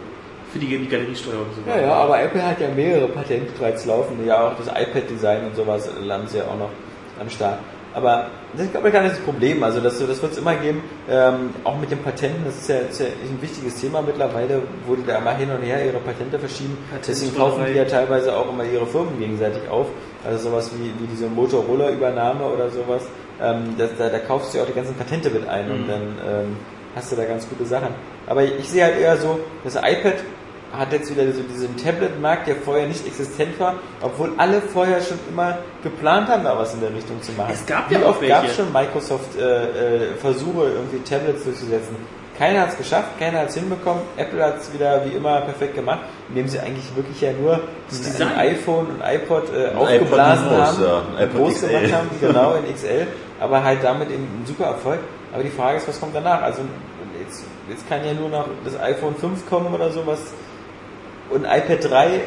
für 0.53 0.59
die, 0.59 0.67
die 0.67 0.89
Galeriesteuerung 0.89 1.47
so 1.57 1.67
war. 1.67 1.77
Ja, 1.77 1.83
ja, 1.83 1.93
aber 1.95 2.21
Apple 2.21 2.47
hat 2.47 2.61
ja 2.61 2.69
mehrere 2.69 3.09
Patentstreits 3.09 3.87
laufen, 3.87 4.19
die 4.21 4.27
ja 4.27 4.49
auch 4.49 4.57
das 4.57 4.69
iPad-Design 4.69 5.47
und 5.47 5.57
sowas 5.57 5.89
landen 6.03 6.29
sie 6.29 6.39
ja 6.39 6.45
auch 6.45 6.59
noch 6.59 6.71
am 7.19 7.31
Start. 7.31 7.59
Aber 7.95 8.27
das 8.53 8.67
ist, 8.67 8.73
glaube 8.73 8.89
ich, 8.89 8.95
gar 8.95 9.03
nicht 9.03 9.17
das 9.17 9.23
Problem. 9.23 9.63
Also 9.63 9.81
das, 9.81 9.99
das 9.99 10.23
wird 10.23 10.33
es 10.33 10.39
immer 10.39 10.55
geben. 10.55 10.83
Ähm, 11.09 11.51
auch 11.65 11.79
mit 11.79 11.91
den 11.91 11.99
Patenten, 12.03 12.45
das 12.45 12.57
ist 12.57 12.69
ja, 12.69 12.77
ist 12.79 13.01
ja 13.01 13.07
ein 13.07 13.41
wichtiges 13.41 13.81
Thema 13.81 14.03
mittlerweile, 14.03 14.63
wo 14.87 14.95
die 14.95 15.05
da 15.05 15.19
immer 15.19 15.35
hin 15.35 15.51
und 15.51 15.63
her 15.63 15.85
ihre 15.85 15.99
Patente 15.99 16.39
verschieben. 16.39 16.77
Deswegen 17.07 17.37
kaufen 17.37 17.65
die 17.67 17.77
ja 17.77 17.85
teilweise 17.85 18.35
auch 18.37 18.51
immer 18.51 18.65
ihre 18.65 18.87
Firmen 18.87 19.19
gegenseitig 19.19 19.69
auf. 19.69 19.87
Also 20.25 20.51
sowas 20.51 20.71
wie, 20.77 20.93
wie 21.03 21.07
diese 21.09 21.27
Motorola-Übernahme 21.27 22.45
oder 22.45 22.71
sowas. 22.71 23.03
Ähm, 23.41 23.75
das, 23.77 23.91
da, 23.99 24.09
da 24.09 24.19
kaufst 24.19 24.53
du 24.53 24.59
ja 24.59 24.65
auch 24.65 24.69
die 24.69 24.75
ganzen 24.75 24.95
Patente 24.95 25.31
mit 25.31 25.49
ein 25.49 25.71
und 25.71 25.89
dann 25.89 26.03
ähm, 26.27 26.57
hast 26.95 27.11
du 27.13 27.17
da 27.17 27.25
ganz 27.25 27.49
gute 27.49 27.65
Sachen. 27.67 27.89
Aber 28.27 28.45
ich 28.45 28.69
sehe 28.69 28.85
halt 28.85 28.99
eher 28.99 29.17
so, 29.17 29.41
das 29.65 29.75
iPad 29.77 30.15
hat 30.73 30.93
jetzt 30.93 31.11
wieder 31.11 31.31
so 31.33 31.43
diesen 31.43 31.77
Tablet-Markt, 31.77 32.47
der 32.47 32.57
vorher 32.57 32.87
nicht 32.87 33.07
existent 33.07 33.59
war, 33.61 33.75
obwohl 34.01 34.33
alle 34.39 34.61
vorher 34.63 35.01
schon 35.01 35.19
immer 35.29 35.59
geplant 35.83 36.29
haben, 36.29 36.45
da 36.45 36.57
was 36.59 36.75
in 36.75 36.81
der 36.81 36.95
Richtung 36.95 37.21
zu 37.23 37.33
machen. 37.33 37.51
Es 37.53 37.67
gab 37.67 37.91
Wie 37.91 37.95
ja 37.95 38.03
auch 38.03 38.11
oft 38.11 38.27
gab 38.27 38.45
es 38.45 38.57
schon 38.57 38.73
Microsoft 38.73 39.39
äh, 39.39 40.13
äh, 40.13 40.15
Versuche, 40.17 40.71
irgendwie 40.71 40.99
Tablets 41.01 41.45
durchzusetzen? 41.45 41.97
Keiner 42.39 42.63
hat 42.63 42.71
es 42.71 42.79
geschafft, 42.79 43.19
keiner 43.19 43.41
hat 43.41 43.51
es 43.51 43.55
hinbekommen. 43.55 44.03
Apple 44.17 44.43
hat 44.43 44.61
es 44.61 44.73
wieder 44.73 45.05
wie 45.05 45.11
immer 45.11 45.43
perfekt 45.43 45.75
gemacht, 45.75 46.01
indem 46.31 46.49
sie 46.49 46.59
eigentlich 46.59 46.97
wirklich 46.97 47.21
ja 47.21 47.33
nur 47.33 47.61
Das 47.91 48.21
ein 48.21 48.35
iPhone 48.37 48.87
und 48.87 49.03
iPod 49.05 49.53
äh, 49.55 49.75
aufgeblasen 49.75 50.47
iPod 50.47 50.59
haben, 50.59 50.83
ja. 50.83 51.25
IPod 51.25 51.37
groß 51.37 51.55
XL. 51.55 51.69
gemacht 51.69 51.93
haben, 51.93 52.11
genau 52.21 52.55
in 52.67 52.75
XL, 52.75 53.07
aber 53.39 53.63
halt 53.63 53.85
damit 53.85 54.11
eben 54.11 54.23
ein 54.23 54.45
super 54.47 54.65
Erfolg. 54.65 55.01
Aber 55.35 55.43
die 55.43 55.51
Frage 55.51 55.77
ist, 55.77 55.87
was 55.89 56.01
kommt 56.01 56.15
danach? 56.15 56.43
Also 56.43 56.63
jetzt, 57.21 57.45
jetzt 57.69 57.89
kann 57.89 58.05
ja 58.05 58.15
nur 58.15 58.31
noch 58.31 58.47
das 58.65 58.81
iPhone 58.81 59.15
5 59.15 59.49
kommen 59.49 59.73
oder 59.75 59.91
sowas 59.91 60.21
und 61.31 61.45
iPad 61.45 61.91
3. 61.91 62.21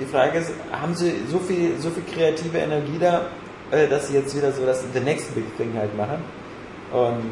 Die 0.00 0.06
Frage 0.06 0.38
ist, 0.38 0.50
haben 0.72 0.94
sie 0.94 1.14
so 1.30 1.38
viel, 1.38 1.78
so 1.78 1.88
viel 1.90 2.02
kreative 2.12 2.58
Energie 2.58 2.98
da, 3.00 3.22
äh, 3.70 3.86
dass 3.86 4.08
sie 4.08 4.14
jetzt 4.14 4.36
wieder 4.36 4.50
so 4.52 4.66
das 4.66 4.84
The 4.92 5.00
Next 5.00 5.34
Big 5.34 5.56
Thing 5.56 5.72
halt 5.78 5.96
machen? 5.96 6.18
Und 6.92 7.22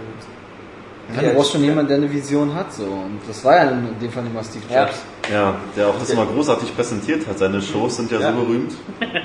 Ja, 1.16 1.28
du 1.28 1.34
brauchst 1.34 1.52
schon 1.52 1.64
jemanden, 1.64 1.88
der 1.88 1.96
eine 1.98 2.12
Vision 2.12 2.54
hat, 2.54 2.72
so. 2.72 2.84
Und 2.84 3.18
das 3.26 3.44
war 3.44 3.56
ja 3.56 3.70
in 3.70 3.98
dem 4.00 4.10
Fall 4.10 4.24
immer 4.24 4.42
Steve 4.44 4.64
Ja. 4.70 4.84
Jobs. 4.84 5.02
Ja, 5.30 5.54
der 5.76 5.88
auch 5.88 5.98
das 5.98 6.10
immer 6.10 6.24
großartig 6.26 6.74
präsentiert 6.74 7.26
hat. 7.26 7.38
Seine 7.38 7.60
Shows 7.60 7.96
sind 7.96 8.10
ja, 8.12 8.20
Ja. 8.20 8.32
so 8.32 8.38
berühmt, 8.44 8.72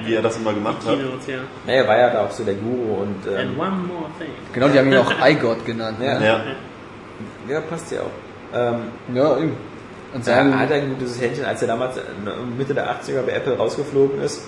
wie 0.04 0.14
er 0.16 0.22
das 0.24 0.38
immer 0.38 0.54
gemacht 0.54 0.78
hat. 0.86 0.96
Keynotes, 0.98 1.28
ja. 1.28 1.38
Naja, 1.66 1.82
er 1.84 1.88
war 1.88 1.98
ja 1.98 2.10
da 2.10 2.26
auch 2.26 2.32
so 2.32 2.44
der 2.44 2.56
Guru 2.56 3.02
und 3.04 3.16
ähm, 3.28 3.38
And 3.38 3.60
one 3.60 3.72
more 3.88 4.10
thing. 4.20 4.30
Genau, 4.54 4.68
die 4.70 4.80
haben 4.80 4.92
ihn 4.92 4.98
auch 4.98 5.14
iGod 5.28 5.64
genannt. 5.66 5.98
Ja. 6.02 6.20
Ne? 6.20 6.26
Ja, 6.26 6.42
ja, 7.50 7.62
passt 7.62 7.92
ja 7.92 8.00
auch. 8.02 8.56
Ähm, 8.58 8.76
ja 9.14 9.38
eben. 9.38 9.56
Und 10.14 10.28
er 10.28 10.36
sagen, 10.36 10.60
hat 10.60 10.72
ein 10.72 10.90
gutes 10.90 11.20
Händchen, 11.20 11.46
als 11.46 11.62
er 11.62 11.68
damals 11.68 11.98
äh, 11.98 12.02
Mitte 12.58 12.74
der 12.74 12.90
80er 12.90 13.22
bei 13.26 13.34
Apple 13.34 13.58
rausgeflogen 13.58 14.22
ist, 14.22 14.44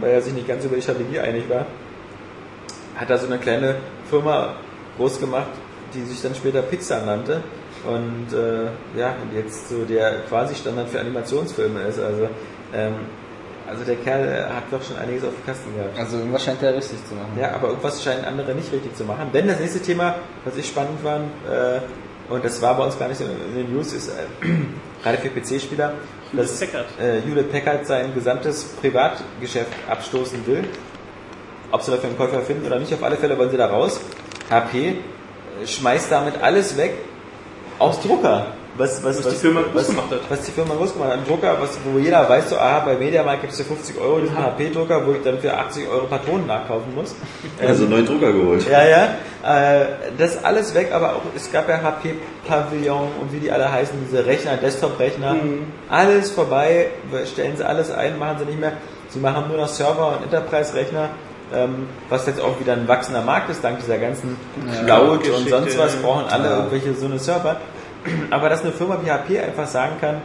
weil 0.00 0.10
er 0.10 0.22
sich 0.22 0.32
nicht 0.32 0.48
ganz 0.48 0.64
über 0.64 0.76
die 0.76 0.82
Strategie 0.82 1.20
einig 1.20 1.48
war, 1.48 1.66
hat 2.96 3.10
er 3.10 3.18
so 3.18 3.26
eine 3.26 3.38
kleine 3.38 3.76
Firma 4.10 4.56
groß 4.96 5.20
gemacht, 5.20 5.48
die 5.94 6.02
sich 6.02 6.20
dann 6.22 6.34
später 6.34 6.62
Pixar 6.62 7.04
nannte 7.04 7.42
und 7.84 8.36
äh, 8.36 8.98
ja, 8.98 9.14
und 9.22 9.34
jetzt 9.34 9.68
so 9.68 9.84
der 9.84 10.20
quasi 10.28 10.54
Standard 10.54 10.88
für 10.88 11.00
Animationsfilme 11.00 11.82
ist. 11.82 12.00
Also, 12.00 12.28
ähm, 12.74 12.94
also 13.68 13.84
der 13.84 13.96
Kerl 13.96 14.48
hat 14.48 14.64
doch 14.70 14.82
schon 14.82 14.96
einiges 14.96 15.24
auf 15.24 15.34
dem 15.34 15.44
Kasten 15.44 15.74
gehabt. 15.76 15.98
also 15.98 16.18
irgendwas 16.18 16.44
scheint 16.44 16.62
er 16.62 16.74
richtig 16.74 16.98
zu 17.08 17.14
machen. 17.14 17.32
Ja, 17.38 17.52
aber 17.52 17.68
irgendwas 17.68 18.02
scheinen 18.02 18.24
andere 18.24 18.54
nicht 18.54 18.72
richtig 18.72 18.94
zu 18.94 19.04
machen. 19.04 19.30
Denn 19.32 19.46
das 19.48 19.58
nächste 19.58 19.80
Thema, 19.80 20.16
was 20.44 20.56
ich 20.56 20.68
spannend 20.68 21.00
fand, 21.02 21.26
äh, 21.50 21.80
und 22.28 22.44
das 22.44 22.60
war 22.60 22.76
bei 22.76 22.84
uns 22.84 22.98
gar 22.98 23.08
nicht 23.08 23.18
so 23.18 23.24
in 23.24 23.54
den 23.54 23.72
News, 23.72 23.92
ist 23.92 24.10
gerade 25.02 25.18
für 25.18 25.28
PC-Spieler, 25.30 25.94
dass 26.32 26.60
äh, 26.60 26.66
Hewlett 27.24 27.52
Packard 27.52 27.86
sein 27.86 28.12
gesamtes 28.14 28.64
Privatgeschäft 28.80 29.72
abstoßen 29.88 30.46
will. 30.46 30.64
Ob 31.70 31.82
sie 31.82 31.90
dafür 31.90 32.08
einen 32.08 32.18
Käufer 32.18 32.40
finden 32.42 32.66
oder 32.66 32.78
nicht, 32.78 32.92
auf 32.92 33.02
alle 33.02 33.16
Fälle 33.16 33.38
wollen 33.38 33.50
sie 33.50 33.56
da 33.56 33.66
raus. 33.66 34.00
HP 34.50 34.88
äh, 34.88 34.94
schmeißt 35.66 36.10
damit 36.10 36.42
alles 36.42 36.76
weg, 36.76 36.94
aus 37.78 38.00
Drucker. 38.00 38.46
Was, 38.78 39.02
was, 39.02 39.24
Was 39.24 39.32
die 39.32 39.36
Firma 39.40 39.62
groß 39.72 39.86
gemacht 39.88 40.10
hat. 40.10 40.20
Was 40.28 40.42
die 40.42 40.50
Firma 40.50 40.74
groß 40.74 40.92
gemacht 40.92 41.10
hat. 41.10 41.18
Ein 41.18 41.24
Drucker, 41.26 41.56
was, 41.60 41.78
wo 41.84 41.98
jeder 41.98 42.28
weiß, 42.28 42.50
so, 42.50 42.56
aha, 42.56 42.80
bei 42.80 42.94
Mediamarkt 42.96 43.40
gibt 43.42 43.52
es 43.52 43.58
für 43.60 43.64
50 43.64 43.98
Euro 43.98 44.18
diesen 44.20 44.36
HP-Drucker, 44.36 45.06
wo 45.06 45.12
ich 45.12 45.22
dann 45.22 45.38
für 45.38 45.54
80 45.56 45.88
Euro 45.88 46.06
Patronen 46.06 46.46
nachkaufen 46.46 46.94
muss. 46.94 47.14
also 47.60 47.82
einen 47.84 47.92
neuen 47.92 48.06
Drucker 48.06 48.32
geholt. 48.32 48.66
Ja, 48.70 48.84
ja. 48.86 49.04
Äh, 49.44 49.86
das 50.18 50.42
alles 50.44 50.74
weg, 50.74 50.90
aber 50.92 51.16
auch, 51.16 51.22
es 51.34 51.50
gab 51.50 51.68
ja 51.68 51.80
HP 51.82 52.14
Pavillon 52.46 53.08
und 53.20 53.32
wie 53.32 53.38
die 53.40 53.50
alle 53.50 53.70
heißen, 53.70 53.96
diese 54.06 54.26
Rechner, 54.26 54.56
Desktop-Rechner. 54.56 55.36
Alles 55.88 56.30
vorbei, 56.30 56.88
stellen 57.32 57.56
sie 57.56 57.66
alles 57.66 57.90
ein, 57.90 58.18
machen 58.18 58.38
sie 58.40 58.44
nicht 58.46 58.60
mehr. 58.60 58.72
Sie 59.08 59.20
machen 59.20 59.44
nur 59.48 59.56
noch 59.58 59.68
Server 59.68 60.08
und 60.18 60.24
Enterprise-Rechner, 60.24 61.10
ähm, 61.54 61.88
was 62.08 62.26
jetzt 62.26 62.40
auch 62.40 62.58
wieder 62.60 62.72
ein 62.72 62.88
wachsender 62.88 63.22
Markt 63.22 63.48
ist, 63.50 63.62
dank 63.62 63.78
dieser 63.78 63.98
ganzen 63.98 64.36
Cloud 64.84 65.28
und 65.28 65.48
sonst 65.48 65.78
was, 65.78 65.94
brauchen 65.96 66.24
alle 66.28 66.44
Ja. 66.48 66.56
irgendwelche 66.56 66.92
so 66.94 67.06
eine 67.06 67.18
Server. 67.18 67.56
Aber 68.30 68.48
dass 68.48 68.62
eine 68.62 68.72
Firma 68.72 68.98
wie 69.04 69.10
HP 69.10 69.40
einfach 69.40 69.66
sagen 69.66 69.92
kann, 70.00 70.22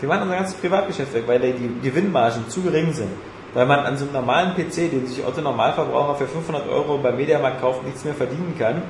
wir 0.00 0.08
machen 0.08 0.22
unser 0.22 0.36
ganzes 0.36 0.54
Privatgeschäft 0.54 1.12
weg, 1.14 1.24
weil 1.26 1.40
die 1.40 1.70
Gewinnmargen 1.82 2.48
zu 2.48 2.62
gering 2.62 2.92
sind. 2.92 3.10
Weil 3.54 3.66
man 3.66 3.80
an 3.80 3.96
so 3.96 4.04
einem 4.04 4.12
normalen 4.14 4.54
PC, 4.54 4.90
den 4.90 5.06
sich 5.06 5.24
Otto 5.26 5.40
Normalverbraucher 5.40 6.14
für 6.16 6.26
500 6.28 6.68
Euro 6.68 6.98
beim 6.98 7.16
Mediamarkt 7.16 7.60
kauft, 7.60 7.82
nichts 7.84 8.04
mehr 8.04 8.14
verdienen 8.14 8.54
kann. 8.58 8.82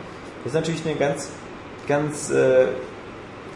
Das 0.45 0.53
ist 0.53 0.55
natürlich 0.55 0.85
eine 0.85 0.97
ganz, 0.97 1.31
ganz 1.87 2.31
äh, 2.31 2.67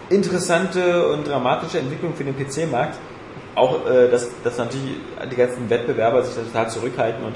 interessante 0.09 1.07
und 1.09 1.27
dramatische 1.27 1.78
Entwicklung 1.78 2.15
für 2.15 2.24
den 2.24 2.35
PC-Markt. 2.36 2.99
Auch, 3.55 3.86
äh, 3.86 4.09
dass, 4.11 4.28
dass 4.44 4.57
natürlich 4.59 4.94
die 5.31 5.36
ganzen 5.36 5.69
Wettbewerber 5.69 6.23
sich 6.23 6.35
da 6.35 6.43
total 6.43 6.70
zurückhalten 6.70 7.24
und 7.24 7.35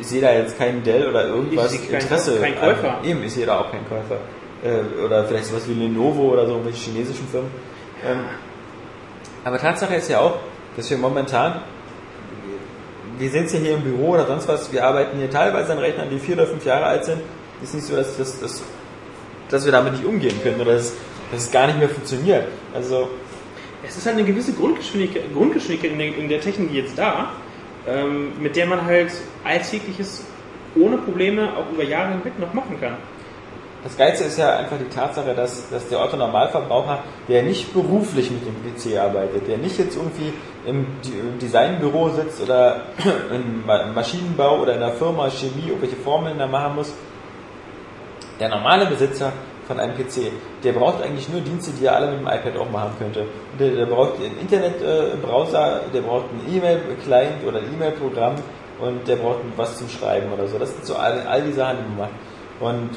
ich, 0.00 0.06
sehe 0.06 0.20
da 0.22 0.30
jetzt 0.32 0.56
keinen 0.58 0.82
Dell 0.82 1.08
oder 1.08 1.26
irgendwas 1.26 1.72
Ich 1.74 1.90
Interesse. 1.90 2.38
keinen 2.38 2.58
Käufer. 2.58 2.98
an- 2.98 3.04
Eben, 3.04 3.22
ich 3.24 3.32
sehe 3.32 3.46
da 3.46 3.60
auch 3.60 3.70
keinen 3.70 3.86
Käufer. 3.88 4.18
Äh, 4.62 5.04
oder 5.04 5.24
vielleicht 5.24 5.46
sowas 5.46 5.68
wie 5.68 5.74
Lenovo 5.74 6.32
oder 6.32 6.46
so, 6.46 6.52
irgendwelche 6.52 6.90
chinesischen 6.90 7.26
Firmen. 7.28 7.50
Ähm, 8.04 8.20
aber 9.44 9.58
Tatsache 9.58 9.94
ist 9.94 10.10
ja 10.10 10.20
auch, 10.20 10.38
dass 10.76 10.90
wir 10.90 10.98
momentan, 10.98 11.62
wir 13.18 13.30
sind 13.30 13.50
ja 13.52 13.58
hier 13.58 13.74
im 13.74 13.82
Büro 13.82 14.10
oder 14.10 14.26
sonst 14.26 14.48
was, 14.48 14.72
wir 14.72 14.84
arbeiten 14.84 15.18
hier 15.18 15.30
teilweise 15.30 15.72
an 15.72 15.78
Rechnern, 15.78 16.08
die 16.10 16.18
vier 16.18 16.34
oder 16.34 16.46
fünf 16.46 16.64
Jahre 16.64 16.84
alt 16.84 17.04
sind. 17.04 17.20
Ist 17.62 17.74
nicht 17.74 17.86
so, 17.86 17.96
dass, 17.96 18.16
dass, 18.16 18.40
dass, 18.40 18.62
dass 19.48 19.64
wir 19.64 19.72
damit 19.72 19.92
nicht 19.94 20.04
umgehen 20.04 20.38
können 20.42 20.60
oder 20.60 20.74
dass, 20.74 20.92
dass 21.32 21.44
es 21.44 21.50
gar 21.50 21.66
nicht 21.66 21.78
mehr 21.78 21.88
funktioniert. 21.88 22.46
Also, 22.74 23.08
Es 23.82 23.96
ist 23.96 24.06
halt 24.06 24.16
eine 24.16 24.26
gewisse 24.26 24.52
Grundgeschwindigkeit, 24.52 25.32
Grundgeschwindigkeit 25.32 25.92
in, 25.92 25.98
der, 25.98 26.16
in 26.16 26.28
der 26.28 26.40
Technik 26.40 26.72
jetzt 26.72 26.98
da, 26.98 27.32
ähm, 27.88 28.32
mit 28.40 28.56
der 28.56 28.66
man 28.66 28.84
halt 28.84 29.10
Alltägliches 29.42 30.24
ohne 30.76 30.98
Probleme 30.98 31.56
auch 31.56 31.72
über 31.72 31.82
Jahre 31.82 32.12
hinweg 32.12 32.38
noch 32.38 32.52
machen 32.52 32.78
kann. 32.80 32.96
Das 33.82 33.96
Geilste 33.96 34.24
ist 34.24 34.38
ja 34.38 34.56
einfach 34.58 34.76
die 34.78 34.94
Tatsache, 34.94 35.34
dass, 35.34 35.70
dass 35.70 35.88
der 35.88 36.02
Otto 36.02 36.16
Normalverbraucher, 36.16 37.02
der 37.28 37.42
nicht 37.42 37.72
beruflich 37.72 38.30
mit 38.30 38.42
dem 38.44 38.54
PC 38.54 38.98
arbeitet, 38.98 39.48
der 39.48 39.56
nicht 39.56 39.78
jetzt 39.78 39.96
irgendwie 39.96 40.34
im, 40.66 40.86
Designbüro 41.40 42.10
sitzt 42.10 42.42
oder 42.42 42.82
im 43.34 43.64
Maschinenbau 43.94 44.58
oder 44.60 44.74
in 44.74 44.80
der 44.80 44.92
Firma 44.92 45.30
Chemie 45.30 45.68
irgendwelche 45.68 45.96
Formeln 45.96 46.38
da 46.38 46.46
machen 46.46 46.74
muss, 46.74 46.92
der 48.38 48.50
normale 48.50 48.86
Besitzer 48.86 49.32
von 49.66 49.80
einem 49.80 49.94
PC, 49.94 50.32
der 50.62 50.72
braucht 50.72 51.02
eigentlich 51.02 51.28
nur 51.28 51.40
Dienste, 51.40 51.70
die 51.70 51.86
er 51.86 51.96
alle 51.96 52.10
mit 52.10 52.20
dem 52.20 52.26
iPad 52.26 52.56
auch 52.58 52.70
machen 52.70 52.92
könnte. 52.98 53.24
Der, 53.58 53.70
der 53.70 53.86
braucht 53.86 54.16
einen 54.16 54.38
Internetbrowser, 54.40 55.82
der 55.94 56.00
braucht 56.00 56.26
einen 56.30 56.54
E-Mail-Client 56.54 57.46
oder 57.46 57.60
ein 57.60 57.72
E-Mail-Programm 57.72 58.34
und 58.80 59.06
der 59.06 59.16
braucht 59.16 59.38
was 59.56 59.78
zum 59.78 59.88
Schreiben 59.88 60.32
oder 60.32 60.48
so. 60.48 60.58
Das 60.58 60.72
sind 60.72 60.84
so 60.84 60.96
all, 60.96 61.24
all 61.26 61.42
die 61.42 61.52
Sachen, 61.52 61.78
die 61.78 61.88
man 61.88 61.98
macht. 61.98 62.10
Und 62.60 62.90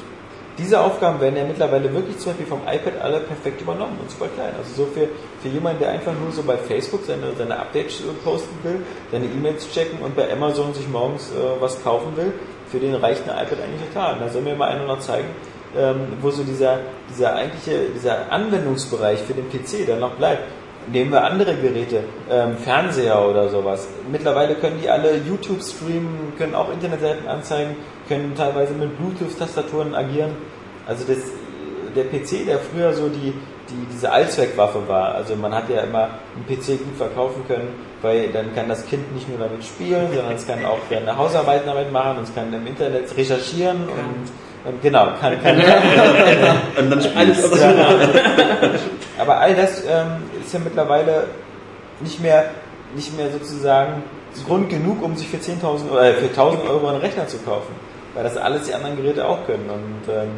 diese 0.56 0.80
Aufgaben 0.80 1.20
werden 1.20 1.36
ja 1.36 1.44
mittlerweile 1.44 1.92
wirklich 1.92 2.18
zum 2.18 2.32
Beispiel 2.32 2.46
vom 2.46 2.60
iPad 2.60 3.00
alle 3.02 3.20
perfekt 3.20 3.60
übernommen 3.60 3.98
und 4.00 4.10
super 4.10 4.28
klein. 4.28 4.52
Also 4.56 4.84
so 4.84 4.90
für, 4.90 5.08
für 5.42 5.48
jemanden, 5.48 5.80
der 5.80 5.90
einfach 5.90 6.12
nur 6.12 6.30
so 6.30 6.42
bei 6.42 6.56
Facebook 6.56 7.04
seine, 7.04 7.34
seine 7.36 7.58
Updates 7.58 8.00
äh, 8.00 8.12
posten 8.22 8.56
will, 8.62 8.80
seine 9.10 9.26
E-Mails 9.26 9.68
checken 9.72 9.98
und 10.00 10.14
bei 10.14 10.30
Amazon 10.30 10.72
sich 10.72 10.88
morgens 10.88 11.30
äh, 11.30 11.60
was 11.60 11.82
kaufen 11.82 12.16
will, 12.16 12.32
für 12.68 12.78
den 12.78 12.94
reicht 12.94 13.28
ein 13.28 13.30
iPad 13.30 13.58
eigentlich 13.62 13.88
total. 13.92 14.18
Da 14.20 14.28
soll 14.28 14.42
mir 14.42 14.54
mal 14.54 14.68
einer 14.68 14.86
noch 14.86 15.00
zeigen, 15.00 15.28
ähm, 15.76 16.12
wo 16.20 16.30
so 16.30 16.44
dieser, 16.44 16.78
dieser 17.10 17.34
eigentliche, 17.34 17.88
dieser 17.94 18.30
Anwendungsbereich 18.30 19.20
für 19.20 19.34
den 19.34 19.48
PC 19.50 19.86
dann 19.88 20.00
noch 20.00 20.14
bleibt. 20.14 20.42
Nehmen 20.86 21.12
wir 21.12 21.24
andere 21.24 21.56
Geräte, 21.56 22.04
ähm, 22.30 22.58
Fernseher 22.58 23.26
oder 23.26 23.48
sowas. 23.48 23.88
Mittlerweile 24.12 24.54
können 24.56 24.78
die 24.82 24.88
alle 24.88 25.16
YouTube 25.16 25.62
streamen, 25.62 26.34
können 26.36 26.54
auch 26.54 26.70
Internetseiten 26.70 27.26
anzeigen, 27.26 27.76
können 28.08 28.34
teilweise 28.34 28.74
mit 28.74 28.96
Bluetooth-Tastaturen 28.98 29.94
agieren. 29.94 30.32
Also 30.86 31.04
das, 31.06 31.18
der 31.94 32.04
PC, 32.04 32.46
der 32.46 32.58
früher 32.58 32.92
so 32.92 33.08
die, 33.08 33.32
die, 33.70 33.86
diese 33.92 34.10
Allzweckwaffe 34.10 34.86
war, 34.86 35.14
also 35.14 35.36
man 35.36 35.54
hat 35.54 35.68
ja 35.70 35.80
immer 35.82 36.10
einen 36.34 36.46
PC 36.46 36.78
gut 36.78 36.96
verkaufen 36.98 37.44
können, 37.48 37.68
weil 38.02 38.28
dann 38.28 38.54
kann 38.54 38.68
das 38.68 38.86
Kind 38.86 39.14
nicht 39.14 39.28
nur 39.28 39.38
damit 39.38 39.64
spielen, 39.64 40.08
sondern 40.12 40.34
es 40.34 40.46
kann 40.46 40.64
auch 40.64 40.78
seine 40.90 41.16
Hausarbeiten 41.16 41.66
damit 41.66 41.90
machen, 41.90 42.18
es 42.22 42.34
kann 42.34 42.52
im 42.52 42.66
Internet 42.66 43.16
recherchieren 43.16 43.88
und, 43.88 44.70
und 44.70 44.82
genau, 44.82 45.08
kann, 45.20 45.40
kann, 45.42 45.56
Und 46.78 46.90
dann 46.90 47.16
Alles, 47.16 47.50
was 47.50 47.62
aber 49.18 49.38
all 49.38 49.54
das 49.54 49.82
ähm, 49.84 50.24
ist 50.42 50.52
ja 50.52 50.60
mittlerweile 50.62 51.28
nicht 52.00 52.20
mehr, 52.20 52.50
nicht 52.94 53.16
mehr 53.16 53.30
sozusagen 53.30 54.02
Grund 54.42 54.68
genug, 54.68 55.02
um 55.02 55.16
sich 55.16 55.28
für 55.28 55.36
10.000 55.36 55.90
oder 55.90 56.10
äh, 56.10 56.14
für 56.14 56.26
1.000 56.26 56.68
Euro 56.68 56.88
einen 56.88 56.98
Rechner 56.98 57.26
zu 57.28 57.38
kaufen. 57.38 57.72
Weil 58.14 58.24
das 58.24 58.36
alles 58.36 58.64
die 58.64 58.74
anderen 58.74 58.96
Geräte 58.96 59.26
auch 59.26 59.44
können. 59.46 59.68
Und 59.68 60.12
ähm, 60.12 60.30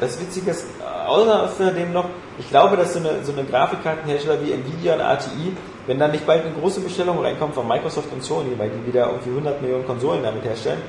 das 0.00 0.20
Witzige 0.20 0.50
ist, 0.50 0.66
außerdem 1.06 1.92
noch, 1.92 2.06
ich 2.38 2.48
glaube, 2.48 2.76
dass 2.76 2.94
so 2.94 2.98
eine, 2.98 3.24
so 3.24 3.32
eine 3.32 3.44
Grafikkartenhersteller 3.44 4.38
wie 4.42 4.52
Nvidia 4.52 4.94
und 4.94 5.00
ATI, 5.00 5.56
wenn 5.86 5.98
dann 5.98 6.10
nicht 6.10 6.26
bald 6.26 6.44
eine 6.44 6.54
große 6.54 6.80
Bestellung 6.80 7.20
reinkommt 7.20 7.54
von 7.54 7.68
Microsoft 7.68 8.12
und 8.12 8.22
Sony, 8.22 8.58
weil 8.58 8.70
die 8.70 8.86
wieder 8.86 9.06
irgendwie 9.06 9.30
100 9.30 9.62
Millionen 9.62 9.86
Konsolen 9.86 10.22
damit 10.22 10.44
herstellen, 10.44 10.80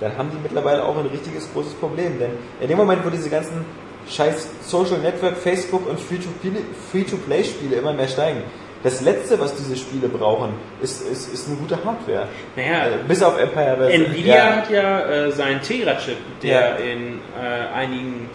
dann 0.00 0.16
haben 0.16 0.30
die 0.30 0.38
mittlerweile 0.42 0.84
auch 0.84 0.96
ein 0.96 1.06
richtiges 1.06 1.52
großes 1.52 1.74
Problem. 1.74 2.18
Denn 2.18 2.30
in 2.60 2.68
dem 2.68 2.78
Moment, 2.78 3.04
wo 3.04 3.10
diese 3.10 3.28
ganzen 3.28 3.64
scheiß 4.08 4.48
Social 4.62 4.98
Network, 4.98 5.36
Facebook 5.36 5.88
und 5.88 5.98
Free-to-Play-Spiele 6.00 7.76
immer 7.76 7.92
mehr 7.92 8.08
steigen, 8.08 8.42
das 8.84 9.00
Letzte, 9.00 9.40
was 9.40 9.56
diese 9.56 9.76
Spiele 9.76 10.08
brauchen, 10.08 10.50
ist, 10.80 11.02
ist, 11.10 11.32
ist 11.34 11.48
eine 11.48 11.56
gute 11.56 11.76
Hardware. 11.84 12.28
Naja, 12.54 12.86
Äh, 12.86 12.98
Bis 13.08 13.22
auf 13.22 13.36
Empire. 13.38 13.90
Nvidia 13.92 14.36
ja. 14.36 14.56
hat 14.56 14.70
ja 14.70 15.00
äh, 15.00 15.32
seinen 15.32 15.60
Tegra-Chip, 15.62 16.18
der 16.42 16.60
Ja. 16.60 16.74
in 16.76 17.18
äh, 17.42 17.74
einigen 17.74 18.28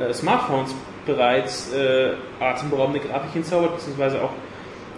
äh, 0.00 0.12
Smartphones 0.12 0.74
bereits 1.06 1.72
äh, 1.72 2.12
atemberaubende 2.40 3.00
Grafik 3.00 3.32
hinzaubert, 3.34 3.76
beziehungsweise 3.76 4.22
auch 4.22 4.30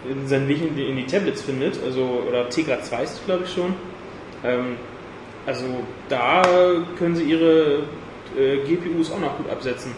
in 0.08 0.26
seinen 0.28 0.48
Weg 0.48 0.62
in 0.62 0.76
die, 0.76 0.84
in 0.84 0.96
die 0.96 1.06
Tablets 1.06 1.42
findet. 1.42 1.78
Also, 1.84 2.22
oder 2.28 2.48
Tegra 2.48 2.80
2 2.80 3.02
ist 3.02 3.12
es, 3.14 3.24
glaube 3.26 3.44
ich, 3.44 3.52
schon. 3.52 3.74
Ähm, 4.44 4.76
also 5.46 5.64
da 6.08 6.42
können 6.98 7.16
sie 7.16 7.24
ihre 7.24 7.82
äh, 8.38 8.58
GPUs 8.66 9.10
auch 9.12 9.18
noch 9.18 9.36
gut 9.38 9.50
absetzen. 9.50 9.92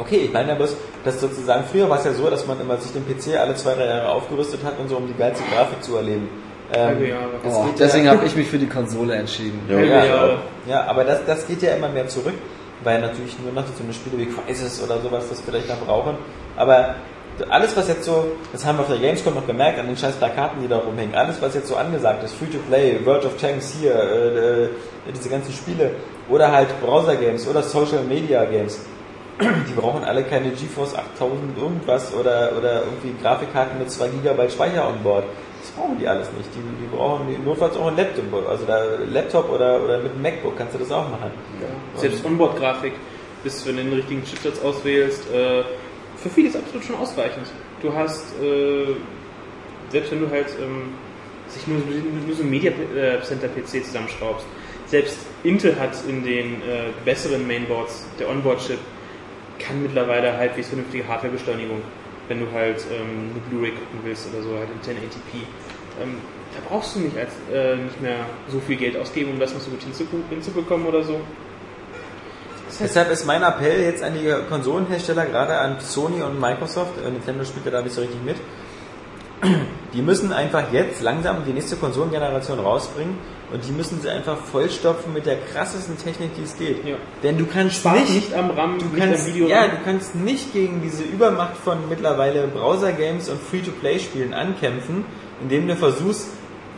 Okay, 0.00 0.22
ich 0.26 0.32
meine 0.32 0.50
ja 0.50 0.54
bloß, 0.54 0.76
dass 1.04 1.20
sozusagen, 1.20 1.64
früher 1.70 1.88
war 1.90 1.98
es 1.98 2.04
ja 2.04 2.12
so, 2.12 2.30
dass 2.30 2.46
man 2.46 2.60
immer 2.60 2.76
sich 2.76 2.92
den 2.92 3.04
PC 3.04 3.38
alle 3.38 3.54
zwei, 3.54 3.74
drei 3.74 3.86
Jahre 3.86 4.10
aufgerüstet 4.10 4.60
hat 4.64 4.78
und 4.78 4.88
so, 4.88 4.96
um 4.96 5.06
die 5.06 5.14
geilste 5.14 5.42
Grafik 5.52 5.82
zu 5.82 5.96
erleben. 5.96 6.28
Ähm, 6.72 6.86
Halbe 6.86 7.08
Jahre. 7.08 7.30
Oh, 7.44 7.64
deswegen 7.78 8.04
ja, 8.06 8.12
habe 8.12 8.26
ich 8.26 8.36
mich 8.36 8.48
für 8.48 8.58
die 8.58 8.68
Konsole 8.68 9.14
entschieden. 9.14 9.60
Ja, 9.68 9.80
ja, 9.80 10.04
Jahre. 10.04 10.38
ja, 10.66 10.84
aber 10.84 11.04
das, 11.04 11.24
das 11.26 11.46
geht 11.46 11.62
ja 11.62 11.74
immer 11.74 11.88
mehr 11.88 12.06
zurück. 12.08 12.34
weil 12.84 13.00
natürlich 13.00 13.36
nur 13.40 13.52
noch 13.52 13.66
so 13.66 13.82
eine 13.82 13.92
Spiele 13.92 14.18
wie 14.18 14.26
Crisis 14.26 14.82
oder 14.82 15.00
sowas 15.00 15.28
das 15.28 15.40
vielleicht 15.40 15.68
noch 15.68 15.80
brauchen. 15.80 16.16
Aber 16.56 16.94
alles, 17.50 17.76
was 17.76 17.88
jetzt 17.88 18.04
so, 18.04 18.32
das 18.52 18.64
haben 18.64 18.78
wir 18.78 18.82
auf 18.82 18.88
der 18.88 18.98
Gamescom 18.98 19.34
noch 19.34 19.46
gemerkt, 19.46 19.78
an 19.78 19.86
den 19.86 19.96
scheiß 19.96 20.16
Plakaten, 20.16 20.60
die 20.60 20.68
da 20.68 20.78
rumhängen, 20.78 21.14
alles, 21.14 21.40
was 21.40 21.54
jetzt 21.54 21.68
so 21.68 21.76
angesagt 21.76 22.24
ist, 22.24 22.34
Free-to-Play, 22.34 23.04
World 23.04 23.24
of 23.24 23.36
Tanks 23.36 23.76
hier, 23.80 23.94
äh, 23.94 24.64
äh, 24.64 24.68
diese 25.14 25.28
ganzen 25.28 25.52
Spiele, 25.52 25.92
oder 26.28 26.50
halt 26.50 26.68
Browser-Games 26.80 27.46
oder 27.46 27.62
Social-Media-Games, 27.62 28.80
die 29.40 29.72
brauchen 29.74 30.04
alle 30.04 30.24
keine 30.24 30.50
GeForce 30.50 30.94
8000 30.94 31.58
irgendwas 31.58 32.12
oder, 32.14 32.52
oder 32.58 32.82
irgendwie 32.84 33.14
Grafikkarten 33.22 33.78
mit 33.78 33.90
2 33.90 34.08
GB 34.08 34.50
Speicher 34.50 34.88
on 34.88 35.02
board. 35.02 35.24
Das 35.60 35.70
brauchen 35.70 35.98
die 35.98 36.08
alles 36.08 36.28
nicht. 36.36 36.48
Die, 36.54 36.84
die 36.84 36.96
brauchen 36.96 37.28
die, 37.28 37.38
notfalls 37.38 37.76
auch 37.76 37.86
ein 37.86 37.96
Laptop, 37.96 38.48
also 38.48 38.64
da 38.64 38.84
Laptop 39.10 39.50
oder, 39.50 39.82
oder 39.82 39.98
mit 39.98 40.12
einem 40.12 40.22
MacBook 40.22 40.56
kannst 40.56 40.74
du 40.74 40.78
das 40.78 40.90
auch 40.90 41.08
machen. 41.08 41.30
Selbst 41.96 42.24
Onboard-Grafik, 42.24 42.94
bis 43.44 43.64
du 43.64 43.72
den 43.72 43.92
richtigen 43.92 44.24
Chipsatz 44.24 44.60
auswählst, 44.60 45.30
äh, 45.32 45.62
für 46.16 46.30
viele 46.30 46.48
ist 46.48 46.56
absolut 46.56 46.84
schon 46.84 46.96
ausreichend. 46.96 47.46
Du 47.80 47.92
hast, 47.92 48.34
äh, 48.42 48.86
selbst 49.90 50.10
wenn 50.10 50.20
du 50.20 50.30
halt 50.30 50.48
ähm, 50.60 50.94
sich 51.48 51.66
nur, 51.66 51.78
nur 51.78 52.36
so 52.36 52.42
ein 52.42 52.50
Media 52.50 52.72
äh, 52.72 53.22
Center 53.22 53.48
PC 53.48 53.84
zusammenschraubst, 53.84 54.46
selbst 54.86 55.18
Intel 55.44 55.78
hat 55.78 55.92
in 56.08 56.24
den 56.24 56.54
äh, 56.54 56.90
besseren 57.04 57.46
Mainboards, 57.46 58.06
der 58.18 58.28
Onboard-Chip, 58.30 58.78
kann 59.58 59.82
mittlerweile 59.82 60.36
halbwegs 60.36 60.68
vernünftige 60.68 61.06
Hardwarebeschleunigung, 61.06 61.82
wenn 62.28 62.40
du 62.40 62.46
halt 62.52 62.84
ähm, 62.92 63.30
eine 63.30 63.40
Blu-ray 63.48 63.72
gucken 63.72 64.00
willst 64.04 64.28
oder 64.32 64.42
so, 64.42 64.50
halt 64.58 64.68
in 64.70 64.80
1080p. 64.80 65.44
Ähm, 66.02 66.16
da 66.54 66.68
brauchst 66.68 66.96
du 66.96 67.00
nicht, 67.00 67.16
als, 67.16 67.32
äh, 67.52 67.76
nicht 67.76 68.00
mehr 68.00 68.18
so 68.48 68.60
viel 68.60 68.76
Geld 68.76 68.96
ausgeben, 68.96 69.32
um 69.32 69.40
das 69.40 69.54
noch 69.54 69.60
so 69.60 69.70
gut 69.70 69.80
hinzubekommen 70.30 70.86
oder 70.86 71.02
so. 71.02 71.20
Deshalb 72.80 73.10
ist 73.10 73.26
mein 73.26 73.42
Appell 73.42 73.82
jetzt 73.82 74.02
an 74.02 74.14
die 74.14 74.32
Konsolenhersteller, 74.48 75.26
gerade 75.26 75.58
an 75.58 75.80
Sony 75.80 76.22
und 76.22 76.38
Microsoft, 76.40 76.92
äh, 77.04 77.10
Nintendo 77.10 77.44
spielt 77.44 77.66
ja 77.66 77.72
da 77.72 77.82
nicht 77.82 77.94
so 77.94 78.00
richtig 78.00 78.22
mit, 78.24 78.36
die 79.94 80.02
müssen 80.02 80.32
einfach 80.32 80.72
jetzt 80.72 81.02
langsam 81.02 81.44
die 81.44 81.52
nächste 81.52 81.76
Konsolengeneration 81.76 82.58
rausbringen 82.60 83.16
und 83.52 83.66
die 83.66 83.72
müssen 83.72 84.00
sie 84.00 84.08
einfach 84.08 84.36
vollstopfen 84.36 85.12
mit 85.12 85.26
der 85.26 85.36
krassesten 85.36 85.96
Technik, 85.96 86.34
die 86.36 86.42
es 86.42 86.56
geht. 86.56 86.84
Ja. 86.84 86.96
Denn 87.22 87.38
du 87.38 87.46
kannst 87.46 87.76
Spart 87.76 88.00
nicht, 88.00 88.14
nicht 88.14 88.34
am 88.34 88.50
RAM, 88.50 88.78
du 88.78 88.98
kannst, 88.98 89.26
Video. 89.26 89.48
ja, 89.48 89.68
du 89.68 89.76
kannst 89.84 90.14
nicht 90.14 90.52
gegen 90.52 90.82
diese 90.82 91.02
Übermacht 91.02 91.56
von 91.56 91.88
mittlerweile 91.88 92.46
Browser-Games 92.48 93.28
und 93.28 93.40
Free-to-Play-Spielen 93.40 94.34
ankämpfen, 94.34 95.04
indem 95.40 95.66
du 95.66 95.76
versuchst, 95.76 96.28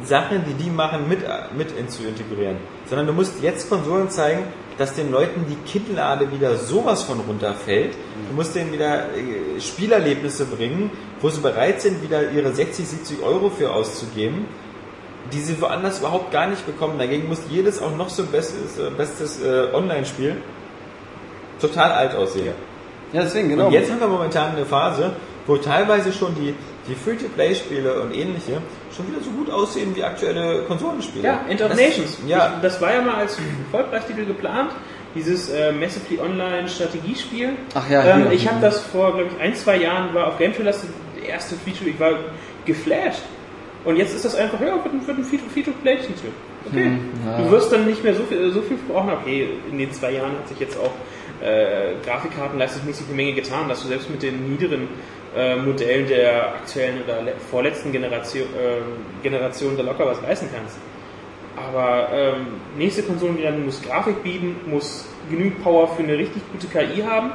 Sachen, 0.04 0.44
die 0.46 0.54
die 0.54 0.70
machen, 0.70 1.08
mit, 1.08 1.20
mit 1.56 1.90
zu 1.90 2.04
integrieren. 2.04 2.56
Sondern 2.86 3.06
du 3.06 3.12
musst 3.12 3.42
jetzt 3.42 3.68
Konsolen 3.68 4.08
zeigen, 4.08 4.44
dass 4.78 4.94
den 4.94 5.10
Leuten 5.10 5.44
die 5.48 5.56
Kinnlade 5.70 6.32
wieder 6.32 6.56
sowas 6.56 7.02
von 7.02 7.20
runterfällt. 7.20 7.94
Du 8.30 8.34
musst 8.34 8.54
denen 8.54 8.72
wieder 8.72 9.08
äh, 9.14 9.60
Spielerlebnisse 9.60 10.46
bringen, 10.46 10.90
wo 11.20 11.28
sie 11.28 11.40
bereit 11.40 11.82
sind, 11.82 12.02
wieder 12.02 12.30
ihre 12.30 12.54
60, 12.54 12.88
70 12.88 13.22
Euro 13.22 13.50
für 13.50 13.74
auszugeben, 13.74 14.46
die 15.32 15.40
sie 15.40 15.60
woanders 15.60 15.98
überhaupt 16.00 16.30
gar 16.32 16.46
nicht 16.48 16.64
bekommen. 16.66 16.98
Dagegen 16.98 17.28
muss 17.28 17.40
jedes 17.50 17.80
auch 17.80 17.94
noch 17.96 18.08
so 18.08 18.24
bestes, 18.24 18.78
äh, 18.78 18.90
bestes 18.96 19.42
äh, 19.42 19.68
Online-Spiel 19.72 20.36
total 21.60 21.92
alt 21.92 22.14
aussehen. 22.14 22.54
Ja, 23.12 23.22
deswegen, 23.22 23.48
genau. 23.48 23.66
Und 23.66 23.72
jetzt 23.72 23.90
haben 23.90 24.00
wir 24.00 24.06
momentan 24.08 24.54
eine 24.56 24.64
Phase, 24.64 25.12
wo 25.46 25.56
teilweise 25.56 26.12
schon 26.12 26.34
die, 26.36 26.54
die 26.88 26.94
Free-to-Play-Spiele 26.94 28.00
und 28.02 28.14
ähnliche 28.14 28.58
schon 28.94 29.08
wieder 29.08 29.22
so 29.22 29.30
gut 29.30 29.50
aussehen 29.50 29.94
wie 29.94 30.02
aktuelle 30.04 30.62
Konsolenspiele. 30.62 31.24
Ja, 31.26 31.40
End 31.48 31.60
of 31.60 31.68
Das- 31.70 31.78
Nations. 31.78 32.18
Ja, 32.26 32.54
Ich, 32.56 32.62
das 32.62 32.80
war 32.80 32.92
ja 32.94 33.02
mal 33.02 33.16
als 33.16 33.36
Vollpreistitel 33.70 34.24
geplant, 34.26 34.70
dieses 35.14 35.50
äh, 35.50 35.72
Massively 35.72 36.20
Online 36.20 36.68
Strategiespiel. 36.68 37.50
Ach 37.74 37.88
ja, 37.90 38.04
ähm. 38.04 38.28
Ich 38.30 38.48
habe 38.48 38.60
das 38.60 38.80
vor, 38.80 39.12
glaube 39.14 39.30
ich, 39.34 39.42
ein, 39.42 39.54
zwei 39.56 39.76
Jahren, 39.76 40.14
war 40.14 40.28
auf 40.28 40.38
Game 40.38 40.52
das 40.64 40.84
erste 41.26 41.56
Feature, 41.56 41.90
ich 41.90 41.98
war 42.00 42.12
geflasht. 42.64 43.22
Und 43.84 43.96
jetzt 43.96 44.14
ist 44.14 44.24
das 44.24 44.34
einfach, 44.34 44.60
ja, 44.60 44.74
wird 44.84 44.92
ein, 44.92 45.06
wird 45.06 45.18
ein 45.18 45.24
Free-to-Play-Titel. 45.24 46.28
Okay. 46.66 46.84
Hm, 46.84 46.98
ja. 47.26 47.38
Du 47.38 47.50
wirst 47.50 47.72
dann 47.72 47.86
nicht 47.86 48.04
mehr 48.04 48.14
so 48.14 48.22
viel, 48.24 48.50
so 48.52 48.60
viel 48.60 48.76
brauchen. 48.88 49.10
Okay, 49.22 49.48
in 49.70 49.78
den 49.78 49.90
zwei 49.92 50.12
Jahren 50.12 50.32
hat 50.32 50.48
sich 50.48 50.60
jetzt 50.60 50.76
auch 50.78 50.92
äh, 51.42 51.94
Grafikkartenleistungsmäßig 52.04 53.06
eine 53.06 53.16
Menge 53.16 53.32
getan, 53.32 53.68
dass 53.68 53.80
du 53.82 53.88
selbst 53.88 54.10
mit 54.10 54.22
den 54.22 54.50
niederen 54.50 54.88
äh, 55.34 55.56
Modellen 55.56 56.06
der 56.08 56.48
aktuellen 56.48 57.02
oder 57.04 57.22
le- 57.22 57.32
vorletzten 57.50 57.90
Generation, 57.92 58.44
äh, 58.48 59.22
Generation 59.22 59.76
da 59.76 59.82
locker 59.82 60.04
was 60.06 60.20
leisten 60.20 60.48
kannst. 60.54 60.76
Aber 61.56 62.08
ähm, 62.12 62.46
nächste 62.76 63.02
Konsolengeneration 63.02 63.64
muss 63.64 63.82
Grafik 63.82 64.22
bieten, 64.22 64.56
muss 64.66 65.06
genügend 65.30 65.62
Power 65.62 65.88
für 65.88 66.02
eine 66.02 66.16
richtig 66.18 66.42
gute 66.52 66.66
KI 66.66 67.02
haben, 67.02 67.32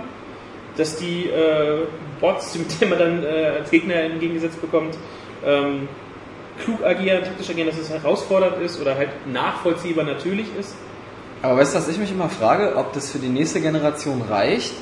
dass 0.77 0.97
die 0.97 1.27
äh, 1.29 1.79
Bots, 2.21 2.55
mit 2.59 2.79
denen 2.79 2.89
man 2.91 2.99
dann 2.99 3.23
äh, 3.23 3.47
als 3.59 3.71
Gegner 3.71 3.95
entgegengesetzt 3.95 4.61
bekommt, 4.61 4.95
ähm, 5.45 5.87
klug 6.63 6.83
agieren, 6.83 7.23
taktisch 7.23 7.49
agieren, 7.49 7.69
dass 7.69 7.77
es 7.77 7.89
herausfordernd 7.89 8.61
ist 8.61 8.79
oder 8.79 8.95
halt 8.95 9.09
nachvollziehbar 9.31 10.05
natürlich 10.05 10.47
ist. 10.59 10.75
Aber 11.41 11.57
weißt 11.57 11.73
du, 11.73 11.79
was 11.79 11.87
ich 11.87 11.97
mich 11.97 12.11
immer 12.11 12.29
frage, 12.29 12.75
ob 12.75 12.93
das 12.93 13.11
für 13.11 13.19
die 13.19 13.27
nächste 13.29 13.61
Generation 13.61 14.21
reicht, 14.29 14.73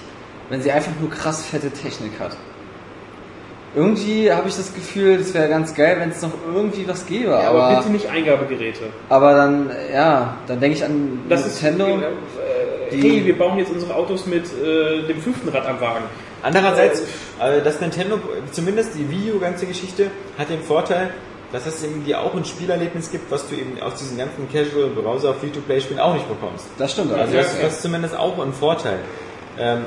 wenn 0.49 0.61
sie 0.61 0.71
einfach 0.71 0.91
nur 0.99 1.09
krass 1.09 1.45
fette 1.45 1.71
Technik 1.71 2.19
hat. 2.19 2.37
Irgendwie 3.75 4.31
habe 4.31 4.47
ich 4.47 4.55
das 4.55 4.73
Gefühl, 4.73 5.15
es 5.15 5.33
wäre 5.33 5.49
ganz 5.49 5.73
geil, 5.73 5.97
wenn 5.99 6.11
es 6.11 6.21
noch 6.21 6.31
irgendwie 6.53 6.87
was 6.87 7.07
gäbe. 7.07 7.31
Ja, 7.31 7.49
aber, 7.49 7.63
aber, 7.63 7.77
bitte 7.77 7.91
nicht 7.91 8.07
Eingabegeräte. 8.07 8.83
aber 9.09 9.33
dann, 9.33 9.71
ja, 9.91 10.37
dann 10.45 10.59
denke 10.59 10.77
ich 10.77 10.85
an 10.85 11.21
Das 11.27 11.45
ist 11.47 11.63
Nintendo. 11.63 11.97
äh, 12.91 12.95
hey, 12.95 13.25
wir 13.25 13.35
bauen 13.35 13.57
jetzt 13.57 13.71
unsere 13.71 13.95
Autos 13.95 14.27
mit 14.27 14.45
äh, 14.45 15.07
dem 15.07 15.19
fünften 15.19 15.49
Rad 15.49 15.65
am 15.65 15.81
Wagen. 15.81 16.05
Andererseits, 16.43 17.01
äh, 17.41 17.61
das 17.63 17.81
Nintendo, 17.81 18.19
zumindest 18.51 18.91
die 18.95 19.09
Wii 19.09 19.33
U 19.33 19.39
ganze 19.39 19.65
Geschichte, 19.65 20.11
hat 20.37 20.49
den 20.49 20.61
Vorteil, 20.61 21.09
dass 21.53 21.65
es 21.67 21.83
eben 21.83 22.03
dir 22.03 22.19
auch 22.19 22.33
ein 22.33 22.43
Spielerlebnis 22.43 23.11
gibt, 23.11 23.31
was 23.31 23.47
du 23.47 23.55
eben 23.55 23.79
aus 23.81 23.95
diesen 23.95 24.17
ganzen 24.17 24.51
Casual 24.51 24.87
Browser 24.89 25.33
Free-to-Play 25.35 25.79
Spielen 25.81 25.99
auch 25.99 26.13
nicht 26.15 26.27
bekommst. 26.27 26.65
das 26.77 26.91
stimmt. 26.91 27.11
Also 27.13 27.21
Also 27.23 27.37
das, 27.37 27.61
das 27.61 27.73
ist 27.73 27.81
zumindest 27.83 28.17
auch 28.17 28.37
ein 28.43 28.51
Vorteil. 28.53 28.99
Ähm, 29.57 29.85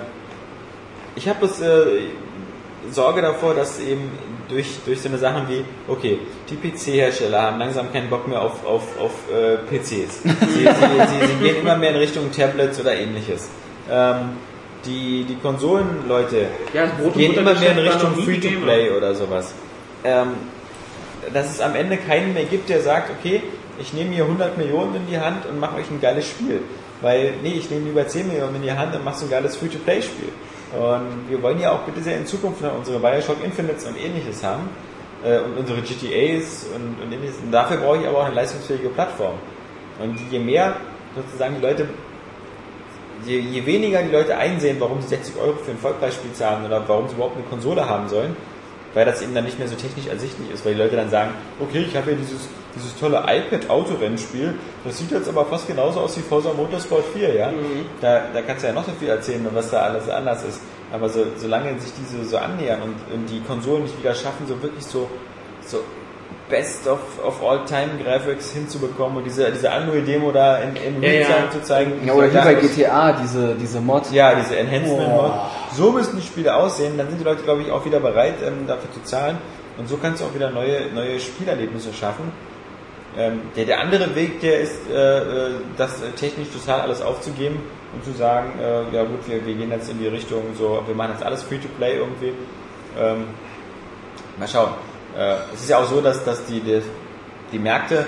ich 1.16 1.28
habe 1.28 1.44
äh, 1.46 2.92
Sorge 2.92 3.20
davor, 3.20 3.54
dass 3.54 3.80
eben 3.80 4.12
durch, 4.48 4.78
durch 4.86 5.00
so 5.02 5.08
eine 5.08 5.18
Sachen 5.18 5.48
wie, 5.48 5.64
okay, 5.88 6.20
die 6.48 6.54
PC-Hersteller 6.54 7.42
haben 7.42 7.58
langsam 7.58 7.92
keinen 7.92 8.08
Bock 8.08 8.28
mehr 8.28 8.40
auf, 8.40 8.64
auf, 8.64 8.82
auf 9.00 9.12
äh, 9.32 9.56
PCs. 9.68 10.22
Sie, 10.22 10.28
sie, 10.28 10.64
sie, 10.64 11.26
sie 11.26 11.44
gehen 11.44 11.56
immer 11.62 11.76
mehr 11.76 11.90
in 11.90 11.96
Richtung 11.96 12.30
Tablets 12.30 12.78
oder 12.80 12.94
ähnliches. 12.94 13.48
Ähm, 13.90 14.36
die, 14.84 15.24
die 15.24 15.34
Konsolenleute 15.36 16.46
Ja, 16.72 16.86
gehen 17.12 17.34
immer 17.34 17.54
mehr 17.54 17.72
in 17.72 17.78
Richtung 17.78 18.14
Free-to-Play 18.14 18.90
oder 18.90 19.14
sowas. 19.16 19.52
Ähm, 20.04 20.28
dass 21.32 21.50
es 21.50 21.60
am 21.60 21.74
Ende 21.74 21.96
keinen 21.96 22.34
mehr 22.34 22.44
gibt, 22.44 22.68
der 22.68 22.80
sagt, 22.80 23.10
okay, 23.10 23.42
ich 23.78 23.92
nehme 23.92 24.14
hier 24.14 24.24
100 24.24 24.56
Millionen 24.56 24.94
in 24.96 25.06
die 25.06 25.18
Hand 25.18 25.46
und 25.46 25.60
mache 25.60 25.76
euch 25.76 25.90
ein 25.90 26.00
geiles 26.00 26.26
Spiel. 26.26 26.60
Weil, 27.02 27.34
nee, 27.42 27.54
ich 27.58 27.70
nehme 27.70 27.86
lieber 27.86 28.06
10 28.06 28.28
Millionen 28.28 28.56
in 28.56 28.62
die 28.62 28.72
Hand 28.72 28.94
und 28.94 29.04
mache 29.04 29.18
so 29.18 29.26
ein 29.26 29.30
geiles 29.30 29.56
Free-to-Play-Spiel. 29.56 30.30
Und 30.72 31.28
wir 31.30 31.42
wollen 31.42 31.60
ja 31.60 31.72
auch 31.72 31.80
bitte 31.80 32.02
sehr 32.02 32.16
in 32.16 32.26
Zukunft 32.26 32.62
noch 32.62 32.76
unsere 32.76 32.98
Bioshock 32.98 33.44
Infinites 33.44 33.84
und 33.84 33.96
ähnliches 33.98 34.42
haben. 34.42 34.68
Äh, 35.24 35.38
und 35.40 35.58
unsere 35.58 35.80
GTAs 35.80 36.66
und, 36.74 37.02
und 37.02 37.12
ähnliches. 37.12 37.36
Und 37.42 37.50
dafür 37.50 37.78
brauche 37.78 37.98
ich 37.98 38.06
aber 38.06 38.18
auch 38.18 38.24
eine 38.26 38.34
leistungsfähige 38.34 38.88
Plattform. 38.90 39.34
Und 39.98 40.18
je 40.30 40.38
mehr 40.38 40.76
sozusagen 41.14 41.56
die 41.56 41.62
Leute, 41.62 41.88
je, 43.24 43.38
je 43.38 43.64
weniger 43.64 44.02
die 44.02 44.12
Leute 44.12 44.36
einsehen, 44.36 44.76
warum 44.78 45.00
sie 45.00 45.08
60 45.08 45.36
Euro 45.38 45.54
für 45.56 45.70
ein 45.70 45.78
Vollpreisspiel 45.78 46.32
zahlen 46.32 46.66
oder 46.66 46.82
warum 46.86 47.08
sie 47.08 47.14
überhaupt 47.14 47.36
eine 47.36 47.46
Konsole 47.46 47.88
haben 47.88 48.08
sollen, 48.08 48.36
weil 48.96 49.04
das 49.04 49.20
eben 49.20 49.34
dann 49.34 49.44
nicht 49.44 49.58
mehr 49.58 49.68
so 49.68 49.76
technisch 49.76 50.06
ersichtlich 50.06 50.50
ist, 50.50 50.64
weil 50.64 50.72
die 50.72 50.80
Leute 50.80 50.96
dann 50.96 51.10
sagen, 51.10 51.32
okay, 51.60 51.84
ich 51.86 51.94
habe 51.94 52.06
hier 52.06 52.16
dieses, 52.16 52.48
dieses 52.74 52.98
tolle 52.98 53.22
iPad-Autorennspiel, 53.28 54.54
das 54.84 54.96
sieht 54.96 55.10
jetzt 55.10 55.28
aber 55.28 55.44
fast 55.44 55.66
genauso 55.66 56.00
aus 56.00 56.16
wie 56.16 56.22
Forza 56.22 56.54
Motorsport 56.54 57.04
4, 57.12 57.34
ja. 57.34 57.52
Da, 58.00 58.28
da 58.32 58.40
kannst 58.40 58.62
du 58.62 58.68
ja 58.68 58.72
noch 58.72 58.86
so 58.86 58.92
viel 58.92 59.08
erzählen, 59.08 59.46
was 59.52 59.70
da 59.70 59.80
alles 59.82 60.08
anders 60.08 60.42
ist. 60.44 60.62
Aber 60.90 61.10
so, 61.10 61.26
solange 61.36 61.78
sich 61.78 61.92
diese 61.92 62.24
so 62.24 62.38
annähern 62.38 62.80
und, 62.80 62.94
und 63.14 63.26
die 63.28 63.40
Konsolen 63.40 63.82
nicht 63.82 63.98
wieder 63.98 64.14
schaffen, 64.14 64.46
so 64.46 64.62
wirklich 64.62 64.86
so, 64.86 65.10
so 65.66 65.80
Best 66.48 66.86
of, 66.86 66.98
of 67.24 67.42
All 67.42 67.64
Time 67.64 67.90
Graphics 68.04 68.52
hinzubekommen 68.52 69.18
und 69.18 69.24
diese, 69.24 69.50
diese 69.50 69.68
Unreal-Demo 69.68 70.30
da 70.30 70.58
in, 70.58 70.76
in 70.76 71.02
Ja, 71.02 71.10
ja. 71.10 71.50
zu 71.50 71.60
zeigen. 71.62 72.06
ja, 72.06 72.12
oder 72.12 72.28
Da- 72.28 72.44
bei 72.44 72.54
GTA, 72.54 73.12
diese, 73.20 73.54
diese 73.56 73.80
Mod. 73.80 74.10
ja, 74.12 74.34
diese 74.34 74.56
Enhancement-Mod. 74.56 75.32
So 75.74 75.90
müssen 75.90 76.16
die 76.16 76.22
Spiele 76.26 76.54
aussehen, 76.54 76.96
dann 76.96 77.08
sind 77.08 77.18
die 77.20 77.24
Leute, 77.24 77.42
glaube 77.42 77.62
ich, 77.62 77.70
auch 77.72 77.84
wieder 77.84 77.98
bereit, 78.00 78.34
ähm, 78.46 78.66
dafür 78.68 78.92
zu 78.92 79.02
zahlen. 79.02 79.38
Und 79.78 79.88
so 79.88 79.96
kannst 79.96 80.22
du 80.22 80.26
auch 80.26 80.34
wieder 80.34 80.50
neue, 80.50 80.86
neue 80.94 81.18
Spielerlebnisse 81.20 81.92
schaffen. 81.92 82.30
Ähm, 83.18 83.40
der, 83.56 83.64
der 83.64 83.80
andere 83.80 84.14
Weg, 84.14 84.40
der 84.40 84.60
ist, 84.60 84.88
äh, 84.90 85.18
äh, 85.18 85.50
das 85.76 86.02
äh, 86.02 86.10
technisch 86.12 86.48
total 86.50 86.82
alles 86.82 87.00
aufzugeben 87.02 87.58
und 87.94 88.04
zu 88.04 88.12
sagen, 88.12 88.52
äh, 88.60 88.94
ja 88.94 89.02
gut, 89.04 89.26
wir, 89.26 89.44
wir 89.44 89.54
gehen 89.54 89.70
jetzt 89.70 89.90
in 89.90 89.98
die 89.98 90.06
Richtung, 90.08 90.42
so, 90.56 90.82
wir 90.86 90.94
machen 90.94 91.12
jetzt 91.14 91.24
alles 91.24 91.42
Free-to-Play 91.42 91.96
irgendwie. 91.96 92.32
Ähm, 92.98 93.24
mal 94.38 94.46
schauen. 94.48 94.68
Äh, 95.16 95.36
es 95.54 95.62
ist 95.62 95.70
ja 95.70 95.78
auch 95.78 95.88
so, 95.88 96.00
dass, 96.00 96.24
dass 96.24 96.44
die, 96.46 96.60
die, 96.60 96.82
die 97.52 97.58
Märkte, 97.58 98.06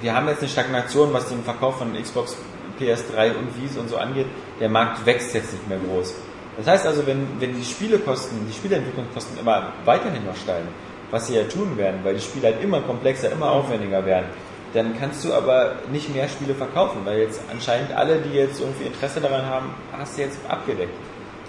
wir 0.00 0.14
haben 0.14 0.28
jetzt 0.28 0.40
eine 0.40 0.48
Stagnation, 0.48 1.12
was 1.12 1.28
den 1.28 1.42
Verkauf 1.42 1.78
von 1.78 1.92
Xbox 1.94 2.36
PS3 2.80 3.36
und 3.36 3.60
Wies 3.60 3.76
und 3.76 3.88
so 3.88 3.96
angeht, 3.96 4.26
der 4.60 4.68
Markt 4.68 5.04
wächst 5.06 5.34
jetzt 5.34 5.52
nicht 5.52 5.68
mehr 5.68 5.78
groß. 5.78 6.14
Das 6.56 6.66
heißt 6.66 6.86
also, 6.86 7.06
wenn, 7.06 7.26
wenn 7.40 7.56
die 7.56 7.64
Spielekosten, 7.64 8.46
die 8.48 8.52
Spieleentwicklungskosten 8.52 9.38
immer 9.38 9.72
weiterhin 9.84 10.24
noch 10.24 10.36
steigen, 10.36 10.68
was 11.10 11.26
sie 11.26 11.36
ja 11.36 11.44
tun 11.44 11.76
werden, 11.76 12.00
weil 12.02 12.14
die 12.14 12.20
Spiele 12.20 12.48
halt 12.48 12.62
immer 12.62 12.80
komplexer, 12.80 13.30
immer 13.30 13.50
aufwendiger 13.50 14.04
werden, 14.04 14.26
dann 14.72 14.98
kannst 14.98 15.24
du 15.24 15.32
aber 15.32 15.76
nicht 15.92 16.12
mehr 16.12 16.28
Spiele 16.28 16.54
verkaufen, 16.54 17.00
weil 17.04 17.20
jetzt 17.20 17.40
anscheinend 17.50 17.92
alle, 17.92 18.18
die 18.18 18.36
jetzt 18.36 18.60
irgendwie 18.60 18.86
Interesse 18.86 19.20
daran 19.20 19.46
haben, 19.46 19.74
hast 19.96 20.16
du 20.16 20.22
jetzt 20.22 20.38
abgedeckt. 20.48 20.94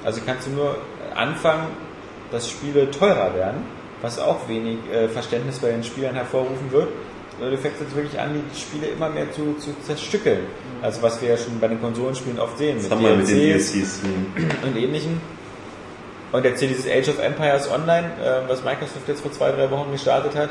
Also 0.04 0.22
kannst 0.26 0.48
du 0.48 0.52
nur 0.52 0.78
anfangen, 1.16 1.68
dass 2.32 2.50
Spiele 2.50 2.92
teurer 2.92 3.34
werden, 3.34 3.64
was 4.06 4.20
auch 4.20 4.48
wenig 4.48 4.78
äh, 4.94 5.08
Verständnis 5.08 5.58
bei 5.58 5.72
den 5.72 5.84
Spielern 5.84 6.14
hervorrufen 6.14 6.72
wird. 6.72 6.90
Du 7.40 7.58
fängst 7.58 7.82
jetzt 7.82 7.96
wirklich 7.96 8.18
an, 8.18 8.30
die 8.34 8.58
Spiele 8.58 8.88
immer 8.88 9.10
mehr 9.10 9.30
zu, 9.32 9.56
zu 9.60 9.76
zerstückeln. 9.82 10.46
Also 10.82 11.02
was 11.02 11.22
wir 11.22 11.30
ja 11.30 11.38
schon 11.38 11.60
bei 11.60 11.68
den 11.68 11.82
Konsolenspielen 11.82 12.40
oft 12.40 12.58
sehen. 12.58 12.78
Das 12.78 12.90
haben 12.90 13.04
wir 13.04 13.16
mit 13.16 13.28
den 13.28 13.36
DLCs 13.36 14.02
und 14.64 14.78
ähnlichen. 14.78 15.20
Und 16.32 16.46
jetzt 16.46 16.60
hier 16.60 16.70
dieses 16.70 16.86
Age 16.86 17.10
of 17.10 17.20
Empires 17.20 17.70
Online, 17.70 18.12
äh, 18.24 18.48
was 18.48 18.64
Microsoft 18.64 19.08
jetzt 19.08 19.22
vor 19.22 19.32
zwei, 19.32 19.52
drei 19.52 19.70
Wochen 19.72 19.92
gestartet 19.92 20.36
hat, 20.36 20.50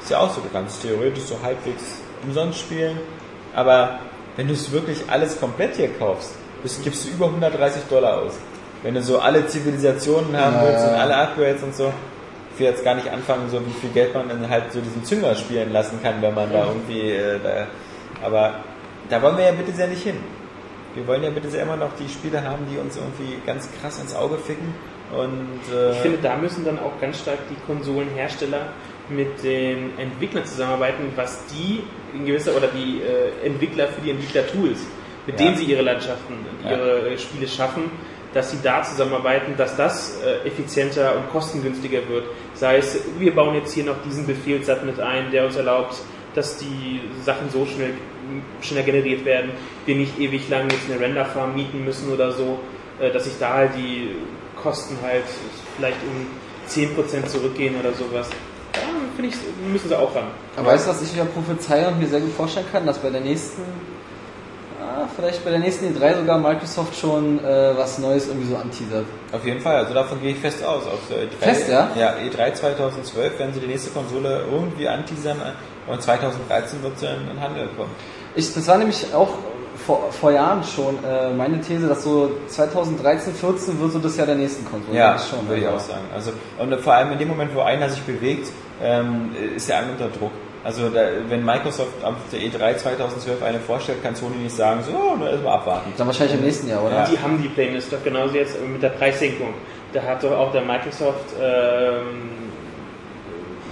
ist 0.00 0.10
ja 0.10 0.18
auch 0.20 0.32
so, 0.32 0.40
du 0.40 0.48
kannst 0.52 0.80
theoretisch 0.82 1.24
so 1.24 1.36
halbwegs 1.42 2.00
umsonst 2.24 2.60
spielen. 2.60 2.98
Aber 3.54 3.98
wenn 4.36 4.46
du 4.46 4.54
es 4.54 4.70
wirklich 4.70 4.98
alles 5.08 5.38
komplett 5.38 5.76
hier 5.76 5.90
kaufst, 5.98 6.30
bist, 6.62 6.82
gibst 6.84 7.04
du 7.04 7.10
über 7.10 7.26
130 7.26 7.82
Dollar 7.90 8.22
aus. 8.22 8.34
Wenn 8.82 8.94
du 8.94 9.02
so 9.02 9.18
alle 9.18 9.46
Zivilisationen 9.46 10.36
haben 10.36 10.54
Ja, 10.56 10.64
willst 10.66 10.84
und 10.84 10.94
alle 10.94 11.16
Upgrades 11.16 11.62
und 11.62 11.74
so, 11.74 11.92
ich 12.54 12.60
will 12.60 12.66
jetzt 12.66 12.84
gar 12.84 12.94
nicht 12.94 13.08
anfangen, 13.10 13.48
so 13.50 13.60
wie 13.64 13.72
viel 13.80 13.90
Geld 13.90 14.14
man 14.14 14.28
dann 14.28 14.48
halt 14.48 14.72
so 14.72 14.80
diesen 14.80 15.04
Zünger 15.04 15.34
spielen 15.34 15.72
lassen 15.72 16.00
kann, 16.02 16.20
wenn 16.20 16.34
man 16.34 16.52
da 16.52 16.66
irgendwie 16.66 17.10
äh, 17.10 17.38
da, 17.42 17.66
aber 18.24 18.54
da 19.08 19.20
wollen 19.22 19.36
wir 19.36 19.44
ja 19.44 19.52
bitte 19.52 19.72
sehr 19.72 19.88
nicht 19.88 20.02
hin. 20.02 20.16
Wir 20.94 21.06
wollen 21.06 21.22
ja 21.22 21.30
bitte 21.30 21.48
sehr 21.48 21.62
immer 21.62 21.76
noch 21.76 21.90
die 21.98 22.08
Spiele 22.08 22.44
haben, 22.44 22.66
die 22.70 22.76
uns 22.78 22.96
irgendwie 22.96 23.38
ganz 23.46 23.68
krass 23.80 23.98
ins 24.00 24.14
Auge 24.14 24.36
ficken 24.38 24.74
und 25.16 25.60
äh, 25.74 25.92
Ich 25.92 25.98
finde, 25.98 26.18
da 26.22 26.36
müssen 26.36 26.64
dann 26.64 26.78
auch 26.78 27.00
ganz 27.00 27.18
stark 27.20 27.38
die 27.50 27.56
Konsolenhersteller 27.66 28.66
mit 29.08 29.42
den 29.42 29.98
Entwicklern 29.98 30.44
zusammenarbeiten, 30.44 31.12
was 31.16 31.44
die 31.46 31.82
in 32.14 32.26
gewisser 32.26 32.54
oder 32.56 32.68
die 32.68 33.00
äh, 33.02 33.46
Entwickler 33.46 33.88
für 33.88 34.00
die 34.02 34.10
Entwickler-Tools, 34.10 34.80
mit 35.26 35.38
Ja. 35.40 35.46
denen 35.46 35.56
sie 35.56 35.64
ihre 35.64 35.82
Landschaften, 35.82 36.34
Ja. 36.64 36.70
ihre 36.72 37.10
äh, 37.10 37.18
Spiele 37.18 37.48
schaffen, 37.48 37.90
dass 38.34 38.50
sie 38.50 38.58
da 38.62 38.82
zusammenarbeiten, 38.82 39.54
dass 39.56 39.76
das 39.76 40.20
äh, 40.22 40.46
effizienter 40.46 41.16
und 41.16 41.30
kostengünstiger 41.30 42.08
wird. 42.08 42.24
Sei 42.54 42.78
es, 42.78 42.98
wir 43.18 43.34
bauen 43.34 43.54
jetzt 43.54 43.72
hier 43.72 43.84
noch 43.84 44.02
diesen 44.04 44.26
Befehlssatz 44.26 44.82
mit 44.82 45.00
ein, 45.00 45.30
der 45.30 45.46
uns 45.46 45.56
erlaubt, 45.56 45.96
dass 46.34 46.56
die 46.56 47.00
Sachen 47.22 47.50
so 47.50 47.66
schnell 47.66 47.94
schneller 48.62 48.84
generiert 48.84 49.24
werden, 49.24 49.50
wir 49.84 49.96
nicht 49.96 50.18
ewig 50.18 50.48
lang 50.48 50.70
jetzt 50.70 50.90
eine 50.90 51.00
Renderfarm 51.00 51.54
mieten 51.54 51.84
müssen 51.84 52.12
oder 52.12 52.32
so, 52.32 52.60
äh, 53.00 53.10
dass 53.10 53.24
sich 53.24 53.34
da 53.38 53.54
halt 53.54 53.72
die 53.76 54.10
Kosten 54.56 54.96
halt 55.02 55.24
vielleicht 55.76 55.98
um 56.04 56.26
10% 56.68 57.26
zurückgehen 57.26 57.74
oder 57.78 57.92
sowas. 57.92 58.30
Da 58.72 58.80
finde 59.16 59.30
ich, 59.30 59.36
müssen 59.70 59.88
sie 59.88 59.98
auch 59.98 60.14
ran. 60.14 60.28
Aber 60.56 60.68
weißt 60.68 60.86
du, 60.86 60.90
was 60.90 61.02
ich 61.02 61.14
mir 61.14 61.24
prophezeie 61.24 61.88
und 61.88 61.98
mir 61.98 62.06
sehr 62.06 62.20
gut 62.20 62.32
vorstellen 62.32 62.66
kann, 62.72 62.86
dass 62.86 62.98
bei 62.98 63.10
der 63.10 63.20
nächsten, 63.20 63.62
vielleicht 65.14 65.44
bei 65.44 65.50
der 65.50 65.58
nächsten 65.58 65.86
E3 65.86 66.18
sogar 66.18 66.38
Microsoft 66.38 66.96
schon 66.98 67.38
äh, 67.44 67.76
was 67.76 67.98
Neues 67.98 68.28
irgendwie 68.28 68.48
so 68.48 68.56
anteasert. 68.56 69.04
Auf 69.32 69.44
jeden 69.44 69.60
Fall, 69.60 69.76
also 69.76 69.94
davon 69.94 70.20
gehe 70.20 70.32
ich 70.32 70.38
fest 70.38 70.64
aus. 70.64 70.84
Auf 70.86 71.00
der 71.10 71.24
E3, 71.24 71.28
Fest, 71.40 71.68
ja? 71.68 71.90
Ja, 71.96 72.14
E3 72.14 72.54
2012 72.54 73.38
werden 73.38 73.54
sie 73.54 73.60
die 73.60 73.66
nächste 73.66 73.90
Konsole 73.90 74.44
irgendwie 74.50 74.88
anteasern 74.88 75.38
und 75.86 76.02
2013 76.02 76.82
wird 76.82 76.98
sie 76.98 77.06
in 77.06 77.26
den 77.28 77.40
Handel 77.40 77.68
kommen. 77.76 77.90
Ich, 78.34 78.52
das 78.54 78.66
war 78.66 78.78
nämlich 78.78 79.06
auch 79.14 79.30
vor, 79.86 80.12
vor 80.12 80.30
Jahren 80.30 80.62
schon 80.62 80.98
äh, 81.04 81.32
meine 81.32 81.60
These, 81.60 81.88
dass 81.88 82.04
so 82.04 82.30
2013, 82.46 83.34
14 83.34 83.80
wird 83.80 83.92
so 83.92 83.98
das 83.98 84.16
Jahr 84.16 84.26
der 84.26 84.36
nächsten 84.36 84.64
Konsole. 84.64 84.96
Ja, 84.96 85.14
Das 85.14 85.28
schon, 85.28 85.46
würde 85.48 85.62
ich 85.62 85.68
auch 85.68 85.80
sagen. 85.80 86.04
Also, 86.14 86.32
und 86.58 86.74
vor 86.80 86.94
allem 86.94 87.12
in 87.12 87.18
dem 87.18 87.28
Moment, 87.28 87.54
wo 87.54 87.60
einer 87.60 87.88
sich 87.88 88.02
bewegt, 88.02 88.48
ähm, 88.82 89.30
ist 89.56 89.68
der 89.68 89.78
andere 89.78 90.04
unter 90.04 90.18
Druck. 90.18 90.32
Also 90.64 90.88
da, 90.90 91.00
wenn 91.28 91.44
Microsoft 91.44 92.04
auf 92.04 92.14
der 92.30 92.40
E3 92.40 92.76
2012 92.76 93.42
eine 93.42 93.58
vorstellt, 93.58 94.02
kann 94.02 94.14
Sony 94.14 94.36
nicht 94.36 94.54
sagen, 94.54 94.80
so, 94.84 94.92
oh, 94.92 95.16
nur 95.16 95.28
erstmal 95.28 95.54
abwarten. 95.54 95.92
Dann 95.96 96.06
wahrscheinlich 96.06 96.38
im 96.38 96.44
nächsten 96.44 96.68
Jahr, 96.68 96.84
oder? 96.84 96.98
Ja. 96.98 97.06
Die 97.06 97.18
haben 97.18 97.42
die 97.42 97.48
Pläne, 97.48 97.78
ist 97.78 97.92
doch 97.92 98.02
genauso 98.04 98.36
jetzt 98.36 98.56
mit 98.64 98.80
der 98.80 98.90
Preissenkung. 98.90 99.54
Da 99.92 100.02
hat 100.02 100.22
doch 100.22 100.30
auch 100.30 100.52
der 100.52 100.62
Microsoft 100.62 101.34
ähm, 101.40 102.30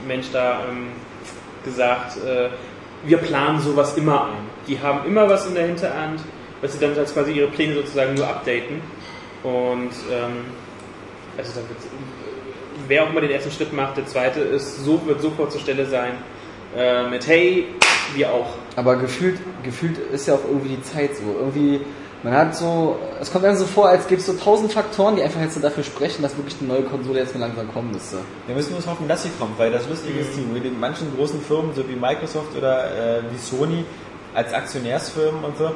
Mensch 0.07 0.27
da 0.33 0.63
ähm, 0.69 0.89
gesagt, 1.65 2.17
äh, 2.25 2.49
wir 3.05 3.19
planen 3.19 3.61
sowas 3.61 3.97
immer 3.97 4.25
ein. 4.25 4.51
Die 4.67 4.79
haben 4.81 5.07
immer 5.07 5.29
was 5.29 5.47
in 5.47 5.55
der 5.55 5.67
Hinterhand, 5.67 6.21
was 6.61 6.73
sie 6.73 6.81
dann 6.81 6.99
als 6.99 7.15
quasi 7.15 7.33
ihre 7.33 7.49
Pläne 7.49 7.75
sozusagen 7.75 8.15
nur 8.15 8.27
updaten. 8.27 8.83
Und 9.43 9.93
ähm, 10.11 10.45
also 11.39 11.53
da 11.53 11.61
wird, 11.69 11.79
wer 12.89 13.05
auch 13.05 13.11
immer 13.11 13.21
den 13.21 13.31
ersten 13.31 13.51
Schritt 13.53 13.73
macht, 13.73 13.97
der 13.97 14.07
zweite 14.07 14.41
ist, 14.41 14.85
so 14.85 15.01
wird 15.07 15.23
sofort 15.23 15.53
zur 15.53 15.61
Stelle 15.61 15.87
sein. 15.87 16.15
Äh, 16.77 17.09
mit 17.09 17.27
hey, 17.27 17.67
wir 18.15 18.33
auch. 18.33 18.55
Aber 18.77 18.97
gefühlt, 18.97 19.39
gefühlt 19.63 19.99
ist 20.13 20.29
ja 20.29 20.35
auch 20.35 20.45
irgendwie 20.49 20.77
die 20.77 20.83
Zeit 20.83 21.17
so. 21.17 21.23
Irgendwie, 21.39 21.81
man 22.23 22.33
hat 22.35 22.55
so, 22.57 22.99
es 23.21 23.33
kommt 23.33 23.45
einem 23.45 23.57
so 23.57 23.65
vor, 23.65 23.89
als 23.89 24.07
gäbe 24.07 24.21
es 24.21 24.27
so 24.27 24.35
tausend 24.35 24.73
Faktoren, 24.73 25.17
die 25.17 25.23
einfach 25.23 25.41
jetzt 25.41 25.55
so 25.55 25.61
dafür 25.61 25.85
sprechen, 25.85 26.23
dass 26.23 26.37
wirklich 26.37 26.57
eine 26.61 26.69
neue 26.69 26.83
Konsole 26.83 27.19
jetzt 27.19 27.35
mal 27.35 27.41
langsam 27.41 27.73
kommen 27.73 27.91
müsste. 27.91 28.19
Wir 28.47 28.55
müssen 28.55 28.75
uns 28.75 28.87
hoffen, 28.87 29.09
dass 29.09 29.23
sie 29.23 29.31
kommt, 29.39 29.59
weil 29.59 29.73
das 29.73 29.89
Lustige 29.89 30.21
ist, 30.21 30.31
die, 30.37 30.43
mit 30.43 30.65
den 30.65 30.79
manchen 30.79 31.15
großen 31.17 31.41
Firmen, 31.41 31.75
so 31.75 31.89
wie 31.89 31.97
Microsoft 31.97 32.57
oder 32.57 33.19
äh, 33.19 33.23
wie 33.31 33.39
Sony, 33.39 33.85
als 34.35 34.53
Aktionärsfirmen 34.53 35.43
und 35.43 35.57
so, 35.57 35.73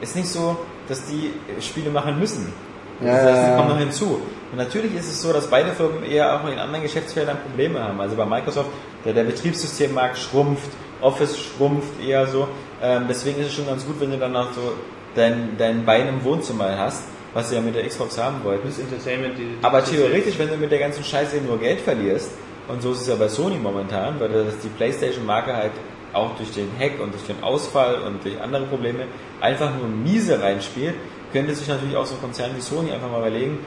ist 0.00 0.14
nicht 0.14 0.28
so, 0.28 0.56
dass 0.88 1.06
die 1.06 1.32
Spiele 1.60 1.90
machen 1.90 2.20
müssen. 2.20 2.52
Ja, 3.00 3.12
das 3.12 3.24
heißt, 3.24 3.48
die 3.48 3.56
kommen 3.56 3.68
noch 3.68 3.78
hinzu. 3.78 4.22
Und 4.52 4.58
natürlich 4.58 4.94
ist 4.94 5.06
es 5.06 5.20
so, 5.20 5.32
dass 5.32 5.48
beide 5.48 5.72
Firmen 5.72 6.04
eher 6.04 6.34
auch 6.34 6.48
in 6.48 6.58
anderen 6.58 6.82
Geschäftsfeldern 6.82 7.38
Probleme 7.46 7.82
haben. 7.82 8.00
Also 8.00 8.16
bei 8.16 8.24
Microsoft, 8.24 8.70
der, 9.04 9.12
der 9.12 9.24
Betriebssystemmarkt 9.24 10.18
schrumpft, 10.18 10.70
Office 11.00 11.36
schrumpft 11.38 12.00
eher 12.02 12.26
so. 12.26 12.48
Ähm, 12.82 13.04
deswegen 13.08 13.40
ist 13.40 13.48
es 13.48 13.54
schon 13.54 13.66
ganz 13.66 13.84
gut, 13.84 14.00
wenn 14.00 14.10
du 14.10 14.18
dann 14.18 14.34
auch 14.36 14.52
so 14.52 14.72
dein, 15.14 15.56
dein 15.58 15.84
Bein 15.84 16.08
im 16.08 16.24
Wohnzimmer 16.24 16.78
hast, 16.78 17.04
was 17.34 17.50
sie 17.50 17.56
ja 17.56 17.60
mit 17.60 17.74
der 17.74 17.86
Xbox 17.86 18.18
haben 18.18 18.42
wollten. 18.44 18.68
Das 18.68 18.78
Entertainment, 18.78 19.36
die, 19.36 19.44
die 19.44 19.58
Aber 19.62 19.84
theoretisch, 19.84 20.38
wenn 20.38 20.48
du 20.48 20.56
mit 20.56 20.70
der 20.70 20.78
ganzen 20.78 21.04
Scheiße 21.04 21.36
nur 21.38 21.58
Geld 21.58 21.80
verlierst, 21.80 22.30
und 22.68 22.82
so 22.82 22.92
ist 22.92 23.02
es 23.02 23.08
ja 23.08 23.14
bei 23.14 23.28
Sony 23.28 23.56
momentan, 23.56 24.18
weil 24.18 24.28
das 24.28 24.58
die 24.62 24.68
Playstation-Marke 24.68 25.54
halt 25.54 25.72
auch 26.12 26.34
durch 26.36 26.50
den 26.52 26.68
Hack 26.78 27.00
und 27.00 27.12
durch 27.12 27.24
den 27.24 27.42
Ausfall 27.42 28.00
und 28.00 28.24
durch 28.24 28.40
andere 28.40 28.64
Probleme 28.64 29.04
einfach 29.40 29.70
nur 29.76 29.88
miese 29.88 30.40
reinspielt, 30.40 30.94
könnte 31.36 31.54
sich 31.54 31.68
natürlich 31.68 31.96
auch 31.96 32.06
so 32.06 32.14
ein 32.14 32.20
Konzern 32.22 32.50
wie 32.56 32.60
Sony 32.62 32.92
einfach 32.92 33.10
mal 33.10 33.18
überlegen, 33.18 33.58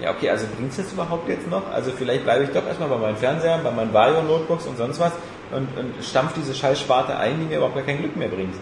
ja 0.00 0.10
okay, 0.10 0.30
also 0.30 0.46
bringt 0.56 0.70
es 0.70 0.78
das 0.78 0.92
überhaupt 0.92 1.28
jetzt 1.28 1.48
noch? 1.50 1.70
Also 1.70 1.90
vielleicht 1.96 2.24
bleibe 2.24 2.44
ich 2.44 2.50
doch 2.50 2.66
erstmal 2.66 2.88
bei 2.88 2.96
meinen 2.96 3.16
Fernsehern, 3.16 3.62
bei 3.62 3.70
meinen 3.70 3.92
Vario-Notebooks 3.92 4.66
und 4.66 4.78
sonst 4.78 4.98
was 4.98 5.12
und, 5.50 5.68
und 5.78 6.02
stampf 6.02 6.32
diese 6.34 6.54
Scheißsparte 6.54 7.16
ein, 7.16 7.38
die 7.38 7.46
mir 7.46 7.56
überhaupt 7.58 7.74
gar 7.74 7.84
kein 7.84 7.98
Glück 7.98 8.16
mehr 8.16 8.28
bringt. 8.28 8.54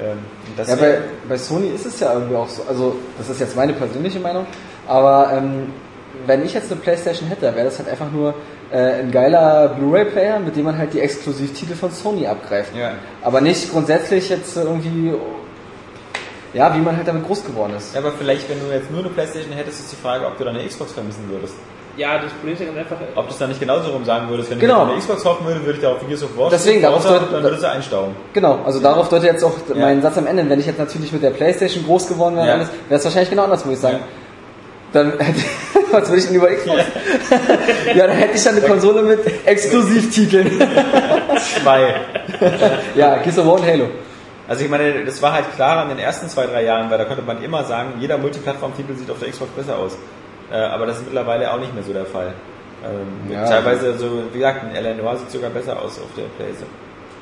Ähm, 0.00 0.18
Ja, 0.56 0.76
bei, 0.76 1.00
bei 1.28 1.36
Sony 1.36 1.68
ist 1.68 1.86
es 1.86 1.98
ja 1.98 2.12
irgendwie 2.12 2.36
auch 2.36 2.48
so, 2.48 2.62
also 2.68 2.96
das 3.18 3.30
ist 3.30 3.40
jetzt 3.40 3.56
meine 3.56 3.72
persönliche 3.72 4.20
Meinung, 4.20 4.46
aber 4.86 5.32
ähm, 5.32 5.72
wenn 6.26 6.44
ich 6.44 6.54
jetzt 6.54 6.70
eine 6.70 6.80
Playstation 6.80 7.28
hätte, 7.28 7.52
wäre 7.54 7.64
das 7.64 7.78
halt 7.78 7.88
einfach 7.88 8.10
nur 8.12 8.34
äh, 8.70 9.00
ein 9.00 9.10
geiler 9.10 9.68
Blu-ray-Player, 9.68 10.38
mit 10.38 10.54
dem 10.54 10.64
man 10.64 10.78
halt 10.78 10.92
die 10.94 11.00
Exklusivtitel 11.00 11.74
von 11.74 11.90
Sony 11.90 12.26
abgreift. 12.26 12.76
Ja. 12.76 12.92
Aber 13.22 13.40
nicht 13.40 13.70
grundsätzlich 13.70 14.28
jetzt 14.28 14.56
irgendwie, 14.56 15.14
ja, 16.54 16.74
wie 16.74 16.78
man 16.80 16.96
halt 16.96 17.06
damit 17.06 17.26
groß 17.26 17.44
geworden 17.44 17.74
ist. 17.76 17.94
Ja, 17.94 18.00
aber 18.00 18.12
vielleicht, 18.12 18.48
wenn 18.48 18.58
du 18.60 18.72
jetzt 18.74 18.90
nur 18.90 19.00
eine 19.00 19.10
Playstation 19.10 19.52
hättest, 19.52 19.80
ist 19.80 19.92
die 19.92 19.96
Frage, 19.96 20.26
ob 20.26 20.36
du 20.38 20.44
deine 20.44 20.64
Xbox 20.66 20.92
vermissen 20.92 21.24
würdest. 21.30 21.54
Ja, 21.96 22.16
das 22.22 22.30
Problem 22.32 22.54
ist 22.54 22.60
ja 22.60 22.66
ganz 22.66 22.78
einfach. 22.78 22.96
Ob 23.16 23.26
du 23.26 23.32
es 23.32 23.38
dann 23.38 23.48
nicht 23.48 23.58
genauso 23.60 23.90
rum 23.90 24.04
sagen 24.04 24.28
würdest, 24.30 24.50
wenn 24.52 24.60
Genau. 24.60 24.84
ich 24.86 24.90
eine 24.92 24.98
Xbox 25.00 25.24
hoffen 25.24 25.44
würde, 25.46 25.60
würde 25.66 25.78
ich 25.78 25.82
da 25.82 25.92
auf 25.92 26.06
Gears 26.06 26.22
of 26.22 26.36
War 26.38 26.48
Deswegen, 26.48 26.80
darauf 26.80 27.02
soll- 27.02 27.20
dann 27.32 27.42
würdest 27.42 27.62
du 27.64 27.68
einstauben. 27.70 28.14
Genau, 28.32 28.60
also 28.64 28.78
darauf 28.78 29.08
deutet 29.08 29.32
jetzt 29.32 29.42
auch 29.44 29.54
Ja. 29.68 29.74
mein 29.76 30.00
Satz 30.00 30.16
am 30.16 30.28
Ende. 30.28 30.48
Wenn 30.48 30.60
ich 30.60 30.66
jetzt 30.66 30.78
natürlich 30.78 31.10
mit 31.12 31.24
der 31.24 31.30
Playstation 31.30 31.84
groß 31.84 32.06
geworden 32.08 32.36
wäre, 32.36 32.46
Ja. 32.46 32.54
wäre 32.58 32.68
es 32.98 33.04
wahrscheinlich 33.04 33.30
genau 33.30 33.44
anders, 33.44 33.64
muss 33.64 33.74
ich 33.74 33.80
sagen. 33.80 33.96
Ja. 33.98 34.04
Dann 34.92 35.18
hätte, 35.18 35.40
was 35.90 36.08
würde 36.08 36.18
ich 36.20 36.26
denn 36.26 36.36
über 36.36 36.46
Xbox? 36.46 36.82
Ja. 37.94 38.06
dann 38.06 38.16
hätte 38.16 38.36
ich 38.36 38.44
dann 38.44 38.56
eine 38.56 38.64
Konsole 38.66 39.02
mit 39.02 39.18
Exklusivtiteln. 39.44 40.62
Zwei. 41.62 41.94
ja, 42.94 43.16
Gears 43.16 43.38
of 43.38 43.46
War 43.46 43.54
und 43.54 43.66
Halo. 43.66 43.86
Also 44.48 44.64
ich 44.64 44.70
meine, 44.70 45.04
das 45.04 45.20
war 45.20 45.32
halt 45.32 45.54
klar 45.54 45.82
in 45.82 45.90
den 45.90 45.98
ersten 45.98 46.28
zwei, 46.28 46.46
drei 46.46 46.64
Jahren, 46.64 46.90
weil 46.90 46.96
da 46.98 47.04
konnte 47.04 47.22
man 47.22 47.42
immer 47.42 47.64
sagen, 47.64 47.94
jeder 48.00 48.16
Multiplattform-Titel 48.18 48.94
sieht 48.96 49.10
auf 49.10 49.18
der 49.20 49.28
Xbox 49.30 49.50
besser 49.52 49.76
aus. 49.78 49.92
Äh, 50.50 50.56
aber 50.56 50.86
das 50.86 50.96
ist 50.98 51.04
mittlerweile 51.04 51.52
auch 51.52 51.58
nicht 51.60 51.74
mehr 51.74 51.82
so 51.84 51.92
der 51.92 52.06
Fall. 52.06 52.32
Ähm, 52.82 53.30
Ja. 53.30 53.44
Teilweise, 53.44 53.98
so, 53.98 54.06
wie 54.32 54.38
gesagt, 54.38 54.64
ein 54.64 54.74
L.A. 54.74 54.94
Noir 54.94 55.16
sieht 55.18 55.30
sogar 55.30 55.50
besser 55.50 55.74
aus 55.76 55.98
auf 55.98 56.08
der 56.16 56.22
Playstation. 56.38 56.70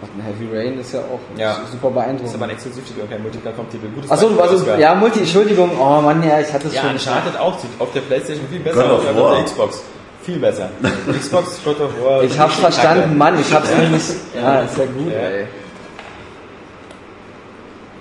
Und 0.03 0.11
ein 0.19 0.23
Heavy 0.23 0.55
Rain 0.55 0.78
ist 0.78 0.93
ja 0.93 1.01
auch 1.01 1.19
Ja. 1.36 1.55
super 1.55 1.65
Das 1.65 1.73
ist 1.74 1.81
beeindruckend. 1.94 2.35
aber 2.35 2.44
ein 2.44 2.51
Exklusivtitel 2.51 3.01
und 3.01 3.11
kein 3.11 3.23
Multiplattform-Titel. 3.23 3.86
Gutes 3.94 4.11
Achso, 4.11 4.28
also, 4.40 4.55
Oscar. 4.57 4.78
ja, 4.78 4.94
Multi, 4.94 5.20
Entschuldigung, 5.20 5.70
oh 5.81 6.01
Mann, 6.03 6.23
ja, 6.23 6.39
ich 6.39 6.53
hatte 6.53 6.69
es 6.69 6.74
Ja, 6.74 6.82
schon. 6.82 6.90
Uncharted 6.93 7.40
auch 7.40 7.59
sieht 7.59 7.70
auf 7.81 7.90
der 7.93 8.01
Playstation 8.03 8.47
viel 8.48 8.61
besser 8.61 8.85
aus 8.93 9.07
als 9.07 9.19
auf 9.19 9.35
der 9.35 9.44
Xbox. 9.44 9.82
Viel 10.23 10.39
besser. 10.39 10.69
Xbox, 11.19 11.59
God 11.65 11.81
of 11.81 11.90
War. 12.05 12.23
Ich 12.23 12.39
hab's 12.39 12.57
verstanden, 12.57 13.16
Mann, 13.19 13.40
ich 13.40 13.53
hab's 13.53 13.70
nämlich. 13.74 14.03
Ja, 14.40 14.61
ist 14.61 14.77
ja 14.78 14.85
gut, 14.85 15.11
Ja. 15.12 15.19
ey. 15.19 15.47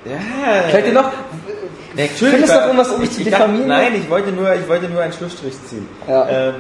Ja, 0.06 0.70
Fällt 0.70 0.88
dir 0.88 0.94
noch? 0.94 1.12
Natürlich, 1.96 2.34
Findest 2.34 2.54
du 2.54 2.58
noch 2.58 2.66
irgendwas, 2.66 2.90
um 2.92 3.02
mich 3.02 3.12
zu 3.12 3.24
diffamieren? 3.24 3.68
Nein, 3.68 3.96
ich 3.96 4.10
wollte 4.10 4.32
nur, 4.32 4.54
ich 4.54 4.68
wollte 4.68 4.90
nur 4.90 5.02
einen 5.02 5.14
Schlussstrich 5.14 5.54
ziehen. 5.68 5.88
Ja. 6.08 6.28
Ähm, 6.30 6.54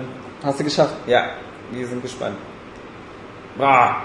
Hast 0.43 0.59
du 0.59 0.63
geschafft. 0.63 0.95
ja, 1.07 1.25
wir 1.71 1.87
sind 1.87 2.01
gespannt. 2.01 2.37
Boah. 3.57 3.97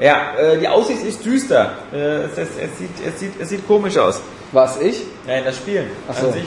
Ja, 0.00 0.34
äh, 0.38 0.58
die 0.58 0.68
Aussicht 0.68 1.02
ist 1.02 1.24
düster. 1.24 1.72
Äh, 1.92 2.24
es, 2.24 2.32
es, 2.38 2.48
es, 2.56 2.78
sieht, 2.78 2.90
es, 3.06 3.20
sieht, 3.20 3.40
es 3.40 3.48
sieht 3.48 3.66
komisch 3.66 3.96
aus. 3.98 4.20
War's 4.52 4.80
ich? 4.80 5.02
Nein, 5.26 5.42
das 5.44 5.56
Spielen 5.56 5.90
Ach 6.08 6.14
so. 6.14 6.28
an 6.28 6.32
sich. 6.34 6.46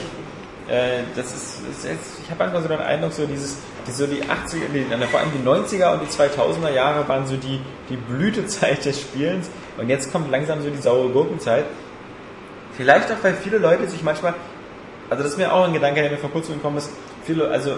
Äh, 0.68 1.02
das 1.14 1.26
ist, 1.26 1.60
ist 1.70 1.84
jetzt, 1.84 2.20
ich 2.22 2.30
habe 2.30 2.44
manchmal 2.44 2.62
so 2.62 2.68
den 2.68 2.78
Eindruck, 2.78 3.12
so 3.12 3.26
dieses, 3.26 3.58
die, 3.86 3.90
so 3.92 4.06
die 4.06 4.22
80er, 4.22 4.72
die, 4.72 5.06
vor 5.06 5.20
allem 5.20 5.30
die 5.36 5.46
90er 5.46 5.92
und 5.92 6.00
die 6.02 6.06
2000er 6.06 6.72
Jahre 6.72 7.06
waren 7.08 7.26
so 7.26 7.36
die, 7.36 7.60
die 7.90 7.96
Blütezeit 7.96 8.84
des 8.84 9.00
Spielens 9.00 9.50
und 9.76 9.88
jetzt 9.88 10.10
kommt 10.12 10.30
langsam 10.30 10.62
so 10.62 10.70
die 10.70 10.80
saure 10.80 11.10
Gurkenzeit. 11.10 11.64
Vielleicht 12.76 13.10
auch, 13.10 13.16
weil 13.22 13.34
viele 13.34 13.58
Leute 13.58 13.86
sich 13.86 14.02
manchmal, 14.02 14.34
also 15.10 15.22
das 15.22 15.32
ist 15.32 15.38
mir 15.38 15.52
auch 15.52 15.66
ein 15.66 15.72
Gedanke, 15.72 16.00
der 16.00 16.10
mir 16.10 16.18
vor 16.18 16.30
kurzem 16.30 16.56
gekommen 16.56 16.78
ist, 16.78 16.90
viele, 17.24 17.48
also 17.48 17.76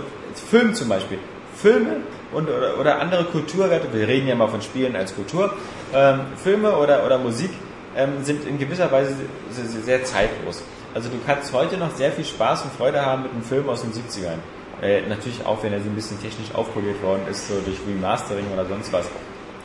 Film 0.51 0.75
zum 0.75 0.89
Beispiel, 0.89 1.19
Filme 1.57 1.97
und, 2.33 2.49
oder, 2.49 2.79
oder 2.79 3.01
andere 3.01 3.25
Kulturwerte, 3.25 3.89
wir 3.93 4.07
reden 4.07 4.29
ja 4.29 4.35
mal 4.35 4.49
von 4.49 4.62
Spielen 4.62 4.97
als 4.97 5.15
Kultur, 5.15 5.53
ähm, 5.93 6.21
Filme 6.43 6.77
oder, 6.77 7.05
oder 7.05 7.19
Musik 7.19 7.51
ähm, 7.97 8.23
sind 8.23 8.47
in 8.47 8.59
gewisser 8.59 8.91
Weise 8.91 9.15
sehr, 9.51 9.83
sehr, 9.83 10.05
zeitlos. 10.05 10.62
Also 10.95 11.09
du 11.09 11.16
kannst 11.27 11.53
heute 11.53 11.77
noch 11.77 11.95
sehr 11.95 12.12
viel 12.12 12.25
Spaß 12.25 12.62
und 12.62 12.73
Freude 12.73 13.05
haben 13.05 13.23
mit 13.25 13.33
einem 13.33 13.43
Film 13.43 13.69
aus 13.69 13.83
den 13.83 13.93
70ern. 13.93 14.39
Äh, 14.83 15.03
natürlich 15.09 15.45
auch, 15.45 15.62
wenn 15.62 15.73
er 15.73 15.81
so 15.81 15.89
ein 15.89 15.95
bisschen 15.95 16.21
technisch 16.21 16.55
aufpoliert 16.55 17.03
worden 17.03 17.23
ist, 17.31 17.49
so 17.49 17.55
durch 17.65 17.79
Remastering 17.89 18.47
oder 18.53 18.65
sonst 18.66 18.93
was. 18.93 19.07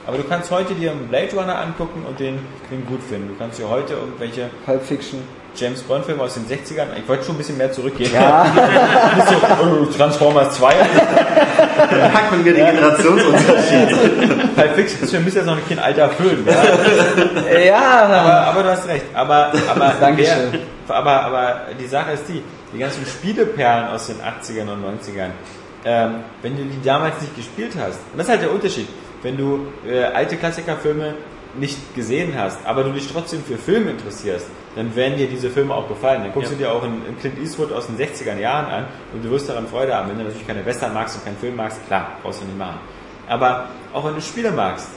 Aber 0.09 0.17
du 0.17 0.23
kannst 0.23 0.49
heute 0.49 0.73
dir 0.73 0.89
einen 0.89 1.07
Blade 1.07 1.35
Runner 1.35 1.59
angucken 1.59 2.03
und 2.07 2.19
den, 2.19 2.39
den 2.71 2.83
gut 2.87 2.99
finden. 3.07 3.27
Du 3.27 3.35
kannst 3.37 3.59
dir 3.59 3.69
heute 3.69 3.93
irgendwelche 3.93 4.49
Pulp 4.65 4.83
Fiction. 4.83 5.19
James 5.55 5.81
Bond 5.83 6.03
Filme 6.05 6.23
aus 6.23 6.33
den 6.35 6.45
60ern, 6.47 6.87
ich 6.97 7.07
wollte 7.07 7.25
schon 7.25 7.35
ein 7.35 7.37
bisschen 7.37 7.57
mehr 7.57 7.71
zurückgehen. 7.71 8.11
Ja. 8.13 8.45
So, 9.29 9.35
oh, 9.35 9.85
Transformers 9.85 10.55
2. 10.55 10.73
Da 10.73 11.95
merkt 11.95 12.31
man 12.31 12.43
wieder 12.43 12.55
den 12.55 12.65
Generationsunterschied. 12.75 14.55
Pulp 14.55 14.75
Fiction 14.75 15.03
ist 15.03 15.11
für 15.11 15.19
mich 15.19 15.33
jetzt 15.35 15.45
noch 15.45 15.57
kein 15.67 15.77
alter 15.77 16.09
Film. 16.09 16.43
Ja. 16.47 17.59
ja. 17.59 17.77
Aber, 18.07 18.33
aber 18.47 18.63
du 18.63 18.69
hast 18.71 18.87
recht. 18.87 19.05
Aber, 19.13 19.51
aber, 19.69 19.93
Dankeschön. 19.99 20.53
wer- 20.87 20.95
aber, 20.95 21.21
aber 21.25 21.61
die 21.79 21.85
Sache 21.87 22.13
ist 22.13 22.23
die, 22.27 22.41
die 22.73 22.79
ganzen 22.79 23.05
Spieleperlen 23.05 23.89
aus 23.89 24.07
den 24.07 24.15
80ern 24.17 24.71
und 24.73 24.83
90ern, 24.83 25.29
ähm, 25.85 26.15
wenn 26.41 26.57
du 26.57 26.63
die 26.63 26.81
damals 26.83 27.21
nicht 27.21 27.35
gespielt 27.35 27.73
hast, 27.79 27.99
und 28.11 28.17
das 28.17 28.25
ist 28.25 28.29
halt 28.31 28.41
der 28.41 28.51
Unterschied, 28.51 28.87
wenn 29.21 29.37
du 29.37 29.67
äh, 29.87 30.03
alte 30.03 30.37
Klassikerfilme 30.37 31.15
nicht 31.57 31.95
gesehen 31.95 32.33
hast, 32.37 32.59
aber 32.65 32.83
du 32.83 32.91
dich 32.91 33.11
trotzdem 33.11 33.43
für 33.43 33.57
Filme 33.57 33.91
interessierst, 33.91 34.45
dann 34.75 34.95
werden 34.95 35.17
dir 35.17 35.27
diese 35.27 35.49
Filme 35.49 35.73
auch 35.73 35.87
gefallen. 35.89 36.21
Dann 36.23 36.31
guckst 36.31 36.51
Ja. 36.51 36.57
du 36.57 36.63
dir 36.63 36.71
auch 36.71 36.83
einen 36.83 37.17
Clint 37.19 37.39
Eastwood 37.39 37.71
aus 37.73 37.87
den 37.87 37.97
60er 37.97 38.37
Jahren 38.37 38.65
an 38.67 38.85
und 39.13 39.25
du 39.25 39.31
wirst 39.31 39.49
daran 39.49 39.67
Freude 39.67 39.95
haben. 39.95 40.09
Wenn 40.09 40.19
du 40.19 40.23
natürlich 40.25 40.45
keine 40.47 40.63
Western 40.65 40.93
magst 40.93 41.15
und 41.17 41.25
keinen 41.25 41.37
Film 41.37 41.55
magst, 41.55 41.85
klar, 41.87 42.11
brauchst 42.21 42.41
du 42.41 42.45
nicht 42.45 42.57
machen. 42.57 42.79
Aber 43.27 43.65
auch 43.93 44.05
wenn 44.05 44.13
du 44.15 44.21
Spiele 44.21 44.51
magst 44.51 44.89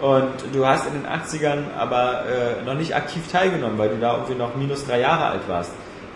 und 0.00 0.32
du 0.52 0.66
hast 0.66 0.86
in 0.88 0.94
den 0.94 1.06
80ern 1.06 1.74
aber 1.78 2.24
äh, 2.26 2.64
noch 2.64 2.74
nicht 2.74 2.94
aktiv 2.94 3.22
teilgenommen, 3.30 3.78
weil 3.78 3.90
du 3.90 3.96
da 3.98 4.14
irgendwie 4.14 4.34
noch 4.34 4.56
minus 4.56 4.84
drei 4.86 5.00
Jahre 5.00 5.26
alt 5.26 5.42
warst, 5.48 5.70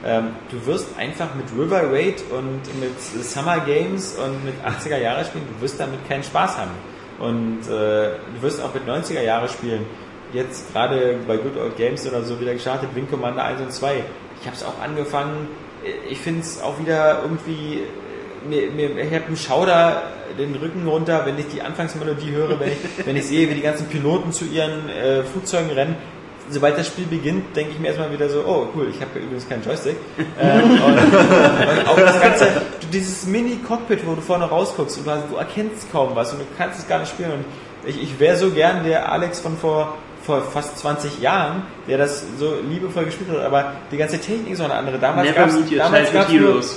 ähm, 0.04 0.30
du 0.50 0.66
wirst 0.66 0.88
einfach 0.98 1.28
mit 1.34 1.46
River 1.56 1.90
Raid 1.92 2.22
und 2.30 2.60
mit 2.80 3.00
Summer 3.24 3.60
Games 3.60 4.16
und 4.18 4.44
mit 4.44 4.54
80er 4.66 4.98
Jahre 4.98 5.24
spielen, 5.24 5.44
du 5.56 5.62
wirst 5.62 5.78
damit 5.78 6.06
keinen 6.08 6.24
Spaß 6.24 6.58
haben. 6.58 6.72
Und 7.18 7.62
äh, 7.62 8.10
du 8.34 8.42
wirst 8.42 8.62
auch 8.62 8.74
mit 8.74 8.86
90er 8.86 9.22
Jahre 9.22 9.48
spielen. 9.48 9.86
Jetzt 10.32 10.72
gerade 10.72 11.16
bei 11.26 11.36
Good 11.36 11.56
Old 11.56 11.76
Games 11.76 12.06
oder 12.08 12.22
so 12.22 12.40
wieder 12.40 12.54
gestartet, 12.54 12.88
Wing 12.94 13.08
Commander 13.08 13.44
1 13.44 13.60
und 13.60 13.72
2. 13.72 14.02
Ich 14.40 14.46
habe 14.46 14.56
es 14.56 14.64
auch 14.64 14.80
angefangen. 14.82 15.48
Ich 16.08 16.18
finde 16.18 16.40
es 16.40 16.60
auch 16.60 16.78
wieder 16.80 17.20
irgendwie 17.22 17.82
mir, 18.48 18.70
mir, 18.70 18.96
ich 18.98 19.14
habe 19.14 19.26
einen 19.26 19.36
Schauder 19.36 20.02
den 20.38 20.54
Rücken 20.56 20.86
runter, 20.86 21.24
wenn 21.26 21.38
ich 21.38 21.46
die 21.48 21.62
Anfangsmelodie 21.62 22.32
höre, 22.32 22.58
wenn 22.60 22.72
ich, 22.72 22.78
wenn 23.06 23.16
ich 23.16 23.26
sehe, 23.26 23.48
wie 23.48 23.54
die 23.54 23.60
ganzen 23.60 23.86
Piloten 23.86 24.32
zu 24.32 24.44
ihren 24.44 24.88
äh, 24.88 25.22
Flugzeugen 25.22 25.70
rennen. 25.70 25.96
Sobald 26.50 26.78
das 26.78 26.86
Spiel 26.86 27.06
beginnt, 27.06 27.56
denke 27.56 27.72
ich 27.72 27.78
mir 27.78 27.88
erstmal 27.88 28.12
wieder 28.12 28.28
so, 28.28 28.44
oh 28.46 28.68
cool, 28.74 28.88
ich 28.90 29.00
habe 29.00 29.18
übrigens 29.18 29.48
keinen 29.48 29.62
Joystick. 29.62 29.96
ähm, 30.40 30.70
und, 30.72 30.98
und 30.98 31.88
auch 31.88 31.96
das 31.96 32.20
ganze, 32.20 32.48
dieses 32.92 33.26
Mini-Cockpit, 33.26 34.06
wo 34.06 34.14
du 34.14 34.20
vorne 34.20 34.44
rausguckst 34.44 34.98
und 34.98 35.06
du, 35.06 35.36
erkennst 35.36 35.90
kaum 35.90 36.14
was 36.14 36.32
und 36.32 36.40
du 36.40 36.44
kannst 36.56 36.80
es 36.80 36.86
gar 36.86 36.98
nicht 36.98 37.10
spielen. 37.10 37.32
Und 37.32 37.44
ich, 37.86 38.02
ich 38.02 38.20
wäre 38.20 38.36
so 38.36 38.50
gern 38.50 38.84
der 38.84 39.10
Alex 39.10 39.40
von 39.40 39.56
vor 39.56 39.96
vor 40.24 40.40
fast 40.42 40.78
20 40.78 41.20
Jahren, 41.20 41.62
der 41.86 41.98
das 41.98 42.24
so 42.38 42.54
liebevoll 42.68 43.04
gespielt 43.04 43.30
hat, 43.30 43.44
aber 43.44 43.72
die 43.92 43.96
ganze 43.96 44.18
Technik 44.18 44.52
ist 44.52 44.60
auch 44.60 44.64
eine 44.66 44.74
andere. 44.74 44.98
Damals 44.98 45.34
gab 45.34 45.48
es 45.48 45.80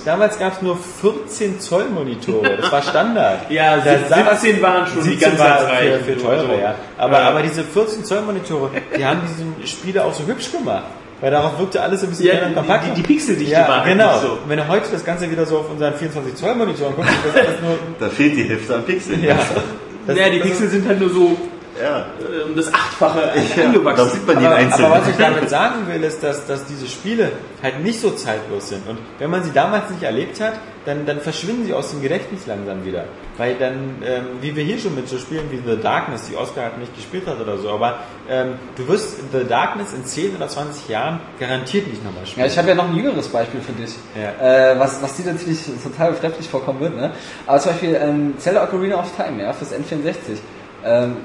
damals 0.04 0.38
gab's 0.38 0.62
nur, 0.62 0.76
nur 0.76 0.78
14 1.02 1.60
Zoll 1.60 1.86
Monitore. 1.90 2.58
Das 2.58 2.72
war 2.72 2.82
Standard. 2.82 3.40
Ja, 3.50 3.78
Da- 3.78 4.36
17 4.36 4.62
waren 4.62 4.86
schon 4.88 5.04
die 5.04 5.10
17 5.12 5.30
ganze 5.30 5.44
war 5.44 5.60
Zeit 5.60 5.94
für, 5.94 6.14
für 6.14 6.18
teure, 6.22 6.46
So. 6.48 6.54
ja. 6.54 6.76
Aber, 6.98 7.20
Ja. 7.22 7.30
aber 7.30 7.42
diese 7.42 7.64
14 7.64 8.04
Zoll 8.04 8.22
Monitore, 8.22 8.70
die 8.98 9.06
haben 9.06 9.22
diesen 9.28 9.56
Spiele 9.68 10.04
auch 10.04 10.14
so 10.14 10.26
hübsch 10.26 10.52
gemacht. 10.52 10.84
Weil 11.20 11.32
darauf 11.32 11.58
wirkte 11.58 11.82
alles 11.82 12.04
ein 12.04 12.10
bisschen 12.10 12.28
Ja, 12.28 12.32
kleiner 12.34 12.46
und 12.48 12.52
die- 12.52 12.56
kompakter. 12.58 12.88
die- 12.94 13.02
die 13.02 13.08
Pixeldichte 13.08 13.52
ja, 13.54 13.68
war 13.68 13.84
halt 13.84 13.92
genau. 13.94 14.12
nicht 14.12 14.22
so. 14.22 14.28
Und 14.34 14.50
wenn 14.50 14.58
du 14.58 14.68
heute 14.68 14.92
das 14.92 15.04
Ganze 15.04 15.32
wieder 15.32 15.46
so 15.48 15.58
auf 15.60 15.72
unseren 15.72 15.96
24 15.96 16.36
Zoll 16.36 16.54
Monitoren 16.54 16.96
guckst, 16.96 17.12
ist 17.12 17.36
das 17.36 17.48
alles 17.48 17.62
nur, 17.62 17.78
Da 18.00 18.10
fehlt 18.10 18.36
die 18.38 18.44
Hälfte 18.44 18.76
an 18.76 18.84
Pixeln. 18.84 19.24
ja. 19.24 19.36
Das- 20.06 20.16
ja, 20.18 20.30
die 20.30 20.38
das 20.40 20.46
ist- 20.48 20.52
Pixel 20.60 20.70
sind 20.70 20.88
halt 20.88 21.00
nur 21.02 21.10
so 21.10 21.36
Ja. 21.82 22.06
um 22.46 22.56
das 22.56 22.74
Achtfache 22.74 23.32
ja. 23.56 23.94
Da 23.96 24.06
sieht 24.06 24.26
man 24.26 24.40
die 24.40 24.46
aber, 24.46 24.56
einzeln. 24.56 24.86
aber 24.86 25.02
was 25.02 25.08
ich 25.08 25.18
damit 25.18 25.50
sagen 25.50 25.88
will, 25.88 26.04
ist, 26.04 26.24
dass, 26.24 26.46
dass 26.46 26.66
diese 26.66 26.88
Spiele 26.88 27.32
halt 27.62 27.84
nicht 27.84 28.00
so 28.00 28.12
zeitlos 28.12 28.70
sind. 28.70 28.88
Und 28.88 28.98
wenn 29.20 29.30
man 29.30 29.44
sie 29.44 29.52
damals 29.52 29.90
nicht 29.90 30.04
erlebt 30.04 30.40
hat, 30.42 30.54
dann, 30.86 31.06
dann 31.06 31.20
verschwinden 31.20 31.66
sie 31.66 31.74
aus 31.74 31.92
dem 31.92 32.02
Gedächtnis 32.02 32.48
langsam 32.48 32.86
wieder. 32.86 33.06
Weil 33.38 33.56
dann, 33.56 34.02
ähm, 34.06 34.26
wie 34.42 34.56
wir 34.56 34.64
hier 34.64 34.80
schon 34.80 34.96
mit 34.96 35.10
so 35.10 35.18
Spielen 35.18 35.52
wie 35.52 35.60
The 35.70 35.82
Darkness, 35.82 36.30
die 36.30 36.38
Oscar 36.38 36.64
halt 36.64 36.78
nicht 36.80 36.96
gespielt 36.96 37.28
hat 37.28 37.40
oder 37.42 37.58
so, 37.58 37.70
aber 37.70 38.00
ähm, 38.30 38.54
du 38.78 38.88
wirst 38.88 39.18
The 39.32 39.44
Darkness 39.48 39.94
in 39.94 40.06
10 40.06 40.38
oder 40.38 40.48
20 40.48 40.88
Jahren 40.88 41.20
garantiert 41.40 41.88
nicht 41.88 42.04
nochmal 42.04 42.26
spielen. 42.26 42.46
Ja, 42.46 42.52
ich 42.52 42.58
habe 42.58 42.70
ja 42.70 42.76
noch 42.76 42.88
ein 42.88 42.96
jüngeres 42.96 43.28
Beispiel 43.28 43.60
für 43.60 43.74
dich. 43.74 43.96
Ja. 44.16 44.72
Äh, 44.72 44.80
was, 44.80 45.02
was 45.02 45.16
dir 45.18 45.32
natürlich 45.32 45.60
total 45.84 46.12
befremdlich 46.12 46.48
vorkommen 46.48 46.80
wird, 46.80 46.96
ne? 46.96 47.12
Aber 47.46 47.60
zum 47.60 47.74
Beispiel 47.74 48.00
ähm, 48.02 48.36
Zelda 48.38 48.64
Ocarina 48.64 49.00
of 49.00 49.12
Time, 49.16 49.44
ja, 49.44 49.52
fürs 49.52 49.74
N64. 49.74 50.38
Ähm, 50.86 51.18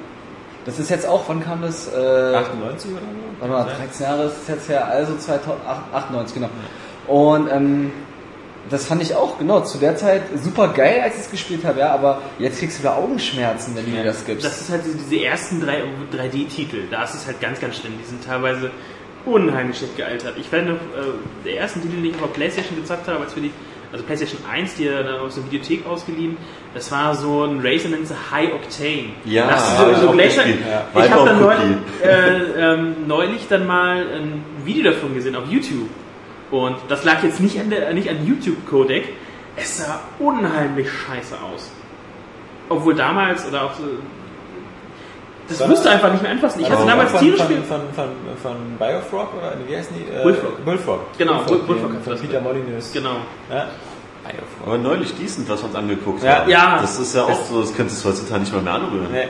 das 0.65 0.79
ist 0.79 0.91
jetzt 0.91 1.07
auch, 1.07 1.25
wann 1.29 1.43
kam 1.43 1.63
das? 1.63 1.89
Äh, 1.89 2.35
98 2.35 2.91
oder 2.93 3.01
so? 3.01 3.07
Warte 3.41 3.71
mal, 3.71 3.77
13 3.77 4.07
Jahre 4.07 4.25
ist 4.25 4.43
es 4.43 4.49
jetzt 4.49 4.69
her, 4.69 4.87
also 4.87 5.17
2098, 5.17 6.35
genau. 6.35 6.49
Und 7.09 7.51
ähm, 7.51 7.93
das 8.71 8.87
fand 8.87 9.03
ich 9.03 9.15
auch, 9.15 9.39
genau, 9.39 9.61
zu 9.61 9.79
der 9.79 9.97
Zeit 9.97 10.23
super 10.43 10.69
geil, 10.69 11.01
als 11.03 11.15
ich 11.15 11.21
es 11.23 11.31
gespielt 11.31 11.65
habe, 11.65 11.81
ja, 11.81 11.93
aber 11.93 12.23
jetzt 12.39 12.61
kriegst 12.61 12.79
du 12.79 12.83
wieder 12.83 12.97
Augenschmerzen, 12.97 13.75
wenn 13.75 13.85
du 13.85 13.91
mir 13.91 14.05
das 14.05 14.25
gibst. 14.25 14.45
Das 14.45 14.61
ist 14.61 14.71
halt 14.71 14.85
diese, 14.85 14.99
diese 14.99 15.25
ersten 15.25 15.61
drei 15.61 15.83
3D-Titel. 16.13 16.85
Da 16.91 17.05
ist 17.05 17.15
es 17.15 17.27
halt 17.27 17.41
ganz, 17.41 17.61
ganz 17.61 17.77
schlimm. 17.77 17.95
Die 18.01 18.05
sind 18.05 18.25
teilweise 18.25 18.71
unheimlich 19.25 19.79
schlecht 19.79 19.97
gealtert. 19.97 20.37
Ich 20.39 20.51
werde 20.53 20.71
noch, 20.71 20.77
äh, 20.77 21.45
der 21.45 21.59
ersten 21.59 21.83
Titel, 21.83 21.97
den 21.97 22.07
ich 22.07 22.15
auf 22.15 22.21
der 22.21 22.29
Playstation 22.29 22.81
gezockt 22.81 23.09
habe, 23.09 23.21
als 23.21 23.35
wir 23.35 23.43
die, 23.43 23.53
also 23.93 24.05
Playstation 24.05 24.41
1, 24.51 24.77
die 24.77 24.87
dann 24.87 25.07
aus 25.07 25.35
der 25.35 25.45
Videothek 25.45 25.87
ausgeliehen, 25.87 26.37
das 26.75 26.91
war 26.91 27.15
so 27.15 27.45
ein 27.45 27.61
Racer, 27.63 27.89
nennt 27.91 28.09
sich 28.09 28.17
High 28.31 28.55
Octane. 28.55 29.11
Ja, 29.25 29.49
das 29.49 29.79
so, 29.79 29.91
ich 29.91 29.97
so 29.99 30.09
auch 30.09 30.13
Glacier. 30.15 30.45
gespielt. 30.45 30.65
Ich 30.95 31.11
habe 31.11 31.27
dann 31.27 31.41
neulich, 31.41 31.77
äh, 32.03 32.73
ähm, 32.73 32.97
neulich 33.07 33.49
dann 33.49 33.67
mal 33.67 33.99
ein 33.99 34.45
Video 34.65 34.91
davon 34.91 35.15
gesehen 35.15 35.37
auf 35.37 35.45
YouTube. 35.49 35.91
Und 36.51 36.77
das 36.89 37.05
lag 37.05 37.23
jetzt 37.23 37.41
nicht 37.41 37.59
an, 37.61 37.71
der, 37.71 37.93
nicht 37.93 38.09
an 38.09 38.27
YouTube-Codec. 38.27 39.09
Es 39.57 39.79
sah 39.79 40.01
unheimlich 40.19 40.89
scheiße 40.91 41.37
aus. 41.41 41.71
Obwohl 42.69 42.95
damals, 42.95 43.47
oder 43.47 43.65
auch 43.65 43.75
so, 43.75 43.85
das 45.49 45.61
War 45.61 45.69
wirst 45.69 45.85
du 45.85 45.91
einfach 45.91 46.11
nicht 46.13 46.23
mehr 46.23 46.33
anfassen. 46.33 46.61
Ich 46.61 46.67
hatte 46.67 46.77
Also 46.79 46.89
damals 46.89 47.11
von, 47.11 47.21
tierisch 47.21 47.41
von, 47.41 47.49
viel. 47.49 47.63
von, 47.63 47.81
von, 47.95 48.09
von 48.43 48.57
Biofrog 48.79 49.29
oder 49.37 49.53
wie 49.67 49.77
heißen 49.77 49.95
die? 49.97 50.15
Äh, 50.15 50.23
Bullfrog. 50.23 50.65
Bullfrog. 50.65 51.01
Genau, 51.19 51.39
Bullfrog, 51.43 51.67
Bullfrog 51.67 51.91
von 52.03 52.13
das 52.13 52.21
Peter. 52.21 52.41
Molyneux. 52.41 52.93
Genau. 52.93 53.17
Ja? 53.51 53.67
Biofrog. 54.25 54.67
Aber 54.67 54.79
neulich 54.79 55.15
decent, 55.17 55.49
was 55.49 55.61
wir 55.63 55.67
uns 55.67 55.75
angeguckt 55.75 56.23
Ja. 56.23 56.41
haben. 56.41 56.51
Ja. 56.51 56.79
Das 56.81 56.99
ist 56.99 57.15
ja 57.15 57.25
auch 57.25 57.45
so, 57.45 57.61
das 57.61 57.75
könntest 57.75 58.05
du 58.05 58.09
heutzutage 58.09 58.41
nicht 58.41 58.53
mal 58.55 58.63
mehr 58.63 58.75
anrühren. 58.75 59.09
Nee. 59.13 59.29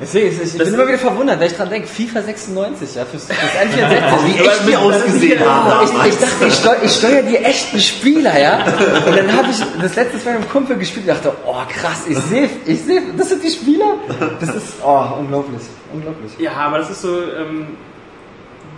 Deswegen, 0.00 0.26
ich, 0.28 0.42
ich 0.42 0.56
Das- 0.56 0.64
bin 0.64 0.74
immer 0.74 0.86
wieder 0.88 0.98
verwundert, 0.98 1.38
wenn 1.40 1.46
ich 1.46 1.56
dran 1.56 1.70
denke, 1.70 1.86
FIFA 1.88 2.22
96, 2.22 2.94
ja, 2.96 3.04
fürs, 3.04 3.26
fürs 3.26 3.38
N64. 3.38 4.24
Wie 4.26 4.38
echt 4.48 4.68
die 4.68 4.76
ausgesehen 4.76 5.40
haben. 5.48 5.86
Ich, 5.86 6.12
ich 6.14 6.18
dachte, 6.18 6.46
ich, 6.48 6.54
steu, 6.54 6.74
ich 6.82 6.90
steuere 6.92 7.22
die 7.22 7.36
echten 7.36 7.78
Spieler, 7.80 8.38
ja. 8.38 8.64
Und 9.06 9.16
dann 9.16 9.32
habe 9.36 9.48
ich 9.50 9.58
das 9.80 9.94
letzte 9.94 10.16
Mal 10.18 10.32
mit 10.34 10.42
einem 10.42 10.50
Kumpel 10.50 10.76
gespielt 10.76 11.06
und 11.08 11.14
dachte, 11.14 11.32
oh 11.46 11.54
krass, 11.68 12.02
ich 12.08 12.18
sehe, 12.18 12.48
ich 12.66 12.80
sehe, 12.82 13.02
das 13.16 13.28
sind 13.28 13.42
die 13.44 13.50
Spieler. 13.50 13.94
Das 14.40 14.48
ist, 14.54 14.74
oh, 14.84 15.04
unglaublich, 15.20 15.62
unglaublich. 15.92 16.32
Ja, 16.38 16.52
aber 16.54 16.78
das 16.78 16.90
ist 16.90 17.02
so, 17.02 17.22
ähm, 17.22 17.68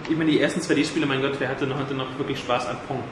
ich 0.09 0.16
meine, 0.16 0.31
die 0.31 0.41
ersten 0.41 0.61
2D-Spiele, 0.61 1.07
mein 1.07 1.23
Gott, 1.23 1.33
wer 1.39 1.49
hatte 1.49 1.66
noch, 1.66 1.79
hatte 1.79 1.95
noch 1.95 2.07
wirklich 2.19 2.39
Spaß 2.39 2.66
an 2.66 2.77
Pong? 2.87 3.03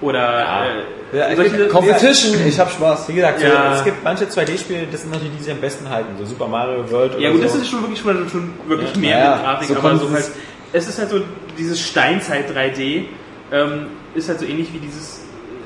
Oder 0.00 0.64
äh, 1.12 1.16
Ja, 1.16 1.28
ich- 1.28 1.36
solche, 1.36 1.68
Competition, 1.68 2.46
ich 2.46 2.58
habe 2.58 2.70
Spaß. 2.70 3.08
Wie 3.08 3.14
gesagt, 3.14 3.42
Ja. 3.42 3.72
so, 3.72 3.78
es 3.80 3.84
gibt 3.84 4.02
manche 4.04 4.24
2D-Spiele, 4.28 4.86
das 4.90 5.02
sind 5.02 5.10
natürlich 5.10 5.32
die, 5.32 5.38
die 5.38 5.44
sich 5.44 5.52
am 5.52 5.60
besten 5.60 5.88
halten. 5.90 6.08
So 6.18 6.24
Super 6.24 6.48
Mario 6.48 6.90
World 6.90 7.12
Ja 7.18 7.30
oder 7.30 7.30
gut, 7.32 7.36
so. 7.38 7.42
das 7.48 7.54
ist 7.56 7.68
schon 7.70 7.82
wirklich 7.82 7.98
schon, 8.00 8.28
schon 8.30 8.50
wirklich 8.66 8.92
Ja. 8.94 8.98
mehr 9.00 9.18
Ja, 9.18 9.34
mit 9.36 9.44
Grafik, 9.44 9.68
so 9.68 9.76
aber 9.76 9.96
so 9.98 10.06
es- 10.06 10.12
halt, 10.12 10.30
es 10.72 10.88
ist 10.88 10.98
halt 10.98 11.10
so 11.10 11.20
dieses 11.58 11.80
Steinzeit 11.80 12.48
3D 12.54 13.08
ähm, 13.52 13.88
ist 14.14 14.28
halt 14.28 14.38
so 14.40 14.46
ähnlich 14.46 14.72
wie 14.72 14.78
dieses, 14.78 15.20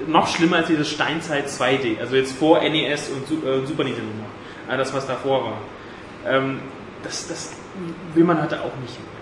noch 0.08 0.26
schlimmer 0.26 0.56
als 0.56 0.66
dieses 0.68 0.88
Steinzeit 0.90 1.48
2D. 1.48 2.00
Also 2.00 2.16
jetzt 2.16 2.32
vor 2.36 2.60
NES 2.62 3.10
und 3.10 3.44
äh, 3.46 3.66
Super 3.66 3.84
Nintendo. 3.84 4.08
Äh, 4.70 4.76
das, 4.78 4.92
was 4.94 5.06
davor 5.06 5.44
war. 5.44 5.58
Ähm, 6.26 6.60
das, 7.02 7.28
das 7.28 7.52
will 8.14 8.24
man 8.24 8.42
heute 8.42 8.56
auch 8.60 8.74
nicht 8.80 8.98
mehr. 8.98 9.13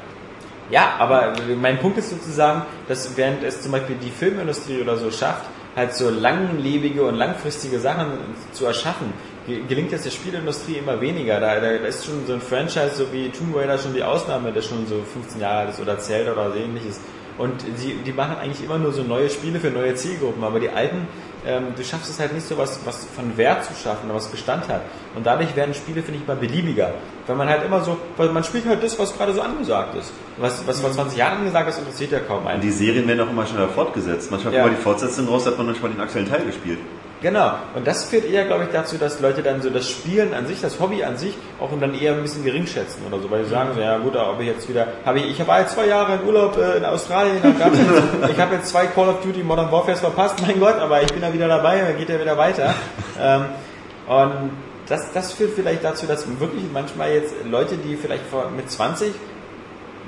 Ja, 0.73 0.95
aber 0.99 1.35
mein 1.61 1.79
Punkt 1.79 1.99
ist 1.99 2.09
sozusagen, 2.11 2.63
dass 2.89 3.15
während 3.17 3.45
es 3.45 3.61
zum 3.61 3.73
Beispiel 3.73 3.97
die 4.03 4.11
Filmindustrie 4.11 4.81
oder 4.81 4.97
so 4.97 5.11
schafft, 5.11 5.45
halt 5.77 5.95
so 5.95 6.09
langlebige 6.09 7.03
und 7.05 7.17
langfristige 7.17 7.79
Sachen 7.79 8.07
zu 8.53 8.65
erschaffen, 8.65 9.13
ge- 9.47 9.63
gelingt 9.69 9.93
es 9.93 10.03
der 10.05 10.11
Spielindustrie 10.11 10.77
immer 10.79 10.99
weniger. 11.01 11.41
Da, 11.41 11.61
da 11.61 11.69
ist 11.71 12.07
schon 12.07 12.27
so 12.27 12.33
ein 12.33 12.41
Franchise, 12.41 12.93
so 12.97 13.13
wie 13.13 13.29
Tomb 13.29 13.55
Raider 13.55 13.77
schon 13.77 13.93
die 13.95 14.03
Ausnahme, 14.03 14.51
der 14.51 14.63
schon 14.63 14.87
so 14.87 15.03
15 15.13 15.41
Jahre 15.43 15.61
alt 15.61 15.71
ist 15.71 15.81
oder 15.81 15.99
Zelda 15.99 16.33
oder 16.33 16.57
ähnliches. 16.57 17.01
Und 17.39 17.53
die, 17.83 17.95
die 18.07 18.13
machen 18.13 18.37
eigentlich 18.41 18.65
immer 18.65 18.79
nur 18.79 18.93
so 18.93 19.03
neue 19.03 19.29
Spiele 19.31 19.61
für 19.61 19.71
neue 19.71 19.95
Zielgruppen, 19.95 20.43
aber 20.45 20.59
die 20.61 20.69
alten, 20.71 21.07
ähm, 21.47 21.69
du 21.77 21.83
schaffst 21.85 22.11
es 22.11 22.19
halt 22.21 22.33
nicht 22.33 22.47
so 22.47 22.57
was, 22.59 22.81
was 22.85 23.07
von 23.17 23.37
Wert 23.37 23.65
zu 23.65 23.73
schaffen, 23.75 24.09
was 24.13 24.29
Bestand 24.29 24.69
hat. 24.69 24.83
Und 25.15 25.27
dadurch 25.27 25.55
werden 25.57 25.75
Spiele, 25.75 26.03
finde 26.03 26.21
ich, 26.21 26.27
mal 26.27 26.37
beliebiger. 26.37 26.95
Weil 27.27 27.37
man 27.37 27.49
halt 27.49 27.65
immer 27.65 27.83
so, 27.83 27.97
weil 28.17 28.29
man 28.31 28.45
spielt 28.45 28.67
halt 28.67 28.83
das, 28.83 28.99
was 28.99 29.17
gerade 29.17 29.33
so 29.35 29.41
angesagt 29.43 29.95
ist. 29.97 30.13
Was, 30.39 30.67
was 30.67 30.81
vor 30.81 30.93
20 30.93 31.19
Jahren 31.19 31.39
angesagt 31.39 31.69
ist, 31.69 31.79
interessiert 31.79 32.13
ja 32.13 32.21
kaum 32.21 32.43
Und 32.43 32.49
einen. 32.49 32.61
die 32.63 32.71
Serien 32.71 33.07
werden 33.09 33.21
auch 33.21 33.31
immer 33.31 33.47
schneller 33.47 33.69
fortgesetzt. 33.69 34.31
Manchmal 34.31 34.55
Ja. 34.55 34.61
kommt 34.63 34.73
mal 34.73 34.77
die 34.79 34.83
Fortsetzung 34.83 35.29
raus, 35.29 35.47
hat 35.47 35.57
man 35.59 35.67
manchmal 35.67 35.91
den 35.93 36.01
aktuellen 36.01 36.29
Teil 36.29 36.45
gespielt. 36.45 36.79
Genau. 37.23 37.53
Und 37.75 37.87
das 37.87 38.05
führt 38.07 38.25
eher, 38.25 38.45
glaube 38.45 38.65
ich, 38.65 38.71
dazu, 38.71 38.99
dass 38.99 39.21
Leute 39.21 39.43
dann 39.43 39.63
so 39.63 39.71
das 39.71 39.89
Spielen 39.89 40.35
an 40.35 40.47
sich, 40.47 40.61
das 40.61 40.81
Hobby 40.81 41.05
an 41.05 41.17
sich, 41.17 41.35
auch 41.61 41.71
dann 41.81 41.95
eher 41.95 42.15
ein 42.15 42.23
bisschen 42.23 42.45
gering 42.45 42.67
schätzen 42.67 43.03
oder 43.09 43.23
so, 43.23 43.31
weil 43.31 43.45
sie 43.45 43.51
sagen 43.51 43.71
so, 43.75 43.81
ja 43.81 43.97
gut, 43.99 44.17
ob 44.17 44.41
ich 44.41 44.49
jetzt 44.49 44.69
wieder, 44.69 44.89
habe 45.07 45.21
ich, 45.21 45.31
ich 45.39 45.47
war 45.47 45.61
jetzt 45.61 45.75
zwei 45.75 45.87
Jahre 45.87 46.17
in 46.17 46.27
Urlaub 46.27 46.59
äh, 46.59 46.79
in 46.79 46.85
Australien, 46.85 47.37
jetzt, 47.37 47.51
ich 48.31 48.41
habe 48.41 48.57
jetzt 48.57 48.69
zwei 48.69 48.87
Call 48.87 49.09
of 49.09 49.21
Duty 49.23 49.45
Modern 49.45 49.71
Warfare 49.71 49.97
verpasst, 49.97 50.43
mein 50.43 50.59
Gott, 50.59 50.79
aber 50.81 51.01
ich 51.01 51.13
bin 51.13 51.23
da 51.23 51.33
wieder 51.33 51.47
dabei, 51.47 51.81
dann 51.81 51.97
geht 51.97 52.09
ja 52.09 52.21
wieder 52.21 52.37
weiter. 52.37 52.75
Ähm, 53.21 53.45
und 54.09 54.51
das, 54.89 55.13
das 55.13 55.33
führt 55.33 55.53
vielleicht 55.55 55.85
dazu, 55.85 56.07
dass 56.07 56.27
wirklich 56.41 56.65
manchmal 56.73 57.13
jetzt 57.13 57.35
Leute, 57.49 57.77
die 57.77 57.95
vielleicht 57.95 58.25
vor, 58.27 58.51
mit 58.51 58.71
20 58.71 59.13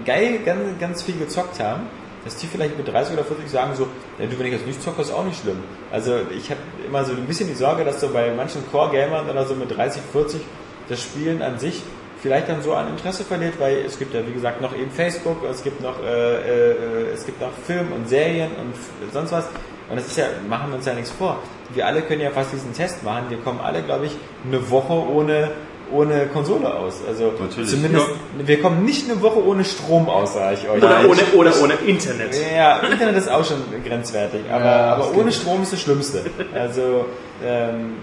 geil 0.05 0.41
ganz, 0.45 0.78
ganz 0.81 1.03
viel 1.03 1.16
gezockt 1.16 1.61
haben, 1.61 1.82
dass 2.25 2.37
die 2.37 2.47
vielleicht 2.47 2.77
mit 2.77 2.89
30 2.89 3.15
oder 3.15 3.25
40 3.25 3.49
sagen 3.51 3.75
so, 3.75 3.87
ja, 4.19 4.27
du, 4.27 4.39
wenn 4.39 4.47
ich 4.47 4.53
jetzt 4.53 4.67
nicht 4.67 4.83
zocke, 4.83 5.03
ist 5.03 5.13
auch 5.13 5.25
nicht 5.25 5.41
schlimm. 5.41 5.59
Also 5.93 6.17
ich 6.37 6.51
habe 6.51 6.61
immer 6.87 7.05
so 7.05 7.13
ein 7.13 7.27
bisschen 7.27 7.49
die 7.49 7.55
Sorge, 7.55 7.85
dass 7.85 8.01
so 8.01 8.09
bei 8.09 8.33
manchen 8.35 8.63
Core-Gamern 8.71 9.29
oder 9.29 9.45
so 9.47 9.55
mit 9.55 9.75
30, 9.77 10.03
40 10.13 10.41
das 10.89 11.01
Spielen 11.01 11.43
an 11.43 11.59
sich 11.59 11.83
vielleicht 12.25 12.49
dann 12.49 12.63
so 12.63 12.73
an 12.73 12.89
Interesse 12.89 13.23
verliert, 13.23 13.61
weil 13.61 13.77
es 13.85 13.99
gibt 13.99 14.15
ja 14.15 14.27
wie 14.27 14.33
gesagt 14.33 14.63
noch 14.63 14.75
eben 14.75 14.91
Facebook, 14.91 15.45
es 15.51 15.63
gibt 15.63 15.83
noch 15.83 16.03
äh, 16.03 16.41
äh, 16.41 17.13
es 17.13 17.27
gibt 17.27 17.39
noch 17.39 17.53
Film 17.67 17.93
und 17.93 18.09
Serien 18.09 18.51
und 18.53 19.13
sonst 19.13 19.33
was. 19.33 19.45
Und 19.91 19.97
das 19.97 20.07
ist 20.07 20.17
ja, 20.17 20.25
machen 20.49 20.71
wir 20.71 20.77
uns 20.77 20.87
ja 20.87 20.95
nichts 20.95 21.11
vor. 21.11 21.39
Wir 21.75 21.87
alle 21.87 22.01
können 22.01 22.23
ja 22.23 22.31
fast 22.31 22.53
diesen 22.55 22.73
Test 22.73 23.03
machen. 23.03 23.25
Wir 23.29 23.37
kommen 23.39 23.61
alle, 23.61 23.83
glaube 23.83 24.07
ich, 24.07 24.13
eine 24.47 24.71
Woche 24.71 24.95
ohne 24.95 25.51
ohne 25.93 26.27
Konsole 26.27 26.73
aus. 26.73 27.01
Also 27.06 27.32
Natürlich. 27.39 27.70
zumindest 27.70 28.06
wir 28.39 28.61
kommen 28.61 28.85
nicht 28.85 29.11
eine 29.11 29.20
Woche 29.23 29.44
ohne 29.44 29.65
Strom 29.65 30.09
aus, 30.09 30.35
sage 30.35 30.56
ich 30.61 30.69
euch. 30.69 30.82
Oder 30.82 31.01
ohne, 31.09 31.23
oder 31.35 31.62
ohne 31.62 31.74
Internet. 31.86 32.35
Ja, 32.56 32.78
Internet 32.78 33.16
ist 33.16 33.31
auch 33.31 33.44
schon 33.44 33.59
grenzwertig, 33.85 34.40
aber, 34.51 34.65
Ja, 34.65 34.94
aber 34.94 35.15
ohne. 35.16 35.32
Strom 35.32 35.62
ist 35.62 35.73
das 35.73 35.81
Schlimmste. 35.81 36.24
Also, 36.55 37.06
ähm, 37.44 37.94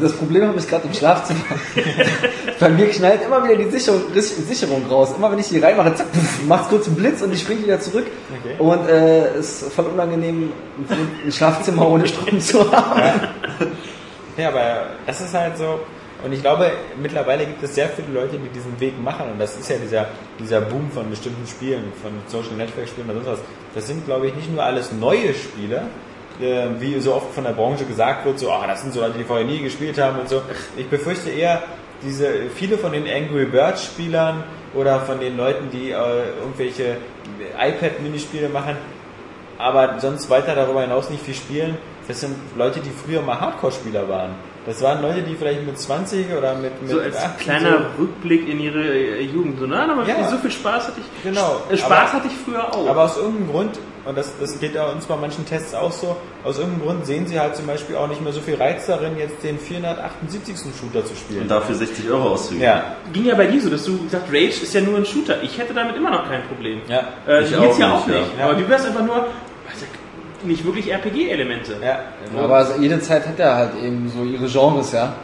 Das 0.00 0.12
Problem 0.12 0.46
habe 0.48 0.58
ich 0.58 0.66
gerade 0.68 0.86
im 0.88 0.94
Schlafzimmer. 0.94 1.40
Bei 2.60 2.68
mir 2.70 2.88
knallt 2.88 3.22
immer 3.24 3.44
wieder 3.44 3.56
die 3.56 3.70
Sicherung, 3.70 4.02
Sicherung 4.14 4.82
raus. 4.88 5.10
Immer 5.16 5.30
wenn 5.30 5.38
ich 5.38 5.48
die 5.48 5.58
reinmache, 5.58 5.94
zack, 5.94 6.06
macht 6.48 6.68
kurz 6.70 6.86
einen 6.86 6.96
Blitz 6.96 7.20
und 7.22 7.30
die 7.30 7.36
springt 7.36 7.62
wieder 7.64 7.78
zurück. 7.80 8.06
Okay. 8.42 8.54
Und 8.58 8.88
äh, 8.88 9.38
ist 9.38 9.72
voll 9.72 9.86
unangenehm, 9.86 10.52
ein 11.24 11.32
Schlafzimmer 11.32 11.86
ohne 11.88 12.06
Strom 12.08 12.40
zu 12.40 12.70
haben. 12.72 13.28
ja, 14.36 14.48
aber 14.48 14.86
das 15.06 15.20
ist 15.20 15.34
halt 15.34 15.58
so. 15.58 15.80
Und 16.24 16.32
ich 16.32 16.40
glaube, 16.40 16.70
mittlerweile 17.00 17.44
gibt 17.44 17.62
es 17.62 17.74
sehr 17.74 17.88
viele 17.88 18.08
Leute, 18.08 18.38
die 18.38 18.48
diesen 18.48 18.78
Weg 18.80 19.00
machen. 19.00 19.30
Und 19.32 19.38
das 19.38 19.58
ist 19.58 19.68
ja 19.68 19.76
dieser, 19.76 20.06
dieser 20.38 20.62
Boom 20.62 20.90
von 20.90 21.10
bestimmten 21.10 21.46
Spielen, 21.46 21.92
von 22.02 22.12
Social 22.26 22.56
Network 22.56 22.88
Spielen 22.88 23.10
oder 23.10 23.22
sonst 23.22 23.40
was. 23.40 23.44
Das 23.74 23.86
sind, 23.86 24.06
glaube 24.06 24.28
ich, 24.28 24.34
nicht 24.34 24.50
nur 24.50 24.62
alles 24.62 24.90
neue 24.92 25.34
Spiele, 25.34 25.82
äh, 26.40 26.68
wie 26.78 26.98
so 27.00 27.14
oft 27.14 27.32
von 27.34 27.44
der 27.44 27.52
Branche 27.52 27.84
gesagt 27.84 28.24
wird, 28.24 28.38
so, 28.38 28.50
ah, 28.50 28.66
das 28.66 28.80
sind 28.80 28.94
so 28.94 29.00
Leute, 29.00 29.18
die 29.18 29.24
vorher 29.24 29.44
nie 29.44 29.60
gespielt 29.60 29.98
haben 29.98 30.18
und 30.18 30.28
so. 30.28 30.42
Ich 30.76 30.88
befürchte 30.88 31.30
eher, 31.30 31.62
diese, 32.02 32.50
viele 32.54 32.78
von 32.78 32.92
den 32.92 33.06
Angry 33.06 33.46
Birds 33.46 33.84
Spielern 33.84 34.44
oder 34.74 35.00
von 35.00 35.20
den 35.20 35.36
Leuten, 35.36 35.70
die 35.70 35.90
äh, 35.90 36.28
irgendwelche 36.40 36.96
iPad-Minispiele 37.58 38.48
machen, 38.48 38.76
aber 39.58 40.00
sonst 40.00 40.28
weiter 40.28 40.54
darüber 40.54 40.82
hinaus 40.82 41.10
nicht 41.10 41.22
viel 41.22 41.34
spielen, 41.34 41.78
das 42.08 42.20
sind 42.20 42.34
Leute, 42.56 42.80
die 42.80 42.90
früher 42.90 43.22
mal 43.22 43.40
Hardcore-Spieler 43.40 44.08
waren. 44.08 44.34
Das 44.66 44.80
waren 44.80 45.02
Leute, 45.02 45.20
die 45.22 45.34
vielleicht 45.34 45.66
mit 45.66 45.78
20 45.78 46.26
oder 46.36 46.54
mit, 46.54 46.80
mit 46.80 46.90
So 46.90 46.98
als 46.98 47.16
18 47.16 47.38
kleiner 47.38 47.86
Rückblick 47.98 48.48
in 48.48 48.60
ihre 48.60 48.82
äh, 48.82 49.20
Jugend. 49.22 49.58
So, 49.58 49.66
nein, 49.66 49.90
aber 49.90 50.06
Ja. 50.08 50.26
so 50.28 50.38
viel 50.38 50.50
Spaß 50.50 50.88
hatte 50.88 51.00
ich. 51.00 51.22
Genau, 51.22 51.60
Äh, 51.70 51.76
Spaß 51.76 51.90
aber- 51.92 52.12
hatte 52.14 52.28
ich 52.28 52.34
früher 52.44 52.66
auch. 52.72 52.84
So. 52.84 52.88
Aber 52.88 53.02
aus 53.04 53.16
irgendeinem 53.18 53.50
Grund, 53.50 53.78
und 54.06 54.16
das, 54.16 54.32
das 54.40 54.58
geht 54.60 54.74
ja 54.74 54.86
uns 54.90 55.04
bei 55.04 55.16
manchen 55.16 55.44
Tests 55.46 55.74
auch 55.74 55.92
so, 55.92 56.16
aus 56.44 56.58
irgendeinem 56.58 56.86
Grund 56.86 57.06
sehen 57.06 57.26
sie 57.26 57.38
halt 57.38 57.56
zum 57.56 57.66
Beispiel 57.66 57.96
auch 57.96 58.08
nicht 58.08 58.22
mehr 58.22 58.32
so 58.32 58.40
viel 58.40 58.54
Reiz 58.54 58.86
darin, 58.86 59.18
jetzt 59.18 59.42
den 59.42 59.58
478. 59.58 60.54
Shooter 60.78 61.04
zu 61.04 61.14
spielen. 61.14 61.42
Und 61.42 61.50
dafür 61.50 61.74
60 61.74 62.08
Euro 62.10 62.30
auszugeben. 62.30 62.62
Ja, 62.64 62.96
Ging 63.12 63.26
ja 63.26 63.34
bei 63.34 63.46
dir 63.46 63.60
so, 63.60 63.68
dass 63.70 63.84
du 63.84 64.02
gesagt 64.04 64.28
Rage 64.28 64.46
ist 64.62 64.72
ja 64.74 64.80
nur 64.80 64.96
ein 64.96 65.04
Shooter. 65.06 65.42
Ich 65.42 65.58
hätte 65.58 65.74
damit 65.74 65.96
immer 65.96 66.10
noch 66.10 66.26
kein 66.28 66.42
Problem. 66.44 66.80
ja, 66.88 67.00
Äh, 67.28 67.42
Ich 67.44 67.50
jetzt 67.50 67.58
auch 67.60 67.78
ja 67.78 67.86
nicht, 67.88 67.96
auch 67.96 68.06
nicht. 68.06 68.38
ja. 68.38 68.44
Aber 68.46 68.54
du 68.54 68.66
wärst 68.68 68.86
einfach 68.86 69.04
nur 69.04 69.14
also, 69.16 69.84
nicht 70.44 70.64
wirklich 70.64 70.92
RPG-Elemente. 70.92 71.76
ja. 71.82 71.98
Aber 72.38 72.56
also 72.56 72.80
jede 72.80 73.00
Zeit 73.00 73.26
hat 73.26 73.38
ja 73.38 73.54
halt 73.56 73.70
eben 73.82 74.08
so 74.08 74.24
ihre 74.24 74.46
Genres, 74.46 74.92
ja. 74.92 75.14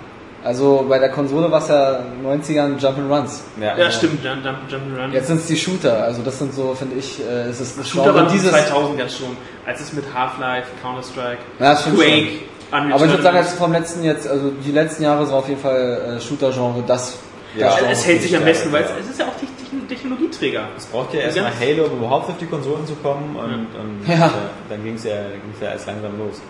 Also 0.43 0.87
bei 0.89 0.99
der 0.99 1.11
Konsole 1.11 1.51
war 1.51 1.61
es 1.61 1.69
ja 1.69 2.01
90ern 2.25 2.79
Jump'n'Runs. 2.79 3.41
ja, 3.61 3.77
Ja, 3.77 3.91
stimmt, 3.91 4.25
Jump, 4.25 4.43
Jump, 4.43 4.59
Jump'n'Run. 4.71 5.13
Jetzt 5.13 5.27
sind 5.27 5.41
es 5.41 5.47
die 5.47 5.57
Shooter, 5.57 6.03
also 6.03 6.23
das 6.23 6.39
sind 6.39 6.55
so, 6.55 6.75
finde 6.75 6.97
ich, 6.97 7.21
äh, 7.21 7.49
es 7.51 7.61
ist 7.61 7.79
das 7.79 7.89
Shooter 7.89 8.15
waren 8.15 8.29
dieses. 8.33 8.51
2000 8.51 8.99
ganz 8.99 9.19
schon, 9.19 9.37
als 9.67 9.81
es 9.81 9.93
mit 9.93 10.05
Half-Life, 10.15 10.69
Counter-Strike, 10.83 11.39
Ja, 11.59 11.75
Quake. 11.75 12.29
Unreal 12.73 12.93
Aber 12.93 13.05
ich 13.05 13.11
würde 13.11 13.23
sagen, 13.23 13.37
jetzt 13.37 13.59
vom 13.59 13.73
letzten 13.73 14.05
jetzt, 14.05 14.29
also 14.29 14.51
die 14.65 14.71
letzten 14.73 15.03
Jahre 15.03 15.27
sind 15.27 15.35
auf 15.35 15.49
jeden 15.49 15.61
Fall 15.61 16.17
äh, 16.17 16.21
Shooter-Genre 16.21 16.85
das. 16.87 17.19
Ja. 17.57 17.77
das 17.81 17.99
es, 18.01 18.07
hält 18.07 18.23
sich 18.23 18.35
am 18.37 18.43
Ja, 18.43 18.49
besten, 18.49 18.73
weil 18.73 18.83
ja. 18.83 18.89
es, 18.99 19.05
es 19.07 19.11
ist 19.13 19.21
ja 19.21 19.27
auch 19.27 19.33
Techn- 19.33 19.89
Technologieträger. 19.89 20.69
Es 20.77 20.87
braucht 20.87 21.13
ja 21.15 21.21
erstmal 21.21 21.53
Halo, 21.59 21.85
um 21.87 21.99
überhaupt 21.99 22.29
auf 22.31 22.39
die 22.39 22.47
Konsolen 22.47 22.87
zu 22.87 22.95
kommen 22.97 23.37
und, 23.37 23.67
und 23.79 24.07
Ja. 24.09 24.27
äh, 24.27 24.31
dann 24.69 24.85
ging 24.85 24.95
es 24.95 25.05
ja, 25.05 25.15
ging's 25.31 25.61
ja 25.61 25.71
erst 25.73 25.87
langsam 25.87 26.17
los. 26.19 26.41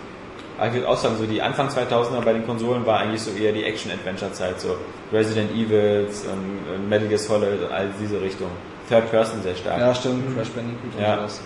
Aber 0.57 0.67
ich 0.67 0.73
würde 0.75 0.87
auch 0.89 0.97
sagen, 0.97 1.15
so 1.17 1.25
die 1.25 1.41
Anfang 1.41 1.69
2000er 1.69 2.21
bei 2.23 2.33
den 2.33 2.45
Konsolen 2.45 2.85
war 2.85 2.99
eigentlich 2.99 3.21
so 3.21 3.31
eher 3.31 3.51
die 3.51 3.63
Action-Adventure-Zeit, 3.63 4.59
so 4.61 4.75
Resident 5.11 5.51
Evils 5.55 6.23
und, 6.25 6.75
und 6.75 6.87
Metal 6.89 7.07
Gear 7.07 7.17
Solid 7.17 7.63
und 7.63 7.71
all 7.71 7.87
diese 7.99 8.21
Richtung. 8.21 8.49
Third 8.87 9.09
Person 9.09 9.41
sehr 9.41 9.55
stark. 9.55 9.79
Ja, 9.79 9.95
stimmt, 9.95 10.35
Crash 10.35 10.49
Bandicoot 10.49 10.93
und 10.95 11.01
Ja. 11.01 11.15
sowas. 11.17 11.41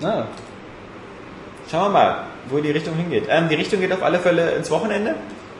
Ja. 0.00 0.26
Schauen 1.70 1.84
wir 1.86 1.88
mal, 1.90 2.16
wo 2.50 2.58
die 2.58 2.70
Richtung 2.70 2.94
hingeht. 2.94 3.24
Ähm, 3.28 3.48
die 3.48 3.54
Richtung 3.54 3.80
geht 3.80 3.92
auf 3.92 4.02
alle 4.02 4.18
Fälle 4.18 4.50
ins 4.52 4.70
Wochenende. 4.70 5.14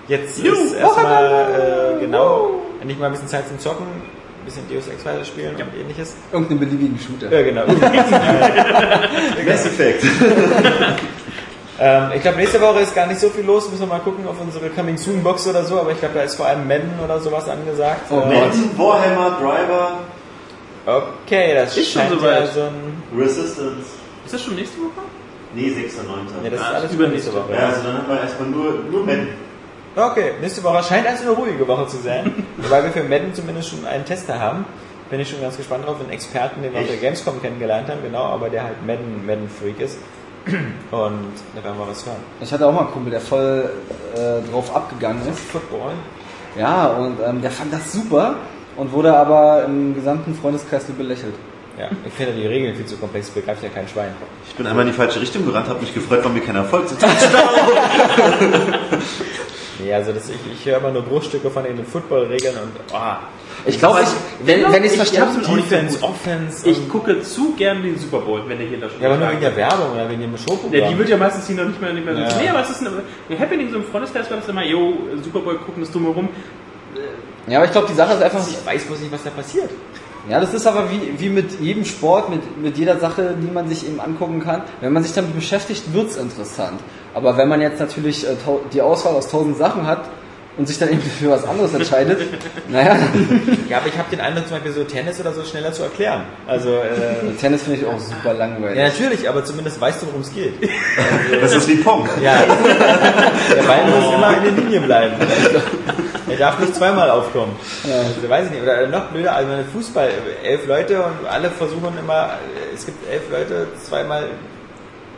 Jetzt 0.08 0.38
Juhu, 0.42 0.54
ist 0.64 0.74
erstmal 0.74 1.94
äh, 1.96 2.00
genau, 2.00 2.62
endlich 2.80 2.98
mal 2.98 3.06
ein 3.06 3.12
bisschen 3.12 3.28
Zeit 3.28 3.46
zum 3.48 3.58
Zocken, 3.58 3.86
ein 3.86 4.44
bisschen 4.44 4.68
Deus 4.68 4.88
Ex 4.88 5.04
weiter 5.04 5.24
spielen 5.24 5.54
und 5.54 5.80
ähnliches. 5.80 6.14
Irgendeinen 6.32 6.60
beliebigen 6.60 6.98
Shooter. 6.98 7.30
Ja, 7.32 7.42
genau. 7.42 7.66
Mass 9.46 9.66
Effect. 9.66 10.04
Ähm, 11.80 12.10
ich 12.14 12.22
glaube, 12.22 12.36
nächste 12.36 12.60
Woche 12.60 12.80
ist 12.80 12.94
gar 12.94 13.06
nicht 13.06 13.18
so 13.18 13.28
viel 13.28 13.44
los. 13.44 13.68
Müssen 13.68 13.80
wir 13.82 13.86
mal 13.88 13.98
gucken 14.00 14.24
auf 14.28 14.36
unsere 14.40 14.68
Coming 14.68 14.96
Soon 14.96 15.20
Box 15.22 15.48
oder 15.48 15.64
so. 15.64 15.80
Aber 15.80 15.90
ich 15.90 15.98
glaube, 15.98 16.14
da 16.14 16.22
ist 16.22 16.36
vor 16.36 16.46
allem 16.46 16.68
Madden 16.68 16.92
oder 17.02 17.18
sowas 17.18 17.48
angesagt. 17.48 18.02
Oh 18.10 18.16
Gott. 18.20 18.28
Madden, 18.28 18.70
Warhammer, 18.78 19.38
Driver, 19.40 19.98
okay, 20.86 21.54
das 21.54 21.76
Ist 21.76 21.92
schon 21.92 22.02
scheint 22.02 22.12
soweit. 22.20 22.40
ja 22.40 22.46
so 22.46 22.60
ein... 22.60 23.02
Resistance. 23.18 23.86
Ist 24.24 24.34
das 24.34 24.42
schon 24.42 24.54
nächste 24.54 24.78
Woche? 24.78 25.06
Nee, 25.54 25.68
6.9. 25.68 26.44
Ja, 26.44 26.50
das 26.50 26.60
ist 26.60 26.66
Ah, 26.66 26.72
alles 26.74 26.92
übernächste 26.92 27.30
übernächste 27.30 27.34
Woche. 27.34 27.52
Ja, 27.52 27.66
also 27.68 27.82
dann 27.82 27.98
haben 27.98 28.08
wir 28.08 28.20
erstmal 28.20 28.48
nur, 28.48 28.72
nur 28.90 29.04
Madden. 29.04 29.28
Okay, 29.94 30.32
nächste 30.40 30.62
Woche 30.64 30.82
scheint 30.82 31.06
also 31.06 31.24
eine 31.24 31.32
ruhige 31.32 31.68
Woche 31.68 31.86
zu 31.86 31.98
sein. 31.98 32.46
weil 32.56 32.84
wir 32.84 32.90
für 32.90 33.04
Madden 33.04 33.34
zumindest 33.34 33.70
schon 33.70 33.86
einen 33.86 34.04
Tester 34.04 34.38
haben. 34.38 34.64
Bin 35.10 35.20
ich 35.20 35.28
schon 35.28 35.42
ganz 35.42 35.56
gespannt 35.56 35.86
drauf. 35.86 35.96
Einen 36.00 36.10
Experten, 36.10 36.62
den 36.62 36.72
wir 36.72 36.80
auf 36.80 36.86
der? 36.86 36.96
Gamescom 36.96 37.42
kennengelernt 37.42 37.88
haben. 37.88 38.02
Genau, 38.02 38.24
aber 38.24 38.48
der 38.48 38.64
halt 38.64 38.86
Madden, 38.86 39.26
Madden 39.26 39.48
Freak 39.48 39.80
ist. 39.80 39.98
Und 40.46 41.32
da 41.54 41.62
werden 41.62 41.78
wir 41.78 41.88
was 41.88 42.06
hören. 42.06 42.16
Ich 42.40 42.50
hatte 42.52 42.66
auch 42.66 42.72
mal 42.72 42.80
einen 42.80 42.90
Kumpel, 42.92 43.10
der 43.10 43.20
voll 43.20 43.70
äh, 44.14 44.50
drauf 44.50 44.74
abgegangen 44.74 45.22
ist. 45.28 45.38
Football. 45.38 45.92
Ja, 46.58 46.88
und 46.88 47.16
ähm, 47.26 47.40
der 47.40 47.50
fand 47.50 47.72
das 47.72 47.92
super 47.92 48.34
und 48.76 48.92
wurde 48.92 49.16
aber 49.16 49.64
im 49.64 49.94
gesamten 49.94 50.34
Freundeskreis 50.34 50.86
nur 50.86 50.98
belächelt. 50.98 51.34
Ja, 51.78 51.88
ich 52.06 52.12
finde 52.12 52.34
die 52.34 52.46
Regeln 52.46 52.76
viel 52.76 52.84
zu 52.84 52.98
komplex. 52.98 53.30
Begreift 53.30 53.62
ja 53.62 53.70
kein 53.70 53.88
Schwein. 53.88 54.10
Ich 54.46 54.54
bin 54.54 54.66
einmal 54.66 54.84
in 54.84 54.92
die 54.92 54.96
falsche 54.96 55.18
Richtung 55.18 55.46
gerannt, 55.46 55.68
habe 55.68 55.80
mich 55.80 55.94
gefreut, 55.94 56.18
warum 56.18 56.34
mir 56.34 56.42
kein 56.42 56.56
Erfolg 56.56 56.88
sind. 56.90 57.02
Nee, 59.78 59.92
also 59.92 60.12
das, 60.12 60.28
ich, 60.28 60.36
ich 60.52 60.66
höre 60.66 60.78
immer 60.78 60.90
nur 60.90 61.02
Bruchstücke 61.02 61.50
von 61.50 61.64
den 61.64 61.84
Football-Regeln 61.84 62.54
und 62.56 62.72
oh, 62.92 62.98
Ich 63.66 63.78
glaube, 63.78 64.00
ich, 64.02 64.08
wenn, 64.46 64.70
wenn 64.72 64.84
ich 64.84 64.90
es 64.92 64.96
verstanden 64.96 65.42
so 65.42 65.56
Defense, 65.56 65.98
gut. 65.98 66.10
Offense. 66.10 66.68
Ich 66.68 66.78
und- 66.78 66.88
gucke 66.90 67.22
zu 67.22 67.54
gern 67.54 67.82
den 67.82 67.98
Super 67.98 68.20
Bowl, 68.20 68.42
wenn 68.46 68.58
der 68.58 68.66
hier 68.66 68.76
in 68.76 68.80
Deutschland 68.82 69.02
ja, 69.02 69.08
aber 69.08 69.18
nur 69.18 69.30
wegen 69.30 69.40
der 69.40 69.56
Werbung 69.56 69.92
oder 69.94 70.08
wegen 70.10 70.20
dem 70.20 70.36
Showprogramm. 70.36 70.72
Ja, 70.74 70.88
die 70.88 70.98
wird 70.98 71.08
ja 71.08 71.16
meistens 71.16 71.46
hier 71.46 71.56
noch 71.56 71.64
nicht 71.66 71.80
mehr, 71.80 71.92
nicht 71.92 72.04
mehr 72.04 72.14
Ja. 72.14 72.28
Nee, 72.40 72.48
aber 72.48 72.60
es 72.60 72.70
ist 72.70 72.82
ein, 72.82 72.88
ein 73.30 73.38
Happening, 73.38 73.70
so 73.70 73.76
im 73.76 73.84
Freundeskreis 73.84 74.30
war 74.30 74.36
das 74.36 74.48
immer, 74.48 74.64
yo, 74.64 74.94
Super 75.22 75.40
Bowl 75.40 75.56
gucken, 75.58 75.82
das 75.82 75.90
drumherum. 75.90 76.28
Ja, 77.46 77.58
aber 77.58 77.66
ich 77.66 77.72
glaube, 77.72 77.88
die 77.88 77.94
Sache 77.94 78.14
ist 78.14 78.22
einfach, 78.22 78.46
ich 78.46 78.66
weiß 78.66 78.84
bloß 78.84 79.00
nicht, 79.00 79.12
was 79.12 79.24
da 79.24 79.30
passiert. 79.30 79.70
ja, 80.28 80.38
das 80.38 80.54
ist 80.54 80.66
aber 80.66 80.88
wie, 80.90 81.18
wie 81.18 81.28
mit 81.28 81.60
jedem 81.60 81.84
Sport, 81.84 82.30
mit, 82.30 82.62
mit 82.62 82.78
jeder 82.78 82.98
Sache, 83.00 83.34
die 83.40 83.50
man 83.50 83.68
sich 83.68 83.86
eben 83.86 83.98
angucken 84.00 84.40
kann. 84.40 84.62
Wenn 84.80 84.92
man 84.92 85.02
sich 85.02 85.12
damit 85.14 85.34
beschäftigt, 85.34 85.92
wird's 85.92 86.16
interessant. 86.16 86.78
Aber 87.14 87.36
wenn 87.36 87.48
man 87.48 87.60
jetzt 87.60 87.78
natürlich 87.80 88.26
äh, 88.26 88.34
die 88.72 88.80
Auswahl 88.82 89.14
aus 89.14 89.28
tausend 89.28 89.58
Sachen 89.58 89.86
hat 89.86 90.04
und 90.58 90.68
sich 90.68 90.78
dann 90.78 90.90
eben 90.90 91.00
für 91.00 91.30
was 91.30 91.44
anderes 91.46 91.72
entscheidet, 91.74 92.20
naja, 92.68 92.96
Ja, 93.68 93.78
aber 93.78 93.86
ich 93.86 93.96
habe 93.96 94.10
den 94.10 94.20
Eindruck, 94.20 94.46
zum 94.48 94.56
Beispiel 94.56 94.72
so 94.72 94.84
Tennis 94.84 95.18
oder 95.20 95.32
so 95.32 95.42
schneller 95.44 95.72
zu 95.72 95.82
erklären. 95.82 96.24
Also, 96.46 96.70
äh, 96.76 97.32
Tennis 97.40 97.62
finde 97.62 97.78
ich 97.80 97.86
auch 97.86 97.98
super 97.98 98.34
langweilig. 98.34 98.76
ja, 98.78 98.84
natürlich, 98.88 99.28
aber 99.28 99.44
zumindest 99.44 99.80
weißt 99.80 100.02
du, 100.02 100.06
worum 100.06 100.20
es 100.22 100.32
geht. 100.34 100.54
Das 101.40 101.54
ist 101.54 101.68
wie 101.68 101.76
Pong. 101.76 102.08
Ja, 102.22 102.34
der 103.56 103.62
Ball 103.62 103.84
muss 103.86 104.14
immer 104.14 104.36
in 104.36 104.44
der 104.44 104.52
Linie 104.64 104.80
bleiben. 104.80 105.14
Er 106.28 106.36
darf 106.36 106.58
nicht 106.60 106.74
zweimal 106.74 107.10
aufkommen. 107.10 107.56
Also, 107.84 108.28
weiß 108.28 108.46
ich 108.46 108.52
nicht. 108.52 108.62
Oder 108.62 108.86
noch 108.86 109.06
blöder, 109.06 109.34
also 109.34 109.50
Fußball, 109.72 110.08
elf 110.44 110.66
Leute 110.66 111.02
und 111.02 111.26
alle 111.28 111.50
versuchen 111.50 111.96
immer, 111.98 112.34
es 112.74 112.86
gibt 112.86 113.10
elf 113.10 113.22
Leute, 113.30 113.66
zweimal 113.86 114.24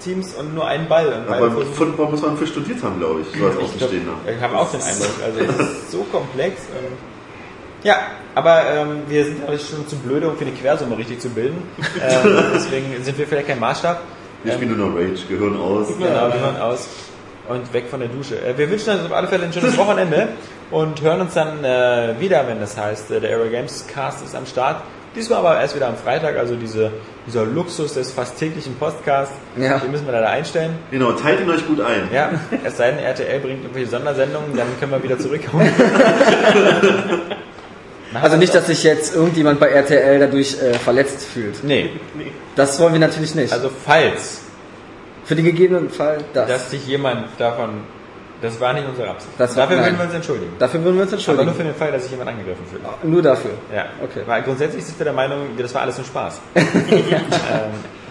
Teams 0.04 0.34
und 0.34 0.54
nur 0.54 0.66
einen 0.66 0.88
Ball. 0.88 1.06
Und 1.08 1.28
Aber 1.32 1.50
versuchen- 1.50 1.74
Football 1.74 2.10
muss 2.10 2.22
man 2.22 2.36
für 2.36 2.46
studiert 2.46 2.82
haben, 2.82 2.98
glaube 2.98 3.20
ich, 3.22 3.38
so 3.40 3.46
als 3.46 3.56
Außenstehender. 3.56 4.12
ich 4.36 4.40
habe 4.42 4.58
auch 4.58 4.70
den 4.70 4.82
Eindruck. 4.82 5.10
Also 5.24 5.40
es 5.40 5.68
ist 5.72 5.90
so 5.90 6.06
komplex. 6.12 6.60
Und 6.70 6.96
ja, 7.82 7.96
aber 8.34 8.62
ähm, 8.74 9.02
wir 9.08 9.24
sind 9.24 9.42
aber 9.46 9.58
schon 9.58 9.86
zu 9.88 9.96
blöde, 9.96 10.28
um 10.28 10.36
für 10.36 10.44
die 10.44 10.52
Quersumme 10.52 10.96
richtig 10.96 11.20
zu 11.20 11.28
bilden. 11.30 11.62
Ähm, 12.02 12.36
deswegen 12.54 13.02
sind 13.02 13.16
wir 13.18 13.26
vielleicht 13.26 13.48
kein 13.48 13.60
Maßstab. 13.60 14.00
Wir 14.42 14.52
spielen 14.54 14.76
nur 14.76 14.88
noch 14.90 14.94
Rage, 14.96 15.24
Gehirn 15.28 15.56
aus. 15.58 15.88
Genau, 15.88 16.04
wir 16.04 16.38
hören 16.40 16.60
aus 16.60 16.88
und 17.48 17.72
weg 17.72 17.84
von 17.90 18.00
der 18.00 18.08
Dusche. 18.08 18.36
Äh, 18.44 18.56
wir 18.58 18.70
wünschen 18.70 18.90
uns 18.94 19.04
auf 19.06 19.12
alle 19.12 19.26
Fälle 19.28 19.44
ein 19.44 19.52
schönes 19.52 19.76
Wochenende 19.78 20.28
und 20.70 21.00
hören 21.02 21.20
uns 21.22 21.34
dann 21.34 21.62
äh, 21.64 22.14
wieder, 22.18 22.46
wenn 22.48 22.60
das 22.60 22.76
heißt, 22.76 23.10
äh, 23.10 23.20
der 23.20 23.30
Aero 23.38 23.48
Games 23.50 23.86
Cast 23.86 24.24
ist 24.24 24.34
am 24.34 24.44
Start. 24.46 24.82
Diesmal 25.14 25.38
aber 25.40 25.60
erst 25.60 25.76
wieder 25.76 25.86
am 25.88 25.96
Freitag, 25.96 26.36
also 26.36 26.56
diese, 26.56 26.90
dieser 27.26 27.44
Luxus 27.44 27.94
des 27.94 28.10
fast 28.10 28.36
täglichen 28.38 28.74
Podcasts, 28.76 29.34
Ja. 29.56 29.78
den 29.78 29.90
müssen 29.92 30.06
wir 30.06 30.12
leider 30.12 30.28
einstellen. 30.28 30.76
Genau, 30.90 31.12
teilt 31.12 31.40
ihn 31.40 31.48
euch 31.50 31.64
gut 31.66 31.80
ein. 31.80 32.08
Ja, 32.12 32.30
es 32.64 32.76
sei 32.76 32.90
denn, 32.90 32.98
RTL 32.98 33.38
bringt 33.40 33.62
irgendwelche 33.62 33.90
Sondersendungen, 33.90 34.56
dann 34.56 34.66
können 34.80 34.90
wir 34.92 35.02
wieder 35.02 35.18
zurückkommen. 35.18 35.68
Also 38.22 38.36
nicht, 38.36 38.54
dass 38.54 38.68
sich 38.68 38.84
jetzt 38.84 39.16
irgendjemand 39.16 39.58
bei 39.58 39.70
RTL 39.70 40.20
dadurch 40.20 40.56
äh, 40.62 40.74
verletzt 40.74 41.24
fühlt. 41.26 41.64
Nee, 41.64 41.90
Das 42.54 42.78
wollen 42.78 42.92
wir 42.92 43.00
natürlich 43.00 43.34
nicht. 43.34 43.52
also 43.52 43.68
falls, 43.84 44.42
für 45.24 45.34
den 45.34 45.44
gegebenen 45.44 45.90
Fall 45.90 46.18
das. 46.32 46.46
dass 46.48 46.70
sich 46.70 46.86
jemand 46.86 47.26
davon, 47.38 47.70
das 48.44 48.60
war 48.60 48.72
nicht 48.74 48.86
unsere 48.86 49.08
Absicht. 49.10 49.32
Das 49.38 49.54
Dafür 49.54 49.76
nein. 49.76 49.86
würden 49.86 49.98
wir 49.98 50.04
uns 50.04 50.14
entschuldigen. 50.14 50.52
Dafür 50.58 50.84
würden 50.84 50.96
wir 50.96 51.02
uns 51.02 51.12
Aber 51.12 51.18
entschuldigen. 51.18 51.46
nur 51.46 51.54
für 51.54 51.64
den 51.64 51.74
Fall, 51.74 51.92
dass 51.92 52.02
sich 52.02 52.10
jemand 52.12 52.30
angegriffen 52.30 52.64
fühlt. 52.70 52.82
Nur 53.04 53.22
dafür. 53.22 53.50
Ja, 53.74 53.86
Okay. 54.02 54.22
Weil 54.26 54.42
grundsätzlich 54.42 54.84
sind 54.84 54.98
wir 54.98 55.04
der 55.04 55.12
Meinung, 55.14 55.38
das 55.58 55.74
war 55.74 55.82
alles 55.82 55.96
nur 55.96 56.06
Spaß. 56.06 56.40
ähm, 56.54 56.62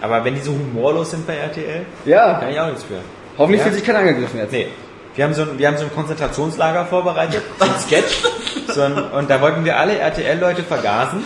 aber 0.02 0.24
wenn 0.24 0.34
die 0.34 0.40
so 0.40 0.52
humorlos 0.52 1.10
sind 1.12 1.26
bei 1.26 1.36
RTL, 1.36 1.86
Ja, 2.04 2.34
kann 2.40 2.50
ich 2.50 2.58
auch 2.60 2.66
nichts 2.66 2.82
für. 2.84 2.94
hoffentlich 3.38 3.60
Ja. 3.60 3.64
fühlt 3.64 3.74
sich 3.76 3.84
keiner 3.84 4.00
angegriffen 4.00 4.38
jetzt. 4.38 4.52
Nee. 4.52 4.68
Wir 5.14 5.24
haben, 5.24 5.34
so 5.34 5.42
ein, 5.42 5.56
wir 5.58 5.68
haben 5.68 5.76
so 5.76 5.84
ein 5.84 5.94
Konzentrationslager 5.94 6.86
vorbereitet, 6.86 7.40
so 7.60 7.64
ein 7.64 7.70
Sketch, 7.78 8.22
so 8.66 8.80
ein, 8.82 8.94
und 9.12 9.30
da 9.30 9.40
wollten 9.40 9.64
wir 9.64 9.78
alle 9.78 9.96
RTL-Leute 9.96 10.64
vergasen, 10.64 11.22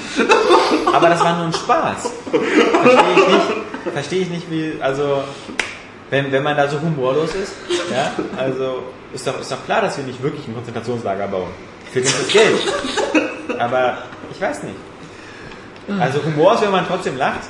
aber 0.93 1.09
das 1.09 1.25
war 1.25 1.37
nur 1.39 1.47
ein 1.47 1.53
Spaß. 1.55 2.13
Verstehe 2.31 3.11
ich 3.17 3.29
nicht, 3.29 3.93
verstehe 3.95 4.21
ich 4.21 4.29
nicht, 4.29 4.51
wie, 4.51 4.75
also, 4.83 5.25
wenn, 6.11 6.31
wenn 6.31 6.43
man 6.43 6.55
da 6.59 6.69
so 6.69 6.79
humorlos 6.83 7.35
ist, 7.35 7.55
ja, 7.91 8.13
also, 8.37 8.83
ist 9.13 9.27
doch, 9.27 9.41
ist 9.41 9.51
doch 9.51 9.65
klar, 9.65 9.81
dass 9.83 9.97
wir 9.97 10.05
nicht 10.05 10.23
wirklich 10.23 10.47
ein 10.49 10.55
Konzentrationslager 10.55 11.29
bauen. 11.29 11.51
Für 11.93 12.01
uns 12.01 12.17
das 12.19 12.29
Geld. 12.29 12.59
Aber, 13.59 13.99
ich 14.31 14.41
weiß 14.41 14.63
nicht. 14.65 14.77
Also, 15.99 16.23
Humor 16.25 16.55
ist, 16.55 16.63
wenn 16.63 16.71
man 16.71 16.87
trotzdem 16.87 17.17
lacht. 17.17 17.41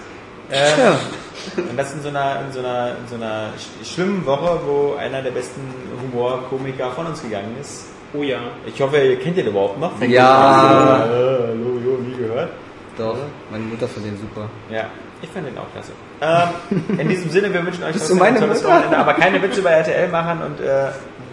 Ähm, 0.50 0.78
Ja. 0.78 1.62
und 1.70 1.76
das 1.76 1.92
in 1.92 2.02
so 2.02 2.08
einer, 2.08 2.40
in 2.46 2.52
so 2.52 2.60
einer, 2.60 2.88
in 2.90 3.08
so 3.08 3.14
einer 3.16 3.48
sch- 3.58 3.94
schlimmen 3.94 4.24
Woche, 4.24 4.60
wo 4.64 4.94
einer 4.96 5.20
der 5.22 5.30
besten 5.32 5.60
Humorkomiker 6.02 6.90
von 6.92 7.06
uns 7.06 7.20
gegangen 7.22 7.56
ist. 7.60 7.86
Oh 8.14 8.22
ja. 8.22 8.38
Ich 8.64 8.80
hoffe, 8.80 8.96
ihr 8.98 9.18
kennt 9.18 9.36
ihn 9.36 9.46
überhaupt 9.46 9.78
noch. 9.78 9.92
Ja. 10.02 11.04
Äh, 11.04 11.08
hallo, 11.08 11.78
jo, 11.84 11.98
nie 11.98 12.16
gehört. 12.16 12.50
Doch, 12.96 13.16
meine 13.50 13.64
Mutter 13.64 13.86
fand 13.86 14.06
den 14.06 14.16
super. 14.18 14.48
Ja, 14.70 14.84
ich 15.20 15.28
fand 15.28 15.46
den 15.46 15.58
auch 15.58 15.70
klasse. 15.72 15.92
Ähm, 16.20 16.98
in 16.98 17.08
diesem 17.08 17.30
Sinne, 17.30 17.52
wir 17.52 17.64
wünschen 17.64 17.84
euch 17.84 17.92
Bist 17.92 18.06
trotzdem 18.08 18.22
ein 18.22 18.36
tolles? 18.36 18.64
Wochenende, 18.64 18.96
aber 18.96 19.14
keine 19.14 19.42
Witze 19.42 19.60
über 19.60 19.70
RTL 19.70 20.08
machen 20.08 20.42
und 20.42 20.60
äh, 20.60 20.86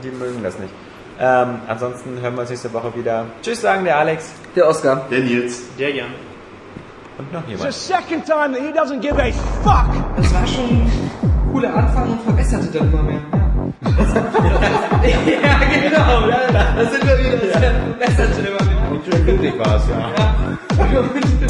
die 0.05 0.11
mögen 0.11 0.43
das 0.43 0.57
nicht. 0.59 0.71
Ähm, 1.19 1.59
ansonsten 1.67 2.19
hören 2.21 2.35
wir 2.35 2.41
uns 2.41 2.49
nächste 2.49 2.71
Woche 2.73 2.93
wieder. 2.95 3.25
Tschüss 3.41 3.61
sagen 3.61 3.85
der 3.85 3.97
Alex 3.97 4.31
Der 4.55 4.67
Oscar. 4.67 5.05
Der 5.09 5.19
Nils. 5.21 5.61
Der 5.79 5.91
Jan. 5.95 6.07
und 7.17 7.31
noch 7.31 7.41
The 7.45 7.51
jemand. 7.53 7.73
second 7.73 8.25
time 8.25 8.51
that 8.53 8.61
he 8.61 8.71
doesn't 8.73 8.99
give 9.01 9.17
a 9.17 9.31
fuck. 9.63 9.87
Das 10.17 10.33
war 10.33 10.45
schon 10.45 10.65
ein 10.65 11.11
cooler 11.51 11.73
Anfang 11.73 12.11
und 12.11 12.21
verbesserte 12.23 12.67
dann 12.77 12.91
immer 12.91 13.03
mehr. 13.03 13.21
Ja, 13.81 15.09
ja 15.09 15.79
genau. 15.89 16.27
Da, 16.27 16.73
da 16.75 16.85
sind 16.91 17.07
wir 17.07 17.17
wieder. 17.17 17.37
Das 17.37 17.51
verbesserte 17.61 18.41
immer 18.41 18.63
mehr. 18.65 18.91
Und 18.91 19.05
schön 19.05 19.25
glücklich 19.25 19.57
war 19.57 19.77
es, 19.77 19.83
ja. 19.87 19.97
Ja. 20.93 21.01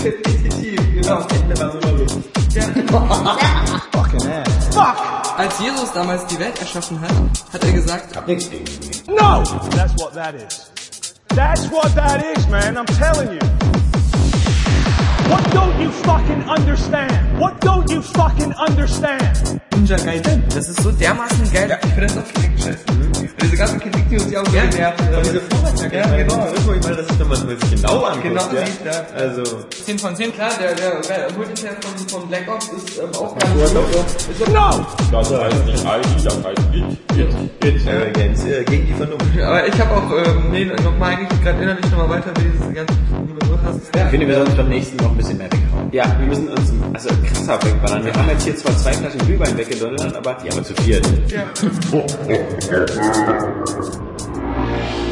Definitiv, 0.03 0.79
genau. 1.01 1.25
Ende 1.33 1.59
war 1.59 1.71
so 1.71 1.95
lustig. 1.97 2.35
Als 5.37 5.59
Jesus 5.59 5.91
damals 5.91 6.25
die 6.27 6.39
Welt 6.39 6.57
erschaffen 6.59 7.01
hat, 7.01 7.11
hat 7.51 7.63
er 7.63 7.71
gesagt, 7.73 8.15
No! 9.07 9.43
That's 9.75 9.93
what 10.01 10.13
that 10.13 10.33
is. 10.33 10.71
That's 11.27 11.69
what 11.69 11.93
that 11.95 12.23
is, 12.37 12.47
man. 12.47 12.77
I'm 12.77 12.85
telling 12.85 13.33
you. 13.33 13.39
What 15.29 15.43
don't 15.51 15.81
you 15.81 15.91
fucking 15.91 16.43
understand? 16.47 17.39
What 17.39 17.59
don't 17.61 17.89
you 17.89 18.01
fucking 18.01 18.53
understand? 18.53 19.59
Ninja 19.85 19.97
Gaiden. 19.97 20.43
Das 20.53 20.69
ist 20.69 20.81
so 20.81 20.91
dermaßen 20.91 21.51
geil. 21.51 21.69
Ja, 21.69 21.77
ich 21.83 21.93
finde 21.93 22.07
das 22.07 22.17
auch 22.17 22.43
richtig 22.43 22.63
scheiße. 22.63 22.85
Diese 23.41 23.57
ganzen 23.57 23.79
Kritik, 23.79 24.09
die 24.09 24.15
uns 24.15 24.31
ja 24.31 24.41
auch 24.41 24.53
ja. 24.53 24.93
Diese 25.23 25.41
Vorwärtsjacke, 25.41 25.97
ja, 25.97 26.17
genau. 26.17 26.45
Irgendwo 26.47 26.71
mal, 26.71 26.95
das 26.95 27.07
ist, 27.07 27.19
wenn 27.19 27.27
man 27.27 27.49
es 27.49 27.69
sich 27.69 27.81
genau 27.81 28.03
anguckt. 28.03 28.23
Genau, 28.23 28.41
ja. 28.53 28.65
sieht, 28.65 28.85
ja. 28.85 29.05
Also, 29.15 29.43
10 29.85 29.99
von 29.99 30.15
10, 30.15 30.33
klar, 30.33 30.51
der, 30.59 30.73
der, 30.73 31.01
der 31.01 31.37
Multiplayer 31.37 31.75
von, 31.81 32.07
von 32.07 32.27
Black 32.29 32.47
Ops 32.47 32.69
ist 32.69 32.97
ähm, 32.97 33.09
auch 33.13 33.37
ganz 33.37 33.73
gut. 33.73 34.53
No! 34.53 34.85
das 35.11 35.31
heißt 35.31 35.65
nicht 35.65 35.83
ID, 35.83 36.25
das 36.25 36.35
heißt 36.43 36.61
It. 36.73 37.29
It. 37.63 37.75
It. 37.85 38.13
Games, 38.13 38.45
äh, 38.45 38.63
gegen 38.63 38.87
die 38.87 38.93
Vernunft. 38.93 39.25
Aber 39.41 39.67
ich 39.67 39.79
habe 39.79 39.91
auch, 39.91 40.11
ähm, 40.11 40.51
nee, 40.51 40.65
nochmal 40.65 41.15
eigentlich 41.15 41.41
gerade 41.41 41.61
innerlich 41.61 41.85
nochmal 41.91 42.09
weiter, 42.09 42.31
wie 42.37 42.49
diese 42.49 42.73
ganze 42.73 42.93
Begriff 42.93 43.59
hast. 43.63 43.95
Ich 43.95 44.09
finde, 44.09 44.27
wir 44.27 44.35
sollten 44.35 44.57
beim 44.57 44.69
nächsten 44.69 44.97
noch 44.97 45.14
ein 45.15 45.17
bisschen 45.17 45.37
mehr 45.37 45.51
weghauen. 45.51 45.89
Ja, 45.91 46.15
Wir 46.19 46.27
müssen 46.27 46.47
uns 46.49 46.73
also 46.93 47.09
krasser 47.23 47.63
wegballern. 47.63 48.05
Wir 48.05 48.13
haben 48.13 48.29
jetzt 48.29 48.43
hier 48.43 48.55
zwar 48.55 48.77
zwei 48.77 48.93
Flaschen 48.93 49.19
Glühwein 49.19 49.57
weggedonnert, 49.57 50.15
aber 50.15 50.37
die 50.43 50.51
aber 50.51 50.63
zu 50.63 50.73
viert. 50.75 51.05
Ja. 51.29 51.45